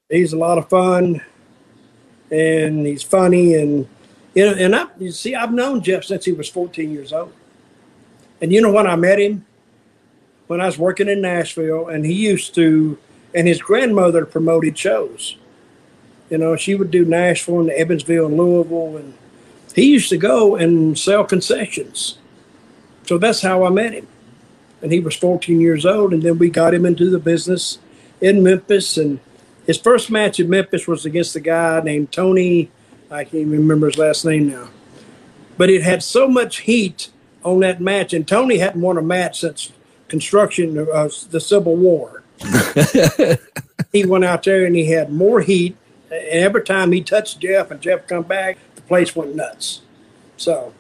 he's 0.10 0.34
a 0.34 0.38
lot 0.38 0.58
of 0.58 0.70
fun 0.70 1.22
and 2.32 2.86
he's 2.86 3.04
funny 3.04 3.56
and 3.56 3.88
you 4.34 4.46
know 4.46 4.54
and 4.54 4.76
I 4.76 4.86
you 5.00 5.12
see 5.12 5.36
I've 5.36 5.52
known 5.54 5.82
Jeff 5.82 6.04
since 6.06 6.24
he 6.26 6.32
was 6.32 6.48
14 6.50 6.92
years 6.92 7.12
old. 7.12 7.34
And 8.42 8.52
you 8.54 8.62
know 8.62 8.72
when 8.72 8.88
I 8.88 8.96
met 8.96 9.20
him? 9.20 9.46
When 10.48 10.60
I 10.62 10.66
was 10.66 10.78
working 10.78 11.08
in 11.10 11.22
Nashville 11.22 11.88
and 11.88 12.06
he 12.06 12.14
used 12.14 12.56
to 12.56 12.98
and 13.34 13.48
his 13.48 13.62
grandmother 13.62 14.26
promoted 14.26 14.78
shows. 14.78 15.38
You 16.30 16.38
know, 16.38 16.56
she 16.56 16.76
would 16.76 16.92
do 16.92 17.06
Nashville 17.06 17.60
and 17.60 17.70
Evansville 17.72 18.28
and 18.28 18.38
Louisville 18.38 18.98
and 18.98 19.14
he 19.74 19.92
used 19.92 20.10
to 20.10 20.18
go 20.18 20.56
and 20.56 20.98
sell 20.98 21.24
concessions. 21.24 22.18
So 23.06 23.18
that's 23.18 23.42
how 23.42 23.66
I 23.66 23.70
met 23.70 23.94
him. 23.94 24.08
And 24.82 24.92
he 24.92 25.00
was 25.00 25.16
14 25.16 25.60
years 25.60 25.86
old. 25.86 26.14
And 26.14 26.24
then 26.24 26.38
we 26.38 26.50
got 26.50 26.74
him 26.74 26.86
into 26.86 27.10
the 27.10 27.20
business 27.20 27.80
in 28.20 28.44
Memphis. 28.44 28.98
And 28.98 29.20
his 29.66 29.78
first 29.78 30.10
match 30.10 30.40
in 30.40 30.50
Memphis 30.50 30.88
was 30.88 31.06
against 31.06 31.36
a 31.36 31.40
guy 31.40 31.82
named 31.82 32.12
Tony. 32.12 32.72
I 33.10 33.24
can't 33.24 33.36
even 33.36 33.52
remember 33.52 33.88
his 33.88 33.98
last 33.98 34.26
name 34.26 34.50
now. 34.50 34.70
But 35.58 35.70
it 35.70 35.84
had 35.84 36.04
so 36.04 36.28
much 36.28 36.62
heat 36.62 37.10
on 37.44 37.60
that 37.60 37.82
match. 37.82 38.14
And 38.14 38.28
Tony 38.28 38.58
hadn't 38.58 38.82
won 38.82 38.98
a 38.98 39.02
match 39.02 39.42
since 39.42 39.72
construction 40.08 40.78
of 40.78 40.90
uh, 40.90 41.10
the 41.30 41.40
Civil 41.40 41.76
War. 41.76 42.21
he 43.92 44.06
went 44.06 44.26
out 44.26 44.44
there 44.44 44.66
and 44.66 44.76
he 44.76 44.92
had 44.92 45.12
more 45.12 45.42
heat. 45.42 45.76
And 46.10 46.44
every 46.44 46.64
time 46.64 46.92
he 46.92 47.02
touched 47.02 47.40
Jeff 47.40 47.72
and 47.72 47.82
Jeff 47.82 48.08
come 48.08 48.24
back, 48.24 48.58
the 48.76 48.82
place 48.82 49.16
went 49.16 49.36
nuts. 49.36 49.82
So 50.38 50.74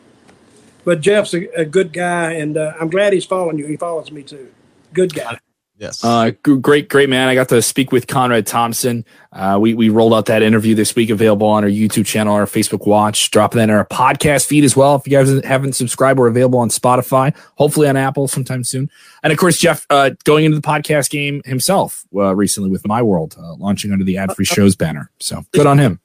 but 0.83 1.01
Jeff's 1.01 1.33
a, 1.33 1.47
a 1.59 1.65
good 1.65 1.93
guy, 1.93 2.33
and 2.33 2.57
uh, 2.57 2.73
I'm 2.79 2.89
glad 2.89 3.13
he's 3.13 3.25
following 3.25 3.57
you. 3.57 3.67
He 3.67 3.77
follows 3.77 4.11
me 4.11 4.23
too. 4.23 4.51
Good 4.93 5.13
guy. 5.13 5.37
Yes. 5.81 6.03
Uh, 6.03 6.29
great, 6.43 6.89
great 6.89 7.09
man. 7.09 7.27
I 7.27 7.33
got 7.33 7.49
to 7.49 7.59
speak 7.59 7.91
with 7.91 8.05
Conrad 8.05 8.45
Thompson. 8.45 9.03
Uh, 9.33 9.57
we 9.59 9.73
we 9.73 9.89
rolled 9.89 10.13
out 10.13 10.27
that 10.27 10.43
interview 10.43 10.75
this 10.75 10.95
week, 10.95 11.09
available 11.09 11.47
on 11.47 11.63
our 11.63 11.69
YouTube 11.71 12.05
channel, 12.05 12.35
our 12.35 12.45
Facebook 12.45 12.85
Watch. 12.85 13.31
Drop 13.31 13.53
that 13.53 13.63
in 13.63 13.71
our 13.71 13.87
podcast 13.87 14.45
feed 14.45 14.63
as 14.63 14.75
well. 14.75 14.93
If 14.95 15.07
you 15.07 15.17
guys 15.17 15.43
haven't 15.43 15.73
subscribed, 15.73 16.19
we're 16.19 16.27
available 16.27 16.59
on 16.59 16.69
Spotify, 16.69 17.35
hopefully 17.55 17.87
on 17.89 17.97
Apple 17.97 18.27
sometime 18.27 18.63
soon. 18.63 18.91
And 19.23 19.33
of 19.33 19.39
course, 19.39 19.57
Jeff 19.57 19.87
uh, 19.89 20.11
going 20.23 20.45
into 20.45 20.55
the 20.55 20.61
podcast 20.61 21.09
game 21.09 21.41
himself 21.45 22.05
uh, 22.15 22.35
recently 22.35 22.69
with 22.69 22.85
My 22.85 23.01
World, 23.01 23.35
uh, 23.39 23.55
launching 23.55 23.91
under 23.91 24.05
the 24.05 24.17
Ad 24.17 24.35
Free 24.35 24.45
Shows 24.45 24.75
banner. 24.75 25.09
So 25.19 25.43
good 25.51 25.65
on 25.65 25.79
him. 25.79 25.99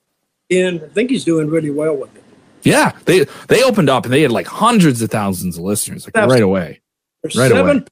And 0.51 0.83
I 0.83 0.89
think 0.89 1.11
he's 1.11 1.25
doing 1.25 1.49
really 1.49 1.71
well 1.71 1.99
with 1.99 2.17
it. 2.17 2.25
Yeah, 2.63 2.93
they 3.05 3.27
they 3.49 3.63
opened 3.63 3.91
up 3.91 4.07
and 4.07 4.15
they 4.15 4.23
had 4.23 4.33
like 4.33 4.47
hundreds 4.47 5.03
of 5.03 5.11
thousands 5.11 5.59
of 5.59 5.65
listeners 5.65 6.07
like 6.07 6.17
right 6.17 6.43
away. 6.43 6.81
There's 7.23 7.37
Right 7.37 7.53
away. 7.53 7.85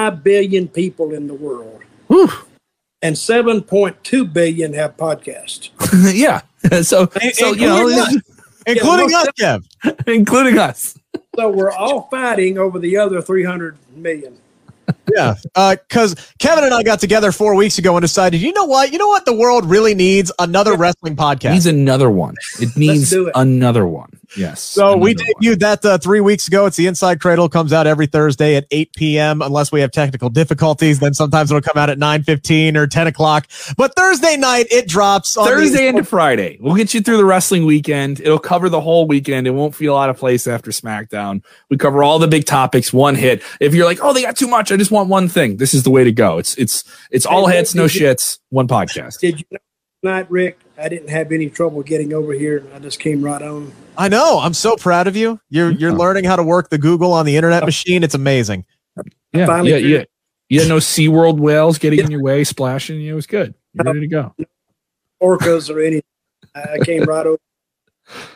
Seven 0.00 0.16
five 0.16 0.24
billion 0.24 0.68
people 0.68 1.14
in 1.14 1.26
the 1.26 1.34
world, 1.34 1.82
Whew. 2.08 2.30
and 3.02 3.16
7.2 3.16 4.32
billion 4.32 4.72
have 4.74 4.96
podcasts. 4.96 5.70
yeah. 6.14 6.40
So 6.82 7.06
so 7.32 7.52
you 7.54 7.66
know, 7.66 7.88
including 7.88 7.98
us, 7.98 8.16
including 8.66 9.10
Yeah, 9.10 9.18
us, 9.18 9.28
Kev. 9.40 10.06
including 10.06 10.58
us. 10.58 10.94
So 11.36 11.48
we're 11.50 11.70
all 11.72 12.08
fighting 12.10 12.58
over 12.58 12.78
the 12.78 12.98
other 12.98 13.22
300 13.22 13.78
million. 13.96 14.36
yeah, 15.16 15.34
because 15.54 16.14
uh, 16.14 16.22
Kevin 16.38 16.64
and 16.64 16.74
I 16.74 16.82
got 16.82 17.00
together 17.00 17.32
four 17.32 17.54
weeks 17.54 17.78
ago 17.78 17.96
and 17.96 18.02
decided, 18.02 18.42
you 18.42 18.52
know 18.52 18.66
what, 18.66 18.92
you 18.92 18.98
know 18.98 19.08
what, 19.08 19.24
the 19.24 19.34
world 19.34 19.64
really 19.64 19.94
needs 19.94 20.30
another 20.38 20.76
wrestling 20.76 21.16
podcast. 21.16 21.52
Needs 21.52 21.66
another 21.66 22.10
one. 22.10 22.34
It 22.60 22.76
needs 22.76 23.12
it. 23.12 23.28
another 23.34 23.86
one. 23.86 24.19
Yes. 24.36 24.60
So 24.60 24.96
we 24.96 25.14
debuted 25.14 25.58
that 25.60 25.84
uh, 25.84 25.98
three 25.98 26.20
weeks 26.20 26.46
ago. 26.46 26.66
It's 26.66 26.76
the 26.76 26.86
Inside 26.86 27.20
Cradle. 27.20 27.48
Comes 27.48 27.72
out 27.72 27.86
every 27.86 28.06
Thursday 28.06 28.56
at 28.56 28.66
8 28.70 28.92
p.m. 28.94 29.42
Unless 29.42 29.72
we 29.72 29.80
have 29.80 29.90
technical 29.90 30.30
difficulties, 30.30 31.00
then 31.00 31.14
sometimes 31.14 31.50
it'll 31.50 31.60
come 31.60 31.80
out 31.80 31.90
at 31.90 31.98
9:15 31.98 32.76
or 32.76 32.86
10 32.86 33.06
o'clock. 33.08 33.48
But 33.76 33.94
Thursday 33.96 34.36
night 34.36 34.66
it 34.70 34.88
drops. 34.88 35.34
Thursday 35.34 35.88
into 35.88 36.04
Friday. 36.04 36.58
We'll 36.60 36.76
get 36.76 36.94
you 36.94 37.00
through 37.00 37.16
the 37.16 37.24
wrestling 37.24 37.66
weekend. 37.66 38.20
It'll 38.20 38.38
cover 38.38 38.68
the 38.68 38.80
whole 38.80 39.06
weekend. 39.06 39.46
It 39.46 39.50
won't 39.50 39.74
feel 39.74 39.96
out 39.96 40.10
of 40.10 40.18
place 40.18 40.46
after 40.46 40.70
SmackDown. 40.70 41.42
We 41.68 41.76
cover 41.76 42.04
all 42.04 42.18
the 42.18 42.28
big 42.28 42.44
topics, 42.44 42.92
one 42.92 43.16
hit. 43.16 43.42
If 43.58 43.74
you're 43.74 43.86
like, 43.86 43.98
oh, 44.02 44.12
they 44.12 44.22
got 44.22 44.36
too 44.36 44.48
much, 44.48 44.70
I 44.70 44.76
just 44.76 44.90
want 44.90 45.08
one 45.08 45.28
thing. 45.28 45.56
This 45.56 45.74
is 45.74 45.82
the 45.82 45.90
way 45.90 46.04
to 46.04 46.12
go. 46.12 46.38
It's 46.38 46.56
it's 46.56 46.84
it's 47.10 47.26
all 47.26 47.48
hits, 47.48 47.74
no 47.74 47.86
shits, 47.86 48.38
one 48.50 48.68
podcast. 48.68 49.18
Did 49.18 49.40
you 49.40 49.46
know 49.50 49.58
tonight, 50.02 50.30
Rick? 50.30 50.59
I 50.80 50.88
didn't 50.88 51.10
have 51.10 51.30
any 51.30 51.50
trouble 51.50 51.82
getting 51.82 52.14
over 52.14 52.32
here. 52.32 52.66
I 52.74 52.78
just 52.78 53.00
came 53.00 53.22
right 53.22 53.42
on. 53.42 53.70
I 53.98 54.08
know. 54.08 54.38
I'm 54.40 54.54
so 54.54 54.76
proud 54.76 55.06
of 55.06 55.14
you. 55.14 55.38
You're 55.50 55.70
you're 55.70 55.92
learning 55.92 56.24
how 56.24 56.36
to 56.36 56.42
work 56.42 56.70
the 56.70 56.78
Google 56.78 57.12
on 57.12 57.26
the 57.26 57.36
internet 57.36 57.64
machine. 57.64 58.02
It's 58.02 58.14
amazing. 58.14 58.64
Yeah, 59.32 59.62
yeah, 59.62 59.76
yeah. 59.76 60.04
You 60.48 60.60
had 60.60 60.68
no 60.68 60.76
SeaWorld 60.78 61.38
whales 61.38 61.78
getting 61.78 62.00
in 62.00 62.10
your 62.10 62.22
way, 62.22 62.44
splashing 62.44 63.00
you. 63.00 63.12
It 63.12 63.16
was 63.16 63.26
good. 63.26 63.54
You're 63.74 63.84
ready 63.84 64.00
to 64.00 64.08
go. 64.08 64.34
Orcas 65.22 65.68
or 65.68 65.80
anything. 65.80 66.02
I 66.54 66.78
came 66.82 67.02
right 67.04 67.26
over. 67.26 67.38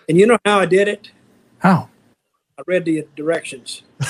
And 0.09 0.19
you 0.19 0.27
know 0.27 0.39
how 0.45 0.61
I 0.61 0.67
did 0.67 0.87
it? 0.87 1.11
How? 1.59 1.89
I 2.59 2.63
read 2.67 2.85
the 2.85 3.07
directions. 3.17 3.83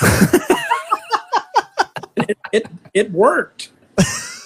it, 2.17 2.37
it, 2.53 2.67
it 2.93 3.13
worked. 3.13 3.71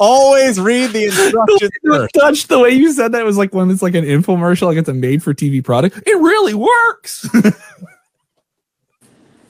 Always 0.00 0.60
read 0.60 0.90
the 0.90 1.04
instructions. 1.06 1.70
Touch 2.14 2.48
the 2.48 2.58
way 2.58 2.70
you 2.70 2.92
said 2.92 3.12
that 3.12 3.24
was 3.24 3.36
like 3.36 3.54
when 3.54 3.70
it's 3.70 3.82
like 3.82 3.94
an 3.94 4.04
infomercial, 4.04 4.66
like 4.66 4.78
it's 4.78 4.88
a 4.88 4.94
made 4.94 5.22
for 5.22 5.34
TV 5.34 5.62
product. 5.62 5.98
It 6.06 6.16
really 6.16 6.54
works. 6.54 7.28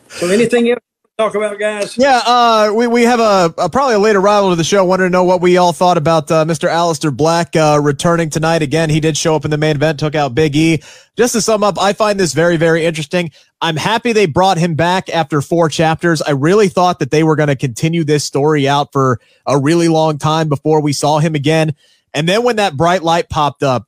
so 0.09 0.29
anything 0.29 0.71
else 0.71 0.81
talk 1.19 1.35
about, 1.35 1.59
guys? 1.59 1.99
Yeah, 1.99 2.23
uh, 2.25 2.73
we, 2.73 2.87
we 2.87 3.03
have 3.03 3.19
a, 3.19 3.53
a, 3.59 3.69
probably 3.69 3.97
a 3.97 3.99
late 3.99 4.15
arrival 4.15 4.51
to 4.51 4.57
the 4.57 4.63
show. 4.63 4.85
Wanted 4.85 5.03
to 5.03 5.11
know 5.11 5.25
what 5.25 5.41
we 5.41 5.57
all 5.57 5.73
thought 5.73 5.97
about 5.97 6.31
uh, 6.31 6.45
Mr. 6.45 6.69
Aleister 6.69 7.15
Black 7.15 7.57
uh, 7.57 7.81
returning 7.83 8.31
tonight. 8.31 8.63
Again, 8.63 8.89
he 8.89 9.01
did 9.01 9.17
show 9.17 9.35
up 9.35 9.45
in 9.45 9.51
the 9.51 9.59
main 9.59 9.75
event, 9.75 9.99
took 9.99 10.15
out 10.15 10.37
Big 10.37 10.55
E. 10.55 10.81
Just 11.17 11.33
to 11.33 11.41
sum 11.41 11.65
up, 11.65 11.77
I 11.77 11.93
find 11.93 12.21
this 12.21 12.35
very, 12.35 12.57
very 12.57 12.85
interesting. 12.85 13.33
I'm 13.61 13.75
happy 13.75 14.13
they 14.13 14.27
brought 14.27 14.59
him 14.59 14.77
back 14.77 15.09
after 15.09 15.43
four 15.43 15.69
chapters. 15.69 16.23
I 16.23 16.31
really 16.31 16.69
thought 16.69 17.01
that 17.01 17.11
they 17.11 17.25
were 17.25 17.35
going 17.35 17.49
to 17.49 17.57
continue 17.57 18.05
this 18.05 18.25
story 18.25 18.69
out 18.69 18.93
for 18.93 19.19
a 19.45 19.59
really 19.59 19.89
long 19.89 20.19
time 20.19 20.49
before 20.49 20.81
we 20.81 20.93
saw 20.93 21.19
him 21.19 21.35
again. 21.35 21.75
And 22.15 22.29
then 22.29 22.45
when 22.45 22.57
that 22.57 22.77
bright 22.77 23.03
light 23.03 23.29
popped 23.29 23.65
up, 23.65 23.88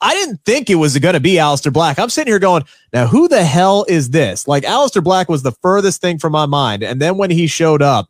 I 0.00 0.14
didn't 0.14 0.40
think 0.44 0.70
it 0.70 0.76
was 0.76 0.98
going 0.98 1.14
to 1.14 1.20
be 1.20 1.34
Aleister 1.34 1.72
Black. 1.72 1.98
I'm 1.98 2.10
sitting 2.10 2.32
here 2.32 2.38
going, 2.38 2.64
now 2.92 3.06
who 3.06 3.28
the 3.28 3.44
hell 3.44 3.84
is 3.88 4.10
this? 4.10 4.48
Like 4.48 4.64
Aleister 4.64 5.04
Black 5.04 5.28
was 5.28 5.42
the 5.42 5.52
furthest 5.52 6.00
thing 6.00 6.18
from 6.18 6.32
my 6.32 6.46
mind. 6.46 6.82
And 6.82 7.00
then 7.00 7.16
when 7.18 7.30
he 7.30 7.46
showed 7.46 7.82
up, 7.82 8.08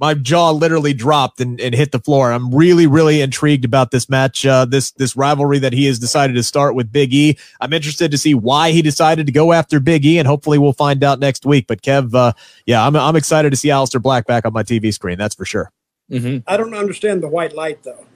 my 0.00 0.14
jaw 0.14 0.50
literally 0.52 0.94
dropped 0.94 1.40
and, 1.40 1.60
and 1.60 1.74
hit 1.74 1.92
the 1.92 1.98
floor. 1.98 2.30
I'm 2.30 2.54
really, 2.54 2.86
really 2.86 3.20
intrigued 3.20 3.64
about 3.64 3.90
this 3.90 4.08
match, 4.08 4.46
uh, 4.46 4.64
this 4.64 4.92
this 4.92 5.16
rivalry 5.16 5.58
that 5.58 5.72
he 5.72 5.86
has 5.86 5.98
decided 5.98 6.34
to 6.34 6.42
start 6.44 6.76
with 6.76 6.92
Big 6.92 7.12
E. 7.12 7.36
I'm 7.60 7.72
interested 7.72 8.10
to 8.12 8.18
see 8.18 8.32
why 8.32 8.70
he 8.70 8.80
decided 8.80 9.26
to 9.26 9.32
go 9.32 9.52
after 9.52 9.80
Big 9.80 10.06
E, 10.06 10.18
and 10.18 10.28
hopefully 10.28 10.56
we'll 10.56 10.72
find 10.72 11.02
out 11.02 11.18
next 11.18 11.44
week. 11.44 11.66
But 11.66 11.82
Kev, 11.82 12.14
uh, 12.14 12.32
yeah, 12.64 12.86
I'm 12.86 12.94
I'm 12.94 13.16
excited 13.16 13.50
to 13.50 13.56
see 13.56 13.68
Aleister 13.68 14.00
Black 14.00 14.26
back 14.26 14.46
on 14.46 14.52
my 14.52 14.62
TV 14.62 14.94
screen. 14.94 15.18
That's 15.18 15.34
for 15.34 15.44
sure. 15.44 15.72
Mm-hmm. 16.10 16.38
I 16.46 16.56
don't 16.56 16.74
understand 16.74 17.22
the 17.22 17.28
white 17.28 17.54
light 17.54 17.82
though. 17.82 18.06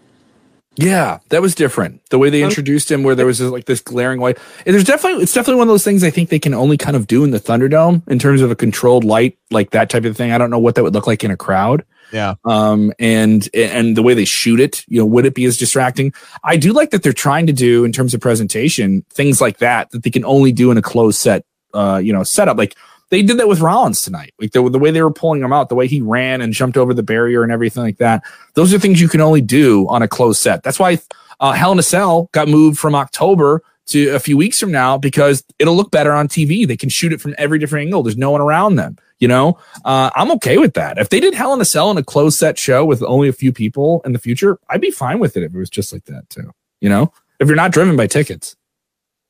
Yeah, 0.77 1.19
that 1.29 1.43
was 1.43 1.55
different. 1.55 2.01
The 2.09 2.19
way 2.19 2.31
they 2.31 2.43
introduced 2.43 2.91
him, 2.91 3.03
where 3.03 3.15
there 3.15 3.27
was 3.27 3.41
like 3.41 3.67
this 3.67 3.81
glaring 3.81 4.21
white. 4.21 4.39
And 4.65 4.73
there's 4.75 4.85
definitely 4.85 5.23
it's 5.23 5.35
definitely 5.35 5.59
one 5.59 5.69
of 5.69 5.73
those 5.73 5.85
things 5.85 6.03
I 6.03 6.11
think 6.11 6.31
they 6.31 6.39
can 6.39 6.55
only 6.55 6.79
kind 6.79 6.97
of 6.97 7.07
do 7.07 7.25
in 7.25 7.31
the 7.31 7.41
Thunderdome 7.41 8.09
in 8.09 8.19
terms 8.19 8.41
of 8.41 8.51
a 8.51 8.57
controlled 8.57 9.05
light, 9.05 9.39
like 9.51 9.71
that 9.71 9.91
type 9.91 10.05
of 10.05 10.17
thing. 10.17 10.33
I 10.33 10.39
don't 10.39 10.51
know 10.51 10.59
what 10.59 10.75
that 10.77 10.83
would 10.83 10.95
look 10.95 11.07
like 11.07 11.25
in 11.25 11.31
a 11.31 11.37
crowd. 11.37 11.85
Yeah. 12.11 12.35
Um. 12.45 12.93
And 12.99 13.49
and 13.55 13.97
the 13.97 14.03
way 14.03 14.15
they 14.15 14.25
shoot 14.25 14.61
it, 14.61 14.85
you 14.89 14.99
know, 14.99 15.07
would 15.07 15.27
it 15.27 15.35
be 15.35 15.45
as 15.45 15.59
distracting? 15.59 16.15
I 16.43 16.57
do 16.57 16.73
like 16.73 16.91
that 16.91 17.03
they're 17.03 17.13
trying 17.13 17.47
to 17.49 17.53
do 17.53 17.85
in 17.85 17.93
terms 17.93 18.15
of 18.15 18.21
presentation 18.21 19.05
things 19.11 19.41
like 19.41 19.59
that 19.59 19.91
that 19.91 20.05
they 20.05 20.11
can 20.11 20.25
only 20.25 20.53
do 20.53 20.71
in 20.71 20.79
a 20.79 20.83
closed 20.83 21.19
set, 21.19 21.45
uh, 21.75 22.01
you 22.03 22.13
know, 22.13 22.23
setup. 22.23 22.57
Like 22.57 22.77
they 23.13 23.23
did 23.23 23.37
that 23.37 23.47
with 23.47 23.61
Rollins 23.61 24.01
tonight. 24.01 24.33
Like 24.41 24.53
the, 24.53 24.67
the 24.71 24.79
way 24.79 24.91
they 24.91 25.03
were 25.03 25.13
pulling 25.13 25.43
him 25.43 25.53
out, 25.53 25.69
the 25.69 25.75
way 25.75 25.87
he 25.87 26.01
ran 26.01 26.41
and 26.41 26.55
jumped 26.55 26.79
over 26.79 26.95
the 26.95 27.03
barrier 27.03 27.43
and 27.43 27.53
everything 27.53 27.83
like 27.83 27.99
that. 27.99 28.23
Those 28.55 28.73
are 28.73 28.79
things 28.79 29.03
you 29.03 29.09
can 29.09 29.21
only 29.21 29.43
do 29.43 29.87
on 29.89 30.01
a 30.01 30.09
closed 30.09 30.41
set. 30.41 30.63
That's 30.63 30.79
why 30.79 30.99
uh, 31.39 31.53
Hell 31.53 31.73
in 31.73 31.79
a 31.79 31.83
Cell 31.83 32.31
got 32.33 32.49
moved 32.49 32.79
from 32.79 32.95
October 32.95 33.63
to 33.89 34.15
a 34.15 34.19
few 34.19 34.39
weeks 34.39 34.59
from 34.59 34.73
now 34.73 34.97
because 34.97 35.45
it'll 35.59 35.77
look 35.77 35.91
better 35.91 36.15
on 36.15 36.27
TV. 36.27 36.67
They 36.67 36.77
can 36.77 36.89
shoot 36.89 37.13
it 37.13 37.21
from 37.21 37.35
every 37.37 37.59
different 37.59 37.85
angle. 37.85 38.03
There's 38.03 38.17
no 38.17 38.31
one 38.31 38.41
around 38.41 38.77
them. 38.77 38.97
You 39.19 39.29
know, 39.29 39.59
uh, 39.85 40.09
I'm 40.17 40.31
okay 40.33 40.57
with 40.57 40.73
that. 40.75 40.97
If 40.97 41.11
they 41.11 41.21
did 41.21 41.35
Hell 41.35 41.53
in 41.53 41.61
a 41.61 41.67
Cell 41.67 41.91
in 41.91 41.99
a 41.99 42.03
closed 42.03 42.39
set 42.39 42.59
show 42.59 42.83
with 42.83 43.03
only 43.03 43.29
a 43.29 43.33
few 43.35 43.53
people 43.53 44.01
in 44.07 44.15
the 44.15 44.19
future, 44.19 44.59
I'd 44.71 44.81
be 44.81 44.91
fine 44.91 45.19
with 45.19 45.37
it 45.37 45.43
if 45.43 45.55
it 45.55 45.59
was 45.59 45.69
just 45.69 45.93
like 45.93 46.07
that 46.07 46.31
too. 46.31 46.51
You 46.81 46.89
know, 46.89 47.13
if 47.41 47.47
you're 47.47 47.57
not 47.57 47.73
driven 47.73 47.95
by 47.95 48.07
tickets. 48.07 48.57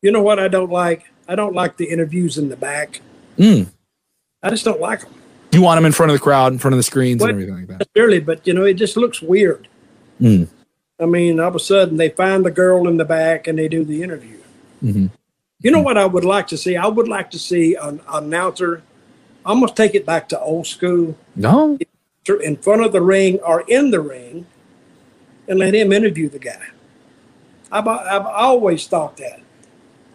You 0.03 0.13
know 0.13 0.23
what 0.23 0.39
I 0.39 0.47
don't 0.47 0.71
like? 0.71 1.13
I 1.27 1.35
don't 1.35 1.55
like 1.55 1.79
the 1.79 1.87
interviews 1.87 2.39
in 2.39 2.49
the 2.49 2.57
back. 2.57 3.01
Mm. 3.39 3.69
I 4.43 4.51
just 4.51 4.65
don't 4.65 4.81
like 4.81 5.01
them. 5.01 5.15
You 5.53 5.63
want 5.63 5.77
them 5.77 5.85
in 5.85 5.93
front 5.93 6.11
of 6.11 6.17
the 6.17 6.23
crowd, 6.23 6.53
in 6.53 6.59
front 6.59 6.73
of 6.75 6.79
the 6.79 6.83
screens, 6.83 7.21
well, 7.21 7.31
and 7.31 7.37
everything 7.39 7.57
like 7.57 7.67
that. 7.69 7.79
Necessarily, 7.81 8.21
but 8.21 8.47
you 8.47 8.55
know, 8.55 8.65
it 8.65 8.75
just 8.75 8.97
looks 8.97 9.21
weird. 9.21 9.69
Mm. 10.21 10.49
I 10.99 11.07
mean, 11.07 11.41
all 11.41 11.49
of 11.49 11.57
a 11.57 11.61
sudden 11.61 11.97
they 11.97 12.09
find 12.11 12.45
the 12.45 12.51
girl 12.51 12.89
in 12.89 12.97
the 12.97 13.05
back 13.05 13.47
and 13.47 13.59
they 13.59 13.69
do 13.69 13.85
the 13.85 14.03
interview. 14.03 14.39
Mm-hmm. 14.83 15.07
You 15.61 15.71
know 15.71 15.81
what 15.81 15.99
I 15.99 16.07
would 16.07 16.25
like 16.25 16.47
to 16.49 16.57
see? 16.57 16.77
I 16.77 16.87
would 16.87 17.09
like 17.09 17.31
to 17.33 17.39
see 17.39 17.75
an, 17.75 18.01
an 18.09 18.25
announcer. 18.25 18.83
Gonna 19.45 19.67
take 19.69 19.95
it 19.95 20.07
back 20.07 20.29
to 20.31 20.41
old 20.41 20.67
school. 20.67 21.17
No, 21.35 21.79
in 22.43 22.57
front 22.57 22.85
of 22.85 22.93
the 22.93 23.03
ring 23.03 23.41
or 23.41 23.63
in 23.63 23.91
the 23.91 24.01
ring, 24.01 24.47
and 25.49 25.59
let 25.59 25.75
him 25.75 25.93
interview 25.93 26.29
the 26.29 26.39
guy. 26.39 26.69
I've, 27.71 27.89
I've 27.89 28.27
always 28.27 28.87
thought 28.87 29.17
that 29.17 29.41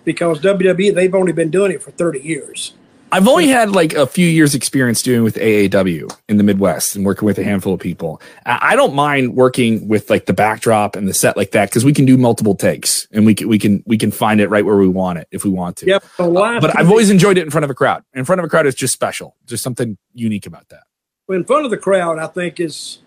because 0.06 0.40
WWE 0.40 0.96
they've 0.96 1.14
only 1.14 1.34
been 1.34 1.50
doing 1.50 1.72
it 1.72 1.82
for 1.82 1.92
30 1.92 2.20
years. 2.20 2.74
I've 3.12 3.28
only 3.28 3.48
had 3.48 3.72
like 3.72 3.94
a 3.94 4.06
few 4.06 4.28
years 4.28 4.54
experience 4.54 5.02
doing 5.02 5.24
with 5.24 5.36
AAW 5.36 6.14
in 6.28 6.38
the 6.38 6.44
Midwest 6.44 6.96
and 6.96 7.06
working 7.06 7.26
with 7.26 7.38
a 7.40 7.44
handful 7.44 7.74
of 7.74 7.80
people. 7.80 8.22
I 8.46 8.76
don't 8.76 8.94
mind 8.94 9.36
working 9.36 9.88
with 9.88 10.10
like 10.10 10.26
the 10.26 10.34
backdrop 10.34 10.96
and 10.96 11.08
the 11.08 11.14
set 11.14 11.38
like 11.38 11.52
that 11.52 11.70
because 11.70 11.86
we 11.86 11.94
can 11.94 12.06
do 12.06 12.18
multiple 12.18 12.54
takes 12.54 13.08
and 13.12 13.26
we 13.26 13.34
can 13.34 13.48
we 13.48 13.60
can 13.60 13.82
we 13.86 13.98
can 13.98 14.12
find 14.12 14.42
it 14.42 14.50
right 14.50 14.66
where 14.66 14.76
we 14.76 14.90
want 14.90 15.20
it 15.20 15.28
if 15.32 15.46
we 15.46 15.50
want 15.50 15.78
to. 15.78 15.86
Yep. 15.86 16.04
Uh, 16.20 16.60
but 16.60 16.78
I've 16.78 16.90
always 16.90 17.10
enjoyed 17.10 17.38
it 17.38 17.44
in 17.44 17.50
front 17.50 17.64
of 17.64 17.70
a 17.70 17.76
crowd. 17.76 18.04
In 18.14 18.26
front 18.26 18.40
of 18.40 18.46
a 18.46 18.50
crowd 18.50 18.66
is 18.66 18.76
just 18.76 18.94
special. 18.94 19.36
There's 19.46 19.62
something 19.62 19.98
unique 20.14 20.46
about 20.46 20.68
that. 20.70 20.84
Well, 21.28 21.38
in 21.38 21.46
front 21.46 21.66
of 21.66 21.72
the 21.72 21.78
crowd, 21.78 22.20
I 22.20 22.28
think 22.28 22.60
is, 22.60 23.00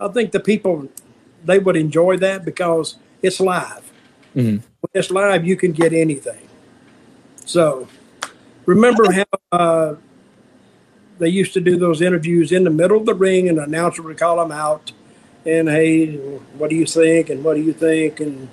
I 0.00 0.08
think 0.08 0.32
the 0.32 0.40
people 0.40 0.88
they 1.44 1.60
would 1.60 1.76
enjoy 1.76 2.16
that 2.18 2.44
because 2.44 2.96
it's 3.22 3.38
live. 3.38 3.92
Mm-hmm. 4.34 4.56
When 4.56 4.90
it's 4.94 5.10
live, 5.10 5.46
you 5.46 5.56
can 5.56 5.72
get 5.72 5.92
anything. 5.92 6.48
So 7.44 7.88
Remember 8.66 9.12
how 9.12 9.24
uh, 9.52 9.94
they 11.18 11.28
used 11.28 11.54
to 11.54 11.60
do 11.60 11.78
those 11.78 12.02
interviews 12.02 12.52
in 12.52 12.64
the 12.64 12.70
middle 12.70 12.98
of 12.98 13.06
the 13.06 13.14
ring, 13.14 13.48
and 13.48 13.58
the 13.58 13.62
announcer 13.62 14.02
would 14.02 14.18
call 14.18 14.36
them 14.36 14.52
out, 14.52 14.92
and 15.46 15.68
hey, 15.68 16.16
what 16.58 16.70
do 16.70 16.76
you 16.76 16.84
think? 16.84 17.30
And 17.30 17.44
what 17.44 17.54
do 17.54 17.62
you 17.62 17.72
think? 17.72 18.20
And 18.20 18.48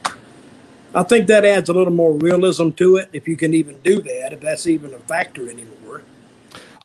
I 0.93 1.03
think 1.03 1.27
that 1.27 1.43
adds 1.43 1.69
a 1.69 1.73
little 1.73 1.93
more 1.93 2.13
realism 2.13 2.69
to 2.71 2.97
it, 2.97 3.09
if 3.11 3.27
you 3.27 3.35
can 3.35 3.53
even 3.53 3.79
do 3.81 4.01
that, 4.01 4.33
if 4.33 4.41
that's 4.41 4.67
even 4.67 4.93
a 4.93 4.99
factor 4.99 5.49
anymore. 5.49 6.03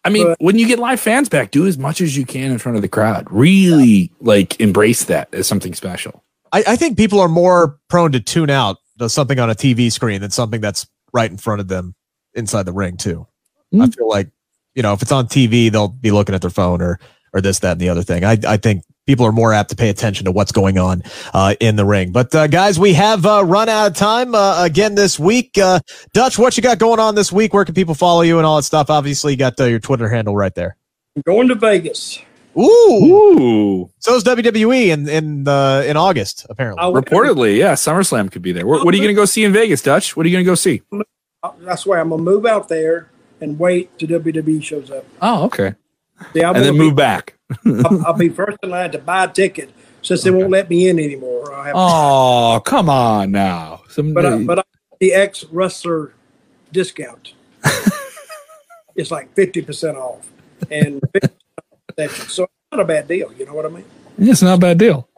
I 0.05 0.09
mean, 0.09 0.29
but, 0.29 0.39
when 0.41 0.57
you 0.57 0.67
get 0.67 0.79
live 0.79 1.01
fans 1.01 1.29
back, 1.29 1.51
do 1.51 1.67
as 1.67 1.77
much 1.77 2.01
as 2.01 2.17
you 2.17 2.25
can 2.25 2.51
in 2.51 2.59
front 2.59 2.77
of 2.77 2.83
the 2.83 2.89
crowd. 2.89 3.27
Really, 3.31 4.11
like, 4.21 4.59
embrace 4.59 5.05
that 5.05 5.33
as 5.35 5.47
something 5.47 5.75
special. 5.75 6.25
I, 6.51 6.65
I 6.67 6.77
think 6.77 6.97
people 6.97 7.21
are 7.21 7.29
more 7.29 7.79
prone 7.89 8.13
to 8.13 8.21
tune 8.21 8.49
out 8.49 8.79
to 8.99 9.11
something 9.11 9.39
on 9.39 9.51
a 9.51 9.55
TV 9.55 9.93
screen 9.93 10.23
than 10.23 10.31
something 10.31 10.63
that's 10.63 10.87
right 11.13 11.31
in 11.31 11.37
front 11.37 11.61
of 11.61 11.69
them 11.69 11.95
inside 12.39 12.65
the 12.65 12.73
ring 12.73 12.97
too. 12.97 13.27
Mm. 13.75 13.83
I 13.83 13.85
hmm. 13.85 13.91
feel 13.91 14.09
like, 14.09 14.31
you 14.75 14.83
know, 14.83 14.93
if 14.93 15.03
it's 15.03 15.13
on 15.13 15.27
TV, 15.27 15.71
they'll 15.71 15.89
be 15.89 16.11
looking 16.11 16.35
at 16.35 16.41
their 16.41 16.51
phone 16.51 16.81
or 16.81 16.99
or 17.35 17.43
this, 17.43 17.59
that, 17.59 17.73
and 17.73 17.81
the 17.81 17.91
other 17.91 18.03
thing. 18.03 18.25
I, 18.25 18.39
I 18.47 18.57
think 18.57 18.85
people 19.07 19.27
are 19.27 19.33
more 19.33 19.53
apt 19.53 19.71
to 19.71 19.77
pay 19.77 19.91
attention 19.91 20.25
to 20.27 20.33
what's 20.33 20.53
going 20.53 20.79
on 20.79 21.03
uh, 21.35 21.55
in 21.61 21.77
the 21.77 21.85
ring. 21.85 22.11
But 22.13 22.35
uh, 22.35 22.47
guys, 22.47 22.79
we 22.79 22.95
have 22.95 23.27
uh, 23.27 23.45
run 23.45 23.69
out 23.69 23.89
of 23.89 23.95
time 23.95 24.35
uh, 24.35 24.65
again 24.65 24.95
this 24.95 25.19
week. 25.19 25.59
Uh, 25.59 25.81
Dutch, 26.15 26.39
what 26.39 26.57
you 26.57 26.63
got 26.63 26.79
going 26.79 27.01
on 27.01 27.15
this 27.15 27.31
week? 27.31 27.53
Where 27.53 27.65
can 27.65 27.75
people 27.75 27.95
follow 27.95 28.23
you 28.23 28.39
and 28.39 28.47
all 28.47 28.57
that 28.57 28.63
stuff? 28.63 28.89
Obviously, 28.89 29.33
you 29.33 29.39
got 29.39 29.61
uh, 29.61 29.65
your 29.65 29.81
Twitter 29.81 30.09
handle 30.09 30.37
right 30.37 30.55
there. 30.55 30.77
I'm 31.17 31.23
going 31.27 31.49
to 31.49 31.55
Vegas. 31.55 32.19
Ooh, 32.57 32.63
Ooh. 32.63 33.91
So 33.99 34.17
is 34.17 34.25
WWE 34.25 34.89
in 34.89 35.09
in 35.09 35.45
the 35.45 35.85
in 35.87 35.97
August 35.97 36.47
apparently. 36.51 36.83
Reportedly, 36.85 37.57
yeah. 37.57 37.75
SummerSlam 37.75 38.33
could 38.33 38.43
be 38.43 38.53
there. 38.53 38.67
What, 38.67 38.85
what 38.85 38.95
are 38.95 38.97
you 38.97 39.03
going 39.03 39.15
to 39.15 39.21
go 39.21 39.27
see 39.27 39.45
in 39.45 39.53
Vegas, 39.53 39.81
Dutch? 39.81 40.17
What 40.17 40.27
are 40.27 40.29
you 40.29 40.35
going 40.35 40.45
to 40.45 40.51
go 40.51 40.55
see? 40.55 40.83
Uh, 41.43 41.53
that's 41.61 41.87
why 41.87 42.01
I'm 42.01 42.11
gonna 42.11 42.23
move 42.23 42.47
out 42.47 42.69
there 42.69 43.11
and 43.41 43.59
wait 43.59 43.97
till 43.99 44.09
WWE 44.09 44.63
shows 44.63 44.91
up. 44.91 45.05
Oh, 45.23 45.45
okay. 45.45 45.75
See, 46.33 46.43
I 46.43 46.49
and 46.49 46.57
then 46.57 46.75
wanna 46.75 46.85
move 46.85 46.97
back. 46.97 47.35
I'll, 47.67 48.07
I'll 48.07 48.13
be 48.15 48.29
first 48.29 48.59
in 48.63 48.71
line 48.71 48.91
to 48.93 48.99
buy 48.99 49.25
a 49.25 49.29
ticket 49.29 49.71
since 50.03 50.23
they 50.23 50.31
won't 50.31 50.51
let 50.51 50.69
me 50.69 50.89
in 50.89 50.99
anymore. 50.99 51.55
I'll 51.55 51.63
have, 51.65 51.75
Oh, 51.77 52.63
come 52.65 52.91
on 52.91 53.31
now. 53.31 53.83
Some, 53.89 54.15
but 54.15 54.27
I, 54.27 54.43
but 54.43 54.59
I, 54.61 54.63
the 55.01 55.15
ex 55.15 55.45
wrestler 55.45 56.13
discount. 56.73 57.35
it's 58.97 59.11
like 59.11 59.33
fifty 59.35 59.63
percent 59.63 59.97
off, 59.97 60.29
and 60.71 61.01
50% 61.15 61.31
so 62.29 62.45
it's 62.45 62.53
not 62.73 62.81
a 62.81 62.85
bad 62.85 63.09
deal. 63.09 63.33
You 63.33 63.47
know 63.47 63.55
what 63.55 63.67
I 63.67 63.69
mean? 63.69 63.85
it's 64.19 64.43
not 64.43 64.55
a 64.55 64.61
bad 64.61 64.79
deal. 64.79 65.09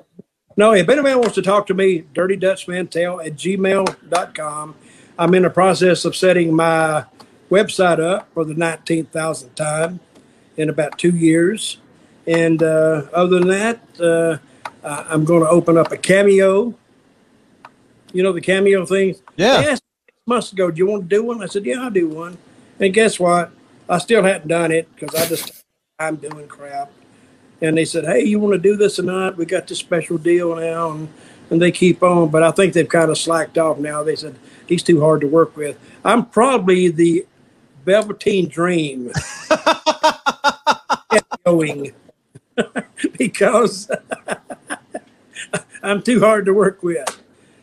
No, 0.56 0.72
if 0.72 0.88
anybody 0.88 1.14
wants 1.14 1.34
to 1.36 1.42
talk 1.42 1.66
to 1.68 1.74
me, 1.74 2.04
Dirty 2.12 2.36
Dutch 2.36 2.68
Mantell 2.68 3.20
at 3.20 3.34
gmail.com. 3.34 4.74
I'm 5.20 5.34
in 5.34 5.42
the 5.42 5.50
process 5.50 6.06
of 6.06 6.16
setting 6.16 6.56
my 6.56 7.04
website 7.50 8.00
up 8.00 8.32
for 8.32 8.42
the 8.44 8.54
19,000th 8.54 9.54
time 9.54 10.00
in 10.56 10.70
about 10.70 10.98
two 10.98 11.14
years. 11.14 11.76
And 12.26 12.62
uh, 12.62 13.02
other 13.12 13.38
than 13.38 13.48
that, 13.48 13.80
uh, 14.00 14.38
I'm 14.82 15.26
going 15.26 15.42
to 15.42 15.48
open 15.48 15.76
up 15.76 15.92
a 15.92 15.98
cameo. 15.98 16.74
You 18.14 18.22
know 18.22 18.32
the 18.32 18.40
cameo 18.40 18.86
thing? 18.86 19.14
Yeah. 19.36 19.62
Asked 19.68 19.82
months 20.24 20.52
ago, 20.52 20.70
do 20.70 20.78
you 20.78 20.86
want 20.86 21.02
to 21.02 21.16
do 21.16 21.22
one? 21.22 21.42
I 21.42 21.46
said, 21.46 21.66
yeah, 21.66 21.82
I'll 21.82 21.90
do 21.90 22.08
one. 22.08 22.38
And 22.78 22.94
guess 22.94 23.20
what? 23.20 23.52
I 23.90 23.98
still 23.98 24.22
hadn't 24.22 24.48
done 24.48 24.72
it 24.72 24.88
because 24.94 25.14
I 25.14 25.26
just, 25.26 25.64
I'm 25.98 26.16
doing 26.16 26.48
crap 26.48 26.90
and 27.60 27.76
they 27.76 27.84
said, 27.84 28.04
"Hey, 28.04 28.24
you 28.24 28.38
want 28.38 28.54
to 28.54 28.58
do 28.58 28.76
this 28.76 28.98
or 28.98 29.02
not? 29.02 29.36
We 29.36 29.44
got 29.44 29.66
this 29.66 29.78
special 29.78 30.18
deal 30.18 30.56
now," 30.56 30.92
and, 30.92 31.08
and 31.50 31.60
they 31.60 31.70
keep 31.70 32.02
on. 32.02 32.30
But 32.30 32.42
I 32.42 32.50
think 32.50 32.72
they've 32.72 32.88
kind 32.88 33.10
of 33.10 33.18
slacked 33.18 33.58
off 33.58 33.78
now. 33.78 34.02
They 34.02 34.16
said 34.16 34.36
he's 34.70 34.82
too 34.82 35.00
hard 35.00 35.20
to 35.20 35.26
work 35.26 35.54
with. 35.54 35.78
I'm 36.02 36.24
probably 36.24 36.88
the 36.88 37.26
Velveteen 37.84 38.48
Dream 38.48 39.12
going 41.44 41.92
because 43.18 43.90
I'm 45.82 46.02
too 46.02 46.20
hard 46.20 46.46
to 46.46 46.54
work 46.54 46.82
with. 46.82 47.20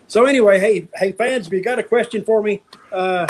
So 0.07 0.25
anyway, 0.25 0.59
hey, 0.59 0.88
hey 0.95 1.13
fans, 1.13 1.47
if 1.47 1.53
you 1.53 1.61
got 1.61 1.79
a 1.79 1.84
question 1.84 2.23
for 2.23 2.43
me, 2.43 2.61
uh, 2.91 3.27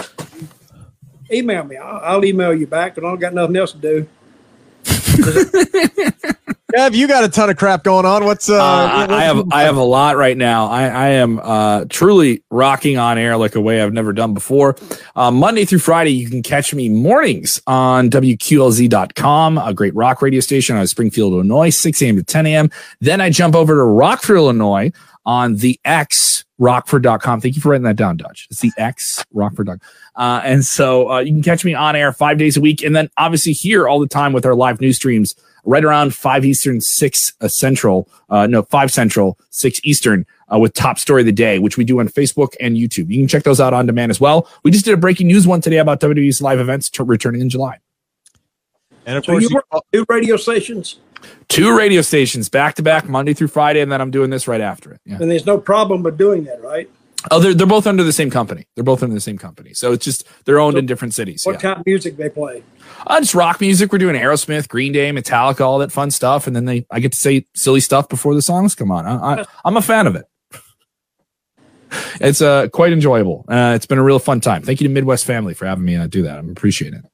email 1.31 1.63
me. 1.63 1.77
I'll, 1.77 2.01
I'll 2.03 2.25
email 2.25 2.53
you 2.53 2.67
back, 2.67 2.95
but 2.95 3.05
I 3.05 3.09
don't 3.09 3.19
got 3.19 3.33
nothing 3.33 3.55
else 3.55 3.71
to 3.73 3.77
do. 3.77 4.07
Kev, 6.77 6.93
you 6.93 7.07
got 7.07 7.23
a 7.23 7.27
ton 7.27 7.49
of 7.49 7.57
crap 7.57 7.83
going 7.83 8.05
on. 8.05 8.23
What's 8.23 8.49
uh? 8.49 8.55
Uh, 8.55 9.07
I, 9.09 9.15
I 9.15 9.23
have 9.23 9.51
I 9.51 9.63
have 9.63 9.77
a 9.77 9.83
lot 9.83 10.15
right 10.15 10.37
now. 10.37 10.67
I, 10.67 10.83
I 10.83 11.07
am 11.07 11.39
uh, 11.39 11.85
truly 11.89 12.43
rocking 12.51 12.99
on 12.99 13.17
air 13.17 13.35
like 13.35 13.55
a 13.55 13.61
way 13.61 13.81
I've 13.81 13.93
never 13.93 14.13
done 14.13 14.35
before. 14.35 14.75
Uh, 15.15 15.31
Monday 15.31 15.65
through 15.65 15.79
Friday, 15.79 16.11
you 16.11 16.29
can 16.29 16.43
catch 16.43 16.75
me 16.75 16.87
mornings 16.87 17.59
on 17.65 18.11
WQLZ.com, 18.11 19.57
a 19.57 19.73
great 19.73 19.95
rock 19.95 20.21
radio 20.21 20.39
station 20.39 20.75
out 20.75 20.83
of 20.83 20.89
Springfield, 20.89 21.33
Illinois, 21.33 21.71
6 21.71 21.99
a.m. 22.03 22.15
to 22.17 22.23
10 22.23 22.45
a.m. 22.45 22.69
Then 23.01 23.21
I 23.21 23.31
jump 23.31 23.55
over 23.55 23.73
to 23.73 23.83
Rockford, 23.83 24.37
Illinois 24.37 24.91
on 25.25 25.55
the 25.55 25.79
X 25.83 26.45
Rockford.com. 26.59 27.41
Thank 27.41 27.55
you 27.55 27.61
for 27.61 27.69
writing 27.69 27.85
that 27.85 27.95
down, 27.95 28.17
Dutch. 28.17 28.47
It's 28.51 28.61
the 28.61 28.71
X 28.77 29.25
Rockford.com. 29.33 29.79
Uh, 30.15 30.41
and 30.43 30.63
so 30.63 31.09
uh, 31.09 31.19
you 31.21 31.31
can 31.31 31.41
catch 31.41 31.65
me 31.65 31.73
on 31.73 31.95
air 31.95 32.13
five 32.13 32.37
days 32.37 32.55
a 32.55 32.61
week. 32.61 32.83
And 32.83 32.95
then 32.95 33.09
obviously 33.17 33.53
here 33.53 33.87
all 33.87 33.99
the 33.99 34.07
time 34.07 34.31
with 34.31 34.45
our 34.45 34.53
live 34.53 34.79
news 34.79 34.97
streams 34.97 35.35
right 35.67 35.83
around 35.85 36.15
5 36.15 36.45
Eastern, 36.45 36.81
6 36.81 37.33
uh, 37.41 37.47
Central, 37.47 38.09
uh, 38.29 38.47
no, 38.47 38.63
5 38.63 38.91
Central, 38.91 39.37
6 39.51 39.81
Eastern 39.83 40.25
uh, 40.51 40.57
with 40.57 40.73
Top 40.73 40.97
Story 40.97 41.21
of 41.21 41.25
the 41.25 41.31
Day, 41.31 41.59
which 41.59 41.77
we 41.77 41.83
do 41.83 41.99
on 41.99 42.07
Facebook 42.07 42.55
and 42.59 42.75
YouTube. 42.77 43.11
You 43.11 43.19
can 43.19 43.27
check 43.27 43.43
those 43.43 43.59
out 43.59 43.73
on 43.73 43.85
demand 43.85 44.09
as 44.09 44.19
well. 44.19 44.49
We 44.63 44.71
just 44.71 44.85
did 44.85 44.93
a 44.93 44.97
breaking 44.97 45.27
news 45.27 45.45
one 45.45 45.61
today 45.61 45.77
about 45.77 45.99
WWE's 45.99 46.41
live 46.41 46.59
events 46.59 46.89
t- 46.89 47.03
returning 47.03 47.41
in 47.41 47.49
July. 47.49 47.77
and 49.05 49.17
of 49.17 49.25
So 49.25 49.33
course, 49.33 49.43
you 49.43 49.49
you, 49.49 49.55
work 49.55 49.83
two 49.93 50.05
radio 50.09 50.37
stations, 50.37 50.99
Two 51.49 51.75
radio 51.75 52.01
stations 52.01 52.47
back 52.47 52.75
to 52.75 52.83
back, 52.83 53.09
Monday 53.09 53.33
through 53.33 53.47
Friday, 53.47 53.81
and 53.81 53.91
then 53.91 54.01
I'm 54.01 54.11
doing 54.11 54.29
this 54.29 54.47
right 54.47 54.61
after 54.61 54.93
it. 54.93 55.01
Yeah. 55.05 55.17
and 55.19 55.29
there's 55.31 55.45
no 55.45 55.57
problem 55.57 56.03
with 56.03 56.17
doing 56.17 56.43
that, 56.45 56.61
right? 56.61 56.89
Oh, 57.31 57.39
they're, 57.39 57.53
they're 57.53 57.67
both 57.67 57.87
under 57.87 58.03
the 58.03 58.13
same 58.13 58.29
company. 58.29 58.67
They're 58.75 58.83
both 58.83 59.01
under 59.01 59.15
the 59.15 59.21
same 59.21 59.37
company. 59.37 59.73
So 59.73 59.91
it's 59.91 60.05
just, 60.05 60.27
they're 60.45 60.59
owned 60.59 60.77
in 60.77 60.85
different 60.85 61.13
cities. 61.13 61.45
What 61.45 61.53
yeah. 61.53 61.59
kind 61.59 61.79
of 61.79 61.85
music 61.85 62.15
they 62.15 62.29
play? 62.29 62.63
Uh, 63.05 63.19
just 63.19 63.33
rock 63.33 63.59
music. 63.59 63.91
We're 63.91 63.97
doing 63.97 64.15
Aerosmith, 64.15 64.67
Green 64.67 64.91
Day, 64.91 65.11
Metallica, 65.11 65.61
all 65.61 65.79
that 65.79 65.91
fun 65.91 66.11
stuff, 66.11 66.47
and 66.47 66.55
then 66.55 66.65
they 66.65 66.85
I 66.91 66.99
get 66.99 67.11
to 67.13 67.17
say 67.17 67.45
silly 67.55 67.79
stuff 67.79 68.07
before 68.07 68.35
the 68.35 68.41
songs 68.41 68.75
come 68.75 68.91
on. 68.91 69.05
I, 69.05 69.41
I, 69.41 69.45
I'm 69.65 69.77
a 69.77 69.81
fan 69.81 70.07
of 70.07 70.15
it. 70.15 70.25
It's 72.19 72.41
uh, 72.41 72.67
quite 72.69 72.93
enjoyable. 72.93 73.45
Uh, 73.47 73.73
it's 73.75 73.85
been 73.85 73.97
a 73.97 74.03
real 74.03 74.19
fun 74.19 74.39
time. 74.39 74.61
Thank 74.61 74.81
you 74.81 74.87
to 74.87 74.93
Midwest 74.93 75.25
Family 75.25 75.53
for 75.53 75.65
having 75.65 75.85
me 75.85 75.95
uh, 75.95 76.07
do 76.07 76.21
that. 76.23 76.37
I'm 76.37 76.49
appreciating 76.49 76.99
it. 76.99 77.05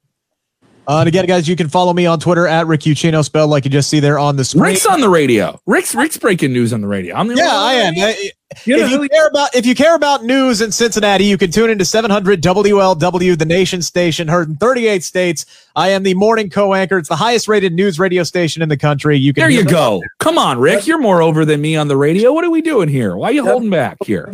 Uh, 0.85 0.99
and 0.99 1.07
again, 1.07 1.26
guys, 1.26 1.47
you 1.47 1.55
can 1.55 1.69
follow 1.69 1.93
me 1.93 2.05
on 2.05 2.19
Twitter 2.19 2.45
at 2.45 2.68
Rick 2.68 2.81
Ucchino, 2.81 3.23
spelled 3.23 3.49
like 3.49 3.64
you 3.64 3.72
just 3.72 3.89
see 3.89 4.01
there 4.01 4.19
on 4.19 4.35
the 4.35 4.43
screen. 4.43 4.64
Rick's 4.65 4.85
on 4.85 4.99
the 4.99 5.07
radio. 5.07 5.57
Rick's 5.65 5.95
Rick's 5.95 6.18
breaking 6.18 6.51
news 6.51 6.73
on 6.73 6.81
the 6.81 6.88
radio. 6.88 7.15
I'm 7.15 7.27
the 7.30 7.35
yeah, 7.35 7.49
I 7.51 7.76
on 7.76 7.81
am. 7.88 7.95
the 7.95 8.01
radio. 8.01 8.11
Uh, 8.26 8.30
You 8.65 8.77
know 8.77 8.84
if 8.84 8.89
who 8.91 9.01
you 9.03 9.10
care 9.10 9.27
about 9.27 9.55
if 9.55 9.65
you 9.65 9.76
care 9.76 9.95
about 9.95 10.26
news 10.26 10.61
in 10.61 10.72
Cincinnati, 10.73 11.23
you 11.23 11.38
can 11.38 11.51
tune 11.51 11.69
into 11.69 11.85
700 11.85 12.41
WLW, 12.43 13.38
the 13.38 13.45
nation 13.45 13.81
station, 13.81 14.27
heard 14.27 14.49
in 14.49 14.55
38 14.57 15.03
states. 15.03 15.45
I 15.76 15.89
am 15.89 16.03
the 16.03 16.14
morning 16.15 16.49
co-anchor. 16.49 16.97
It's 16.97 17.10
the 17.10 17.15
highest 17.15 17.47
rated 17.47 17.73
news 17.73 17.97
radio 17.97 18.23
station 18.23 18.61
in 18.61 18.68
the 18.69 18.77
country. 18.77 19.18
You 19.18 19.34
can 19.34 19.41
There 19.41 19.49
you 19.49 19.64
me- 19.64 19.72
go. 19.72 20.03
Come 20.19 20.38
on, 20.38 20.60
Rick. 20.60 20.85
You're 20.85 20.99
more 21.01 21.22
over 21.22 21.45
than 21.45 21.61
me 21.61 21.76
on 21.77 21.88
the 21.88 21.97
radio. 21.97 22.31
What 22.34 22.43
are 22.43 22.51
we 22.51 22.61
doing 22.61 22.89
here? 22.89 23.15
Why 23.15 23.30
are 23.30 23.34
you 23.34 23.45
holding 23.45 23.69
back 23.69 23.97
here? 24.05 24.31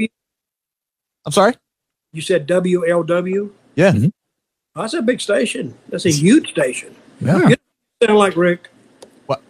I'm 1.25 1.31
sorry. 1.31 1.53
You 2.11 2.21
said 2.21 2.47
WLW. 2.47 3.51
Yeah. 3.75 3.91
Mhm. 3.93 4.11
Oh, 4.75 4.81
that's 4.81 4.93
a 4.93 5.01
big 5.01 5.19
station. 5.21 5.75
That's 5.89 6.05
a 6.05 6.11
huge 6.11 6.49
station. 6.51 6.95
Yeah. 7.21 7.53
Sound 8.03 8.17
like 8.17 8.35
Rick. 8.37 8.69
What? 9.25 9.41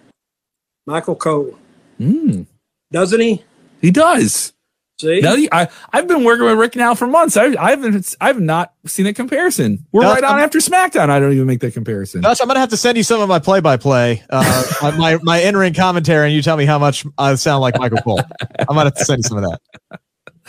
Michael 0.88 1.16
Cole, 1.16 1.58
Mm, 2.00 2.46
doesn't 2.92 3.20
he? 3.20 3.44
he 3.82 3.92
does. 3.92 4.54
See, 5.00 5.22
No, 5.22 5.36
I 5.54 5.68
I've 5.94 6.08
been 6.10 6.24
working 6.26 6.46
with 6.46 6.58
Rick 6.58 6.76
now 6.76 6.94
for 6.96 7.08
months. 7.08 7.38
I 7.38 7.54
I 7.62 7.70
haven't 7.70 8.16
I've 8.20 8.40
not 8.42 8.74
seen 8.86 9.06
a 9.06 9.14
comparison. 9.14 9.86
We're 9.94 10.02
No, 10.02 10.10
right 10.14 10.24
on 10.24 10.36
I'm- 10.36 10.44
after 10.44 10.58
SmackDown. 10.60 11.10
I 11.10 11.20
don't 11.20 11.32
even 11.32 11.46
make 11.46 11.60
that 11.62 11.74
comparison. 11.74 12.20
Dutch, 12.22 12.40
I'm 12.42 12.48
gonna 12.48 12.60
have 12.60 12.70
to 12.70 12.78
send 12.78 12.98
you 12.98 13.04
some 13.04 13.22
of 13.22 13.30
my 13.30 13.40
play-by-play, 13.40 14.24
uh, 14.30 14.64
my 14.82 14.92
my, 14.98 15.20
my 15.22 15.38
in-ring 15.42 15.74
commentary, 15.74 16.26
and 16.28 16.36
you 16.36 16.42
tell 16.42 16.58
me 16.58 16.66
how 16.66 16.80
much 16.80 17.06
I 17.18 17.36
sound 17.36 17.62
like 17.62 17.78
Michael 17.80 18.00
Cole. 18.00 18.20
I 18.68 18.74
might 18.74 18.86
have 18.86 18.96
to 18.96 19.06
send 19.06 19.20
you 19.20 19.24
some 19.30 19.38
of 19.42 19.44
that. 19.50 20.00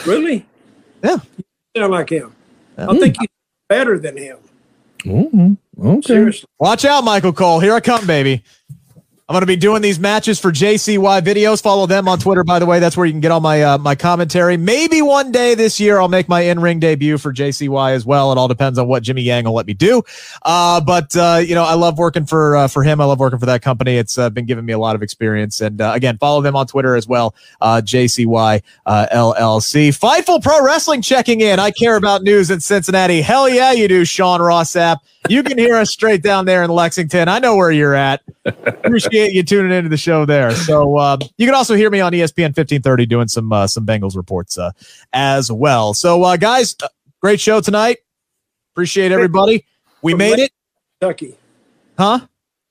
really? 0.07 0.47
Yeah. 1.05 1.19
You 1.37 1.45
sound 1.83 1.93
like 1.93 2.09
him. 2.11 2.33
I 2.79 2.93
Yeah. 2.93 2.99
think 2.99 3.17
you're 3.21 3.29
better 3.69 3.99
than 4.01 4.17
him. 4.17 4.39
Mhm. 5.05 5.57
Okay. 5.83 6.07
Seriously. 6.07 6.49
Watch 6.59 6.85
out, 6.85 7.05
Michael 7.05 7.33
Cole. 7.33 7.61
Here 7.61 7.75
I 7.75 7.81
come, 7.81 8.07
baby. 8.07 8.43
I'm 9.31 9.35
going 9.35 9.43
to 9.43 9.47
be 9.47 9.55
doing 9.55 9.81
these 9.81 10.01
matches 10.01 10.41
for 10.41 10.51
JCY 10.51 11.23
videos. 11.23 11.63
Follow 11.63 11.87
them 11.87 12.09
on 12.09 12.19
Twitter, 12.19 12.43
by 12.43 12.59
the 12.59 12.67
way. 12.67 12.81
That's 12.81 12.97
where 12.97 13.07
you 13.07 13.13
can 13.13 13.21
get 13.21 13.31
all 13.31 13.39
my 13.39 13.63
uh, 13.63 13.79
my 13.79 13.95
commentary. 13.95 14.57
Maybe 14.57 15.03
one 15.03 15.31
day 15.31 15.55
this 15.55 15.79
year 15.79 16.01
I'll 16.01 16.09
make 16.09 16.29
my 16.29 16.41
in 16.41 16.59
ring 16.59 16.81
debut 16.81 17.17
for 17.17 17.33
JCY 17.33 17.93
as 17.93 18.05
well. 18.05 18.33
It 18.33 18.39
all 18.39 18.49
depends 18.49 18.77
on 18.77 18.89
what 18.89 19.05
Jimmy 19.05 19.23
Yang 19.23 19.45
will 19.45 19.53
let 19.53 19.69
me 19.69 19.75
do. 19.75 20.03
Uh, 20.43 20.81
but 20.81 21.15
uh, 21.15 21.41
you 21.47 21.55
know, 21.55 21.63
I 21.63 21.75
love 21.75 21.97
working 21.97 22.27
for 22.27 22.57
uh, 22.57 22.67
for 22.67 22.83
him. 22.83 23.01
I 23.01 23.05
love 23.05 23.21
working 23.21 23.39
for 23.39 23.47
that 23.47 23.63
company. 23.63 23.99
It's 23.99 24.19
uh, 24.19 24.31
been 24.31 24.47
giving 24.47 24.65
me 24.65 24.73
a 24.73 24.81
lot 24.81 24.97
of 24.97 25.03
experience. 25.05 25.61
And 25.61 25.81
uh, 25.81 25.93
again, 25.95 26.19
follow 26.19 26.43
them 26.43 26.57
on 26.57 26.67
Twitter 26.67 26.97
as 26.97 27.07
well. 27.07 27.37
JCY 27.63 28.63
LLC. 28.89 29.97
Fightful 29.97 30.43
Pro 30.43 30.65
Wrestling 30.65 31.03
checking 31.03 31.41
in. 31.41 31.61
I 31.61 31.71
care 31.71 31.95
about 31.95 32.25
news 32.25 32.51
in 32.51 32.59
Cincinnati. 32.59 33.23
Hell 33.23 33.49
yeah, 33.49 33.71
you 33.71 33.87
do, 33.87 34.05
Sean 34.05 34.43
Ross 34.43 34.73
Sapp. 34.73 34.97
You 35.29 35.43
can 35.43 35.59
hear 35.59 35.77
us 35.77 35.91
straight 35.91 36.23
down 36.23 36.47
there 36.47 36.65
in 36.65 36.71
Lexington. 36.71 37.29
I 37.29 37.39
know 37.39 37.55
where 37.55 37.71
you're 37.71 37.95
at. 37.95 38.23
Appreciate 38.47 39.20
you 39.27 39.43
tuning 39.43 39.73
into 39.73 39.89
the 39.89 39.97
show 39.97 40.25
there. 40.25 40.51
So 40.53 40.99
um, 40.99 41.21
you 41.39 41.47
can 41.47 41.55
also 41.55 41.75
hear 41.75 41.91
me 41.91 42.01
on 42.01 42.13
ESPN 42.13 42.57
1530 42.57 43.07
doing 43.07 43.29
some 43.29 43.53
uh, 43.53 43.67
some 43.67 43.87
Bengals 43.87 44.17
reports 44.17 44.59
uh, 44.59 44.73
as 45.13 45.51
well. 45.51 45.95
So 45.95 46.23
uh, 46.23 46.37
guys, 46.37 46.75
uh, 46.83 46.89
great 47.21 47.41
show 47.41 47.61
tonight. 47.61 47.99
Appreciate 48.75 49.13
everybody. 49.13 49.65
We 50.03 50.15
made 50.15 50.39
it, 50.39 50.53
Kentucky. 51.01 51.37
huh? 51.99 52.21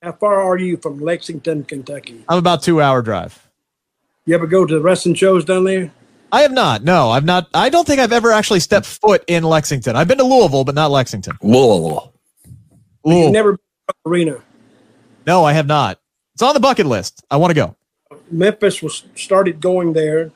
How 0.02 0.12
far 0.12 0.40
are 0.40 0.56
you 0.58 0.76
from 0.78 0.98
Lexington, 0.98 1.62
Kentucky? 1.64 2.24
I'm 2.28 2.38
about 2.38 2.62
two 2.62 2.80
hour 2.80 3.02
drive. 3.02 3.46
You 4.24 4.34
ever 4.34 4.46
go 4.46 4.64
to 4.64 4.74
the 4.74 4.80
wrestling 4.80 5.14
shows 5.14 5.44
down 5.44 5.64
there? 5.64 5.92
I 6.32 6.42
have 6.42 6.52
not. 6.52 6.84
No, 6.84 7.10
I've 7.10 7.24
not. 7.24 7.48
I 7.54 7.68
don't 7.68 7.86
think 7.86 8.00
I've 8.00 8.12
ever 8.12 8.30
actually 8.32 8.60
stepped 8.60 8.86
foot 8.86 9.24
in 9.26 9.42
Lexington. 9.42 9.96
I've 9.96 10.08
been 10.08 10.18
to 10.18 10.24
Louisville, 10.24 10.64
but 10.64 10.74
not 10.74 10.90
Lexington. 10.90 11.36
Whoa. 11.40 12.12
You 12.46 12.52
Louisville. 13.04 13.32
never 13.32 13.52
been 13.52 13.58
to 13.88 13.94
the 14.04 14.10
arena. 14.10 14.36
No, 15.26 15.44
I 15.44 15.52
have 15.52 15.66
not. 15.66 15.98
It's 16.34 16.42
on 16.42 16.54
the 16.54 16.60
bucket 16.60 16.86
list. 16.86 17.24
I 17.30 17.36
want 17.36 17.50
to 17.50 17.54
go. 17.54 17.76
Memphis 18.30 18.82
was 18.82 19.04
started 19.14 19.60
going 19.60 19.92
there, 19.92 20.32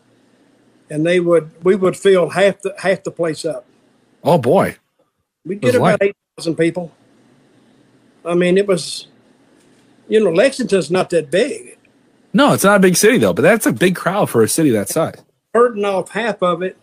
and 0.91 1.05
they 1.05 1.21
would 1.21 1.51
we 1.65 1.75
would 1.75 1.97
fill 1.97 2.31
half 2.31 2.61
the 2.63 2.75
half 2.79 3.03
the 3.03 3.11
place 3.11 3.45
up. 3.45 3.65
Oh 4.23 4.39
boy. 4.39 4.77
We'd 5.45 5.61
get 5.61 5.75
about 5.75 6.03
eight 6.03 6.17
thousand 6.37 6.57
people. 6.57 6.93
I 8.25 8.35
mean, 8.35 8.57
it 8.57 8.67
was, 8.67 9.09
you 10.09 10.23
know, 10.23 10.31
Lexington's 10.31 10.91
not 10.91 11.11
that 11.11 11.31
big. 11.31 11.77
No, 12.33 12.53
it's 12.53 12.65
not 12.65 12.77
a 12.77 12.81
big 12.81 12.97
city 12.97 13.19
though, 13.19 13.35
but 13.35 13.43
that's 13.43 13.67
a 13.67 13.73
big 13.73 13.95
crowd 13.95 14.31
for 14.31 14.43
a 14.43 14.49
city 14.49 14.71
that 14.71 14.89
size. 14.89 15.23
Hurting 15.53 15.85
off 15.85 16.11
half 16.11 16.43
of 16.43 16.63
it 16.63 16.77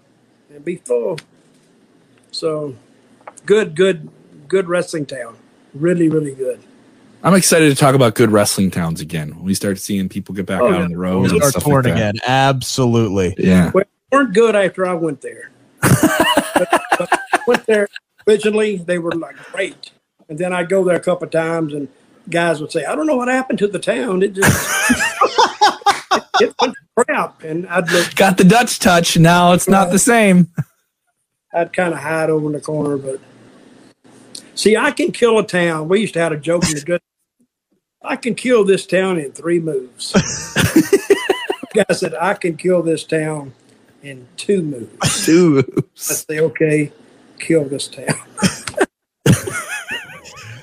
and 0.49 0.63
be 0.63 0.77
full. 0.77 1.17
So, 2.31 2.75
good, 3.45 3.75
good, 3.75 4.09
good 4.47 4.69
wrestling 4.69 5.05
town. 5.05 5.35
Really, 5.73 6.07
really 6.07 6.33
good. 6.33 6.61
I'm 7.23 7.35
excited 7.35 7.69
to 7.69 7.75
talk 7.75 7.93
about 7.93 8.15
good 8.15 8.31
wrestling 8.31 8.71
towns 8.71 8.99
again. 8.99 9.35
When 9.35 9.43
we 9.45 9.53
start 9.53 9.77
seeing 9.77 10.09
people 10.09 10.33
get 10.33 10.45
back 10.47 10.59
Oh, 10.61 10.67
out 10.67 10.73
yeah. 10.77 10.83
on 10.83 10.91
the 10.91 10.97
road 10.97 11.29
and 11.29 11.37
Start 11.37 11.51
stuff 11.51 11.63
touring 11.63 11.85
like 11.85 11.95
that. 11.95 12.09
again. 12.15 12.19
Absolutely. 12.27 13.35
Yeah. 13.37 13.71
Well, 13.73 13.83
they 14.09 14.17
weren't 14.17 14.33
good 14.33 14.55
after 14.55 14.85
I 14.87 14.93
went 14.95 15.21
there. 15.21 15.51
but, 15.81 16.81
but 16.97 17.19
went 17.47 17.65
there 17.67 17.87
originally, 18.27 18.77
they 18.77 18.97
were 18.97 19.11
like 19.11 19.35
great. 19.51 19.91
And 20.29 20.39
then 20.39 20.51
I'd 20.51 20.69
go 20.69 20.83
there 20.83 20.95
a 20.95 20.99
couple 20.99 21.25
of 21.25 21.31
times 21.31 21.73
and 21.73 21.87
guys 22.29 22.59
would 22.59 22.71
say, 22.71 22.85
I 22.85 22.95
don't 22.95 23.05
know 23.05 23.17
what 23.17 23.27
happened 23.27 23.59
to 23.59 23.67
the 23.67 23.79
town. 23.79 24.23
It 24.23 24.33
just 24.33 24.91
it, 24.91 26.23
it 26.41 26.55
went 26.59 26.75
crap. 26.97 27.43
And 27.43 27.67
I'd 27.67 27.89
look 27.91 28.15
Got 28.15 28.37
the 28.37 28.43
Dutch 28.45 28.79
touch. 28.79 29.15
Now 29.17 29.51
it's 29.53 29.67
not 29.67 29.91
the 29.91 29.99
same. 29.99 30.49
I'd 31.53 31.71
kind 31.73 31.93
of 31.93 31.99
hide 31.99 32.29
over 32.31 32.47
in 32.47 32.53
the 32.53 32.61
corner, 32.61 32.97
but 32.97 33.19
see, 34.55 34.75
I 34.77 34.89
can 34.91 35.11
kill 35.11 35.37
a 35.37 35.45
town. 35.45 35.87
We 35.89 35.99
used 36.01 36.13
to 36.15 36.19
have 36.21 36.31
a 36.31 36.37
joke 36.37 36.63
in 36.67 36.75
the 36.75 36.81
good. 36.81 37.01
I 38.03 38.15
can 38.15 38.33
kill 38.33 38.63
this 38.65 38.85
town 38.87 39.19
in 39.19 39.31
three 39.31 39.59
moves. 39.59 40.11
Guy 41.73 41.85
said, 41.91 42.15
I 42.15 42.33
can 42.33 42.57
kill 42.57 42.81
this 42.81 43.03
town 43.03 43.53
in 44.01 44.27
two 44.37 44.63
moves. 44.63 45.25
Two 45.25 45.49
moves. 45.51 46.11
I 46.11 46.13
say, 46.15 46.39
okay, 46.39 46.91
kill 47.39 47.65
this 47.65 47.87
town. 47.87 48.19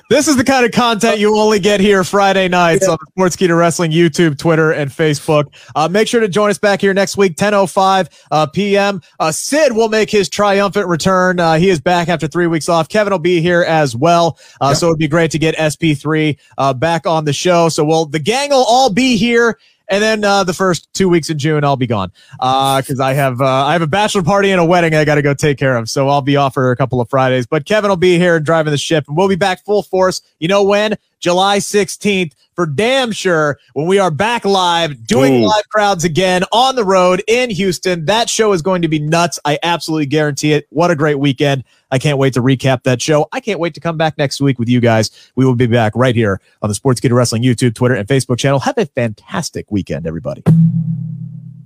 This 0.09 0.27
is 0.27 0.37
the 0.37 0.43
kind 0.43 0.65
of 0.65 0.71
content 0.71 1.19
you 1.19 1.37
only 1.37 1.59
get 1.59 1.79
here 1.79 2.03
Friday 2.03 2.47
nights 2.47 2.83
Yeah. 2.87 2.93
on 2.93 2.97
the 3.05 3.11
Sportskeeda 3.21 3.55
Wrestling 3.55 3.91
YouTube, 3.91 4.39
Twitter, 4.39 4.71
and 4.71 4.89
Facebook. 4.89 5.53
Uh, 5.75 5.87
make 5.87 6.07
sure 6.07 6.19
to 6.19 6.27
join 6.27 6.49
us 6.49 6.57
back 6.57 6.81
here 6.81 6.95
next 6.95 7.15
week, 7.15 7.35
10.05 7.35 8.09
uh, 8.31 8.47
p.m. 8.47 9.01
Uh, 9.19 9.31
Sid 9.31 9.73
will 9.73 9.87
make 9.87 10.09
his 10.09 10.27
triumphant 10.27 10.87
return. 10.87 11.39
Uh, 11.39 11.57
he 11.57 11.69
is 11.69 11.79
back 11.79 12.09
after 12.09 12.27
three 12.27 12.47
weeks 12.47 12.67
off. 12.67 12.89
Kevin 12.89 13.11
will 13.11 13.19
be 13.19 13.39
here 13.39 13.61
as 13.61 13.95
well. 13.95 14.39
Uh, 14.59 14.73
So 14.73 14.87
it'd 14.87 14.97
be 14.97 15.07
great 15.07 15.29
to 15.29 15.37
get 15.37 15.55
SP3 15.57 16.39
uh, 16.57 16.73
back 16.73 17.05
on 17.05 17.25
the 17.25 17.33
show. 17.33 17.69
So 17.69 17.83
we'll, 17.85 18.07
the 18.07 18.17
gang 18.17 18.49
will 18.49 18.65
all 18.67 18.91
be 18.91 19.15
here. 19.15 19.59
And 19.89 20.03
then 20.03 20.23
uh, 20.23 20.43
the 20.43 20.53
first 20.53 20.91
two 20.93 21.09
weeks 21.09 21.29
in 21.29 21.39
June, 21.39 21.63
I'll 21.63 21.75
be 21.75 21.87
gone 21.87 22.11
because 22.37 22.99
I 22.99 23.13
have 23.13 23.41
uh, 23.41 23.65
I 23.65 23.73
have 23.73 23.81
a 23.81 23.87
bachelor 23.87 24.23
party 24.23 24.51
and 24.51 24.61
a 24.61 24.65
wedding 24.65 24.93
I 24.93 25.03
got 25.03 25.15
to 25.15 25.21
go 25.21 25.33
take 25.33 25.57
care 25.57 25.75
of. 25.75 25.89
So 25.89 26.07
I'll 26.07 26.21
be 26.21 26.35
off 26.35 26.53
for 26.53 26.71
a 26.71 26.75
couple 26.75 27.01
of 27.01 27.09
Fridays. 27.09 27.47
But 27.47 27.65
Kevin 27.65 27.89
will 27.89 27.97
be 27.97 28.17
here 28.17 28.39
driving 28.39 28.71
the 28.71 28.77
ship, 28.77 29.05
and 29.07 29.17
we'll 29.17 29.27
be 29.27 29.35
back 29.35 29.65
full 29.65 29.83
force. 29.83 30.21
You 30.39 30.47
know 30.47 30.63
when? 30.63 30.95
July 31.19 31.57
16th 31.57 32.33
for 32.59 32.65
damn 32.65 33.13
sure 33.13 33.57
when 33.71 33.87
we 33.87 33.99
are 33.99 34.11
back 34.11 34.43
live 34.43 35.07
doing 35.07 35.35
Ooh. 35.35 35.47
live 35.47 35.69
crowds 35.69 36.03
again 36.03 36.43
on 36.51 36.75
the 36.75 36.83
road 36.83 37.23
in 37.25 37.49
Houston. 37.49 38.03
That 38.03 38.29
show 38.29 38.51
is 38.51 38.61
going 38.61 38.81
to 38.81 38.89
be 38.89 38.99
nuts. 38.99 39.39
I 39.45 39.59
absolutely 39.63 40.07
guarantee 40.07 40.51
it. 40.51 40.67
What 40.69 40.91
a 40.91 40.95
great 40.97 41.19
weekend. 41.19 41.63
I 41.89 41.99
can't 41.99 42.17
wait 42.17 42.33
to 42.33 42.41
recap 42.41 42.83
that 42.83 43.01
show. 43.01 43.29
I 43.31 43.39
can't 43.39 43.61
wait 43.61 43.75
to 43.75 43.79
come 43.79 43.95
back 43.95 44.17
next 44.17 44.41
week 44.41 44.59
with 44.59 44.67
you 44.67 44.81
guys. 44.81 45.31
We 45.37 45.45
will 45.45 45.55
be 45.55 45.67
back 45.67 45.93
right 45.95 46.13
here 46.13 46.41
on 46.61 46.67
the 46.67 46.75
Sports 46.75 46.99
Sportskeeda 46.99 47.13
Wrestling 47.13 47.43
YouTube, 47.43 47.75
Twitter, 47.75 47.95
and 47.95 48.05
Facebook 48.05 48.37
channel. 48.37 48.59
Have 48.59 48.77
a 48.77 48.87
fantastic 48.87 49.71
weekend, 49.71 50.05
everybody. 50.05 50.43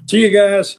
See 0.07 0.21
you 0.21 0.29
guys. 0.29 0.77